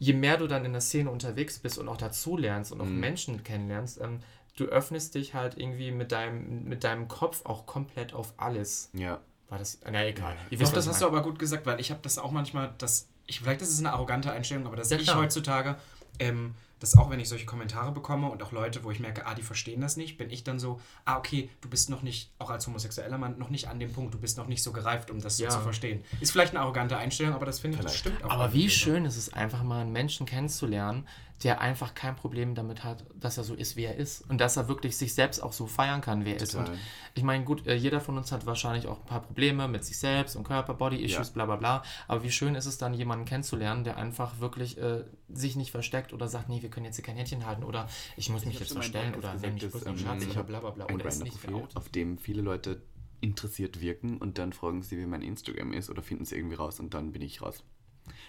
je 0.00 0.12
mehr 0.12 0.36
du 0.36 0.48
dann 0.48 0.64
in 0.64 0.72
der 0.72 0.80
Szene 0.80 1.10
unterwegs 1.10 1.58
bist 1.60 1.78
und 1.78 1.88
auch 1.88 1.96
dazu 1.96 2.36
lernst 2.36 2.72
und 2.72 2.80
auch 2.80 2.86
Mhm. 2.86 3.00
Menschen 3.00 3.44
kennenlernst, 3.44 4.00
ähm, 4.00 4.18
du 4.56 4.64
öffnest 4.64 5.14
dich 5.14 5.34
halt 5.34 5.56
irgendwie 5.56 5.92
mit 5.92 6.10
deinem, 6.12 6.64
mit 6.64 6.82
deinem 6.84 7.06
Kopf 7.08 7.46
auch 7.46 7.64
komplett 7.66 8.14
auf 8.14 8.34
alles. 8.36 8.90
Ja. 8.94 9.20
War 9.48 9.58
das, 9.58 9.78
na 9.88 10.04
egal. 10.04 10.34
Ihr 10.50 10.58
Doch, 10.58 10.64
wisst, 10.64 10.76
das 10.76 10.88
hast 10.88 11.02
du 11.02 11.06
aber 11.06 11.22
gut 11.22 11.38
gesagt, 11.38 11.66
weil 11.66 11.78
ich 11.78 11.90
habe 11.90 12.00
das 12.02 12.18
auch 12.18 12.32
manchmal, 12.32 12.74
dass 12.78 13.08
ich, 13.26 13.40
vielleicht 13.40 13.62
ist 13.62 13.70
es 13.70 13.78
eine 13.78 13.92
arrogante 13.92 14.32
Einstellung, 14.32 14.66
aber 14.66 14.76
dass 14.76 14.90
Ja, 14.90 14.96
ich 14.96 15.04
klar. 15.04 15.18
heutzutage, 15.18 15.76
ähm, 16.18 16.54
dass 16.84 16.98
auch 16.98 17.08
wenn 17.08 17.18
ich 17.18 17.30
solche 17.30 17.46
Kommentare 17.46 17.92
bekomme 17.92 18.28
und 18.28 18.42
auch 18.42 18.52
Leute, 18.52 18.84
wo 18.84 18.90
ich 18.90 19.00
merke, 19.00 19.24
ah, 19.26 19.34
die 19.34 19.42
verstehen 19.42 19.80
das 19.80 19.96
nicht, 19.96 20.18
bin 20.18 20.28
ich 20.28 20.44
dann 20.44 20.58
so, 20.58 20.80
ah, 21.06 21.16
okay, 21.16 21.48
du 21.62 21.70
bist 21.70 21.88
noch 21.88 22.02
nicht, 22.02 22.30
auch 22.38 22.50
als 22.50 22.66
homosexueller 22.66 23.16
Mann, 23.16 23.38
noch 23.38 23.48
nicht 23.48 23.68
an 23.68 23.80
dem 23.80 23.90
Punkt, 23.90 24.12
du 24.12 24.18
bist 24.18 24.36
noch 24.36 24.48
nicht 24.48 24.62
so 24.62 24.70
gereift, 24.70 25.10
um 25.10 25.18
das 25.18 25.38
Ja. 25.38 25.50
so 25.50 25.56
zu 25.56 25.62
verstehen. 25.64 26.04
Ist 26.20 26.32
vielleicht 26.32 26.52
eine 26.52 26.60
arrogante 26.60 26.98
Einstellung, 26.98 27.32
aber 27.34 27.46
das 27.46 27.58
finde 27.58 27.78
ich, 27.78 27.82
das 27.84 27.96
stimmt 27.96 28.22
auch. 28.22 28.30
Aber 28.30 28.52
wie 28.52 28.68
schön 28.68 29.06
ist 29.06 29.16
es 29.16 29.32
einfach 29.32 29.62
mal, 29.62 29.80
einen 29.80 29.92
Menschen 29.92 30.26
kennenzulernen, 30.26 31.08
der 31.42 31.60
einfach 31.60 31.94
kein 31.94 32.16
Problem 32.16 32.54
damit 32.54 32.84
hat, 32.84 33.04
dass 33.14 33.36
er 33.36 33.44
so 33.44 33.54
ist, 33.54 33.76
wie 33.76 33.84
er 33.84 33.96
ist. 33.96 34.22
Und 34.30 34.40
dass 34.40 34.56
er 34.56 34.68
wirklich 34.68 34.96
sich 34.96 35.14
selbst 35.14 35.42
auch 35.42 35.52
so 35.52 35.66
feiern 35.66 36.00
kann, 36.00 36.24
wie 36.24 36.30
er 36.30 36.40
ist. 36.40 36.54
Und 36.54 36.70
ich 37.14 37.22
meine, 37.22 37.44
gut, 37.44 37.66
äh, 37.66 37.74
jeder 37.74 38.00
von 38.00 38.16
uns 38.16 38.32
hat 38.32 38.46
wahrscheinlich 38.46 38.86
auch 38.86 39.00
ein 39.00 39.06
paar 39.06 39.20
Probleme 39.22 39.68
mit 39.68 39.84
sich 39.84 39.98
selbst 39.98 40.36
und 40.36 40.44
Körper, 40.44 40.74
Body-Issues, 40.74 41.28
Ja. 41.28 41.32
bla 41.34 41.46
bla 41.46 41.56
bla. 41.56 41.82
Aber 42.08 42.22
wie 42.22 42.30
schön 42.30 42.54
ist 42.54 42.66
es 42.66 42.78
dann, 42.78 42.94
jemanden 42.94 43.24
kennenzulernen, 43.24 43.84
der 43.84 43.96
einfach 43.96 44.38
wirklich 44.40 44.78
äh, 44.78 45.04
sich 45.28 45.56
nicht 45.56 45.70
versteckt 45.70 46.12
oder 46.12 46.28
sagt, 46.28 46.48
nee, 46.48 46.62
wir 46.62 46.70
können 46.70 46.86
jetzt 46.86 46.96
hier 46.96 47.04
kein 47.04 47.16
Händchen 47.16 47.44
halten 47.44 47.64
oder 47.64 47.88
ich 48.16 48.30
muss 48.30 48.44
mich 48.44 48.54
hab 48.54 48.62
jetzt 48.62 48.72
verstellen 48.72 49.14
oder 49.14 49.34
mich 49.34 49.68
bloß 49.68 49.72
dass, 49.72 49.86
einen 49.86 49.98
ähm, 49.98 50.04
Schatz 50.04 50.22
ich 50.22 50.30
oder 50.30 50.44
bla 50.44 50.60
bla 50.60 50.70
bla. 50.70 50.86
ein 50.86 50.94
Oder 50.94 51.06
ist 51.06 51.22
nicht 51.22 51.42
geoutet. 51.42 51.76
auf 51.76 51.88
dem 51.88 52.16
viele 52.16 52.42
Leute 52.42 52.80
interessiert 53.20 53.80
wirken 53.80 54.18
und 54.18 54.38
dann 54.38 54.52
fragen 54.52 54.82
sie, 54.82 54.98
wie 54.98 55.06
mein 55.06 55.22
Instagram 55.22 55.72
ist 55.72 55.90
oder 55.90 56.02
finden 56.02 56.22
es 56.24 56.32
irgendwie 56.32 56.56
raus 56.56 56.78
und 56.80 56.94
dann 56.94 57.12
bin 57.12 57.22
ich 57.22 57.42
raus. 57.42 57.64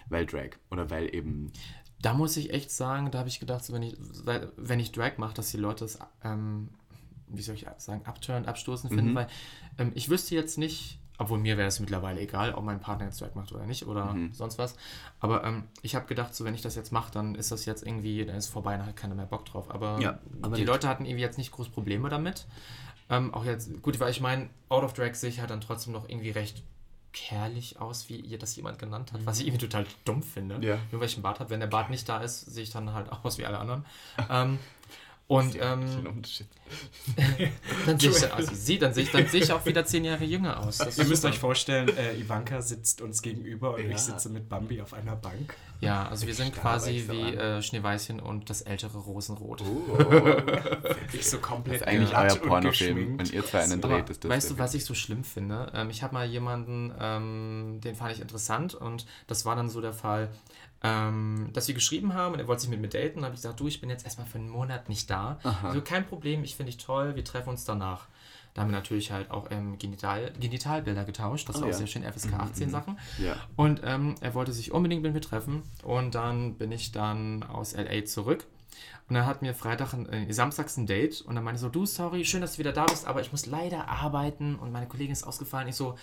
Weil 0.08 0.24
Drag 0.26 0.50
oder 0.70 0.88
weil 0.90 1.14
eben 1.14 1.52
Da 2.02 2.12
muss 2.14 2.36
ich 2.36 2.52
echt 2.52 2.70
sagen, 2.70 3.10
da 3.10 3.18
habe 3.18 3.28
ich 3.28 3.40
gedacht, 3.40 3.64
so 3.64 3.72
wenn 3.72 3.82
ich, 3.82 3.96
wenn 4.56 4.80
ich 4.80 4.92
Drag 4.92 5.16
mache, 5.18 5.34
dass 5.34 5.50
die 5.50 5.56
Leute 5.56 5.84
es, 5.84 5.98
ähm, 6.22 6.68
wie 7.28 7.42
soll 7.42 7.54
ich 7.54 7.66
sagen, 7.78 8.02
abturn, 8.04 8.44
abstoßen 8.46 8.90
finden, 8.90 9.14
weil 9.14 9.26
ähm, 9.78 9.92
ich 9.94 10.08
wüsste 10.08 10.34
jetzt 10.34 10.58
nicht, 10.58 10.98
obwohl 11.18 11.38
mir 11.38 11.56
wäre 11.56 11.68
es 11.68 11.80
mittlerweile 11.80 12.20
egal, 12.20 12.52
ob 12.54 12.64
mein 12.64 12.78
Partner 12.78 13.06
jetzt 13.06 13.20
Drag 13.20 13.34
macht 13.34 13.50
oder 13.52 13.64
nicht 13.66 13.86
oder 13.86 14.14
sonst 14.32 14.58
was. 14.58 14.76
Aber 15.18 15.42
ähm, 15.44 15.64
ich 15.80 15.94
habe 15.94 16.06
gedacht, 16.06 16.34
so 16.34 16.44
wenn 16.44 16.54
ich 16.54 16.60
das 16.60 16.74
jetzt 16.76 16.92
mache, 16.92 17.10
dann 17.10 17.34
ist 17.34 17.50
das 17.50 17.64
jetzt 17.64 17.84
irgendwie, 17.86 18.24
dann 18.26 18.36
ist 18.36 18.48
vorbei, 18.48 18.76
dann 18.76 18.86
hat 18.86 18.96
keiner 18.96 19.14
mehr 19.14 19.24
Bock 19.26 19.46
drauf. 19.46 19.70
Aber, 19.70 19.98
Ja, 20.00 20.18
aber 20.42 20.56
die 20.56 20.62
nicht. 20.62 20.68
Leute 20.70 20.88
hatten 20.88 21.06
irgendwie 21.06 21.22
jetzt 21.22 21.38
nicht 21.38 21.50
groß 21.52 21.70
Probleme 21.70 22.10
damit. 22.10 22.46
Ähm, 23.08 23.32
auch 23.32 23.44
jetzt, 23.44 23.80
gut, 23.82 23.98
weil 23.98 24.10
ich 24.10 24.20
meine, 24.20 24.50
Out 24.68 24.84
of 24.84 24.92
Drag 24.92 25.14
sehe 25.14 25.30
ich 25.30 25.40
halt 25.40 25.50
dann 25.50 25.60
trotzdem 25.62 25.94
noch 25.94 26.08
irgendwie 26.08 26.30
recht 26.30 26.62
kerlich 27.16 27.80
aus, 27.80 28.10
wie 28.10 28.16
ihr 28.16 28.38
das 28.38 28.54
jemand 28.56 28.78
genannt 28.78 29.12
hat, 29.12 29.24
was 29.24 29.40
ich 29.40 29.46
irgendwie 29.46 29.66
total 29.66 29.86
dumm 30.04 30.22
finde. 30.22 30.64
Ja. 30.64 30.78
Nur 30.92 31.00
weil 31.00 31.08
ich 31.08 31.14
einen 31.14 31.22
Bart 31.22 31.40
habe. 31.40 31.48
Wenn 31.48 31.60
der 31.60 31.66
Bart 31.66 31.88
nicht 31.88 32.06
da 32.08 32.20
ist, 32.20 32.40
sehe 32.40 32.62
ich 32.62 32.70
dann 32.70 32.92
halt 32.92 33.10
aus 33.24 33.38
wie 33.38 33.46
alle 33.46 33.58
anderen. 33.58 33.84
ähm, 34.30 34.58
und 35.28 35.56
ähm, 35.60 35.84
dann 37.86 37.98
sehe 37.98 38.10
ich, 38.10 38.16
sie, 38.52 38.78
dann 38.78 38.94
sehe 38.94 39.04
ich, 39.04 39.10
dann 39.10 39.26
sehe 39.26 39.42
ich 39.42 39.52
auch 39.52 39.64
wieder 39.66 39.84
zehn 39.84 40.04
Jahre 40.04 40.24
jünger 40.24 40.60
aus. 40.60 40.78
Das 40.78 40.98
Ihr 40.98 41.04
müsst 41.04 41.22
super. 41.22 41.34
euch 41.34 41.40
vorstellen, 41.40 41.88
äh, 41.96 42.14
Ivanka 42.16 42.60
sitzt 42.62 43.00
uns 43.00 43.22
gegenüber 43.22 43.74
und 43.74 43.82
Ja. 43.84 43.90
ich 43.90 43.98
sitze 43.98 44.28
mit 44.28 44.48
Bambi 44.48 44.80
auf 44.80 44.94
einer 44.94 45.16
Bank. 45.16 45.54
Ja, 45.80 46.08
also 46.08 46.26
wir 46.26 46.34
sind 46.34 46.54
quasi 46.54 47.04
wie 47.08 47.34
äh, 47.34 47.60
Schneeweißchen 47.60 48.18
und 48.20 48.48
das 48.48 48.62
ältere 48.62 48.98
Rosenrot. 48.98 49.62
Ich 51.12 51.28
so 51.28 51.38
komplett 51.38 51.82
Das 51.82 51.88
ist 51.88 51.88
eigentlich 51.88 52.16
euer 52.16 52.32
und 52.32 52.42
Pornofilm. 52.42 53.18
Wenn 53.18 53.26
ihr 53.26 53.44
zwei 53.44 53.60
einen 53.62 53.80
dreht, 53.80 54.10
ist 54.10 54.24
das 54.24 54.30
weißt 54.30 54.50
du, 54.50 54.58
was 54.58 54.74
ich 54.74 54.84
so 54.84 54.94
schlimm 54.94 55.24
finde? 55.24 55.70
Ähm, 55.74 55.90
ich 55.90 56.02
habe 56.02 56.14
mal 56.14 56.26
jemanden, 56.26 56.92
ähm, 56.98 57.80
den 57.82 57.94
fand 57.94 58.12
ich 58.12 58.20
interessant 58.20 58.74
und 58.74 59.06
das 59.26 59.44
war 59.44 59.54
dann 59.56 59.68
so 59.68 59.80
der 59.80 59.92
Fall, 59.92 60.28
ähm, 60.86 61.50
dass 61.52 61.68
wir 61.68 61.74
geschrieben 61.74 62.14
haben 62.14 62.34
und 62.34 62.40
er 62.40 62.46
wollte 62.46 62.62
sich 62.62 62.70
mit 62.70 62.80
mir 62.80 62.88
daten. 62.88 63.16
Dann 63.16 63.24
habe 63.24 63.34
ich 63.34 63.42
gesagt, 63.42 63.58
du, 63.58 63.66
ich 63.66 63.80
bin 63.80 63.90
jetzt 63.90 64.04
erstmal 64.04 64.26
für 64.26 64.38
einen 64.38 64.48
Monat 64.48 64.88
nicht 64.88 65.10
da. 65.10 65.38
Also 65.62 65.80
kein 65.80 66.06
Problem, 66.06 66.44
ich 66.44 66.56
finde 66.56 66.72
dich 66.72 66.84
toll, 66.84 67.16
wir 67.16 67.24
treffen 67.24 67.50
uns 67.50 67.64
danach. 67.64 68.06
Da 68.54 68.62
haben 68.62 68.70
wir 68.70 68.76
natürlich 68.76 69.12
halt 69.12 69.30
auch 69.30 69.50
ähm, 69.50 69.76
Genital, 69.78 70.32
Genitalbilder 70.40 71.04
getauscht. 71.04 71.46
Das 71.48 71.56
Oh 71.56 71.60
war 71.60 71.66
auch 71.66 71.72
ja. 71.72 71.76
sehr 71.76 71.86
schön, 71.86 72.02
FSK 72.04 72.32
18 72.34 72.70
Sachen. 72.70 72.98
Ja. 73.18 73.36
Und 73.54 73.82
ähm, 73.84 74.14
er 74.22 74.32
wollte 74.32 74.52
sich 74.54 74.72
unbedingt 74.72 75.02
mit 75.02 75.12
mir 75.12 75.20
treffen. 75.20 75.62
Und 75.82 76.14
dann 76.14 76.54
bin 76.54 76.72
ich 76.72 76.90
dann 76.90 77.42
aus 77.42 77.76
LA 77.76 78.06
zurück. 78.06 78.46
Und 79.08 79.14
dann 79.14 79.26
hat 79.26 79.42
mir 79.42 79.52
Freitag, 79.52 79.92
ein, 79.92 80.08
äh, 80.08 80.32
samstags 80.32 80.78
ein 80.78 80.86
Date. 80.86 81.20
Und 81.20 81.34
dann 81.34 81.44
meinte 81.44 81.56
ich 81.56 81.60
so, 81.60 81.68
du, 81.68 81.84
sorry, 81.84 82.24
schön, 82.24 82.40
dass 82.40 82.54
du 82.54 82.58
wieder 82.60 82.72
da 82.72 82.86
bist, 82.86 83.06
aber 83.06 83.20
ich 83.20 83.30
muss 83.30 83.44
leider 83.44 83.88
arbeiten. 83.88 84.56
Und 84.56 84.72
meine 84.72 84.86
Kollegin 84.86 85.12
ist 85.12 85.24
ausgefallen. 85.24 85.68
Ich 85.68 85.76
so, 85.76 85.96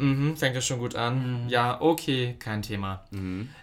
mhm, 0.00 0.36
fängt 0.36 0.54
ja 0.54 0.60
schon 0.60 0.78
gut 0.78 0.94
an. 0.94 1.48
Ja, 1.48 1.80
okay, 1.80 2.36
kein 2.38 2.62
Thema. 2.62 3.04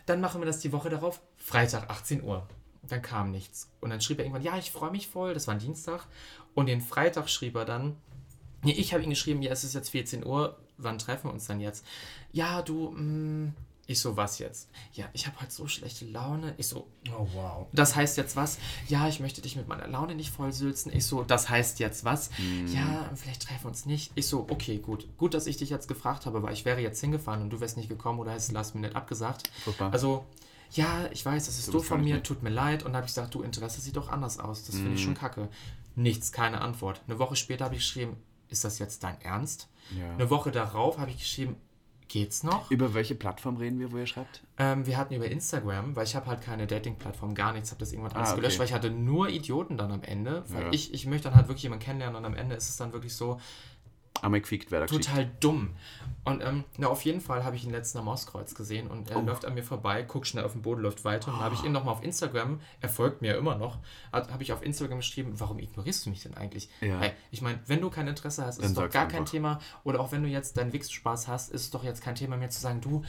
Dann 0.06 0.22
machen 0.22 0.42
wir 0.42 0.46
das 0.46 0.60
die 0.60 0.72
Woche 0.72 0.90
darauf, 0.90 1.22
Freitag, 1.38 1.90
18 1.90 2.24
Uhr. 2.24 2.48
Dann 2.84 3.02
kam 3.02 3.32
nichts. 3.32 3.70
Und 3.82 3.90
dann 3.90 4.00
schrieb 4.02 4.20
er 4.20 4.26
irgendwann, 4.26 4.44
ja, 4.44 4.58
ich 4.58 4.72
freue 4.72 4.92
mich 4.92 5.08
voll. 5.08 5.34
Das 5.34 5.48
war 5.48 5.56
ein 5.56 5.60
Dienstag. 5.60 6.06
Und 6.54 6.68
den 6.68 6.82
Freitag 6.82 7.30
schrieb 7.30 7.56
er 7.56 7.66
dann, 7.66 7.98
Nee, 8.64 8.74
ich 8.74 8.94
habe 8.94 9.04
ihm 9.04 9.10
geschrieben, 9.10 9.42
ja, 9.42 9.52
es 9.52 9.64
ist 9.64 9.76
jetzt 9.76 9.90
14 9.90 10.26
Uhr, 10.26 10.58
wann 10.78 10.98
treffen 10.98 11.30
wir 11.30 11.34
uns 11.34 11.46
dann 11.46 11.60
jetzt? 11.60 11.86
Ja, 12.32 12.62
du, 12.62 12.90
mh, 12.92 13.54
ich 13.90 14.00
so, 14.02 14.18
was 14.18 14.38
jetzt? 14.40 14.70
Ja, 14.94 15.06
ich 15.14 15.26
habe 15.28 15.40
halt 15.40 15.52
so 15.52 15.68
schlechte 15.68 16.06
Laune. 16.06 16.54
Ich 16.58 16.68
so, 16.68 16.88
Oh, 17.18 17.26
wow. 17.34 17.68
das 17.72 17.96
heißt 17.96 18.18
jetzt 18.18 18.36
was? 18.36 18.58
Ja, 18.90 19.08
ich 19.08 19.20
möchte 19.22 19.42
dich 19.42 19.56
mit 19.56 19.68
meiner 19.68 19.88
Laune 19.88 20.14
nicht 20.14 20.30
vollsülzen. 20.30 20.92
Ich 20.94 21.06
so, 21.06 21.24
das 21.24 21.50
heißt 21.50 21.80
jetzt 21.80 22.04
was? 22.04 22.30
Ja, 22.68 23.10
vielleicht 23.16 23.44
treffen 23.44 23.64
wir 23.64 23.70
uns 23.70 23.86
nicht. 23.86 24.12
Ich 24.16 24.28
so, 24.28 24.46
okay, 24.50 24.78
gut. 24.80 25.08
Gut, 25.18 25.34
dass 25.34 25.48
ich 25.48 25.58
dich 25.58 25.70
jetzt 25.70 25.88
gefragt 25.88 26.26
habe, 26.26 26.44
weil 26.44 26.54
ich 26.54 26.66
wäre 26.66 26.82
jetzt 26.82 27.00
hingefahren 27.00 27.42
und 27.42 27.50
du 27.50 27.60
wärst 27.62 27.78
nicht 27.78 27.90
gekommen 27.90 28.20
oder 28.20 28.32
hättest 28.32 28.52
last 28.52 28.76
minute 28.76 28.96
abgesagt. 28.96 29.50
Furchtbar. 29.64 29.92
Also, 29.94 30.26
ja, 30.74 31.08
ich 31.12 31.26
weiß, 31.26 31.46
das 31.46 31.58
ist 31.58 31.68
So 31.68 31.72
doof 31.72 31.86
von 31.88 32.02
nicht 32.02 32.14
mir, 32.14 32.22
tut 32.24 32.44
mir 32.44 32.50
leid. 32.50 32.84
Und 32.84 32.92
da 32.92 32.98
habe 32.98 33.08
ich 33.08 33.14
gesagt, 33.14 33.34
du, 33.36 33.42
Interesse 33.42 33.80
sieht 33.80 33.96
doch 33.96 34.10
anders 34.10 34.38
aus. 34.38 34.66
Das 34.66 34.76
finde 34.76 34.96
ich 34.96 35.00
Mhm. 35.02 35.06
schon 35.06 35.14
kacke. 35.16 35.48
Nichts, 35.96 36.34
keine 36.34 36.60
Antwort. 36.60 37.02
Eine 37.08 37.20
Woche 37.20 37.38
später 37.38 37.64
habe 37.66 37.76
ich 37.76 37.82
geschrieben, 37.82 38.18
ist 38.50 38.64
das 38.66 38.80
jetzt 38.80 39.02
dein 39.04 39.20
Ernst? 39.22 39.70
Ja. 39.98 40.12
Eine 40.12 40.30
Woche 40.30 40.52
darauf 40.52 40.98
habe 41.00 41.10
ich 41.12 41.18
geschrieben, 41.20 41.56
geht's 42.08 42.44
noch? 42.44 42.70
Über 42.72 42.94
welche 42.94 43.16
Plattform 43.16 43.58
reden 43.58 43.80
wir, 43.80 43.92
wo 43.92 43.98
ihr 43.98 44.08
schreibt? 44.08 44.42
Ähm, 44.58 44.86
wir 44.86 44.98
hatten 44.98 45.14
über 45.14 45.30
Instagram, 45.30 45.96
weil 45.96 46.06
ich 46.06 46.16
habe 46.16 46.26
halt 46.28 46.42
keine 46.42 46.68
Dating-Plattform, 46.68 47.36
gar 47.36 47.54
nichts, 47.54 47.72
habe 47.72 47.80
das 47.80 47.92
irgendwann 47.92 48.14
alles 48.14 48.30
Ah, 48.30 48.32
okay. 48.34 48.42
gelöscht, 48.42 48.60
weil 48.60 48.66
ich 48.68 48.74
hatte 48.74 48.90
nur 48.90 49.30
Idioten 49.30 49.78
dann 49.78 49.92
am 49.92 50.04
Ende. 50.04 50.44
Weil 50.48 50.64
Ja. 50.64 50.72
ich, 50.72 50.94
ich 50.94 51.06
möchte 51.06 51.28
dann 51.30 51.36
halt 51.36 51.48
wirklich 51.48 51.64
jemanden 51.64 51.86
kennenlernen 51.86 52.16
und 52.18 52.26
am 52.26 52.36
Ende 52.36 52.56
ist 52.56 52.70
es 52.70 52.78
dann 52.78 52.94
wirklich 52.94 53.16
so 53.16 53.40
Einmal 54.22 54.42
gefickt, 54.42 54.72
wer 54.72 54.80
da 54.82 54.86
geschickt. 54.86 55.06
total 55.06 55.30
dumm. 55.40 55.70
Und 56.24 56.42
ähm, 56.44 56.66
na, 56.78 56.88
auf 56.88 57.04
jeden 57.04 57.22
Fall 57.22 57.44
habe 57.46 57.56
ich 57.56 57.64
ihn 57.64 57.72
letztens 57.72 58.00
am 58.00 58.06
Mauskreuz 58.06 58.54
gesehen 58.54 58.88
und 58.88 59.10
er 59.10 59.18
Oh. 59.18 59.22
läuft 59.22 59.46
an 59.46 59.54
mir 59.54 59.64
vorbei, 59.64 60.02
guckt 60.04 60.28
schnell 60.28 60.44
auf 60.44 60.52
den 60.52 60.62
Boden, 60.62 60.82
läuft 60.82 61.06
weiter. 61.06 61.28
Und 61.30 61.36
dann 61.38 61.44
habe 61.46 61.56
ich 61.56 61.64
ihn 61.64 61.72
nochmal 61.72 61.94
auf 61.94 62.04
Instagram, 62.04 62.60
er 62.82 62.90
folgt 62.90 63.22
mir 63.22 63.36
immer 63.38 63.56
noch, 63.56 63.78
habe 64.12 64.44
ich 64.44 64.52
auf 64.52 64.62
Instagram 64.62 64.98
geschrieben, 64.98 65.34
warum 65.38 65.60
ignorierst 65.60 66.06
du 66.06 66.10
mich 66.10 66.24
denn 66.24 66.34
eigentlich? 66.36 66.70
Ja. 66.82 67.00
Hey, 67.00 67.12
ich 67.32 67.42
meine, 67.42 67.60
wenn 67.68 67.80
du 67.80 67.90
kein 67.90 68.08
Interesse 68.08 68.46
hast, 68.46 68.58
ist 68.60 68.66
es 68.66 68.74
doch 68.74 68.90
gar 68.90 69.08
kein 69.08 69.20
einfach. 69.22 69.32
Thema. 69.32 69.60
Oder 69.86 70.00
auch 70.02 70.12
wenn 70.12 70.22
du 70.24 70.28
jetzt 70.30 70.58
deinen 70.58 70.74
Wichsspaß 70.74 71.28
hast, 71.30 71.50
ist 71.52 71.62
es 71.62 71.70
doch 71.70 71.84
jetzt 71.86 72.02
kein 72.04 72.16
Thema 72.16 72.36
mehr 72.36 72.50
zu 72.50 72.60
sagen, 72.60 72.82
du, 72.82 73.04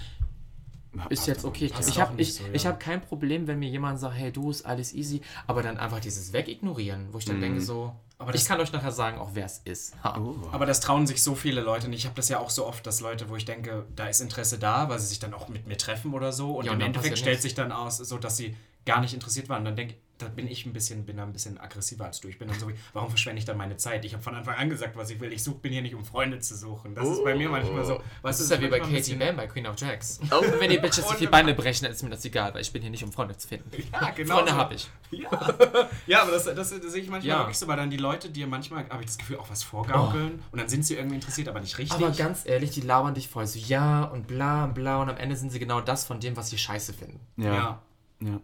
ist 1.09 1.27
jetzt 1.27 1.45
okay. 1.45 1.71
Ich 1.81 2.01
habe 2.01 2.21
ich, 2.21 2.35
so, 2.35 2.45
ja. 2.45 2.51
ich 2.53 2.67
hab 2.67 2.81
kein 2.81 3.01
Problem, 3.01 3.47
wenn 3.47 3.59
mir 3.59 3.69
jemand 3.69 3.99
sagt, 3.99 4.17
hey, 4.17 4.33
du 4.33 4.51
ist 4.51 4.65
alles 4.65 4.93
easy, 4.95 5.21
aber 5.47 5.63
dann 5.63 5.79
einfach 5.79 6.01
dieses 6.01 6.33
Wegignorieren, 6.33 7.09
wo 7.13 7.19
ich 7.19 7.25
dann 7.25 7.41
denke 7.41 7.61
so, 7.61 7.95
aber 8.21 8.35
ich 8.35 8.45
kann 8.47 8.61
euch 8.61 8.73
nachher 8.73 8.91
sagen, 8.91 9.19
auch 9.19 9.31
wer 9.35 9.47
es 9.47 9.59
ist. 9.65 9.95
Oh. 10.19 10.35
Aber 10.51 10.67
das 10.67 10.81
trauen 10.81 11.07
sich 11.07 11.23
so 11.23 11.35
viele 11.35 11.61
Leute 11.61 11.89
nicht. 11.89 12.01
Ich 12.01 12.07
habe 12.07 12.17
das 12.17 12.29
ja 12.29 12.41
auch 12.41 12.51
so 12.51 12.67
oft, 12.67 12.85
dass 12.87 13.01
Leute, 13.01 13.29
wo 13.29 13.37
ich 13.37 13.45
denke, 13.45 13.87
da 13.95 14.09
ist 14.09 14.21
Interesse 14.21 14.59
da, 14.59 14.89
weil 14.89 14.99
sie 14.99 15.07
sich 15.07 15.19
dann 15.19 15.35
auch 15.35 15.49
mit 15.49 15.67
mir 15.67 15.77
treffen 15.77 16.15
oder 16.15 16.33
so. 16.33 16.57
Und 16.57 16.65
Ja, 16.65 16.73
im 16.73 16.79
dann 16.79 16.89
Endeffekt 16.89 17.19
stellt 17.19 17.41
sich 17.43 17.55
dann 17.55 17.71
aus, 17.71 17.99
so 17.99 18.19
dass 18.19 18.37
sie 18.37 18.57
gar 18.89 19.01
nicht 19.03 19.13
interessiert 19.13 19.49
waren. 19.51 19.65
Dann 19.65 19.77
denke 19.77 19.97
da 20.19 20.27
bin 20.27 20.49
ich 20.49 20.67
ein 20.67 20.73
bisschen, 20.73 21.07
bin 21.07 21.17
da 21.17 21.23
ein 21.23 21.33
bisschen 21.33 21.59
aggressiver 21.59 22.05
als 22.05 22.21
du. 22.21 22.29
Ich 22.29 22.39
bin 22.39 22.49
dann 22.49 22.59
so 22.59 22.69
wie, 22.69 22.75
warum 22.93 23.09
verschwende 23.09 23.39
ich 23.39 23.45
dann 23.45 23.57
meine 23.57 23.77
Zeit? 23.77 24.05
Ich 24.05 24.15
habe 24.15 24.23
von 24.23 24.35
Anfang 24.35 24.57
an 24.57 24.69
gesagt, 24.69 24.97
was 24.97 25.11
ich 25.11 25.21
will. 25.21 25.33
Ich 25.33 25.45
such, 25.45 25.59
bin 25.59 25.73
hier 25.73 25.83
nicht, 25.83 25.95
um 25.95 26.05
Freunde 26.05 26.41
zu 26.41 26.57
suchen. 26.57 26.95
Das 26.95 27.09
ist 27.09 27.23
bei 27.23 27.37
mir 27.37 27.49
manchmal 27.49 27.85
so. 27.85 27.95
Das 27.95 28.05
Was 28.23 28.41
ist 28.41 28.51
ja 28.51 28.61
wie 28.61 28.67
bei 28.67 28.81
Katie 28.81 29.15
Bam 29.15 29.37
bei 29.37 29.47
Queen 29.47 29.67
of 29.67 29.79
Jags. 29.79 30.21
Oh. 30.31 30.43
Wenn 30.59 30.71
die 30.71 30.79
Bitches 30.79 31.09
sich 31.09 31.19
die 31.19 31.27
Beine 31.27 31.55
brechen, 31.55 31.85
dann 31.85 31.93
ist 31.93 32.03
mir 32.03 32.11
das 32.11 32.25
egal, 32.25 32.53
weil 32.53 32.61
ich 32.61 32.73
bin 32.73 32.83
hier 32.83 32.91
nicht, 32.91 33.03
um 33.03 33.13
Freunde 33.13 33.37
zu 33.37 33.49
finden. 33.49 33.71
Ja, 33.93 34.11
genau. 34.11 34.37
Freunde 34.37 34.53
so. 34.53 34.57
habe 34.57 34.75
ich. 34.75 34.91
Ja, 35.11 35.89
ja 36.07 36.23
aber 36.23 36.33
das, 36.33 36.45
das, 36.45 36.55
das 36.55 36.69
sehe 36.69 37.03
ich 37.03 37.09
manchmal 37.09 37.23
Ja. 37.23 37.39
wirklich 37.39 37.59
so, 37.59 37.67
weil 37.67 37.77
dann 37.77 37.91
die 37.91 37.97
Leute 37.97 38.29
dir 38.29 38.47
manchmal, 38.47 38.89
habe 38.89 39.01
ich 39.01 39.07
das 39.07 39.19
Gefühl, 39.19 39.39
auch 39.39 39.49
was 39.49 39.63
vorgaukeln 39.63 40.43
und 40.51 40.59
dann 40.59 40.69
sind 40.69 40.85
sie 40.85 40.97
irgendwie 40.97 41.15
interessiert, 41.17 41.49
aber 41.49 41.61
nicht 41.61 41.79
richtig. 41.79 41.97
Aber 41.97 42.11
ganz 42.11 42.43
ehrlich, 42.45 42.71
die 42.71 42.83
labern 42.83 43.15
dich 43.15 43.29
voll 43.29 43.47
so 43.47 43.59
ja 43.59 44.05
und 44.05 44.27
bla 44.27 44.65
und 44.65 44.75
bla 44.75 45.01
und 45.01 45.09
am 45.09 45.17
Ende 45.17 45.37
sind 45.37 45.51
sie 45.51 45.59
genau 45.59 45.81
das 45.81 46.05
von 46.05 46.21
dem, 46.21 46.37
was 46.37 46.51
sie 46.51 46.59
scheiße 46.59 46.93
finden. 46.93 47.21
Ja. 47.37 47.55
ja. 47.55 47.83
Ja. 48.21 48.29
ja. 48.31 48.41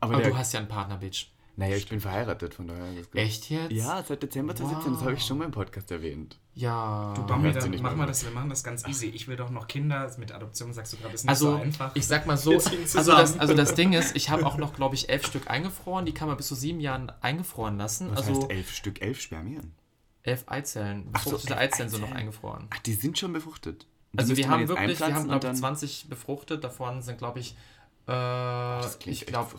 Aber, 0.00 0.14
Aber 0.16 0.22
du 0.24 0.36
hast 0.36 0.52
ja 0.52 0.60
einen 0.60 0.68
Partner, 0.68 0.96
Bitch. 0.98 1.26
naja, 1.56 1.76
ich 1.76 1.88
bin 1.88 2.00
verheiratet, 2.00 2.54
von 2.54 2.66
daher. 2.68 2.90
ist 2.92 2.98
das 3.00 3.10
gut. 3.10 3.20
Echt 3.20 3.50
jetzt? 3.50 3.72
Ja, 3.72 4.02
seit 4.02 4.22
Dezember 4.22 4.54
2017, 4.54 4.92
das 4.94 5.02
habe 5.02 5.12
ich 5.12 5.20
Wow. 5.20 5.26
schon 5.28 5.38
mal 5.38 5.44
im 5.44 5.50
Podcast 5.52 5.90
erwähnt. 5.90 6.38
Ja. 6.56 7.12
Du 7.16 7.26
Bambi, 7.26 7.52
dann 7.52 7.70
nicht 7.70 7.82
mach 7.82 7.94
mal 7.96 8.06
das, 8.06 8.24
wir 8.24 8.30
machen 8.30 8.48
das 8.48 8.62
ganz 8.62 8.86
easy. 8.86 9.06
Ich 9.06 9.26
will 9.28 9.36
doch 9.36 9.50
noch 9.50 9.66
Kinder 9.66 10.08
mit 10.18 10.32
Adoption, 10.32 10.72
sagst 10.72 10.92
du 10.92 10.96
gerade, 10.98 11.14
ist 11.14 11.24
nicht 11.24 11.30
Also, 11.30 11.52
so 11.52 11.56
einfach. 11.62 11.90
ich 11.94 12.06
sag 12.06 12.26
mal 12.26 12.36
so, 12.36 12.52
also 12.52 13.12
das, 13.12 13.38
also 13.38 13.54
das 13.54 13.74
Ding 13.74 13.92
ist, 13.92 14.14
ich 14.16 14.30
habe 14.30 14.46
auch 14.46 14.56
noch, 14.58 14.74
glaube 14.74 14.94
ich, 14.94 15.08
elf 15.08 15.26
Stück 15.26 15.50
eingefroren. 15.50 16.06
Die 16.06 16.12
kann 16.14 16.28
man 16.28 16.36
bis 16.36 16.46
zu 16.48 16.54
sieben 16.54 16.80
Jahren 16.80 17.10
eingefroren 17.20 17.76
lassen. 17.78 18.10
Was 18.12 18.26
also 18.28 18.42
heißt 18.42 18.50
elf 18.50 18.70
Stück, 18.72 19.00
elf 19.02 19.20
Spermien? 19.20 19.72
elf 20.26 20.44
Eizellen, 20.46 21.04
so, 21.04 21.10
befruchtete 21.10 21.54
elf 21.56 21.72
Eizellen 21.74 21.90
sind 21.90 22.00
noch 22.00 22.12
eingefroren. 22.12 22.66
Ach, 22.70 22.78
die 22.78 22.94
sind 22.94 23.18
schon 23.18 23.32
befruchtet. 23.34 23.86
Die 24.14 24.18
Also 24.20 24.36
wir 24.36 24.48
haben 24.48 24.68
wirklich, 24.68 24.98
wir 24.98 25.06
haben 25.06 25.24
glaube 25.24 25.32
und 25.32 25.36
ich 25.36 25.40
dann- 25.42 25.56
20 25.56 26.08
befruchtet, 26.08 26.64
davon 26.64 27.02
sind 27.02 27.18
glaube 27.18 27.40
ich, 27.40 27.56
äh, 28.06 28.10
Das 28.10 28.98
klingt 28.98 29.18
ich 29.18 29.26
glaube, 29.26 29.50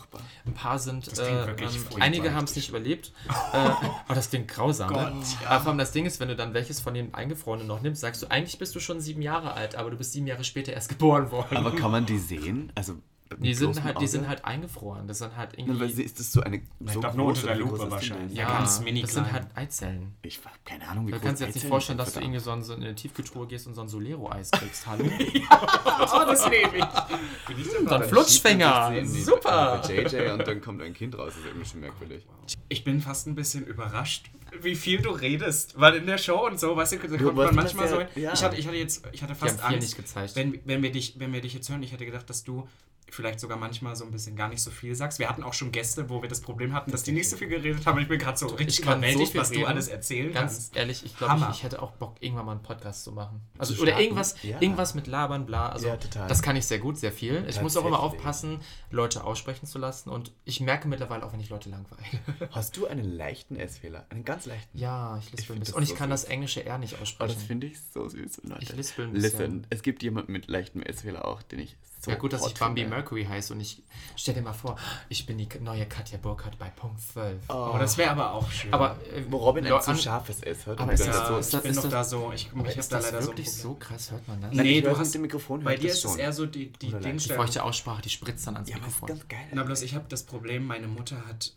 ein 0.44 0.54
paar 0.54 0.78
sind, 0.78 1.08
äh, 1.18 1.46
wirklich 1.46 1.76
ähm, 1.76 2.00
einige 2.00 2.32
haben 2.34 2.44
es 2.44 2.54
nicht 2.54 2.68
überlebt. 2.68 3.12
äh, 3.52 3.56
aber 3.56 4.14
das 4.14 4.30
klingt 4.30 4.48
grausam. 4.48 4.92
ne? 4.92 4.98
Gott, 4.98 5.42
ja. 5.42 5.50
Aber 5.50 5.60
vor 5.60 5.68
allem 5.70 5.78
das 5.78 5.92
Ding 5.92 6.06
ist, 6.06 6.20
wenn 6.20 6.28
du 6.28 6.36
dann 6.36 6.54
welches 6.54 6.80
von 6.80 6.94
den 6.94 7.12
Eingefrorenen 7.14 7.66
noch 7.66 7.80
nimmst, 7.80 8.00
sagst 8.00 8.22
du, 8.22 8.28
eigentlich 8.28 8.58
bist 8.58 8.74
du 8.74 8.80
schon 8.80 9.00
sieben 9.00 9.22
Jahre 9.22 9.54
alt, 9.54 9.74
aber 9.74 9.90
du 9.90 9.96
bist 9.96 10.12
sieben 10.12 10.26
Jahre 10.26 10.44
später 10.44 10.72
erst 10.72 10.88
geboren 10.88 11.30
worden. 11.30 11.56
Aber 11.56 11.72
kann 11.72 11.90
man 11.90 12.06
die 12.06 12.18
sehen? 12.18 12.72
Also, 12.74 12.94
Die 13.38 13.54
sind, 13.54 13.82
halt, 13.82 14.00
die 14.00 14.06
sind 14.06 14.28
halt 14.28 14.44
eingefroren. 14.44 15.08
Das 15.08 15.18
sind 15.18 15.36
halt 15.36 15.54
Na, 15.58 15.66
weil 15.66 15.68
irgendwie. 15.76 15.92
sie- 15.94 16.02
ist 16.04 16.20
das 16.20 16.30
so 16.32 16.40
eine. 16.42 16.58
Ich 16.58 16.92
so 16.92 17.00
glaub, 17.00 17.14
nur 17.14 17.26
unter 17.26 17.46
der 17.48 17.56
Lupe 17.56 17.90
wahrscheinlich. 17.90 18.36
ja, 18.38 18.46
ganz 18.46 18.80
mini 18.80 19.02
das 19.02 19.14
sind 19.14 19.32
halt 19.32 19.46
Eizellen. 19.56 20.14
Ich 20.22 20.38
habe 20.44 20.54
keine 20.64 20.86
Ahnung, 20.88 21.06
wie 21.08 21.10
Du 21.10 21.18
groß 21.18 21.26
kannst 21.26 21.42
dir 21.42 21.46
jetzt 21.46 21.54
nicht 21.56 21.66
vorstellen, 21.66 21.98
dass 21.98 22.08
du 22.08 22.20
verdammt. 22.20 22.34
irgendwie 22.36 22.64
so 22.64 22.72
in, 22.74 22.82
eine 22.84 22.94
Tiefkühltruhe 22.94 23.46
gehst 23.48 23.66
und 23.66 23.74
so 23.74 23.80
ein 23.80 23.88
Solero-Eis 23.88 24.50
kriegst. 24.52 24.86
Hallo? 24.86 25.04
Oh, 25.98 26.24
das 26.26 26.48
nehme 26.48 26.76
ich. 26.76 27.66
So 27.66 27.78
Und 27.78 27.90
dann 27.90 28.00
weit? 28.02 28.08
Flutschfinger. 28.08 28.66
Schiebt 28.66 28.96
man 28.96 29.06
sich 29.06 29.08
in 29.08 29.14
die- 29.14 29.22
Super. 29.22 29.82
JJ 29.88 30.30
und 30.32 30.46
dann 30.46 30.60
kommt 30.60 30.82
ein 30.82 30.94
Kind 30.94 31.16
raus. 31.18 31.28
Das 31.28 31.36
ist 31.38 31.46
irgendwie 31.46 31.68
schon 31.68 31.80
merkwürdig. 31.80 32.26
Ich 32.68 32.84
bin 32.84 33.00
fast 33.00 33.26
ein 33.26 33.34
bisschen 33.34 33.66
überrascht, 33.66 34.30
wie 34.60 34.74
viel 34.76 35.00
du 35.00 35.10
redest. 35.10 35.78
Weil 35.80 35.96
in 35.96 36.06
der 36.06 36.18
Show 36.18 36.46
und 36.46 36.60
so, 36.60 36.76
weißt 36.76 36.92
du, 36.92 36.96
da 36.98 37.16
kommt 37.16 37.36
was 37.36 37.46
man 37.46 37.54
manchmal 37.56 37.88
so. 37.88 38.00
ja- 38.00 38.08
ja. 38.14 38.32
Ich, 38.34 38.42
hatte, 38.44 38.56
ich 38.56 38.66
hatte 38.66 38.76
jetzt, 38.76 39.04
ich 39.12 39.22
hatte 39.22 39.34
fast 39.34 39.62
Angst, 39.64 39.80
nicht 39.80 39.96
gezeigt. 39.96 40.36
wenn, 40.36 40.60
wenn, 40.64 40.82
wir 40.82 40.92
dich, 40.92 41.18
wenn 41.18 41.32
wir 41.32 41.40
dich 41.40 41.54
jetzt 41.54 41.68
hören. 41.70 41.82
Ich 41.82 41.92
hätte 41.92 42.04
gedacht, 42.06 42.28
dass 42.30 42.44
du 42.44 42.68
vielleicht 43.10 43.40
sogar 43.40 43.56
manchmal 43.56 43.94
so 43.96 44.04
ein 44.04 44.10
bisschen 44.10 44.36
gar 44.36 44.48
nicht 44.48 44.60
so 44.62 44.70
viel 44.70 44.94
sagst. 44.94 45.18
Wir 45.18 45.28
hatten 45.28 45.42
auch 45.42 45.54
schon 45.54 45.72
Gäste, 45.72 46.10
wo 46.10 46.22
wir 46.22 46.28
das 46.28 46.40
Problem 46.40 46.74
hatten, 46.74 46.90
dass 46.90 47.02
die 47.02 47.12
nicht 47.12 47.28
so 47.30 47.36
viel 47.36 47.48
geredet 47.48 47.86
haben. 47.86 47.98
Ich 48.00 48.08
bin 48.08 48.18
gerade 48.18 48.36
so 48.36 48.46
richtig 48.48 48.80
überwältigt, 48.80 49.32
so 49.32 49.38
was 49.38 49.48
du 49.50 49.54
reden. 49.58 49.66
alles 49.68 49.88
erzählen 49.88 50.32
Ganz 50.32 50.52
kannst. 50.54 50.76
ehrlich, 50.76 51.04
ich 51.04 51.16
glaube, 51.16 51.46
ich, 51.50 51.56
ich 51.58 51.62
hätte 51.62 51.80
auch 51.82 51.92
Bock, 51.92 52.16
irgendwann 52.20 52.46
mal 52.46 52.52
einen 52.52 52.62
Podcast 52.62 53.04
zu 53.04 53.12
machen. 53.12 53.40
Also, 53.58 53.74
Zu 53.74 53.82
oder 53.82 54.00
irgendwas, 54.00 54.34
Ja. 54.42 54.60
irgendwas 54.60 54.94
mit 54.94 55.06
Labern, 55.06 55.46
bla. 55.46 55.68
Also, 55.70 55.86
Ja, 55.88 55.96
das 56.28 56.42
kann 56.42 56.56
ich 56.56 56.66
sehr 56.66 56.78
gut, 56.78 56.98
sehr 56.98 57.12
viel. 57.12 57.44
Ich 57.48 57.60
muss 57.62 57.76
auch 57.76 57.84
immer 57.86 58.00
aufpassen, 58.00 58.60
Leute 58.90 59.24
aussprechen 59.24 59.66
zu 59.66 59.78
lassen. 59.78 60.10
Und 60.10 60.32
ich 60.44 60.60
merke 60.60 60.88
mittlerweile 60.88 61.24
auch, 61.24 61.32
wenn 61.32 61.40
ich 61.40 61.48
Leute 61.48 61.68
langweile. 61.70 62.02
Hast 62.50 62.76
du 62.76 62.86
einen 62.86 63.04
leichten 63.04 63.56
S-Fehler? 63.56 64.04
Einen 64.10 64.24
ganz 64.24 64.46
leichten? 64.46 64.76
ja, 64.76 65.16
ich 65.18 65.30
lispel 65.32 65.56
ein 65.56 65.60
bisschen. 65.60 65.74
Und 65.76 65.82
ich 65.84 65.90
so 65.90 65.94
kann 65.94 66.10
süß. 66.10 66.22
das 66.22 66.30
englische 66.30 66.64
R 66.64 66.78
nicht 66.78 66.94
Oh, 66.98 67.02
aussprechen. 67.02 67.34
das 67.34 67.42
finde 67.44 67.66
ich 67.68 67.76
so 67.94 68.08
süß, 68.08 68.40
Leute. 68.44 68.62
Ich 68.62 68.72
lispel 68.74 69.06
ein 69.06 69.12
bisschen. 69.12 69.30
Listen, 69.40 69.66
es 69.70 69.82
gibt 69.82 70.02
jemanden 70.02 70.32
mit 70.32 70.48
leichtem 70.48 70.82
S-Fehler 70.82 71.24
auch, 71.26 71.42
den 71.42 71.58
ich 71.60 71.76
so 72.06 72.12
ja, 72.12 72.16
gut, 72.16 72.32
dass 72.32 72.46
ich 72.46 72.54
Bambi. 72.54 72.84
Mercury 72.86 73.24
heiße 73.24 73.52
und 73.52 73.60
ich 73.60 73.82
stell 74.16 74.32
dir 74.34 74.40
mal 74.42 74.52
vor, 74.52 74.76
ich 75.08 75.26
bin 75.26 75.36
die 75.38 75.48
neue 75.60 75.84
Katja 75.86 76.18
Burkhardt 76.18 76.56
bei 76.58 76.70
Punkt 76.70 77.00
12. 77.00 77.42
Oh, 77.48 77.74
das 77.78 77.98
wäre 77.98 78.12
aber 78.12 78.32
auch 78.32 78.48
schön. 78.50 78.72
Aber 78.72 78.92
äh, 79.12 79.24
Wo 79.28 79.38
Robin 79.38 79.66
ein 79.66 79.82
zu 79.82 79.96
scharfes 79.96 80.40
S 80.42 80.66
hat. 80.68 80.78
Aber 80.80 80.92
ist 80.92 81.04
das 81.06 81.28
so- 81.28 81.36
ist 81.38 81.46
ich 81.48 81.52
das- 81.52 81.62
bin 81.62 81.70
ist 81.72 81.76
noch 81.78 81.82
das- 81.84 81.90
da 81.92 82.04
so, 82.04 82.32
ich, 82.32 82.46
ich 82.46 82.52
habe 82.56 82.68
ist 82.72 82.92
da 82.92 82.96
das 82.98 83.06
leider 83.06 83.22
so 83.22 83.28
wirklich 83.30 83.46
Problem. 83.48 83.62
so 83.62 83.74
krass? 83.74 84.10
Hört 84.12 84.28
man 84.28 84.40
das? 84.40 84.52
Nee, 84.52 84.78
ich 84.78 84.84
du 84.84 84.96
hast- 84.96 85.14
dem 85.14 85.22
Mikrofon 85.22 85.64
Bei 85.64 85.72
hört 85.72 85.82
dir 85.82 85.88
das 85.88 85.98
ist 85.98 86.04
es 86.04 86.16
eher 86.16 86.32
so 86.32 86.46
die, 86.46 86.70
die 86.72 86.90
leicht. 86.90 87.28
Die 87.28 87.32
feuchte 87.34 87.62
Aussprache, 87.64 88.02
die 88.02 88.10
spritzt 88.10 88.46
dann 88.46 88.54
ans 88.54 88.68
Ja, 88.70 88.76
aber 88.76 88.86
ist 88.86 88.92
Mikrofon. 88.94 89.08
ganz 89.08 89.28
geil. 89.28 89.48
Na, 89.52 89.64
bloß 89.64 89.82
ich 89.82 89.94
habe 89.96 90.04
das 90.08 90.22
Problem, 90.22 90.64
meine 90.64 90.86
Mutter 90.86 91.26
hat, 91.26 91.54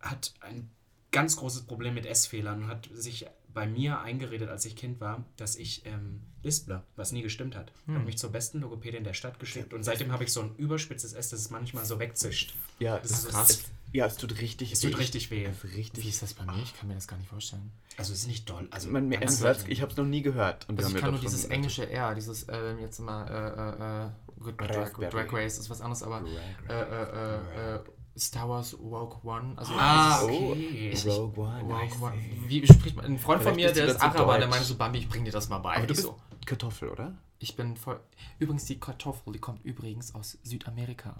hat 0.00 0.34
ein 0.40 0.68
ganz 1.12 1.36
großes 1.36 1.62
Problem 1.66 1.94
mit 1.94 2.06
S-Fehlern 2.06 2.64
und 2.64 2.68
hat 2.68 2.88
sich 2.92 3.26
bei 3.54 3.66
mir 3.66 4.00
eingeredet, 4.00 4.48
als 4.48 4.64
ich 4.64 4.76
Kind 4.76 5.00
war, 5.00 5.24
dass 5.36 5.56
ich 5.56 5.84
ähm, 5.86 6.20
lisple, 6.42 6.82
was 6.96 7.12
nie 7.12 7.22
gestimmt 7.22 7.54
hat. 7.56 7.72
Hm. 7.86 7.98
Hat 7.98 8.04
mich 8.06 8.18
zur 8.18 8.30
besten 8.30 8.60
Logopädin 8.60 9.04
der 9.04 9.14
Stadt 9.14 9.38
geschickt 9.38 9.72
und 9.74 9.82
seitdem 9.82 10.12
habe 10.12 10.24
ich 10.24 10.32
so 10.32 10.40
ein 10.42 10.54
überspitzes 10.56 11.12
S, 11.12 11.30
das 11.30 11.40
es 11.40 11.50
manchmal 11.50 11.84
so 11.84 11.98
wegzischt. 11.98 12.54
Ja, 12.78 12.98
Das 12.98 13.10
das 13.10 13.18
ist 13.18 13.24
ist 13.26 13.30
krass. 13.30 13.50
Es, 13.50 13.64
ja, 13.92 14.06
es 14.06 14.16
tut 14.16 14.40
richtig 14.40 14.72
Es 14.72 14.80
tut 14.80 14.98
richtig 14.98 15.30
weh. 15.30 15.44
Ist 15.44 15.64
richtig. 15.64 16.02
Wie 16.04 16.08
ist 16.08 16.22
das 16.22 16.32
bei 16.32 16.44
mir? 16.46 16.62
Ich 16.62 16.74
kann 16.78 16.88
mir 16.88 16.94
das 16.94 17.06
gar 17.06 17.18
nicht 17.18 17.28
vorstellen. 17.28 17.70
Also 17.98 18.14
es 18.14 18.20
ist 18.20 18.26
nicht 18.26 18.48
doll. 18.48 18.66
Also 18.70 18.88
Man, 18.88 19.08
man 19.10 19.28
selten. 19.28 19.70
ich 19.70 19.82
habe 19.82 19.90
es 19.92 19.98
noch 19.98 20.06
nie 20.06 20.22
gehört. 20.22 20.66
Und 20.68 20.78
Also 20.82 20.94
ich 20.96 21.00
kann 21.00 21.10
nur 21.10 21.20
dieses 21.20 21.44
englische 21.44 21.88
R, 21.90 22.14
dieses, 22.14 22.44
äh, 22.44 22.74
jetzt 22.80 22.98
mal, 23.00 23.26
äh, 23.28 24.02
äh, 24.04 24.06
äh, 24.06 24.42
gut, 24.42 24.56
bei 24.56 24.66
Drag, 24.66 24.76
Raspberry. 24.78 25.10
Drag 25.10 25.32
Race 25.34 25.58
ist 25.58 25.68
was 25.68 25.82
anderes, 25.82 26.02
aber 26.02 26.24
äh, 26.68 26.72
äh, 26.72 27.74
äh, 27.74 27.76
äh, 27.76 27.80
Star 28.16 28.48
Wars 28.48 28.76
Rogue 28.78 29.16
One, 29.24 29.54
also 29.56 29.72
Ah, 29.76 30.22
okay. 30.24 30.90
Ich- 30.92 31.06
Rogue 31.06 31.38
One. 31.42 31.62
Rogue 31.62 32.00
One. 32.02 32.14
Wie 32.46 32.66
spricht 32.66 32.96
man? 32.96 33.04
Ein 33.06 33.18
Freund 33.18 33.42
von 33.42 33.54
Vielleicht 33.54 33.56
mir, 33.56 33.66
bist 33.68 33.76
du 33.80 33.86
der 33.86 33.94
ist 33.94 34.02
Araber, 34.02 34.38
der 34.38 34.48
meinte 34.48 34.64
so, 34.64 34.76
Bambi, 34.76 34.98
ich 34.98 35.08
bring 35.08 35.24
dir 35.24 35.32
das 35.32 35.48
mal 35.48 35.58
bei. 35.58 35.76
Aber 35.76 35.86
du 35.86 35.92
Ich 35.92 35.96
bist 35.96 36.02
so, 36.02 36.16
Kartoffel, 36.44 36.88
oder? 36.90 37.14
ich 37.38 37.56
bin 37.56 37.76
voll. 37.76 38.00
Übrigens, 38.38 38.64
die 38.66 38.78
Kartoffel, 38.78 39.32
die 39.32 39.38
kommt 39.38 39.64
übrigens 39.64 40.14
aus 40.14 40.38
Südamerika. 40.42 41.16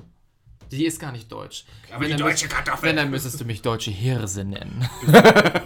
Die 0.79 0.87
ist 0.87 1.01
gar 1.01 1.13
nicht 1.13 1.31
deutsch. 1.31 1.65
Aber 1.95 2.05
die 2.05 2.11
dann 2.11 2.21
deutsche 2.21 2.45
müsst- 2.47 2.57
Kartoffel. 2.57 2.89
Wenn, 2.89 2.97
dann 2.97 3.11
müsstest 3.11 3.41
du 3.41 3.45
mich 3.45 3.63
deutsche 3.63 3.91
Hirse 3.91 4.45
nennen. 4.45 4.89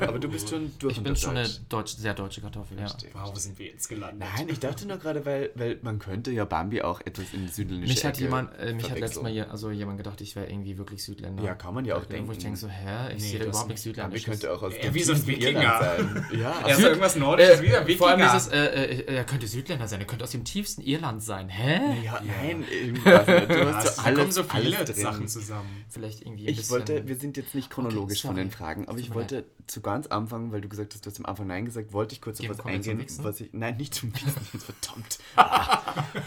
Aber 0.00 0.18
du 0.18 0.28
bist 0.28 0.48
schon 0.48 0.72
durch 0.78 0.96
Ich 0.96 1.02
bin 1.02 1.16
schon 1.16 1.36
eine 1.36 1.48
deutsch, 1.68 1.96
sehr 1.96 2.14
deutsche 2.14 2.40
Kartoffel, 2.40 2.78
ja. 2.78 2.86
Wow, 3.12 3.30
wo 3.34 3.38
sind 3.38 3.58
wir 3.58 3.66
jetzt 3.66 3.88
gelandet? 3.88 4.26
Nein, 4.36 4.48
ich 4.48 4.58
dachte 4.58 4.86
nur 4.86 4.98
gerade, 4.98 5.24
weil, 5.24 5.50
weil 5.54 5.78
man 5.82 5.98
könnte 5.98 6.30
ja 6.30 6.44
Bambi 6.44 6.82
auch 6.82 7.00
etwas 7.04 7.26
in 7.32 7.48
südländische 7.48 7.92
Mich 7.94 8.04
hat 8.04 8.18
jemand, 8.18 8.58
äh, 8.58 8.72
mich 8.72 8.90
hat 8.90 8.98
letztes 8.98 9.22
Mal 9.22 9.30
je, 9.32 9.42
also 9.42 9.70
jemand 9.70 9.98
gedacht, 9.98 10.20
ich 10.20 10.34
wäre 10.36 10.46
irgendwie 10.50 10.78
wirklich 10.78 11.02
Südländer. 11.04 11.42
Ja, 11.44 11.54
kann 11.54 11.74
man 11.74 11.84
ja 11.84 11.96
auch 11.96 12.02
Wo 12.02 12.06
denken. 12.06 12.32
ich 12.32 12.38
denke 12.38 12.56
so, 12.58 12.68
hä, 12.68 13.12
ich 13.16 13.22
Nee, 13.22 13.28
sehe 13.30 13.38
da 13.38 13.44
das 13.46 13.48
überhaupt 13.54 13.68
nicht. 13.70 13.84
nichts 13.86 13.98
Bambi 14.00 14.18
Südländisches. 14.18 14.26
könnte 14.40 14.52
auch 14.52 14.62
aus 14.62 14.74
dem 14.80 14.94
wie 14.94 15.02
so 15.02 15.12
ein 15.12 15.26
Wikinger. 15.26 15.60
Irland 15.60 15.80
sein. 15.80 16.26
Ja, 16.40 16.68
Ja, 16.68 16.76
so 16.76 16.82
irgendwas 16.82 17.16
Äh, 17.16 17.18
Nordisches, 17.20 17.62
wie 17.62 17.68
der 17.68 17.86
vor 17.96 18.08
allem 18.08 18.18
Wikinger. 18.20 18.34
dieses, 18.34 18.48
äh, 18.48 18.64
äh, 18.64 19.14
er 19.16 19.24
könnte 19.24 19.46
Südländer 19.46 19.88
sein, 19.88 20.00
er 20.00 20.06
könnte 20.06 20.24
aus 20.24 20.30
dem 20.30 20.44
tiefsten 20.44 20.82
Irland 20.82 21.22
sein. 21.22 21.48
Hä? 21.48 22.02
ja, 22.04 22.20
nein, 22.24 22.64
irgendwas. 22.70 23.26
nicht. 23.26 23.50
Du 23.50 23.74
hast 23.74 23.96
so 23.96 24.02
kommen 24.02 24.32
so 24.32 24.42
viele 24.44 24.84
drin. 24.96 25.12
Sachen 25.12 25.28
zusammen. 25.28 25.84
Vielleicht 25.88 26.22
irgendwie 26.22 26.46
ein 26.46 26.50
Ich 26.50 26.56
bisschen. 26.58 26.72
wollte, 26.74 27.06
wir 27.08 27.16
sind 27.16 27.36
jetzt 27.36 27.54
nicht 27.54 27.70
chronologisch 27.70 28.18
Okay, 28.18 28.26
von 28.28 28.36
den. 28.36 28.50
Fragen, 28.50 28.88
aber 28.88 28.98
ich 28.98 29.14
wollte 29.14 29.44
zu 29.66 29.80
ganz 29.80 30.06
Anfang, 30.08 30.52
weil 30.52 30.60
du 30.60 30.68
gesagt 30.68 30.94
hast, 30.94 31.04
du 31.06 31.10
hast 31.10 31.18
am 31.18 31.26
Anfang 31.26 31.46
Nein 31.46 31.64
gesagt, 31.64 31.92
wollte 31.92 32.14
ich 32.14 32.20
kurz 32.20 32.40
auf 32.40 32.48
was 32.48 32.60
eingehen, 32.64 33.04
was 33.22 33.40
ich, 33.40 33.50
nein, 33.52 33.76
nicht 33.76 33.94
zum 33.94 34.12
Wichsen, 34.14 34.60
verdammt. 34.60 35.18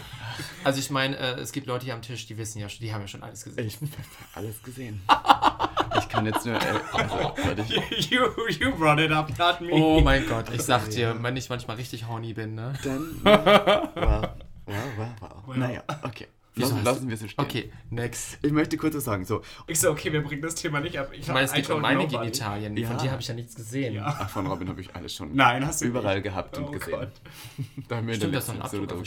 also 0.64 0.78
ich 0.78 0.90
meine, 0.90 1.16
äh, 1.16 1.40
es 1.40 1.52
gibt 1.52 1.66
Leute 1.66 1.84
hier 1.84 1.94
am 1.94 2.02
Tisch, 2.02 2.26
die 2.26 2.36
wissen 2.38 2.58
ja, 2.58 2.68
schon- 2.68 2.80
die 2.80 2.92
haben 2.92 3.00
ja 3.02 3.08
schon 3.08 3.22
alles 3.22 3.44
gesehen. 3.44 3.66
Ich 3.66 3.76
habe 3.76 3.86
alles 4.34 4.62
gesehen. 4.62 5.02
Ich 5.98 6.08
kann 6.08 6.24
jetzt 6.24 6.46
nur, 6.46 6.54
äh, 6.54 6.80
also, 6.92 7.14
warte, 7.14 7.66
ich, 7.90 8.10
you, 8.10 8.20
you 8.60 8.72
brought 8.76 9.00
it 9.00 9.10
up, 9.10 9.28
not 9.38 9.60
me. 9.60 9.72
Oh 9.72 10.00
mein 10.00 10.24
Gott, 10.26 10.46
ich 10.54 10.62
sag 10.62 10.88
dir, 10.90 11.20
wenn 11.20 11.36
ich 11.36 11.48
manchmal 11.48 11.76
richtig 11.76 12.06
horny 12.06 12.32
bin, 12.32 12.54
ne? 12.54 12.72
dann, 12.84 13.16
wow, 13.24 14.28
wow, 14.66 14.84
wow, 14.96 15.08
wow. 15.46 15.56
Naja, 15.56 15.82
okay. 16.02 16.28
Wieso 16.60 16.74
Lassen, 16.74 16.84
lassen 16.84 17.08
wir 17.08 17.14
es 17.14 17.20
so 17.20 17.28
stehen. 17.28 17.44
Okay, 17.44 17.72
next. 17.90 18.38
Ich 18.42 18.52
möchte 18.52 18.76
kurz 18.76 18.94
was 18.94 19.04
sagen, 19.04 19.24
so, 19.24 19.42
Ich 19.66 19.80
so, 19.80 19.90
okay, 19.90 20.12
wir 20.12 20.22
bringen 20.22 20.42
das 20.42 20.54
Thema 20.54 20.80
nicht 20.80 20.98
ab. 20.98 21.10
Ich 21.12 21.26
meine, 21.28 21.42
es 21.46 21.52
geht 21.52 21.68
um 21.70 21.80
meine 21.80 22.00
nobody. 22.00 22.16
Genitalien. 22.16 22.76
Ja. 22.76 22.88
Von 22.88 22.98
dir 22.98 23.10
habe 23.10 23.20
ich 23.20 23.28
ja 23.28 23.34
nichts 23.34 23.54
gesehen. 23.54 23.94
Ja. 23.94 24.06
ach, 24.06 24.28
von 24.30 24.46
Robin 24.46 24.68
habe 24.68 24.80
ich 24.80 24.94
alles 24.94 25.14
schon 25.14 25.34
Nein, 25.34 25.66
hast 25.66 25.80
du 25.82 25.86
überall 25.86 26.16
nicht. 26.16 26.24
gehabt 26.24 26.56
und 26.58 26.64
Oh 26.64 26.70
gesehen. 26.70 26.90
Gott. 26.98 27.12
Da 27.88 27.96
haben 27.96 28.06
wir 28.06 28.14
Stimmt, 28.14 28.34
das 28.34 28.44
ist 28.44 28.54
noch 28.54 28.56
ein 28.56 28.62
Abdruck. 28.62 29.02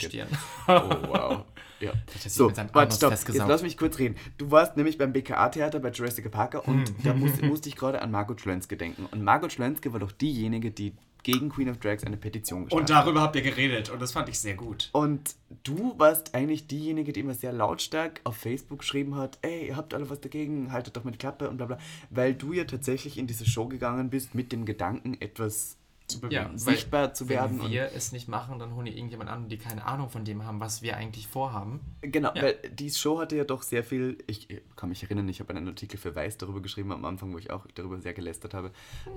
Oh, 0.68 1.08
wow. 1.08 1.44
Ja. 1.80 1.92
So, 2.26 2.46
mit 2.46 2.56
seinem 2.56 2.70
warte, 2.72 2.96
stopp. 2.96 3.12
Jetzt 3.12 3.28
lass 3.36 3.62
mich 3.62 3.76
kurz 3.76 3.98
reden. 3.98 4.16
Du 4.38 4.50
warst 4.50 4.76
nämlich 4.76 4.96
beim 4.98 5.12
BKA-Theater 5.12 5.80
bei 5.80 5.90
Jurassic 5.90 6.30
Parker 6.30 6.66
und 6.66 6.88
Hm. 6.88 6.94
da 7.04 7.14
musste, 7.14 7.44
musste 7.46 7.68
ich 7.68 7.76
gerade 7.76 8.00
an 8.02 8.10
Margot 8.10 8.40
Schlönske 8.40 8.76
denken. 8.76 9.06
Und 9.10 9.22
Margot 9.22 9.52
Schlönske 9.52 9.92
war 9.92 10.00
doch 10.00 10.12
diejenige, 10.12 10.70
die 10.70 10.94
gegen 11.24 11.48
Queen 11.48 11.68
of 11.68 11.78
Drags 11.78 12.04
eine 12.04 12.16
Petition 12.16 12.64
gestartet 12.64 12.90
Und 12.90 12.96
darüber 12.96 13.22
habt 13.22 13.34
ihr 13.34 13.42
geredet 13.42 13.90
und 13.90 14.00
das 14.00 14.12
fand 14.12 14.28
ich 14.28 14.38
sehr 14.38 14.54
gut. 14.54 14.90
Und 14.92 15.34
du 15.64 15.98
warst 15.98 16.34
eigentlich 16.34 16.68
diejenige, 16.68 17.12
die 17.12 17.20
immer 17.20 17.34
sehr 17.34 17.52
lautstark 17.52 18.20
auf 18.22 18.36
Facebook 18.36 18.80
geschrieben 18.80 19.16
hat, 19.16 19.38
ey, 19.42 19.68
ihr 19.68 19.76
habt 19.76 19.94
alle 19.94 20.08
was 20.08 20.20
dagegen, 20.20 20.70
haltet 20.70 20.96
doch 20.96 21.02
mal 21.02 21.10
die 21.10 21.18
Klappe 21.18 21.50
und 21.50 21.56
bla 21.56 21.66
bla. 21.66 21.78
Weil 22.10 22.34
du 22.34 22.52
ja 22.52 22.64
tatsächlich 22.64 23.18
in 23.18 23.26
diese 23.26 23.46
Show 23.46 23.66
gegangen 23.66 24.10
bist 24.10 24.34
mit 24.34 24.52
dem 24.52 24.64
Gedanken, 24.64 25.20
etwas 25.20 25.76
Zu 26.14 26.20
bewegen. 26.22 26.50
Ja, 26.52 26.58
sichtbar 26.58 27.14
zu 27.14 27.28
werden. 27.28 27.60
Wenn 27.62 27.70
wir 27.70 27.90
es 27.94 28.12
nicht 28.12 28.28
machen, 28.28 28.58
dann 28.58 28.74
holen 28.74 28.86
die 28.86 28.96
irgendjemand 28.96 29.30
an, 29.30 29.48
die 29.48 29.58
keine 29.58 29.84
Ahnung 29.86 30.08
von 30.10 30.24
dem 30.24 30.44
haben, 30.44 30.60
was 30.60 30.82
wir 30.82 30.96
eigentlich 30.96 31.28
vorhaben. 31.28 31.80
Genau, 32.00 32.32
Ja. 32.34 32.42
weil 32.42 32.54
die 32.72 32.90
Show 32.90 33.18
hatte 33.20 33.36
ja 33.36 33.44
doch 33.44 33.62
sehr 33.62 33.84
viel, 33.84 34.18
ich 34.26 34.48
kann 34.76 34.88
mich 34.88 35.02
erinnern, 35.02 35.28
ich 35.28 35.40
habe 35.40 35.54
einen 35.54 35.68
Artikel 35.68 35.98
für 35.98 36.14
Weiß 36.14 36.38
darüber 36.38 36.60
geschrieben 36.60 36.92
am 36.92 37.04
Anfang, 37.04 37.32
wo 37.32 37.38
ich 37.38 37.50
auch 37.50 37.66
darüber 37.74 38.00
sehr 38.00 38.14
gelästert 38.14 38.54
habe. 38.54 38.72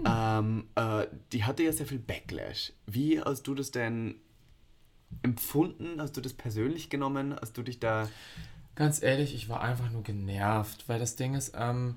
Ähm, 0.06 0.68
äh, 0.76 1.08
die 1.32 1.44
hatte 1.44 1.64
ja 1.64 1.72
sehr 1.72 1.86
viel 1.86 2.00
Backlash. 2.00 2.74
Wie 2.86 3.22
hast 3.22 3.44
du 3.48 3.54
das 3.56 3.72
denn 3.72 4.16
empfunden? 5.24 6.02
Hast 6.02 6.18
du 6.18 6.22
das 6.22 6.34
persönlich 6.34 6.90
genommen? 6.90 7.36
Hast 7.40 7.58
du 7.58 7.64
dich 7.64 7.80
da... 7.80 8.10
Ganz 8.76 9.02
ehrlich, 9.02 9.34
ich 9.34 9.50
war 9.50 9.62
einfach 9.62 9.90
nur 9.92 10.04
genervt, 10.04 10.88
weil 10.88 11.00
das 11.00 11.16
Ding 11.16 11.34
ist, 11.34 11.54
ähm, 11.58 11.96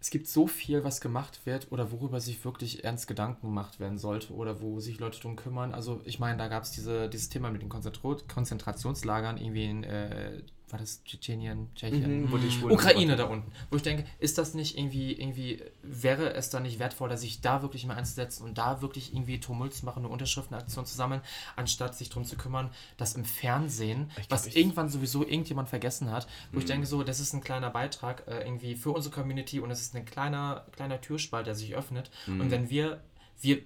es 0.00 0.10
gibt 0.10 0.28
so 0.28 0.46
viel, 0.46 0.84
was 0.84 1.00
gemacht 1.00 1.44
wird 1.44 1.72
oder 1.72 1.90
worüber 1.90 2.20
sich 2.20 2.44
wirklich 2.44 2.84
ernst 2.84 3.08
Gedanken 3.08 3.48
gemacht 3.48 3.80
werden 3.80 3.98
sollte 3.98 4.32
oder 4.32 4.60
wo 4.60 4.78
sich 4.78 5.00
Leute 5.00 5.20
drum 5.20 5.34
kümmern. 5.34 5.74
Also 5.74 6.00
ich 6.04 6.20
meine, 6.20 6.38
da 6.38 6.46
gab 6.48 6.62
es 6.62 6.70
diese, 6.70 7.08
dieses 7.08 7.28
Thema 7.28 7.50
mit 7.50 7.62
den 7.62 7.68
Konzentrationslagern 7.68 9.38
irgendwie 9.38 9.64
in, 9.64 9.84
äh, 9.84 10.42
war 10.70 10.78
das 10.78 11.02
Tschetschenien, 11.04 11.68
Tschechien? 11.74 12.22
Mhm, 12.22 12.32
wo 12.32 12.36
die 12.36 12.50
Schwulen 12.50 12.74
Ukraine 12.74 13.16
da 13.16 13.24
unten. 13.24 13.50
Wo 13.70 13.76
ich 13.76 13.82
denke, 13.82 14.04
ist 14.18 14.38
das 14.38 14.54
nicht 14.54 14.76
irgendwie, 14.78 15.12
irgendwie, 15.12 15.62
wäre 15.82 16.34
es 16.34 16.50
da 16.50 16.60
nicht 16.60 16.78
wertvoller, 16.78 17.16
sich 17.16 17.40
da 17.40 17.62
wirklich 17.62 17.86
mal 17.86 17.94
einzusetzen 17.96 18.44
und 18.44 18.58
da 18.58 18.82
wirklich 18.82 19.12
irgendwie 19.14 19.40
Tumult 19.40 19.74
zu 19.74 19.84
machen, 19.84 20.00
eine 20.04 20.08
Unterschriftenaktion 20.08 20.86
zu 20.86 20.94
sammeln, 20.96 21.20
anstatt 21.56 21.94
sich 21.96 22.08
darum 22.08 22.24
zu 22.24 22.36
kümmern, 22.36 22.70
dass 22.96 23.14
im 23.14 23.24
Fernsehen, 23.24 24.10
glaub, 24.14 24.30
was 24.30 24.46
irgendwann 24.54 24.88
sowieso 24.88 25.22
irgendjemand 25.26 25.68
vergessen 25.68 26.10
hat, 26.10 26.26
wo 26.52 26.56
Mhm. 26.56 26.60
ich 26.60 26.64
denke, 26.66 26.86
so, 26.86 27.02
das 27.02 27.20
ist 27.20 27.32
ein 27.32 27.40
kleiner 27.42 27.70
Beitrag 27.70 28.24
äh, 28.28 28.44
irgendwie 28.44 28.74
für 28.76 28.90
unsere 28.90 29.14
Community 29.14 29.60
und 29.60 29.70
es 29.70 29.80
ist 29.80 29.94
ein 29.96 30.04
kleiner, 30.04 30.66
kleiner 30.72 31.00
Türspalt, 31.00 31.46
der 31.46 31.54
sich 31.54 31.74
öffnet. 31.74 32.10
Mhm. 32.26 32.40
Und 32.40 32.50
wenn 32.50 32.70
wir, 32.70 33.02
wir, 33.40 33.62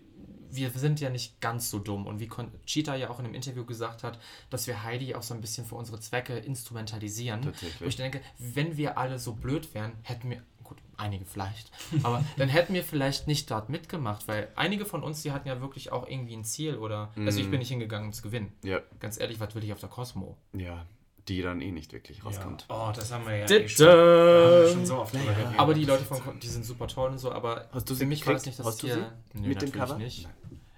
wir 0.54 0.70
sind 0.70 1.00
ja 1.00 1.10
nicht 1.10 1.40
ganz 1.40 1.70
so 1.70 1.78
dumm 1.78 2.06
und 2.06 2.20
wie 2.20 2.28
Cheetah 2.66 2.94
ja 2.96 3.10
auch 3.10 3.18
in 3.18 3.24
einem 3.24 3.34
Interview 3.34 3.64
gesagt 3.64 4.02
hat, 4.04 4.18
dass 4.50 4.66
wir 4.66 4.82
Heidi 4.82 5.14
auch 5.14 5.22
so 5.22 5.34
ein 5.34 5.40
bisschen 5.40 5.64
für 5.64 5.74
unsere 5.74 5.98
Zwecke 6.00 6.36
instrumentalisieren. 6.38 7.52
Wo 7.80 7.86
ich 7.86 7.96
denke, 7.96 8.20
wenn 8.38 8.76
wir 8.76 8.98
alle 8.98 9.18
so 9.18 9.32
blöd 9.32 9.72
wären, 9.74 9.92
hätten 10.02 10.30
wir, 10.30 10.42
gut, 10.62 10.78
einige 10.96 11.24
vielleicht, 11.24 11.70
aber 12.02 12.24
dann 12.36 12.48
hätten 12.48 12.74
wir 12.74 12.84
vielleicht 12.84 13.26
nicht 13.26 13.50
dort 13.50 13.68
mitgemacht, 13.68 14.28
weil 14.28 14.48
einige 14.56 14.84
von 14.84 15.02
uns, 15.02 15.22
die 15.22 15.32
hatten 15.32 15.48
ja 15.48 15.60
wirklich 15.60 15.90
auch 15.92 16.06
irgendwie 16.08 16.34
ein 16.34 16.44
Ziel 16.44 16.76
oder, 16.76 17.12
also 17.16 17.40
ich 17.40 17.50
bin 17.50 17.58
nicht 17.58 17.68
hingegangen, 17.68 18.08
um 18.08 18.12
zu 18.12 18.22
gewinnen. 18.22 18.52
Ja, 18.62 18.80
Ganz 19.00 19.18
ehrlich, 19.18 19.40
was 19.40 19.54
will 19.54 19.64
ich 19.64 19.72
auf 19.72 19.80
der 19.80 19.88
Cosmo? 19.88 20.36
ja. 20.52 20.86
Die 21.28 21.42
dann 21.42 21.60
eh 21.60 21.70
nicht 21.70 21.92
wirklich 21.92 22.18
Ja. 22.18 22.24
rauskommt. 22.24 22.66
Oh, 22.68 22.90
das 22.94 23.12
haben 23.12 23.26
wir 23.26 23.36
ja 23.36 23.50
eh 23.50 23.68
schon, 23.68 23.86
da 23.86 23.92
haben 23.92 24.62
wir 24.62 24.68
schon 24.72 24.86
so 24.86 24.96
oft 24.98 25.12
geredet. 25.12 25.46
Aber 25.56 25.74
die 25.74 25.84
Leute 25.84 26.04
von 26.04 26.20
die 26.40 26.48
sind 26.48 26.64
super 26.64 26.88
toll 26.88 27.10
und 27.10 27.18
so, 27.18 27.30
aber 27.32 27.68
Hast 27.72 27.88
du 27.88 27.94
für 27.94 27.98
sie 28.00 28.06
mich 28.06 28.26
war 28.26 28.34
das 28.34 28.46
nicht 28.46 28.58
das 28.58 28.66
Hast 28.66 28.82
du 28.82 28.88
sie? 28.88 28.94
Nö, 28.94 29.02
Mit 29.48 29.62
dem 29.62 29.68
natürlich 29.68 29.72
Cover? 29.74 29.98
nicht. 29.98 30.28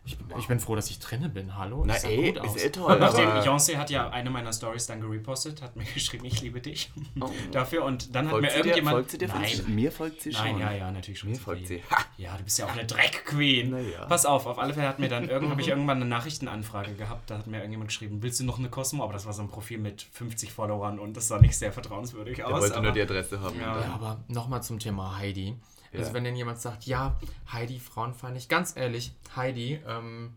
Ich, 0.06 0.18
ich 0.38 0.48
bin 0.48 0.60
froh, 0.60 0.76
dass 0.76 0.90
ich 0.90 0.98
drinnen 0.98 1.32
bin. 1.32 1.56
Hallo? 1.56 1.82
Na 1.86 1.96
Ich 1.96 2.04
ey, 2.04 2.32
gut 2.32 2.38
aus. 2.42 2.56
ist 2.56 2.64
eh 2.66 2.70
toll. 2.70 2.98
Nachdem 3.00 3.26
Beyoncé 3.30 3.76
hat 3.78 3.88
ja 3.88 4.10
eine 4.10 4.28
meiner 4.28 4.52
Stories 4.52 4.86
dann 4.86 5.00
gerepostet, 5.00 5.62
hat 5.62 5.76
mir 5.76 5.84
geschrieben, 5.94 6.26
ich 6.26 6.42
liebe 6.42 6.60
dich 6.60 6.92
Oh. 7.20 7.30
dafür 7.52 7.84
und 7.84 8.14
dann 8.14 8.26
hat 8.26 8.32
Folgt 8.32 8.42
mir 8.44 8.50
sie 8.50 8.54
dir? 8.56 8.58
irgendjemand... 8.66 8.94
Folgt 8.96 9.10
sie 9.12 9.18
dir? 9.18 9.28
Nein, 9.28 9.64
Mir 9.68 9.90
folgt 9.92 10.20
sie 10.20 10.32
schon. 10.34 10.44
Nein, 10.44 10.58
ja, 10.58 10.72
ja, 10.72 10.90
natürlich 10.90 11.20
schon. 11.20 11.30
Mir 11.30 11.36
zu 11.36 11.42
folgt 11.42 11.66
sie. 11.68 11.82
Ha! 11.90 11.96
Ja, 12.18 12.36
du 12.36 12.44
bist 12.44 12.58
ja 12.58 12.66
auch 12.66 12.72
eine 12.72 12.84
Dreck-Queen. 12.84 13.74
Ja. 13.92 14.04
Pass 14.04 14.26
auf, 14.26 14.46
auf 14.46 14.58
alle 14.58 14.74
Fälle 14.74 14.88
hat 14.88 14.98
mir 14.98 15.08
dann 15.08 15.26
irgend, 15.30 15.50
habe 15.50 15.60
ich 15.62 15.68
irgendwann 15.68 15.96
eine 15.96 16.06
Nachrichtenanfrage 16.06 16.94
gehabt, 16.96 17.30
da 17.30 17.38
hat 17.38 17.46
mir 17.46 17.56
irgendjemand 17.58 17.88
geschrieben, 17.88 18.22
willst 18.22 18.38
du 18.40 18.44
noch 18.44 18.58
eine 18.58 18.68
Cosmo? 18.68 19.04
Aber 19.04 19.14
das 19.14 19.24
war 19.24 19.32
so 19.32 19.40
ein 19.40 19.48
Profil 19.48 19.78
mit 19.78 20.02
50 20.12 20.52
Followern 20.52 20.98
und 20.98 21.16
das 21.16 21.28
sah 21.28 21.38
nicht 21.38 21.56
sehr 21.56 21.72
vertrauenswürdig 21.72 22.36
Der 22.36 22.48
aus. 22.48 22.60
wollte 22.60 22.74
aber 22.74 22.82
nur 22.84 22.92
die 22.92 23.00
Adresse 23.02 23.40
haben. 23.40 23.58
Ja. 23.58 23.80
Ja, 23.80 23.94
aber 23.94 24.22
nochmal 24.28 24.62
zum 24.62 24.78
Thema 24.78 25.16
Heidi. 25.16 25.54
Also 25.94 26.08
Ja. 26.08 26.14
wenn 26.14 26.24
denn 26.24 26.36
jemand 26.36 26.60
sagt, 26.60 26.84
ja, 26.86 27.16
Heidi 27.52 27.78
frauenfeindlich, 27.78 28.48
ganz 28.48 28.76
ehrlich, 28.76 29.12
Heidi, 29.36 29.80
ähm, 29.86 30.34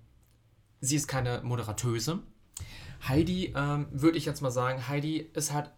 sie 0.81 0.95
ist 0.95 1.07
keine 1.07 1.41
Moderatöse. 1.41 2.19
Heidi, 3.07 3.53
ähm, 3.55 3.87
würde 3.91 4.17
ich 4.17 4.25
jetzt 4.25 4.41
mal 4.41 4.51
sagen, 4.51 4.87
Heidi 4.87 5.29
ist 5.33 5.53
halt, 5.53 5.69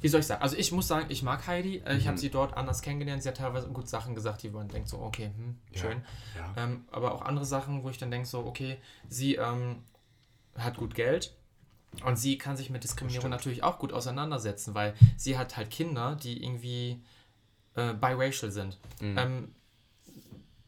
wie 0.00 0.08
soll 0.08 0.20
ich 0.20 0.26
sagen, 0.26 0.42
also 0.42 0.56
ich 0.56 0.70
muss 0.72 0.86
sagen, 0.88 1.06
ich 1.08 1.22
mag 1.22 1.46
Heidi, 1.46 1.78
äh, 1.84 1.96
ich 1.96 2.06
habe 2.08 2.18
sie 2.18 2.30
dort 2.30 2.56
anders 2.56 2.82
kennengelernt, 2.82 3.22
sie 3.22 3.28
hat 3.28 3.36
teilweise 3.36 3.68
gut 3.68 3.88
Sachen 3.88 4.14
gesagt, 4.14 4.42
die 4.42 4.50
man 4.50 4.68
denkt 4.68 4.88
so, 4.88 5.00
okay, 5.00 5.30
hm, 5.36 5.58
schön. 5.74 6.02
Ja. 6.36 6.64
Ähm, 6.64 6.84
aber 6.90 7.12
auch 7.14 7.22
andere 7.22 7.44
Sachen, 7.44 7.82
wo 7.82 7.90
ich 7.90 7.98
dann 7.98 8.10
denke 8.10 8.26
so, 8.28 8.44
okay, 8.44 8.78
sie 9.08 9.36
ähm, 9.36 9.82
hat 10.56 10.76
gut 10.76 10.94
Geld 10.94 11.34
und 12.04 12.16
sie 12.16 12.38
kann 12.38 12.56
sich 12.56 12.70
mit 12.70 12.84
Diskriminierung 12.84 13.30
natürlich 13.30 13.62
auch 13.62 13.78
gut 13.78 13.92
auseinandersetzen, 13.92 14.74
weil 14.74 14.94
sie 15.16 15.36
hat 15.36 15.56
halt 15.56 15.70
Kinder, 15.70 16.16
die 16.16 16.42
irgendwie 16.44 17.00
äh, 17.76 17.92
biracial 17.94 18.50
sind. 18.50 18.78
Ähm, 19.00 19.54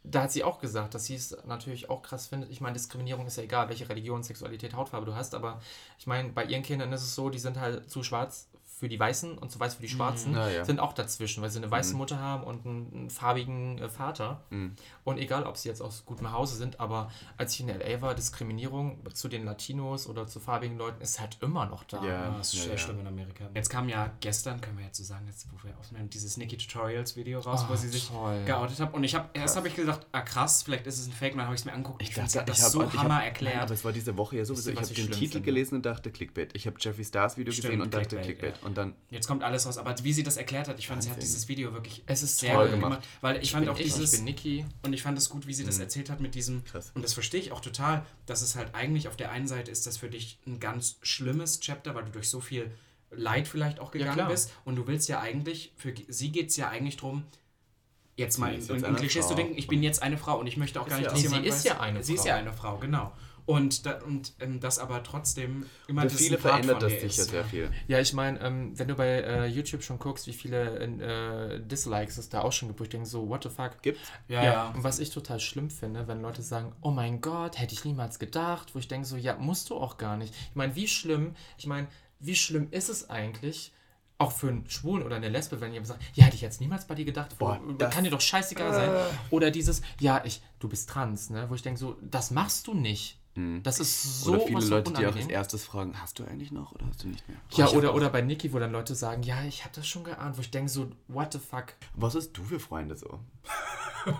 da 0.04 0.22
hat 0.22 0.32
sie 0.32 0.44
auch 0.44 0.60
gesagt, 0.60 0.94
dass 0.94 1.06
sie 1.06 1.14
es 1.14 1.36
natürlich 1.46 1.88
auch 1.88 2.02
krass 2.02 2.26
findet. 2.26 2.50
Ich 2.50 2.60
meine, 2.60 2.74
Diskriminierung 2.74 3.26
ist 3.26 3.36
ja 3.36 3.42
egal, 3.42 3.68
welche 3.68 3.88
Religion, 3.88 4.22
Sexualität, 4.22 4.74
Hautfarbe 4.74 5.06
du 5.06 5.14
hast, 5.14 5.34
aber 5.34 5.60
ich 5.98 6.06
meine, 6.06 6.28
bei 6.28 6.44
ihren 6.44 6.62
Kindern 6.62 6.92
ist 6.92 7.02
es 7.02 7.14
so, 7.14 7.30
die 7.30 7.38
sind 7.38 7.58
halt 7.58 7.90
zu 7.90 8.02
schwarz 8.02 8.48
für 8.84 8.88
die 8.90 9.00
Weißen 9.00 9.38
und 9.38 9.50
zu 9.50 9.58
weiß 9.58 9.76
für 9.76 9.82
die 9.82 9.88
Schwarzen, 9.88 10.32
Mhm. 10.32 10.36
Ja, 10.36 10.48
ja. 10.50 10.64
sind 10.66 10.78
auch 10.78 10.92
dazwischen, 10.92 11.42
weil 11.42 11.48
sie 11.48 11.56
eine 11.58 11.70
weiße 11.70 11.96
Mutter 11.96 12.18
haben 12.18 12.44
und 12.44 12.66
einen, 12.66 12.92
einen 12.92 13.10
farbigen 13.10 13.78
äh, 13.78 13.88
Vater. 13.88 14.42
Mhm. 14.50 14.74
Und 15.04 15.16
egal, 15.18 15.44
ob 15.44 15.56
sie 15.56 15.70
jetzt 15.70 15.80
aus 15.80 16.04
gutem 16.04 16.30
Hause 16.32 16.56
sind, 16.56 16.80
aber 16.80 17.10
als 17.38 17.54
ich 17.54 17.60
in 17.60 17.70
L.A. 17.70 18.02
war, 18.02 18.14
Diskriminierung 18.14 18.98
zu 19.14 19.28
den 19.28 19.46
Latinos 19.46 20.06
oder 20.06 20.26
zu 20.26 20.38
farbigen 20.38 20.76
Leuten 20.76 21.00
ist 21.02 21.18
halt 21.18 21.38
immer 21.40 21.64
noch 21.64 21.84
da. 21.84 22.04
Ja. 22.04 22.30
Das 22.36 22.48
ist 22.48 22.54
Ja, 22.58 22.62
sehr 22.64 22.72
ja. 22.72 22.78
schlimm 22.78 23.00
in 23.00 23.06
Amerika. 23.06 23.48
Jetzt 23.54 23.70
kam 23.70 23.88
ja 23.88 24.10
gestern, 24.20 24.60
können 24.60 24.76
wir 24.76 24.84
jetzt 24.84 24.98
so 24.98 25.04
sagen, 25.04 25.26
jetzt, 25.28 25.46
wo 25.50 25.66
wir 25.66 25.74
aufnehmen, 25.78 26.10
dieses 26.10 26.36
Nikki 26.36 26.58
Tutorials 26.58 27.16
Video 27.16 27.40
raus, 27.40 27.64
wo 27.68 27.72
Oh, 27.72 27.76
sie 27.76 27.88
sich 27.88 28.08
toll. 28.08 28.42
geoutet 28.44 28.80
hat. 28.80 28.92
Und 28.92 29.02
ich 29.04 29.14
habe 29.14 29.30
erst 29.32 29.56
habe 29.56 29.68
ich 29.68 29.76
gedacht, 29.76 30.06
ah 30.12 30.20
krass, 30.20 30.62
vielleicht 30.62 30.86
ist 30.86 30.98
es 30.98 31.06
ein 31.06 31.12
Fake, 31.12 31.32
und 31.32 31.38
dann 31.38 31.46
habe 31.46 31.54
ich 31.54 31.62
es 31.62 31.64
mir 31.64 31.72
angeguckt. 31.72 32.02
Ich, 32.02 32.12
finde, 32.12 32.28
sie 32.28 32.38
hat 32.38 32.48
das 32.50 32.62
hab- 32.62 32.70
so 32.70 32.82
ich 32.82 32.88
hab- 32.88 32.98
hammer 32.98 33.08
Nein, 33.16 33.24
erklärt. 33.28 33.62
aber 33.62 33.72
es 33.72 33.82
war 33.84 33.92
diese 33.92 34.16
Woche 34.18 34.36
ja 34.36 34.44
sowieso. 34.44 34.70
Ich 34.70 34.76
habe 34.76 34.86
ich 34.86 34.94
den 34.94 35.10
Titel 35.10 35.32
finde? 35.32 35.40
gelesen 35.46 35.74
und 35.76 35.86
dachte 35.86 36.10
Clickbait. 36.10 36.54
Ich 36.54 36.66
habe 36.66 36.76
Jeffree 36.78 37.04
Stars 37.04 37.36
Video 37.38 37.52
Stimmt, 37.52 37.66
gesehen 37.66 37.80
und 37.82 37.94
dachte 37.94 38.16
Clickbait, 38.16 38.24
Clickbait. 38.38 38.60
ja. 38.62 38.66
Und 38.66 38.73
dann 38.74 38.94
Jetzt 39.10 39.26
kommt 39.28 39.42
alles 39.42 39.66
raus, 39.66 39.78
aber 39.78 39.94
wie 40.02 40.12
sie 40.12 40.22
das 40.22 40.36
erklärt 40.36 40.68
hat, 40.68 40.78
ich 40.78 40.86
fand, 40.88 41.02
sie 41.02 41.10
hat 41.10 41.22
dieses 41.22 41.48
Video 41.48 41.72
wirklich 41.72 42.02
Es 42.06 42.22
ist 42.22 42.38
sehr 42.38 42.54
toll 42.54 42.66
gut 42.66 42.74
gemacht. 42.76 42.90
gemacht. 43.02 43.08
Weil 43.20 43.42
ich, 43.42 43.52
fand 43.52 43.64
bin 43.66 43.74
auch 43.74 43.78
ich, 43.78 43.84
dieses, 43.86 44.12
ich 44.12 44.18
bin 44.18 44.24
Niki. 44.24 44.66
und 44.82 44.92
ich 44.92 45.02
fand 45.02 45.16
es 45.18 45.28
gut, 45.28 45.46
wie 45.46 45.54
sie 45.54 45.64
das 45.64 45.78
erzählt 45.78 46.10
hat 46.10 46.20
mit 46.20 46.34
diesem, 46.34 46.56
Mhm. 46.56 46.64
Krass. 46.64 46.90
und 46.94 47.02
das 47.02 47.14
verstehe 47.14 47.40
ich 47.40 47.52
auch 47.52 47.60
total, 47.60 48.04
dass 48.26 48.42
es 48.42 48.56
halt 48.56 48.74
eigentlich 48.74 49.08
auf 49.08 49.16
der 49.16 49.30
einen 49.30 49.46
Seite 49.46 49.70
ist 49.70 49.86
das 49.86 49.96
für 49.96 50.08
dich 50.10 50.38
ein 50.46 50.60
ganz 50.60 50.96
schlimmes 51.02 51.60
Chapter, 51.60 51.94
weil 51.94 52.04
du 52.04 52.10
durch 52.12 52.28
so 52.28 52.40
viel 52.40 52.70
Leid 53.10 53.46
vielleicht 53.48 53.78
auch 53.80 53.90
gegangen 53.92 54.14
klar. 54.14 54.28
bist 54.28 54.50
und 54.64 54.76
du 54.76 54.86
willst 54.86 55.08
ja 55.08 55.20
eigentlich, 55.20 55.72
für 55.76 55.94
sie 56.08 56.32
geht 56.32 56.50
es 56.50 56.56
ja 56.56 56.68
eigentlich 56.68 56.96
drum, 56.96 57.24
jetzt 58.16 58.38
mal 58.38 58.54
in, 58.54 58.60
in, 58.60 58.96
Klischees 58.96 59.22
zu 59.22 59.34
Frau. 59.34 59.36
denken, 59.36 59.54
ich 59.56 59.66
bin 59.66 59.82
jetzt 59.82 60.02
eine 60.02 60.18
Frau 60.18 60.38
und 60.38 60.46
ich 60.46 60.56
möchte 60.56 60.80
auch 60.80 60.88
gar 60.88 60.96
nicht, 60.96 61.06
ja 61.06 61.12
dass 61.12 61.22
jemand 61.22 61.42
Sie 61.42 61.48
ist 61.48 61.56
weiß, 61.56 61.64
ja 61.64 61.80
eine 61.80 62.02
Sie 62.02 62.14
ist 62.14 62.20
Frau. 62.20 62.28
ja 62.28 62.36
eine 62.36 62.52
Frau, 62.52 62.76
genau. 62.78 63.12
Und, 63.46 63.84
da, 63.84 63.98
und 64.06 64.32
ähm, 64.40 64.58
das 64.58 64.78
aber 64.78 65.02
trotzdem 65.02 65.66
immer 65.86 66.02
für 66.02 66.08
das 66.08 66.16
viele 66.16 66.38
verändert 66.38 66.82
das 66.82 66.92
sicher 66.92 67.06
ist. 67.06 67.30
sehr 67.30 67.44
viel. 67.44 67.70
Ja, 67.88 68.00
ich 68.00 68.14
meine, 68.14 68.40
ähm, 68.40 68.78
wenn 68.78 68.88
du 68.88 68.94
bei 68.94 69.20
äh, 69.20 69.46
YouTube 69.46 69.82
schon 69.82 69.98
guckst, 69.98 70.26
wie 70.26 70.32
viele 70.32 70.78
äh, 70.78 71.60
Dislikes 71.60 72.16
es 72.16 72.30
da 72.30 72.40
auch 72.40 72.52
schon 72.52 72.68
gibt, 72.68 72.80
wo 72.80 72.84
ich 72.84 72.90
denke 72.90 73.06
so, 73.06 73.28
what 73.28 73.42
the 73.42 73.50
fuck? 73.50 73.82
Gibt's? 73.82 74.00
Ja, 74.28 74.44
ja. 74.44 74.68
Und 74.70 74.82
was 74.82 74.98
ich 74.98 75.10
total 75.10 75.40
schlimm 75.40 75.68
finde, 75.68 76.08
wenn 76.08 76.22
Leute 76.22 76.40
sagen, 76.40 76.72
oh 76.80 76.90
mein 76.90 77.20
Gott, 77.20 77.58
hätte 77.60 77.74
ich 77.74 77.84
niemals 77.84 78.18
gedacht, 78.18 78.74
wo 78.74 78.78
ich 78.78 78.88
denke 78.88 79.06
so, 79.06 79.16
ja, 79.16 79.36
musst 79.36 79.68
du 79.68 79.76
auch 79.76 79.98
gar 79.98 80.16
nicht. 80.16 80.32
Ich 80.32 80.56
meine, 80.56 80.74
wie 80.74 80.88
schlimm, 80.88 81.34
ich 81.58 81.66
meine, 81.66 81.88
wie 82.20 82.36
schlimm 82.36 82.68
ist 82.70 82.88
es 82.88 83.10
eigentlich, 83.10 83.72
auch 84.18 84.32
für 84.32 84.48
einen 84.48 84.68
Schwulen 84.70 85.02
oder 85.02 85.16
eine 85.16 85.28
Lesbe, 85.28 85.60
wenn 85.60 85.72
jemand 85.72 85.88
sagt, 85.88 86.02
ja, 86.14 86.24
hätte 86.24 86.36
ich 86.36 86.42
jetzt 86.42 86.60
niemals 86.60 86.86
bei 86.86 86.94
dir 86.94 87.04
gedacht, 87.04 87.34
wo, 87.38 87.46
Boah, 87.46 87.60
das- 87.78 87.92
kann 87.94 88.04
dir 88.04 88.10
doch 88.10 88.20
scheißegal 88.20 88.72
sein. 88.72 88.92
Oder 89.30 89.50
dieses, 89.50 89.82
ja, 90.00 90.22
ich, 90.24 90.40
du 90.60 90.68
bist 90.68 90.88
trans, 90.88 91.30
ne, 91.30 91.46
wo 91.50 91.54
ich 91.54 91.62
denke 91.62 91.78
so, 91.80 91.96
das 92.00 92.30
machst 92.30 92.66
du 92.66 92.74
nicht. 92.74 93.18
Das 93.64 93.80
ist 93.80 94.20
so 94.22 94.34
Oder 94.34 94.40
viele 94.42 94.58
was 94.58 94.68
Leute, 94.68 94.92
die 94.92 95.06
auch 95.08 95.16
als 95.16 95.26
erstes 95.26 95.64
fragen, 95.64 96.00
hast 96.00 96.20
du 96.20 96.24
eigentlich 96.24 96.52
noch 96.52 96.70
oder 96.70 96.86
hast 96.86 97.02
du 97.02 97.08
nicht 97.08 97.28
mehr? 97.28 97.36
Ja, 97.56 97.68
oder, 97.70 97.92
oder 97.96 98.08
bei 98.08 98.20
Niki, 98.20 98.52
wo 98.52 98.60
dann 98.60 98.70
Leute 98.70 98.94
sagen, 98.94 99.24
ja, 99.24 99.42
ich 99.42 99.64
habe 99.64 99.74
das 99.74 99.88
schon 99.88 100.04
geahnt, 100.04 100.36
wo 100.36 100.40
ich 100.40 100.52
denke 100.52 100.70
so, 100.70 100.92
what 101.08 101.32
the 101.32 101.40
fuck? 101.40 101.74
Was 101.96 102.14
hast 102.14 102.30
du 102.34 102.44
für 102.44 102.60
Freunde 102.60 102.94
so? 102.96 103.18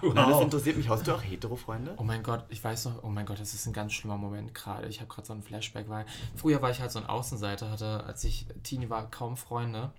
Nein, 0.02 0.14
das 0.30 0.40
interessiert 0.40 0.76
mich. 0.76 0.88
Hast 0.88 1.06
du 1.06 1.14
auch 1.14 1.22
Hetero-Freunde? 1.22 1.94
Oh 1.98 2.02
mein 2.04 2.22
Gott, 2.22 2.44
ich 2.48 2.62
weiß 2.62 2.86
noch, 2.86 3.02
oh 3.04 3.08
mein 3.08 3.26
Gott, 3.26 3.40
das 3.40 3.54
ist 3.54 3.66
ein 3.66 3.72
ganz 3.72 3.92
schlimmer 3.92 4.16
Moment 4.16 4.54
gerade. 4.54 4.86
Ich 4.88 5.00
habe 5.00 5.08
gerade 5.08 5.26
so 5.26 5.32
einen 5.32 5.42
Flashback, 5.42 5.88
weil 5.88 6.06
früher 6.36 6.62
war 6.62 6.70
ich 6.70 6.80
halt 6.80 6.90
so 6.92 6.98
ein 6.98 7.06
Außenseiter, 7.06 7.70
hatte, 7.70 8.04
als 8.04 8.24
ich 8.24 8.46
Teenie 8.62 8.88
war, 8.90 9.10
kaum 9.10 9.36
Freunde. 9.36 9.92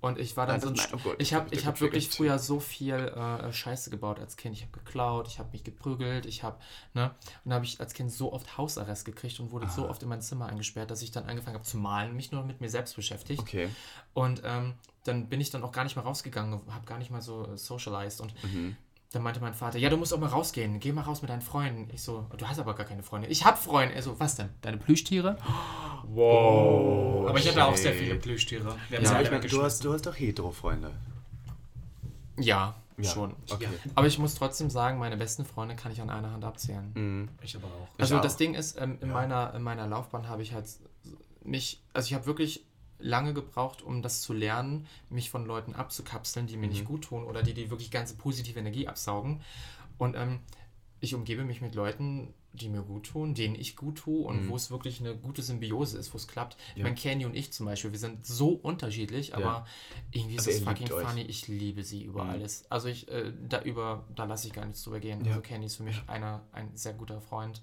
Und 0.00 0.18
ich 0.18 0.36
war 0.36 0.46
dann 0.46 0.56
Nein, 0.60 0.62
so 0.62 0.68
ein. 0.68 0.74
nein, 0.74 0.86
oh 0.94 1.08
Gott, 1.10 1.16
ich 1.18 1.34
habe 1.34 1.54
hab 1.64 1.74
ich 1.76 1.80
wirklich 1.80 2.08
früher 2.08 2.38
so 2.38 2.58
viel 2.60 2.94
äh, 2.94 3.52
Scheiße 3.52 3.90
gebaut 3.90 4.18
als 4.18 4.36
Kind. 4.36 4.56
Ich 4.56 4.62
habe 4.62 4.72
geklaut, 4.72 5.28
ich 5.28 5.38
habe 5.38 5.50
mich 5.52 5.62
geprügelt, 5.62 6.26
ich 6.26 6.42
habe, 6.42 6.56
ne? 6.94 7.10
Und 7.44 7.50
da 7.50 7.56
habe 7.56 7.64
ich 7.64 7.78
als 7.80 7.92
Kind 7.94 8.10
so 8.10 8.32
oft 8.32 8.56
Hausarrest 8.56 9.04
gekriegt 9.04 9.38
und 9.40 9.50
wurde 9.52 9.66
Ah. 9.66 9.70
so 9.70 9.88
oft 9.88 10.02
in 10.02 10.08
mein 10.08 10.22
Zimmer 10.22 10.46
eingesperrt, 10.46 10.90
dass 10.90 11.02
ich 11.02 11.10
dann 11.12 11.26
angefangen 11.26 11.54
habe 11.54 11.64
zu 11.64 11.76
malen, 11.76 12.16
mich 12.16 12.32
nur 12.32 12.42
mit 12.44 12.60
mir 12.60 12.70
selbst 12.70 12.96
beschäftigt. 12.96 13.40
Okay. 13.40 13.68
Und 14.14 14.42
ähm, 14.44 14.74
dann 15.04 15.28
bin 15.28 15.40
ich 15.40 15.50
dann 15.50 15.62
auch 15.62 15.72
gar 15.72 15.84
nicht 15.84 15.96
mehr 15.96 16.04
rausgegangen, 16.04 16.60
habe 16.70 16.86
gar 16.86 16.98
nicht 16.98 17.10
mal 17.10 17.22
so 17.22 17.46
äh, 17.46 17.56
socialized. 17.58 18.20
Und 18.22 18.32
Mhm. 18.42 18.76
Dann 19.12 19.22
meinte 19.22 19.40
mein 19.40 19.54
Vater, 19.54 19.78
ja, 19.78 19.88
du 19.90 19.96
musst 19.96 20.14
auch 20.14 20.18
mal 20.20 20.28
rausgehen, 20.28 20.78
geh 20.78 20.92
mal 20.92 21.02
raus 21.02 21.20
mit 21.20 21.30
deinen 21.30 21.42
Freunden. 21.42 21.88
Ich 21.92 22.02
so, 22.02 22.26
du 22.36 22.46
hast 22.46 22.60
aber 22.60 22.74
gar 22.74 22.86
keine 22.86 23.02
Freunde. 23.02 23.26
Ich 23.28 23.44
hab 23.44 23.58
Freunde. 23.58 23.94
Er 23.94 24.02
so, 24.02 24.18
was 24.20 24.36
denn? 24.36 24.50
Deine 24.62 24.76
Plüschtiere? 24.76 25.36
Wow. 26.06 27.28
Aber 27.28 27.38
ich 27.38 27.48
hatte 27.48 27.64
auch 27.64 27.76
sehr 27.76 27.92
viele 27.92 28.14
Plüschtiere. 28.16 28.76
Wir 28.88 28.98
haben 28.98 29.04
Ja, 29.04 29.12
Ja, 29.14 29.20
ich 29.22 29.30
meine, 29.30 29.46
du 29.46 29.62
hast, 29.62 29.84
du 29.84 29.92
hast 29.92 30.06
doch 30.06 30.14
Hetero-Freunde. 30.16 30.92
Ja, 32.38 32.74
Ja. 32.98 33.10
schon. 33.10 33.34
Okay. 33.50 33.68
Aber 33.94 34.06
ich 34.06 34.18
muss 34.18 34.34
trotzdem 34.36 34.70
sagen, 34.70 34.98
meine 34.98 35.16
besten 35.16 35.44
Freunde 35.44 35.74
kann 35.74 35.90
ich 35.92 36.00
an 36.00 36.10
einer 36.10 36.30
Hand 36.32 36.44
abzählen. 36.44 36.92
Mhm. 36.94 37.28
Ich 37.42 37.56
aber 37.56 37.66
auch. 37.66 37.88
Also 37.98 38.16
auch. 38.16 38.20
das 38.22 38.36
Ding 38.36 38.54
ist, 38.54 38.80
ähm, 38.80 38.98
in, 39.00 39.10
meiner, 39.10 39.52
in 39.54 39.62
meiner 39.62 39.86
Laufbahn 39.86 40.28
habe 40.28 40.42
ich 40.42 40.52
halt 40.54 40.66
mich, 41.42 41.82
also 41.94 42.06
ich 42.06 42.14
habe 42.14 42.26
wirklich 42.26 42.64
lange 43.00 43.34
gebraucht, 43.34 43.82
um 43.82 44.02
das 44.02 44.20
zu 44.20 44.32
lernen, 44.32 44.86
mich 45.08 45.30
von 45.30 45.46
Leuten 45.46 45.74
abzukapseln, 45.74 46.46
die 46.46 46.56
mir 46.56 46.66
Mhm. 46.66 46.72
nicht 46.72 46.84
gut 46.84 47.04
tun 47.04 47.24
oder 47.24 47.42
die, 47.42 47.54
die 47.54 47.70
wirklich 47.70 47.90
ganze 47.90 48.14
positive 48.16 48.58
Energie 48.58 48.88
absaugen. 48.88 49.40
Und 49.98 50.16
ähm, 50.16 50.40
ich 51.00 51.14
umgebe 51.14 51.44
mich 51.44 51.60
mit 51.60 51.74
Leuten, 51.74 52.34
die 52.52 52.68
mir 52.68 52.82
gut 52.82 53.06
tun, 53.06 53.34
denen 53.34 53.54
ich 53.54 53.76
gut 53.76 53.98
tue 53.98 54.26
und 54.26 54.48
wo 54.48 54.56
es 54.56 54.70
wirklich 54.72 54.98
eine 55.00 55.14
gute 55.16 55.40
Symbiose 55.40 55.96
ist, 55.96 56.12
wo 56.12 56.16
es 56.16 56.26
klappt. 56.26 56.56
Ich 56.70 56.76
Mhm. 56.76 56.78
Ja. 56.78 56.82
meine, 56.84 56.96
Candy 56.96 57.24
und 57.24 57.36
ich 57.36 57.52
zum 57.52 57.66
Beispiel, 57.66 57.92
wir 57.92 57.98
sind 57.98 58.26
so 58.26 58.48
unterschiedlich, 58.50 59.34
aber 59.36 59.66
irgendwie 60.10 60.34
ist 60.34 60.42
Aber 60.46 60.50
es 60.50 60.60
ihr 60.60 60.66
fucking 60.66 60.88
funny. 60.88 61.20
Ich 61.22 61.46
liebe 61.46 61.84
sie 61.84 62.02
über 62.02 62.24
Mhm. 62.24 62.30
alles. 62.30 62.64
Also 62.70 62.88
ich, 62.88 63.08
äh, 63.08 63.32
da 63.48 63.62
über, 63.62 64.04
da 64.16 64.24
lasse 64.24 64.48
ich 64.48 64.52
gar 64.52 64.66
nichts 64.66 64.82
drüber 64.82 64.98
gehen. 64.98 65.24
Ja. 65.24 65.30
Also 65.30 65.42
Candy 65.42 65.66
ist 65.66 65.76
für 65.76 65.84
mich 65.84 66.02
einer, 66.08 66.42
ein 66.52 66.76
sehr 66.76 66.92
guter 66.94 67.20
Freund. 67.20 67.62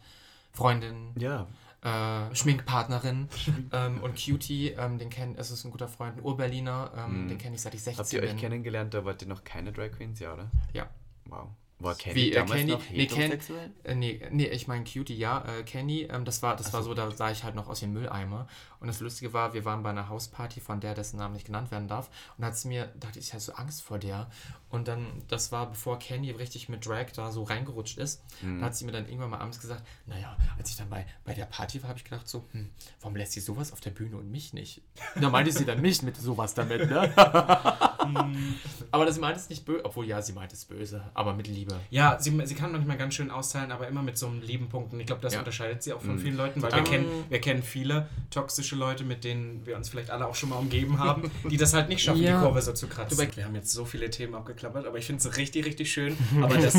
Freundin, 0.53 1.13
Ja. 1.19 1.47
Äh, 1.81 2.35
Schminkpartnerin 2.35 3.29
ähm, 3.71 4.01
und 4.01 4.15
Cutie, 4.23 4.69
ähm, 4.69 4.97
den 4.97 5.09
kennt, 5.09 5.37
es 5.37 5.51
ist 5.51 5.63
ein 5.65 5.71
guter 5.71 5.87
Freund, 5.87 6.17
ein 6.17 6.23
Urberliner, 6.23 6.91
ähm, 6.97 7.23
Mhm. 7.23 7.27
den 7.29 7.37
kenne 7.37 7.55
ich 7.55 7.61
seit 7.61 7.73
ich 7.75 7.83
16 7.83 8.03
Habt 8.03 8.13
ihr 8.13 8.21
euch 8.23 8.29
bin. 8.31 8.37
kennengelernt, 8.37 8.93
da 8.93 9.05
wart 9.05 9.21
ihr 9.21 9.27
noch 9.27 9.43
keine 9.43 9.71
Drag 9.71 9.91
Queens, 9.91 10.19
ja, 10.19 10.33
oder? 10.33 10.49
Ja. 10.73 10.87
Wow. 11.25 11.49
War 11.79 11.93
Kenny 11.95 12.15
Wie, 12.15 12.31
äh, 12.33 12.43
Kenny- 12.43 12.71
noch 12.71 12.81
nee, 12.89 13.05
Ken-? 13.05 13.39
Äh, 13.83 13.95
nee, 13.95 14.19
nee, 14.31 14.47
ich 14.47 14.67
meine 14.67 14.83
Cutie, 14.83 15.15
ja. 15.15 15.45
Äh, 15.45 15.63
Kenny, 15.63 16.07
ähm, 16.09 16.25
das 16.25 16.41
war, 16.41 16.55
das 16.55 16.69
Ach 16.69 16.73
war 16.73 16.83
so. 16.83 16.93
da 16.95 17.11
sah 17.11 17.29
ich 17.29 17.43
halt 17.43 17.53
noch 17.53 17.67
aus 17.67 17.81
dem 17.81 17.93
Mülleimer. 17.93 18.47
Und 18.79 18.87
das 18.87 18.99
Lustige 18.99 19.33
war, 19.33 19.53
wir 19.53 19.65
waren 19.65 19.81
bei 19.83 19.89
einer 19.89 20.09
Hausparty 20.09 20.59
von 20.59 20.79
der, 20.79 20.93
dessen 20.93 21.17
Name 21.17 21.33
nicht 21.33 21.45
genannt 21.45 21.71
werden 21.71 21.87
darf. 21.87 22.09
Und 22.37 22.41
da 22.41 22.47
hat 22.47 22.57
sie 22.57 22.67
mir, 22.67 22.87
dachte 22.99 23.19
ich, 23.19 23.27
ich 23.27 23.33
hatte 23.33 23.43
so 23.43 23.53
Angst 23.53 23.81
vor 23.83 23.99
der. 23.99 24.27
Und 24.69 24.87
dann, 24.87 25.05
das 25.29 25.51
war 25.51 25.69
bevor 25.69 25.97
Kenny 25.99 26.31
richtig 26.31 26.67
mit 26.69 26.85
Drag 26.85 27.07
da 27.15 27.31
so 27.31 27.43
reingerutscht 27.43 27.97
ist. 27.97 28.23
Mhm. 28.41 28.59
Da 28.59 28.67
hat 28.67 28.75
sie 28.75 28.85
mir 28.85 28.91
dann 28.91 29.05
irgendwann 29.07 29.29
mal 29.31 29.39
abends 29.39 29.59
gesagt, 29.59 29.83
naja, 30.05 30.35
als 30.57 30.69
ich 30.71 30.75
dann 30.77 30.89
bei, 30.89 31.05
bei 31.25 31.33
der 31.33 31.45
Party 31.45 31.81
war, 31.81 31.89
habe 31.89 31.99
ich 31.99 32.05
gedacht 32.05 32.27
so, 32.27 32.45
hm, 32.51 32.69
warum 33.01 33.15
lässt 33.15 33.31
sie 33.33 33.39
sowas 33.39 33.71
auf 33.71 33.81
der 33.81 33.91
Bühne 33.91 34.17
und 34.17 34.29
mich 34.31 34.53
nicht? 34.53 34.81
Und 35.15 35.21
da 35.23 35.29
meinte 35.29 35.51
sie 35.51 35.65
dann 35.65 35.81
mich 35.81 36.01
mit 36.03 36.17
sowas 36.17 36.53
damit, 36.53 36.89
ne? 36.89 37.11
aber 38.91 39.05
das 39.05 39.19
meinte 39.19 39.39
es 39.39 39.49
nicht 39.49 39.65
böse, 39.65 39.85
obwohl 39.85 40.05
ja, 40.05 40.21
sie 40.21 40.33
meinte 40.33 40.55
es 40.55 40.65
böse, 40.65 41.09
aber 41.13 41.33
mit 41.33 41.47
Liebe 41.47 41.66
Liebe. 41.67 41.79
Ja, 41.89 42.17
sie, 42.19 42.39
sie 42.45 42.55
kann 42.55 42.71
manchmal 42.71 42.97
ganz 42.97 43.13
schön 43.15 43.29
austeilen, 43.31 43.71
aber 43.71 43.87
immer 43.87 44.01
mit 44.01 44.17
so 44.17 44.27
einem 44.27 44.41
lieben 44.41 44.69
Punkt. 44.69 44.93
Und 44.93 44.99
ich 44.99 45.05
glaube, 45.07 45.21
das 45.21 45.33
Ja. 45.33 45.39
unterscheidet 45.39 45.83
sie 45.83 45.93
auch 45.93 46.01
von 46.01 46.17
vielen 46.19 46.37
Leuten, 46.37 46.61
weil 46.61 46.71
wir, 46.71 46.79
Ähm. 46.79 46.83
kennen, 46.85 47.05
wir 47.29 47.41
kennen 47.41 47.63
viele 47.63 48.07
toxische 48.29 48.75
Leute, 48.75 49.03
mit 49.03 49.23
denen 49.23 49.65
wir 49.65 49.75
uns 49.75 49.89
vielleicht 49.89 50.09
alle 50.09 50.25
auch 50.27 50.35
schon 50.35 50.49
mal 50.49 50.57
umgeben 50.57 50.99
haben, 50.99 51.29
die 51.49 51.57
das 51.57 51.73
halt 51.73 51.89
nicht 51.89 52.03
schaffen, 52.03 52.21
Ja. 52.21 52.37
die 52.39 52.43
Kurve 52.45 52.61
so 52.61 52.73
zu 52.73 52.87
kratzen. 52.87 53.17
Wir 53.35 53.45
haben 53.45 53.55
jetzt 53.55 53.71
so 53.71 53.85
viele 53.85 54.09
Themen 54.09 54.35
abgeklappert, 54.35 54.85
aber 54.85 54.97
ich 54.97 55.05
finde 55.05 55.27
es 55.27 55.37
richtig, 55.37 55.65
richtig 55.65 55.91
schön. 55.91 56.15
Aber 56.41 56.57
das, 56.57 56.75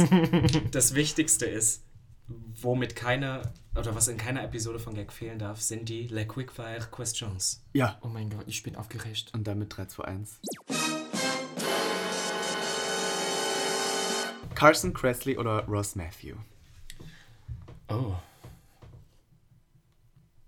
das 0.70 0.95
Wichtigste 0.95 1.47
ist, 1.47 1.82
womit 2.61 2.95
keine, 2.97 3.43
oder 3.76 3.95
was 3.95 4.09
in 4.09 4.16
keiner 4.16 4.43
Episode 4.45 4.78
von 4.78 4.95
Gag 4.95 5.12
fehlen 5.12 5.39
darf, 5.39 5.61
sind 5.61 5.89
die 5.89 6.07
Le 6.09 6.26
Quickfire 6.26 6.86
Questions. 6.91 7.62
Ja. 7.72 7.99
Oh 8.03 8.09
mein 8.09 8.30
Gott, 8.30 8.45
ich 8.47 8.62
bin 8.62 8.76
aufgeregt. 8.76 9.30
Und 9.34 9.47
damit 9.47 9.76
3, 9.76 9.86
2, 9.86 10.05
1. 10.05 10.41
Carson 14.59 14.92
Kressley 14.92 15.38
oder 15.38 15.64
Ross 15.66 15.94
Matthew? 15.94 16.34
Oh. 17.88 18.14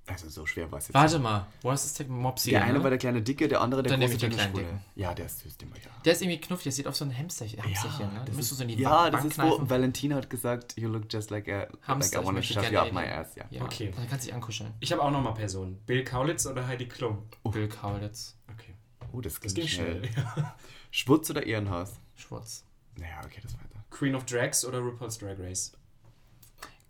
Also 0.05 0.29
so 0.29 0.45
schwer 0.47 0.71
war 0.73 0.81
es 0.81 0.89
jetzt. 0.89 0.95
Warte 0.95 1.21
mal, 1.21 1.47
was 1.63 1.85
ist 1.85 2.01
der 2.01 2.07
Mopsy? 2.09 2.51
Der 2.51 2.65
eine 2.65 2.79
ne? 2.79 2.83
war 2.83 2.91
der 2.91 2.99
kleine 2.99 3.23
Dicke, 3.23 3.47
der 3.47 3.61
andere 3.61 3.85
der 3.85 3.97
große 3.97 4.15
ich 4.15 4.19
den 4.19 4.33
kleine 4.33 4.51
Schwule. 4.51 4.81
Ja, 4.97 5.15
der 5.15 5.27
ist 5.27 5.39
süß, 5.39 5.59
den 5.59 5.69
ja. 5.69 6.03
Der 6.05 6.13
ist 6.13 6.23
irgendwie 6.23 6.41
knuffig, 6.41 6.65
der 6.65 6.73
sieht 6.73 6.89
auf 6.89 6.97
so 6.97 7.05
ein 7.05 7.17
Hamsterchen, 7.17 7.63
Hamsterchen 7.63 8.13
ne? 8.13 8.25
das 8.27 8.37
ist, 8.37 8.49
so 8.51 8.61
in 8.61 8.69
die 8.71 8.75
ja, 8.75 8.91
Wand 8.91 9.15
das 9.15 9.25
ist, 9.27 9.35
kneifen. 9.35 9.61
wo 9.61 9.71
Valentina 9.71 10.17
hat 10.17 10.29
gesagt, 10.29 10.77
you 10.77 10.89
look 10.89 11.05
just 11.09 11.31
like 11.31 11.49
a, 11.49 11.69
Hamster, 11.83 12.17
like 12.19 12.19
I 12.19 12.19
ich 12.19 12.27
wanna 12.27 12.43
shove 12.43 12.73
you 12.73 12.79
up 12.81 12.93
my 12.93 13.05
ass. 13.05 13.37
Ja. 13.37 13.45
Ja, 13.51 13.63
Okay. 13.63 13.93
Dann 13.95 14.09
kannst 14.09 14.25
du 14.25 14.27
dich 14.27 14.35
ankuscheln. 14.35 14.75
Ich 14.81 14.91
habe 14.91 15.03
auch 15.03 15.13
noch 15.13 15.23
mal 15.23 15.35
Personen. 15.35 15.79
Bill 15.87 16.03
Kaulitz 16.03 16.45
oder 16.47 16.67
Heidi 16.67 16.89
Klum? 16.89 17.29
Bill 17.45 17.69
Kaulitz, 17.69 18.37
Okay. 18.53 18.75
Oh, 19.13 19.21
das, 19.21 19.35
Das 19.35 19.55
ging 19.55 19.63
ging 19.63 19.69
schnell. 19.69 20.05
schnell. 20.09 20.25
Ja. 20.37 20.57
Schwutz 20.91 21.31
oder 21.31 21.47
Ehrenhaus? 21.47 21.93
Schwarz. 22.17 22.65
Naja, 22.97 23.21
okay, 23.25 23.39
das 23.41 23.55
weiter. 23.55 23.70
Queen 23.91 24.15
of 24.15 24.25
Drags 24.25 24.65
oder 24.65 24.79
RuPaul's 24.79 25.19
Drag 25.19 25.39
Race? 25.39 25.73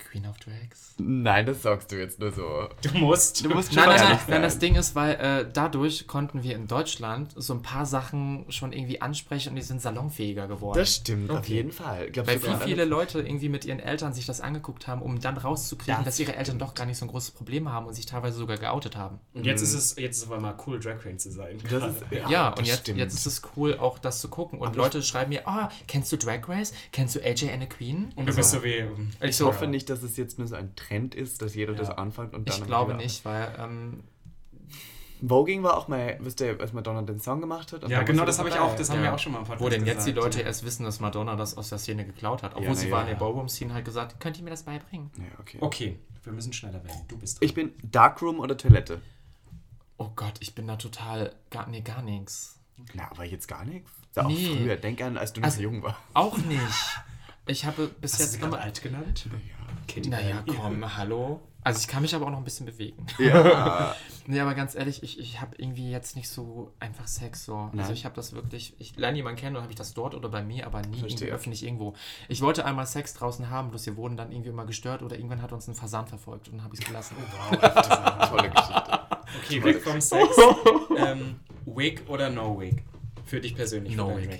Queen 0.00 0.26
of 0.26 0.36
Drags. 0.38 0.94
Nein, 0.98 1.46
das 1.46 1.62
sagst 1.62 1.92
du 1.92 1.96
jetzt 1.98 2.18
nur 2.18 2.32
so. 2.32 2.68
Du 2.82 2.98
musst. 2.98 3.44
Du 3.44 3.48
musst 3.50 3.72
Nein, 3.74 3.88
nein, 3.88 3.98
nein, 4.00 4.18
nein, 4.28 4.42
das. 4.42 4.58
Ding 4.58 4.74
ist, 4.74 4.94
weil 4.94 5.14
äh, 5.14 5.46
dadurch 5.52 6.06
konnten 6.06 6.42
wir 6.42 6.54
in 6.56 6.66
Deutschland 6.66 7.32
so 7.36 7.54
ein 7.54 7.62
paar 7.62 7.86
Sachen 7.86 8.44
schon 8.50 8.72
irgendwie 8.72 9.00
ansprechen 9.00 9.50
und 9.50 9.56
die 9.56 9.62
sind 9.62 9.80
salonfähiger 9.80 10.48
geworden. 10.48 10.78
Das 10.78 10.96
stimmt, 10.96 11.30
auf 11.30 11.38
Okay. 11.38 11.54
jeden 11.54 11.72
Fall. 11.72 12.10
Glaubst 12.10 12.30
weil 12.30 12.40
viel, 12.40 12.56
viele 12.66 12.84
Leute 12.84 13.20
irgendwie 13.20 13.48
mit 13.48 13.64
ihren 13.64 13.80
Eltern 13.80 14.12
sich 14.12 14.26
das 14.26 14.40
angeguckt 14.40 14.86
haben, 14.88 15.02
um 15.02 15.20
dann 15.20 15.36
rauszukriegen, 15.36 15.96
Das 16.04 16.16
dass 16.16 16.20
ihre 16.20 16.36
Eltern 16.36 16.58
doch 16.58 16.74
gar 16.74 16.86
nicht 16.86 16.98
so 16.98 17.04
ein 17.04 17.08
großes 17.08 17.30
Problem 17.32 17.70
haben 17.72 17.86
und 17.86 17.94
sich 17.94 18.06
teilweise 18.06 18.38
sogar 18.38 18.56
geoutet 18.56 18.96
haben. 18.96 19.20
Und 19.34 19.46
jetzt 19.46 19.62
ist 19.62 19.74
es 19.74 19.96
jetzt 19.96 20.18
ist 20.18 20.26
auf 20.28 20.32
einmal 20.32 20.54
cool, 20.66 20.80
Drag 20.80 20.98
Queen 20.98 21.18
zu 21.18 21.30
sein. 21.30 21.58
Das 21.70 21.82
ist, 21.84 22.02
ja, 22.10 22.28
Ja, 22.30 22.48
und 22.50 22.66
jetzt, 22.66 22.80
stimmt. 22.80 22.98
jetzt 22.98 23.14
ist 23.14 23.26
es 23.26 23.42
cool, 23.56 23.76
auch 23.78 23.98
das 23.98 24.20
zu 24.20 24.28
gucken. 24.28 24.58
Und 24.58 24.76
Leute 24.76 25.02
schreiben 25.02 25.30
mir, 25.30 25.42
oh, 25.46 25.68
kennst 25.86 26.10
du 26.12 26.16
Drag 26.16 26.48
Race? 26.48 26.72
Kennst 26.92 27.16
du 27.16 27.20
AJ 27.20 27.50
and 27.52 27.62
the 27.62 27.68
Queen? 27.68 28.12
Und 28.16 28.26
du 28.28 28.34
bist 28.34 28.50
so 28.50 28.62
wie. 28.62 28.74
ähm, 28.76 29.10
Ich 29.20 29.30
Ich 29.30 29.36
so, 29.36 29.46
hoffe 29.46 29.66
nicht, 29.66 29.89
dass 29.90 30.02
es 30.02 30.16
jetzt 30.16 30.38
nur 30.38 30.48
so 30.48 30.56
ein 30.56 30.74
Trend 30.76 31.14
ist, 31.14 31.42
dass 31.42 31.54
jeder 31.54 31.74
das 31.74 31.90
anfängt 31.90 32.34
und 32.34 32.48
dann. 32.48 32.56
ich 32.58 32.64
glaube 32.66 32.94
nicht, 32.94 33.24
weil 33.24 33.54
ähm, 33.58 34.04
Voging 35.22 35.62
war 35.62 35.76
auch 35.76 35.86
mal, 35.88 36.16
wisst 36.20 36.40
ihr, 36.40 36.58
als 36.60 36.72
Madonna 36.72 37.02
den 37.02 37.20
Song 37.20 37.42
gemacht 37.42 37.72
hat? 37.74 37.84
und 37.84 37.90
Ja, 37.90 38.02
genau, 38.02 38.20
war 38.20 38.26
das 38.26 38.36
sie 38.36 38.40
habe 38.40 38.48
ich 38.48 38.58
auch, 38.58 38.74
das 38.74 38.88
haben 38.88 38.96
Ja. 38.98 39.02
wir 39.04 39.14
auch 39.14 39.18
schon 39.18 39.32
mal 39.32 39.38
im 39.40 39.44
Podcast 39.44 39.62
wo 39.62 39.68
denn 39.68 39.84
jetzt 39.84 40.06
die 40.06 40.14
gesagt. 40.14 40.34
Leute 40.34 40.46
erst 40.46 40.64
wissen, 40.64 40.84
dass 40.84 40.98
Madonna 41.00 41.36
das 41.36 41.58
aus 41.58 41.68
der 41.68 41.76
Szene 41.78 42.06
geklaut 42.06 42.42
hat. 42.42 42.52
Obwohl 42.52 42.68
Ja, 42.68 42.74
sie 42.74 42.86
na 42.86 42.92
war 42.92 42.98
ja. 43.00 43.04
in 43.04 43.10
der 43.10 43.16
Ballroom-Szene 43.24 43.74
halt 43.74 43.84
gesagt, 43.84 44.18
könnt 44.18 44.38
ihr 44.38 44.44
mir 44.44 44.50
das 44.50 44.62
beibringen? 44.62 45.10
Ja, 45.18 45.24
okay. 45.38 45.58
Okay, 45.60 45.98
wir 46.24 46.32
müssen 46.32 46.54
schneller 46.54 46.82
werden. 46.84 47.02
Du 47.08 47.18
bist 47.18 47.38
dran. 47.38 47.46
Ich 47.46 47.52
bin 47.54 47.72
Darkroom 47.82 48.40
oder 48.40 48.56
Toilette? 48.56 49.02
Oh 49.98 50.08
Gott, 50.16 50.34
ich 50.40 50.54
bin 50.54 50.66
da 50.66 50.76
total, 50.76 51.34
gar, 51.50 51.66
nee, 51.68 51.82
gar 51.82 52.00
nichts. 52.00 52.58
Na, 52.94 53.10
aber 53.10 53.24
jetzt 53.24 53.46
gar 53.46 53.66
nichts. 53.66 53.90
Ja, 54.16 54.24
auch 54.24 54.28
Nee. 54.30 54.56
früher. 54.56 54.76
Denk 54.76 55.02
an, 55.02 55.18
als 55.18 55.34
du 55.34 55.40
noch 55.42 55.44
Also- 55.48 55.58
so 55.58 55.62
jung 55.64 55.82
warst. 55.82 55.98
Auch 56.14 56.38
nicht. 56.38 56.62
Ich 57.46 57.66
habe 57.66 57.88
bis 57.88 58.12
Hast 58.14 58.20
du 58.20 58.24
sie 58.24 58.30
jetzt 58.32 58.40
gerade 58.40 58.54
immer... 58.56 58.62
alt 58.64 58.82
genannt? 58.82 59.26
Katy 59.94 60.08
Naja, 60.08 60.44
komm, 60.46 60.96
hallo. 60.96 61.40
Also 61.62 61.80
ich 61.80 61.88
kann 61.88 62.00
mich 62.02 62.14
aber 62.14 62.26
auch 62.26 62.30
noch 62.30 62.38
ein 62.38 62.44
bisschen 62.44 62.66
bewegen. 62.66 63.06
Ja. 63.18 63.94
Nee, 64.26 64.38
aber 64.38 64.54
ganz 64.54 64.76
ehrlich, 64.76 65.02
ich, 65.02 65.18
ich 65.18 65.40
habe 65.40 65.56
irgendwie 65.58 65.90
jetzt 65.90 66.14
nicht 66.14 66.28
so 66.28 66.72
einfach 66.78 67.08
Sex 67.08 67.46
so. 67.46 67.56
Also 67.56 67.76
Nein. 67.76 67.92
ich 67.94 68.04
habe 68.04 68.14
das 68.14 68.32
wirklich, 68.32 68.74
ich 68.78 68.96
lerne 68.96 69.16
jemanden 69.16 69.40
kennen 69.40 69.56
und 69.56 69.62
habe 69.62 69.72
ich 69.72 69.78
das 69.78 69.92
dort 69.92 70.14
oder 70.14 70.28
bei 70.28 70.42
mir, 70.42 70.66
aber 70.66 70.82
nie 70.82 70.98
irgendwie 70.98 71.24
öffentlich 71.24 71.64
irgendwo. 71.64 71.94
Ich 72.28 72.40
wollte 72.40 72.64
einmal 72.64 72.86
Sex 72.86 73.14
draußen 73.14 73.50
haben, 73.50 73.70
bloß 73.70 73.86
wir 73.86 73.96
wurden 73.96 74.16
dann 74.16 74.30
irgendwie 74.30 74.50
immer 74.50 74.66
gestört 74.66 75.02
oder 75.02 75.16
irgendwann 75.16 75.42
hat 75.42 75.52
uns 75.52 75.66
ein 75.66 75.74
Fasan 75.74 76.06
verfolgt 76.06 76.46
und 76.48 76.58
dann 76.58 76.64
habe 76.64 76.74
ich 76.76 76.80
es 76.80 76.86
gelassen. 76.86 77.16
Tolle 78.28 78.50
Geschichte. 78.50 79.00
Okay, 79.42 79.64
weg 79.64 79.82
vom 79.82 80.00
Sex. 80.00 80.36
ähm, 80.96 81.40
Wig 81.66 82.02
oder 82.06 82.30
No 82.30 82.60
Wig? 82.60 82.84
Für 83.24 83.40
dich 83.40 83.56
persönlich. 83.56 83.96
No 83.96 84.16
Wig. 84.16 84.38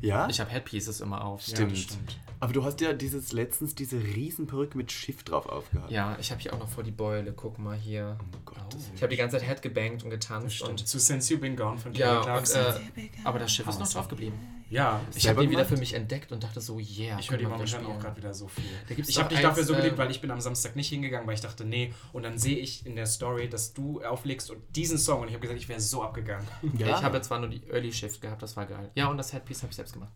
Ja? 0.00 0.28
Ich 0.28 0.40
habe 0.40 0.50
Headpieces 0.50 1.00
immer 1.00 1.24
auf. 1.24 1.42
Stimmt. 1.42 1.72
das 1.72 1.78
stimmt. 1.80 2.18
Aber 2.40 2.52
du 2.54 2.64
hast 2.64 2.80
ja 2.80 2.94
dieses 2.94 3.32
letztens 3.32 3.74
diese 3.74 4.02
riesen 4.02 4.46
Perücke 4.46 4.76
mit 4.78 4.90
Schiff 4.90 5.22
drauf 5.24 5.46
aufgehabt. 5.46 5.90
Ja, 5.90 6.16
ich 6.18 6.30
habe 6.30 6.40
hier 6.40 6.54
auch 6.54 6.58
noch 6.58 6.68
vor 6.68 6.82
die 6.82 6.90
Beule, 6.90 7.32
guck 7.32 7.58
mal 7.58 7.76
hier. 7.76 8.16
Oh 8.20 8.38
Gott, 8.46 8.72
das 8.72 8.90
Ich 8.94 9.02
habe 9.02 9.10
die 9.10 9.18
ganze 9.18 9.38
Zeit 9.38 9.46
Head 9.46 9.62
gebankt 9.62 10.02
und 10.04 10.10
getanzt 10.10 10.54
Stimmt. 10.56 10.70
und 10.70 10.88
Zu 10.88 10.98
Since 10.98 11.34
You've 11.34 11.40
Been 11.40 11.54
Gone 11.56 11.76
von 11.78 11.92
ja, 11.92 12.06
Kelly 12.06 12.16
und, 12.16 12.24
Clarkson. 12.24 12.82
äh, 12.96 13.08
aber 13.24 13.38
das 13.38 13.52
Schiff 13.52 13.68
ist 13.68 13.78
noch 13.78 13.92
drauf 13.92 14.08
geblieben. 14.08 14.38
Ja, 14.70 15.00
Ich 15.14 15.28
habe 15.28 15.42
die 15.42 15.50
wieder 15.50 15.64
für 15.66 15.76
mich 15.76 15.94
entdeckt 15.94 16.30
und 16.30 16.42
dachte 16.42 16.60
so, 16.60 16.78
yeah. 16.78 17.18
ich 17.18 17.30
höre 17.30 17.38
die 17.38 17.46
momentan 17.46 17.84
auch 17.84 17.98
gerade 17.98 18.16
wieder 18.16 18.32
so 18.32 18.46
viel. 18.46 18.64
Da 18.88 18.94
gibt's 18.94 19.10
ich 19.10 19.18
habe 19.18 19.28
dich 19.28 19.40
dafür 19.40 19.64
so 19.64 19.74
geliebt, 19.74 19.96
äh, 19.96 19.98
weil 19.98 20.10
ich 20.10 20.20
bin 20.20 20.30
am 20.30 20.40
Samstag 20.40 20.76
nicht 20.76 20.88
hingegangen, 20.88 21.26
weil 21.26 21.34
ich 21.34 21.40
dachte, 21.40 21.64
nee. 21.64 21.92
Und 22.12 22.22
dann 22.22 22.38
sehe 22.38 22.56
ich 22.56 22.86
in 22.86 22.94
der 22.94 23.06
Story, 23.06 23.48
dass 23.48 23.74
du 23.74 24.00
auflegst 24.02 24.50
und 24.50 24.62
diesen 24.76 24.96
Song 24.96 25.22
und 25.22 25.28
ich 25.28 25.34
habe 25.34 25.42
gesagt, 25.42 25.60
ich 25.60 25.68
wäre 25.68 25.80
so 25.80 26.02
abgegangen. 26.02 26.46
Ja. 26.78 26.96
Ich 26.96 27.02
habe 27.02 27.20
zwar 27.20 27.40
nur 27.40 27.48
die 27.48 27.66
Early 27.68 27.92
Shift 27.92 28.20
gehabt, 28.20 28.42
das 28.42 28.56
war 28.56 28.66
geil. 28.66 28.90
Ja, 28.94 29.08
und 29.08 29.18
das 29.18 29.32
Headpiece 29.32 29.62
habe 29.62 29.70
ich 29.70 29.76
selbst 29.76 29.92
gemacht. 29.92 30.12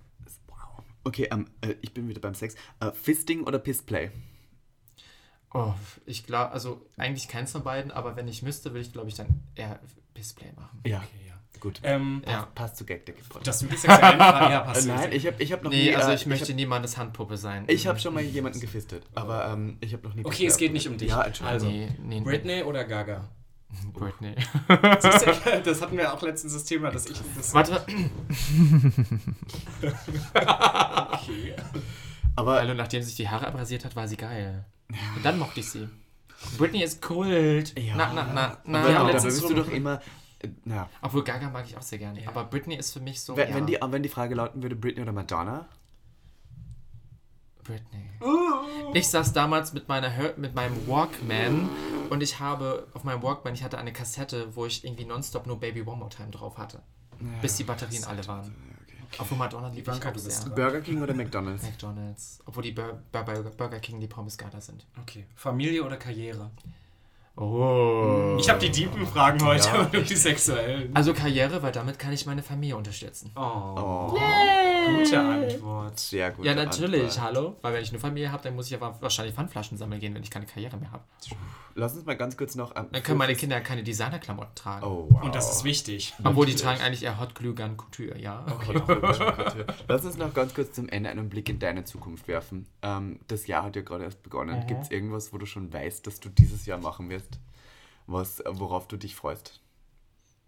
Wow. 0.46 0.84
Okay, 1.02 1.28
ähm, 1.30 1.50
äh, 1.60 1.74
ich 1.82 1.92
bin 1.92 2.08
wieder 2.08 2.20
beim 2.20 2.34
Sex. 2.34 2.54
Äh, 2.80 2.92
Fisting 2.92 3.42
oder 3.44 3.58
Pissplay? 3.58 4.10
Oh, 5.52 5.72
ich 6.04 6.26
glaube, 6.26 6.50
also 6.50 6.84
eigentlich 6.96 7.28
keins 7.28 7.52
von 7.52 7.62
beiden, 7.62 7.92
aber 7.92 8.16
wenn 8.16 8.26
ich 8.28 8.42
müsste, 8.42 8.70
würde 8.70 8.80
ich 8.80 8.92
glaube 8.92 9.08
ich 9.08 9.14
dann 9.14 9.42
eher 9.54 9.80
Display 10.16 10.52
machen. 10.56 10.80
Ja, 10.84 10.98
Okay, 10.98 11.23
ja. 11.23 11.23
Gut. 11.64 11.80
Ähm, 11.82 12.22
Ja. 12.28 12.46
Passt 12.54 12.76
zu 12.76 12.84
Gag 12.84 13.04
der. 13.06 13.16
Dass 13.42 13.58
du 13.58 13.66
die 13.66 13.76
sexuellen 13.76 14.18
Fragen 14.18 14.52
ja, 14.52 14.60
passt. 14.60 14.86
nein, 14.86 15.10
ich 15.12 15.26
habe 15.26 15.42
ich 15.42 15.52
hab 15.52 15.64
noch 15.64 15.70
Nee, 15.72 15.90
nie. 15.90 15.96
also 15.96 16.10
äh, 16.10 16.14
ich 16.14 16.26
möchte 16.26 16.48
hab- 16.50 16.54
niemandes 16.54 16.96
Handpuppe 16.96 17.36
sein. 17.36 17.64
Ich 17.66 17.86
habe 17.88 17.98
schon 17.98 18.14
mal 18.14 18.22
jemanden 18.22 18.60
gefistet, 18.60 19.02
aber 19.16 19.48
ähm, 19.48 19.78
ich 19.80 19.92
habe 19.92 20.06
noch 20.06 20.14
nie. 20.14 20.24
Okay, 20.24 20.46
es 20.46 20.56
geht 20.56 20.72
nicht 20.72 20.86
um 20.88 20.96
dich. 20.96 21.08
Ja, 21.10 21.22
Entschuldigung. 21.24 21.52
Also, 21.54 21.66
Nee, 21.68 21.88
nee, 22.00 22.20
Britney 22.20 22.62
oder 22.62 22.84
Gaga? 22.84 23.28
Britney. 23.92 24.36
Du, 24.68 24.76
das 25.64 25.82
hatten 25.82 25.96
wir 25.96 26.12
auch 26.14 26.22
letztens 26.22 26.52
das 26.52 26.64
Thema, 26.64 26.90
dass 26.92 27.06
ich 27.06 27.20
das. 27.36 27.52
Warte, 27.54 27.84
Okay. 31.12 31.54
aber 32.36 32.54
also 32.60 32.74
nachdem 32.74 33.02
sie 33.02 33.08
sich 33.08 33.16
die 33.16 33.28
Haare 33.28 33.46
abrasiert 33.48 33.84
hat, 33.84 33.96
war 33.96 34.06
sie 34.06 34.16
geil. 34.16 34.64
Und 35.16 35.24
dann 35.24 35.38
mochte 35.38 35.60
ich 35.60 35.70
sie. 35.70 35.88
Britney 36.58 36.82
ist 36.82 37.00
Kult. 37.00 37.78
Ja. 37.78 37.94
Na, 37.96 38.12
na, 38.14 38.28
na, 38.34 38.58
na. 38.64 38.80
aber 38.80 38.90
Ja, 38.90 38.98
da 39.04 39.10
letztens 39.10 39.40
bist 39.40 39.50
du 39.50 39.54
doch 39.54 39.70
immer. 39.70 40.00
Äh, 40.44 40.50
na, 40.64 40.88
Obwohl 41.02 41.24
Gaga 41.24 41.50
mag 41.50 41.64
ich 41.66 41.76
auch 41.76 41.82
sehr 41.82 41.98
gerne. 41.98 42.20
Aber 42.26 42.44
Britney 42.44 42.76
ist 42.76 42.92
für 42.92 43.00
mich 43.00 43.20
so. 43.20 43.36
wenn, 43.36 43.48
ja, 43.48 43.54
wenn, 43.54 43.66
die, 43.66 43.78
wenn 43.80 44.02
die 44.02 44.08
Frage 44.08 44.34
lauten 44.34 44.62
würde, 44.62 44.76
Britney 44.76 45.02
oder 45.02 45.12
Madonna? 45.12 45.68
Britney. 47.62 48.10
Ich 48.92 49.08
saß 49.08 49.32
damals 49.32 49.72
mit, 49.72 49.88
meiner 49.88 50.12
mit 50.36 50.54
meinem 50.54 50.86
Walkman 50.86 51.68
und 52.10 52.22
ich 52.22 52.38
habe 52.38 52.86
auf 52.92 53.04
meinem 53.04 53.22
Walkman, 53.22 53.54
ich 53.54 53.64
hatte 53.64 53.78
eine 53.78 53.92
Kassette, 53.92 54.54
wo 54.54 54.66
ich 54.66 54.84
irgendwie 54.84 55.06
nonstop 55.06 55.46
nur 55.46 55.58
Baby 55.58 55.82
One 55.82 55.96
More 55.96 56.10
Time 56.10 56.30
drauf 56.30 56.58
hatte. 56.58 56.82
bis 57.40 57.56
die 57.56 57.64
Batterien 57.64 58.04
alle 58.04 58.26
waren. 58.26 58.54
Obwohl 59.18 59.38
Madonna 59.38 59.68
liebe 59.68 59.90
ich 59.90 60.06
auch 60.06 60.16
sehr. 60.16 60.50
Burger 60.50 60.80
King 60.80 61.02
oder 61.02 61.14
McDonalds? 61.14 61.62
McDonalds. 61.62 62.40
Obwohl 62.46 62.64
die 62.64 62.72
Bur 62.72 63.02
Bur 63.12 63.22
Bur 63.22 63.42
Burger 63.56 63.78
King 63.78 64.00
die 64.00 64.06
Pommes 64.06 64.36
geiler 64.36 64.60
sind. 64.60 64.86
Okay. 65.00 65.26
Familie 65.34 65.84
oder 65.84 65.96
Karriere? 65.96 66.50
Oh. 67.36 68.36
Ich 68.38 68.48
habe 68.48 68.60
die 68.60 68.70
tiefen 68.70 69.06
Fragen 69.06 69.44
heute 69.44 69.66
Ja, 69.66 69.80
und 69.98 70.08
die 70.08 70.14
sexuellen. 70.14 70.94
Also 70.94 71.12
Karriere, 71.14 71.62
weil 71.62 71.72
damit 71.72 71.98
kann 71.98 72.12
ich 72.12 72.26
meine 72.26 72.42
Familie 72.42 72.76
unterstützen. 72.76 73.32
Oh, 73.34 73.40
Oh, 73.40 74.14
gute 74.84 75.20
Antwort. 75.20 75.98
sehr 75.98 76.30
gut. 76.32 76.44
Ja, 76.44 76.54
natürlich, 76.54 77.20
hallo. 77.20 77.56
Weil 77.62 77.74
wenn 77.74 77.82
ich 77.82 77.90
eine 77.90 77.98
Familie 77.98 78.30
habe, 78.32 78.42
dann 78.42 78.54
muss 78.54 78.66
ich 78.66 78.72
ja 78.72 78.80
wa- 78.80 78.96
wahrscheinlich 79.00 79.34
Pfandflaschen 79.34 79.76
sammeln 79.78 80.00
gehen, 80.00 80.14
wenn 80.14 80.22
ich 80.22 80.30
keine 80.30 80.46
Karriere 80.46 80.76
mehr 80.76 80.90
habe. 80.92 81.04
Lass 81.76 81.94
uns 81.94 82.04
mal 82.06 82.16
ganz 82.16 82.36
kurz 82.36 82.54
noch. 82.54 82.76
Ähm, 82.76 82.86
Dann 82.92 83.02
können 83.02 83.18
meine 83.18 83.34
Kinder 83.34 83.60
keine 83.60 83.82
Designerklamotten 83.82 84.54
tragen. 84.54 84.86
Oh, 84.86 85.08
wow. 85.10 85.24
Und 85.24 85.34
das 85.34 85.50
ist 85.56 85.64
wichtig. 85.64 86.14
Obwohl 86.22 86.46
die 86.46 86.54
tragen 86.54 86.80
eigentlich 86.80 87.02
eher 87.02 87.18
Hot 87.18 87.34
Glue 87.34 87.52
Gun 87.54 87.76
Couture, 87.76 88.16
ja. 88.16 88.46
Okay. 88.48 88.80
Lass 89.88 90.04
uns 90.04 90.16
noch 90.16 90.32
ganz 90.32 90.54
kurz 90.54 90.72
zum 90.72 90.88
Ende 90.88 91.10
einen 91.10 91.28
Blick 91.28 91.48
in 91.48 91.58
deine 91.58 91.84
Zukunft 91.84 92.28
werfen. 92.28 92.66
Ähm, 92.82 93.18
das 93.26 93.46
Jahr 93.48 93.64
hat 93.64 93.74
ja 93.74 93.82
gerade 93.82 94.04
erst 94.04 94.22
begonnen. 94.22 94.60
Mhm. 94.60 94.66
Gibt 94.68 94.82
es 94.84 94.90
irgendwas, 94.92 95.32
wo 95.32 95.38
du 95.38 95.46
schon 95.46 95.72
weißt, 95.72 96.06
dass 96.06 96.20
du 96.20 96.28
dieses 96.28 96.64
Jahr 96.66 96.78
machen 96.78 97.10
wirst? 97.10 97.40
Was, 98.06 98.38
äh, 98.40 98.44
worauf 98.52 98.86
du 98.86 98.96
dich 98.96 99.16
freust? 99.16 99.60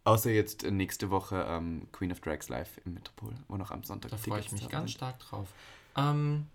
Außer 0.06 0.30
jetzt 0.30 0.62
äh, 0.62 0.70
nächste 0.70 1.10
Woche 1.10 1.44
ähm, 1.48 1.88
Queen 1.90 2.12
of 2.12 2.20
Drags 2.20 2.48
live 2.48 2.80
im 2.84 2.94
Metropol, 2.94 3.34
wo 3.48 3.56
noch 3.56 3.72
am 3.72 3.82
Sonntag 3.82 4.12
Da 4.12 4.16
freue 4.16 4.40
ich 4.40 4.52
mich 4.52 4.68
ganz 4.68 4.92
stark 4.92 5.18
drauf. 5.18 5.48
Ähm, 5.96 6.46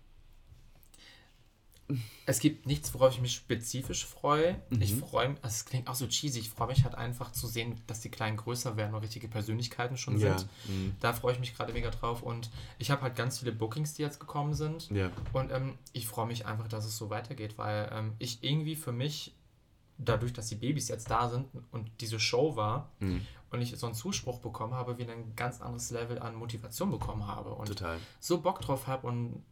es 2.24 2.38
gibt 2.38 2.64
nichts, 2.64 2.94
worauf 2.94 3.12
ich 3.12 3.20
mich 3.20 3.34
spezifisch 3.34 4.06
freue. 4.06 4.58
Ich 4.80 4.92
Mhm. 4.94 4.98
freue 5.00 5.28
mich, 5.30 5.38
also 5.44 5.54
es 5.54 5.64
klingt 5.66 5.88
auch 5.88 5.94
so 5.94 6.06
cheesy, 6.06 6.38
ich 6.40 6.48
freue 6.48 6.68
mich 6.68 6.84
halt 6.84 6.94
einfach 6.94 7.32
zu 7.32 7.46
sehen, 7.46 7.78
dass 7.86 8.00
die 8.00 8.08
Kleinen 8.08 8.38
größer 8.38 8.78
werden 8.78 8.94
und 8.94 9.02
richtige 9.02 9.28
Persönlichkeiten 9.28 9.98
schon 9.98 10.18
Ja, 10.18 10.38
sind. 10.38 10.48
mhm. 10.68 10.96
Da 11.00 11.12
freue 11.12 11.34
ich 11.34 11.40
mich 11.40 11.54
gerade 11.54 11.74
mega 11.74 11.90
drauf 11.90 12.22
und 12.22 12.50
ich 12.78 12.90
habe 12.90 13.02
halt 13.02 13.16
ganz 13.16 13.40
viele 13.40 13.52
Bookings, 13.52 13.92
die 13.92 14.02
jetzt 14.02 14.18
gekommen 14.20 14.54
sind. 14.54 14.88
Ja. 14.90 15.10
Und 15.34 15.50
ähm, 15.52 15.76
ich 15.92 16.06
freue 16.06 16.26
mich 16.26 16.46
einfach, 16.46 16.68
dass 16.68 16.86
es 16.86 16.96
so 16.96 17.10
weitergeht, 17.10 17.58
weil 17.58 17.90
ähm, 17.92 18.14
ich 18.18 18.42
irgendwie 18.42 18.76
für 18.76 18.92
mich, 18.92 19.34
dadurch, 20.04 20.32
dass 20.32 20.48
die 20.48 20.56
Babys 20.56 20.88
jetzt 20.88 21.10
da 21.10 21.28
sind 21.28 21.46
und 21.70 21.90
diese 22.00 22.18
Show 22.20 22.56
war 22.56 22.90
Mhm. 23.00 23.26
und 23.50 23.60
ich 23.60 23.76
so 23.76 23.86
einen 23.86 23.94
Zuspruch 23.94 24.38
bekommen 24.40 24.74
habe, 24.74 24.98
wieder 24.98 25.12
ein 25.12 25.34
ganz 25.36 25.60
anderes 25.60 25.90
Level 25.90 26.18
an 26.18 26.34
Motivation 26.34 26.90
bekommen 26.90 27.26
habe 27.26 27.50
und 27.54 27.66
Total. 27.68 27.98
so 28.20 28.40
Bock 28.40 28.60
drauf 28.60 28.86
habe 28.86 29.06
und 29.06 29.42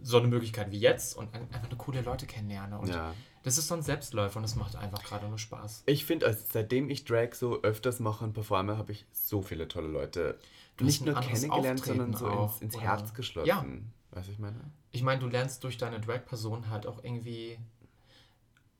so 0.00 0.18
eine 0.18 0.28
Möglichkeit 0.28 0.70
wie 0.70 0.78
jetzt 0.78 1.16
und 1.16 1.34
ein- 1.34 1.52
einfach 1.52 1.68
eine 1.68 1.76
coole 1.76 2.02
Leute 2.02 2.26
kennenlerne. 2.26 2.78
Und 2.78 2.88
Ja. 2.88 3.12
das 3.42 3.58
ist 3.58 3.66
so 3.66 3.74
ein 3.74 3.82
Selbstläufer 3.82 4.38
und 4.38 4.44
es 4.44 4.54
macht 4.54 4.76
einfach 4.76 5.02
gerade 5.02 5.28
nur 5.28 5.38
Spaß. 5.38 5.82
Ich 5.86 6.04
finde, 6.04 6.26
also 6.26 6.44
seitdem 6.52 6.88
ich 6.88 7.04
Drag 7.04 7.34
so 7.34 7.62
öfters 7.62 7.98
mache 7.98 8.24
und 8.24 8.32
performe, 8.32 8.78
habe 8.78 8.92
ich 8.92 9.06
so 9.12 9.42
viele 9.42 9.66
tolle 9.66 9.88
Leute 9.88 10.38
Du 10.76 10.84
nicht 10.84 11.04
nur 11.04 11.14
kennengelernt, 11.16 11.80
sondern 11.84 12.14
Auftreten 12.14 12.16
so 12.16 12.28
auch, 12.28 12.60
ins, 12.62 12.74
ins 12.74 12.80
Herz 12.82 13.12
geschlossen. 13.12 13.48
Ja. 13.48 13.64
Weißt 14.12 14.28
du, 14.28 14.32
ich 14.32 14.38
meine? 14.38 14.70
Ich 14.92 15.02
meine, 15.02 15.20
du 15.20 15.26
lernst 15.26 15.64
durch 15.64 15.76
deine 15.76 15.98
Drag-Person 16.00 16.70
halt 16.70 16.86
auch 16.86 17.02
irgendwie 17.02 17.58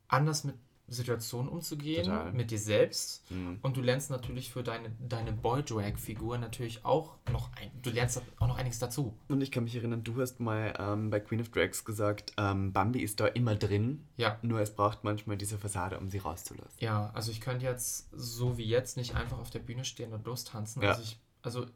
anders 0.07 0.44
mit 0.44 0.55
Situationen 0.89 1.48
umzugehen, 1.51 2.05
Total. 2.06 2.32
mit 2.32 2.51
dir 2.51 2.59
selbst. 2.59 3.31
Mhm. 3.31 3.59
Und 3.62 3.77
du 3.77 3.82
lernst 3.82 4.10
natürlich 4.10 4.51
für 4.52 4.62
deine, 4.62 4.90
deine 4.98 5.32
Boy-Drag-Figur 5.32 6.39
natürlich 6.39 6.85
auch 6.85 7.16
noch 7.31 7.51
ein, 7.56 7.70
du 7.82 7.90
lernst 7.90 8.23
auch 8.39 8.47
noch 8.47 8.56
einiges 8.56 8.78
dazu. 8.78 9.15
Und 9.28 9.40
ich 9.43 9.51
kann 9.52 9.65
mich 9.65 9.74
erinnern, 9.77 10.02
du 10.05 10.20
hast 10.20 10.40
mal 10.40 10.73
ähm, 10.78 11.10
bei 11.10 11.20
Queen 11.20 11.40
of 11.40 11.51
Drags 11.51 11.85
gesagt, 11.85 12.32
ähm, 12.39 12.73
Bambi 12.73 13.01
ist 13.02 13.20
da 13.20 13.27
immer 13.27 13.55
drin, 13.55 14.06
Ja. 14.16 14.39
nur 14.43 14.60
es 14.60 14.74
braucht 14.74 15.05
manchmal 15.05 15.36
diese 15.36 15.59
Fassade, 15.59 15.98
um 15.98 16.09
sie 16.09 16.19
rauszulassen. 16.19 16.78
Ja, 16.78 17.10
also 17.15 17.31
ich 17.31 17.40
könnte 17.40 17.66
jetzt 17.66 18.09
so 18.12 18.56
wie 18.59 18.65
jetzt 18.66 18.97
nicht 18.97 19.15
einfach 19.15 19.39
auf 19.39 19.51
der 19.51 19.60
Bühne 19.60 19.85
stehen 19.85 20.12
und 20.12 20.24
lostanzen. 20.27 20.82
Ja. 20.82 20.90
Also 20.90 21.02
ich, 21.02 21.19
also 21.43 21.66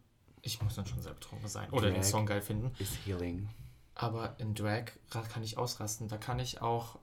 ich 0.41 0.61
muss 0.63 0.75
dann 0.75 0.87
schon 0.87 1.01
sehr 1.03 1.13
betrunken 1.15 1.49
sein 1.49 1.71
oder 1.71 1.87
den 1.89 1.97
Drag. 1.97 2.05
Song 2.05 2.27
geil 2.27 2.41
finden. 2.41 2.73
Ist 2.79 2.95
Healing. 3.07 3.49
Aber 3.95 4.35
in 4.41 4.55
Drag 4.55 4.85
ra- 5.11 5.21
kann 5.23 5.43
ich 5.43 5.59
ausrasten. 5.59 6.09
Da 6.09 6.17
kann 6.17 6.39
ich 6.39 6.63
auch, 6.63 6.99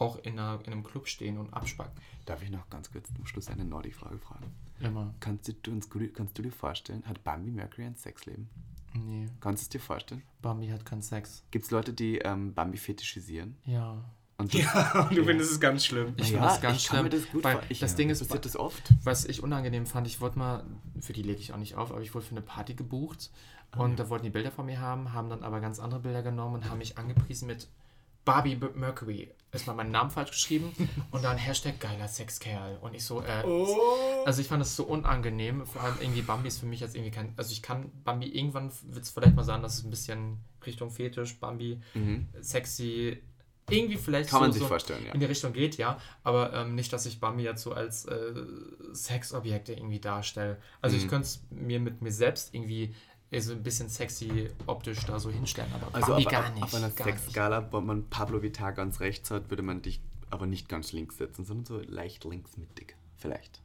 auch 0.00 0.16
in, 0.24 0.38
einer, 0.38 0.60
in 0.66 0.72
einem 0.72 0.82
Club 0.82 1.06
stehen 1.08 1.38
und 1.38 1.52
abspacken. 1.52 1.92
Darf 2.26 2.42
ich 2.42 2.50
noch 2.50 2.68
ganz 2.70 2.90
kurz 2.90 3.12
zum 3.14 3.26
Schluss 3.26 3.48
eine 3.48 3.64
Naughty-Frage 3.64 4.18
fragen? 4.18 4.52
Immer. 4.80 5.14
Kannst 5.20 5.48
du, 5.66 5.70
uns, 5.70 5.88
kannst 6.14 6.38
du 6.38 6.42
dir 6.42 6.52
vorstellen, 6.52 7.02
hat 7.06 7.22
Bambi 7.22 7.50
Mercury 7.50 7.84
ein 7.86 7.94
Sexleben? 7.96 8.48
Nee, 8.94 9.26
Kannst 9.40 9.62
du 9.62 9.64
es 9.64 9.68
dir 9.68 9.80
vorstellen? 9.80 10.22
Bambi 10.42 10.68
hat 10.68 10.84
keinen 10.84 11.02
Sex. 11.02 11.44
Gibt 11.50 11.64
es 11.66 11.70
Leute, 11.70 11.92
die 11.92 12.18
ähm, 12.18 12.54
Bambi 12.54 12.76
fetischisieren? 12.78 13.56
Ja. 13.64 14.02
Und 14.38 14.52
Ja, 14.54 15.06
und 15.08 15.16
du 15.16 15.24
findest 15.24 15.52
es 15.52 15.60
ganz 15.60 15.84
schlimm. 15.84 16.14
Ich 16.16 16.30
Ja, 16.30 16.38
finde 16.38 16.46
das 16.48 16.60
ganz 16.62 16.76
ich 16.78 16.86
schlimm. 16.86 17.10
das 17.10 17.28
gut 17.30 17.44
weil 17.44 17.60
ich- 17.68 17.78
das 17.80 17.90
ja, 17.92 17.96
Ding 17.98 18.10
ist, 18.10 18.20
passiert 18.20 18.44
das 18.46 18.56
oft? 18.56 18.82
was 19.04 19.26
ich 19.26 19.42
unangenehm 19.42 19.84
fand, 19.86 20.06
ich 20.06 20.20
wollte 20.22 20.38
mal, 20.38 20.64
für 21.00 21.12
die 21.12 21.22
lege 21.22 21.38
ich 21.40 21.52
auch 21.52 21.58
nicht 21.58 21.74
auf, 21.76 21.92
aber 21.92 22.00
ich 22.00 22.14
wurde 22.14 22.24
für 22.24 22.30
eine 22.32 22.42
Party 22.42 22.74
gebucht 22.74 23.30
Ah, 23.72 23.80
und 23.80 23.98
da 24.00 24.08
wollten 24.08 24.24
die 24.24 24.30
Bilder 24.30 24.50
von 24.50 24.66
mir 24.66 24.80
haben, 24.80 25.12
haben 25.12 25.28
dann 25.30 25.44
aber 25.44 25.60
ganz 25.60 25.78
andere 25.78 26.00
Bilder 26.00 26.22
genommen 26.22 26.54
und 26.56 26.68
haben 26.70 26.78
mich 26.78 26.98
angepriesen 26.98 27.46
mit 27.46 27.68
Barbie 28.24 28.58
Mercury. 28.74 29.30
Erstmal 29.52 29.74
meinen 29.76 29.90
Namen 29.90 30.10
falsch 30.10 30.30
geschrieben 30.30 30.72
und 31.10 31.24
dann 31.24 31.36
Hashtag 31.36 31.80
geiler 31.80 32.06
Sexkerl. 32.08 32.78
Und 32.80 32.94
ich 32.94 33.04
so, 33.04 33.20
äh, 33.22 33.42
Oh. 33.44 34.22
also 34.24 34.40
ich 34.40 34.46
fand 34.48 34.60
das 34.60 34.76
so 34.76 34.84
unangenehm. 34.84 35.66
Vor 35.66 35.82
allem 35.82 35.96
irgendwie 36.00 36.22
Bambi 36.22 36.48
ist 36.48 36.60
für 36.60 36.66
mich 36.66 36.80
jetzt 36.80 36.94
irgendwie 36.94 37.10
kein, 37.10 37.32
also 37.36 37.50
ich 37.52 37.60
kann 37.62 37.90
Bambi 38.04 38.26
irgendwann 38.28 38.70
wird 38.82 39.04
es 39.04 39.10
vielleicht 39.10 39.34
mal 39.34 39.42
sagen, 39.44 39.62
dass 39.62 39.78
es 39.78 39.84
ein 39.84 39.90
bisschen 39.90 40.38
Richtung 40.64 40.90
Fetisch, 40.90 41.38
Bambi, 41.40 41.80
sexy, 42.40 43.22
irgendwie 43.68 43.96
vielleicht 43.96 44.28
Mhm. 44.28 44.32
Kann 44.32 44.40
man 44.42 44.50
so, 44.50 44.54
sich 44.54 44.62
so 44.62 44.68
vorstellen, 44.68 45.04
ja. 45.06 45.12
in 45.14 45.20
die 45.20 45.26
Richtung 45.26 45.52
geht, 45.52 45.76
ja. 45.76 45.98
Aber 46.24 46.52
ähm, 46.52 46.74
nicht, 46.74 46.92
dass 46.92 47.06
ich 47.06 47.20
Bambi 47.20 47.42
jetzt 47.44 47.62
so 47.62 47.72
als 47.72 48.04
äh, 48.06 48.34
Sexobjekte 48.92 49.72
irgendwie 49.72 50.00
darstelle. 50.00 50.58
Also 50.80 50.96
Mhm. 50.96 51.02
ich 51.02 51.08
könnte 51.08 51.26
es 51.26 51.42
mir 51.50 51.78
mit 51.80 52.02
mir 52.02 52.12
selbst 52.12 52.54
irgendwie 52.54 52.94
so 53.38 53.52
ein 53.52 53.62
bisschen 53.62 53.88
sexy 53.88 54.50
optisch 54.66 54.98
da 55.06 55.20
so 55.20 55.30
hinstellen, 55.30 55.70
aber 55.72 55.94
Also 55.94 56.08
Bambi 56.12 56.26
auf, 56.26 56.32
gar 56.32 56.44
auf, 56.48 56.54
nicht. 56.54 56.62
auf 56.64 56.74
einer 56.74 56.90
gar 56.90 57.06
nicht. 57.06 57.18
Sexskala, 57.20 57.72
wo 57.72 57.80
man 57.80 58.08
Pablo 58.10 58.42
Vittar 58.42 58.72
ganz 58.72 59.00
rechts 59.00 59.30
hat, 59.30 59.50
würde 59.50 59.62
man 59.62 59.82
dich 59.82 60.00
aber 60.30 60.46
nicht 60.46 60.68
ganz 60.68 60.92
links 60.92 61.18
setzen, 61.18 61.44
sondern 61.44 61.64
so 61.66 61.80
leicht 61.80 62.24
links 62.24 62.56
mittig. 62.56 62.96
Vielleicht. 63.16 63.60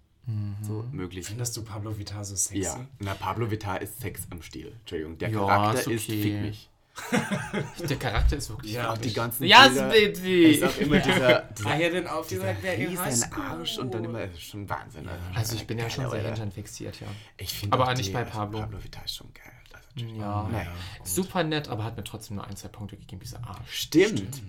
So 0.62 0.84
Mhm. 0.84 0.96
möglich. 0.96 1.26
Findest 1.28 1.56
du 1.58 1.64
Pablo 1.64 1.98
Vittar 2.00 2.26
so 2.26 2.36
sexy? 2.36 2.62
Ja, 2.64 2.86
na, 3.00 3.14
Pablo 3.14 3.50
Vittar 3.52 3.82
ist 3.82 4.02
Sex 4.02 4.24
am 4.32 4.42
Stiel. 4.42 4.74
Entschuldigung, 4.82 5.18
der 5.20 5.30
Ja, 5.30 5.40
Charakter 5.46 5.80
ist 5.82 5.88
ist 5.88 6.10
okay. 6.10 6.22
Fick 6.24 6.42
mich. 6.42 6.70
Der 7.90 7.98
Charakter 7.98 8.38
ist 8.38 8.50
wirklich 8.50 8.74
Ja, 8.74 8.94
Auch 8.94 8.98
die 8.98 9.14
ganzen 9.14 9.44
Yes, 9.44 9.70
Bilder, 9.74 9.90
baby! 9.90 10.44
ist 10.46 10.64
auch 10.64 10.78
immer 10.78 11.00
dieser, 11.00 11.42
dieser 11.58 11.70
Ah, 11.70 11.78
ja, 11.78 11.90
denn 11.90 12.08
auf 12.08 12.28
dieser 12.28 12.56
riesen 12.64 13.34
Arsch 13.34 13.78
und 13.78 13.94
dann 13.94 14.04
immer, 14.06 14.26
das 14.26 14.36
ist 14.36 14.44
schon 14.44 14.70
Wahnsinn. 14.70 15.10
Also 15.34 15.56
ich 15.56 15.68
bin 15.68 15.78
ja 15.78 15.90
schon 15.90 16.10
sehr? 16.10 16.24
Händchen 16.24 16.52
fixiert, 16.52 17.00
ja. 17.02 17.08
Ich 17.38 17.54
finde 17.54 17.74
Aber 17.78 17.90
auch 17.92 17.96
nicht 17.96 18.10
die- 18.10 18.14
bei 18.14 18.20
also 18.20 18.32
Pablo. 18.32 18.60
Pablo 18.60 18.84
Vittar 18.84 19.04
ist 19.06 19.16
schon 19.16 19.34
geil. 19.34 19.52
Also. 19.74 20.06
Ja, 20.20 20.48
Naja, 20.52 20.72
super 21.04 21.44
nett, 21.44 21.68
aber 21.70 21.84
hat 21.84 21.96
mir 21.98 22.04
trotzdem 22.04 22.36
nur 22.38 22.46
ein, 22.48 22.56
zwei 22.56 22.68
Punkte 22.70 22.98
gegeben, 22.98 23.22
dieser 23.22 23.44
Arsch. 23.46 23.60
Stimmt. 23.72 24.42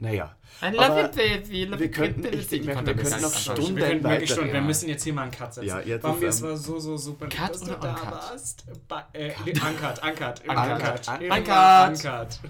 Naja. 0.00 0.34
I 0.62 0.70
love 0.74 0.84
Aber 0.86 1.04
it, 1.04 1.12
baby. 1.14 1.64
Love 1.66 1.78
wir 1.80 1.90
könnten- 1.90 2.24
ich 2.32 2.50
wir 2.50 2.74
könnten 2.74 3.20
noch. 3.22 3.34
Stunden 3.34 3.76
Wir 3.76 3.86
können 3.86 4.02
wirklich 4.02 4.30
weiter. 4.30 4.44
wir 4.46 4.54
Ja. 4.54 4.60
müssen 4.62 4.88
jetzt 4.88 5.04
hier 5.04 5.12
mal 5.12 5.22
einen 5.22 5.30
Cut 5.30 5.52
setzen. 5.54 5.68
Ja, 5.68 5.80
jetzt 5.80 6.02
Bambi, 6.02 6.24
es 6.26 6.40
ähm, 6.40 6.48
war 6.48 6.56
so, 6.56 6.78
so 6.78 6.96
super, 6.96 7.26
Cut 7.28 7.50
dass 7.50 7.60
du 7.60 7.66
oder 7.66 7.76
da 7.76 7.90
uncut? 7.94 8.10
warst. 8.12 8.64
Ba 8.88 9.08
äh, 9.12 9.30
uncut, 9.44 10.02
uncut, 10.02 10.40
Uncut. 10.48 11.08
uncut. 11.30 12.40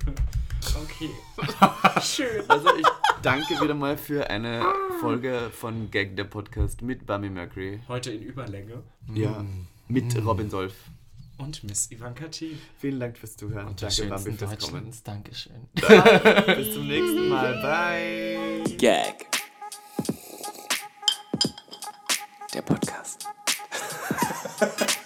Okay. 0.82 1.08
Schön. 2.02 2.44
Also 2.48 2.68
ich 2.76 2.86
danke 3.22 3.60
wieder 3.62 3.72
mal 3.74 3.96
für 3.96 4.28
eine 4.28 4.62
Folge 5.00 5.50
von 5.52 5.90
Gag 5.90 6.16
der 6.16 6.24
Podcast 6.24 6.82
mit 6.82 7.06
Bambi 7.06 7.30
Mercury. 7.30 7.80
Heute 7.88 8.12
in 8.12 8.22
Überlänge. 8.22 8.82
Ja. 9.14 9.42
Mit 9.88 10.14
Robin 10.24 10.50
Solf. 10.50 10.74
Und 11.40 11.64
Miss 11.64 11.90
Ivanka 11.90 12.28
T. 12.28 12.58
Vielen 12.78 13.00
Dank 13.00 13.16
fürs 13.16 13.36
Zuhören. 13.36 13.68
Und 13.68 13.80
danke 13.80 14.06
Bambi 14.06 14.32
fürs 14.32 14.58
Kommen. 14.58 14.92
Dankeschön. 15.04 15.68
Bis 15.74 16.74
zum 16.74 16.86
nächsten 16.86 17.28
Mal. 17.28 17.54
Bye. 17.62 18.76
Gag. 18.76 19.26
Der 22.52 22.62
Podcast. 22.62 23.26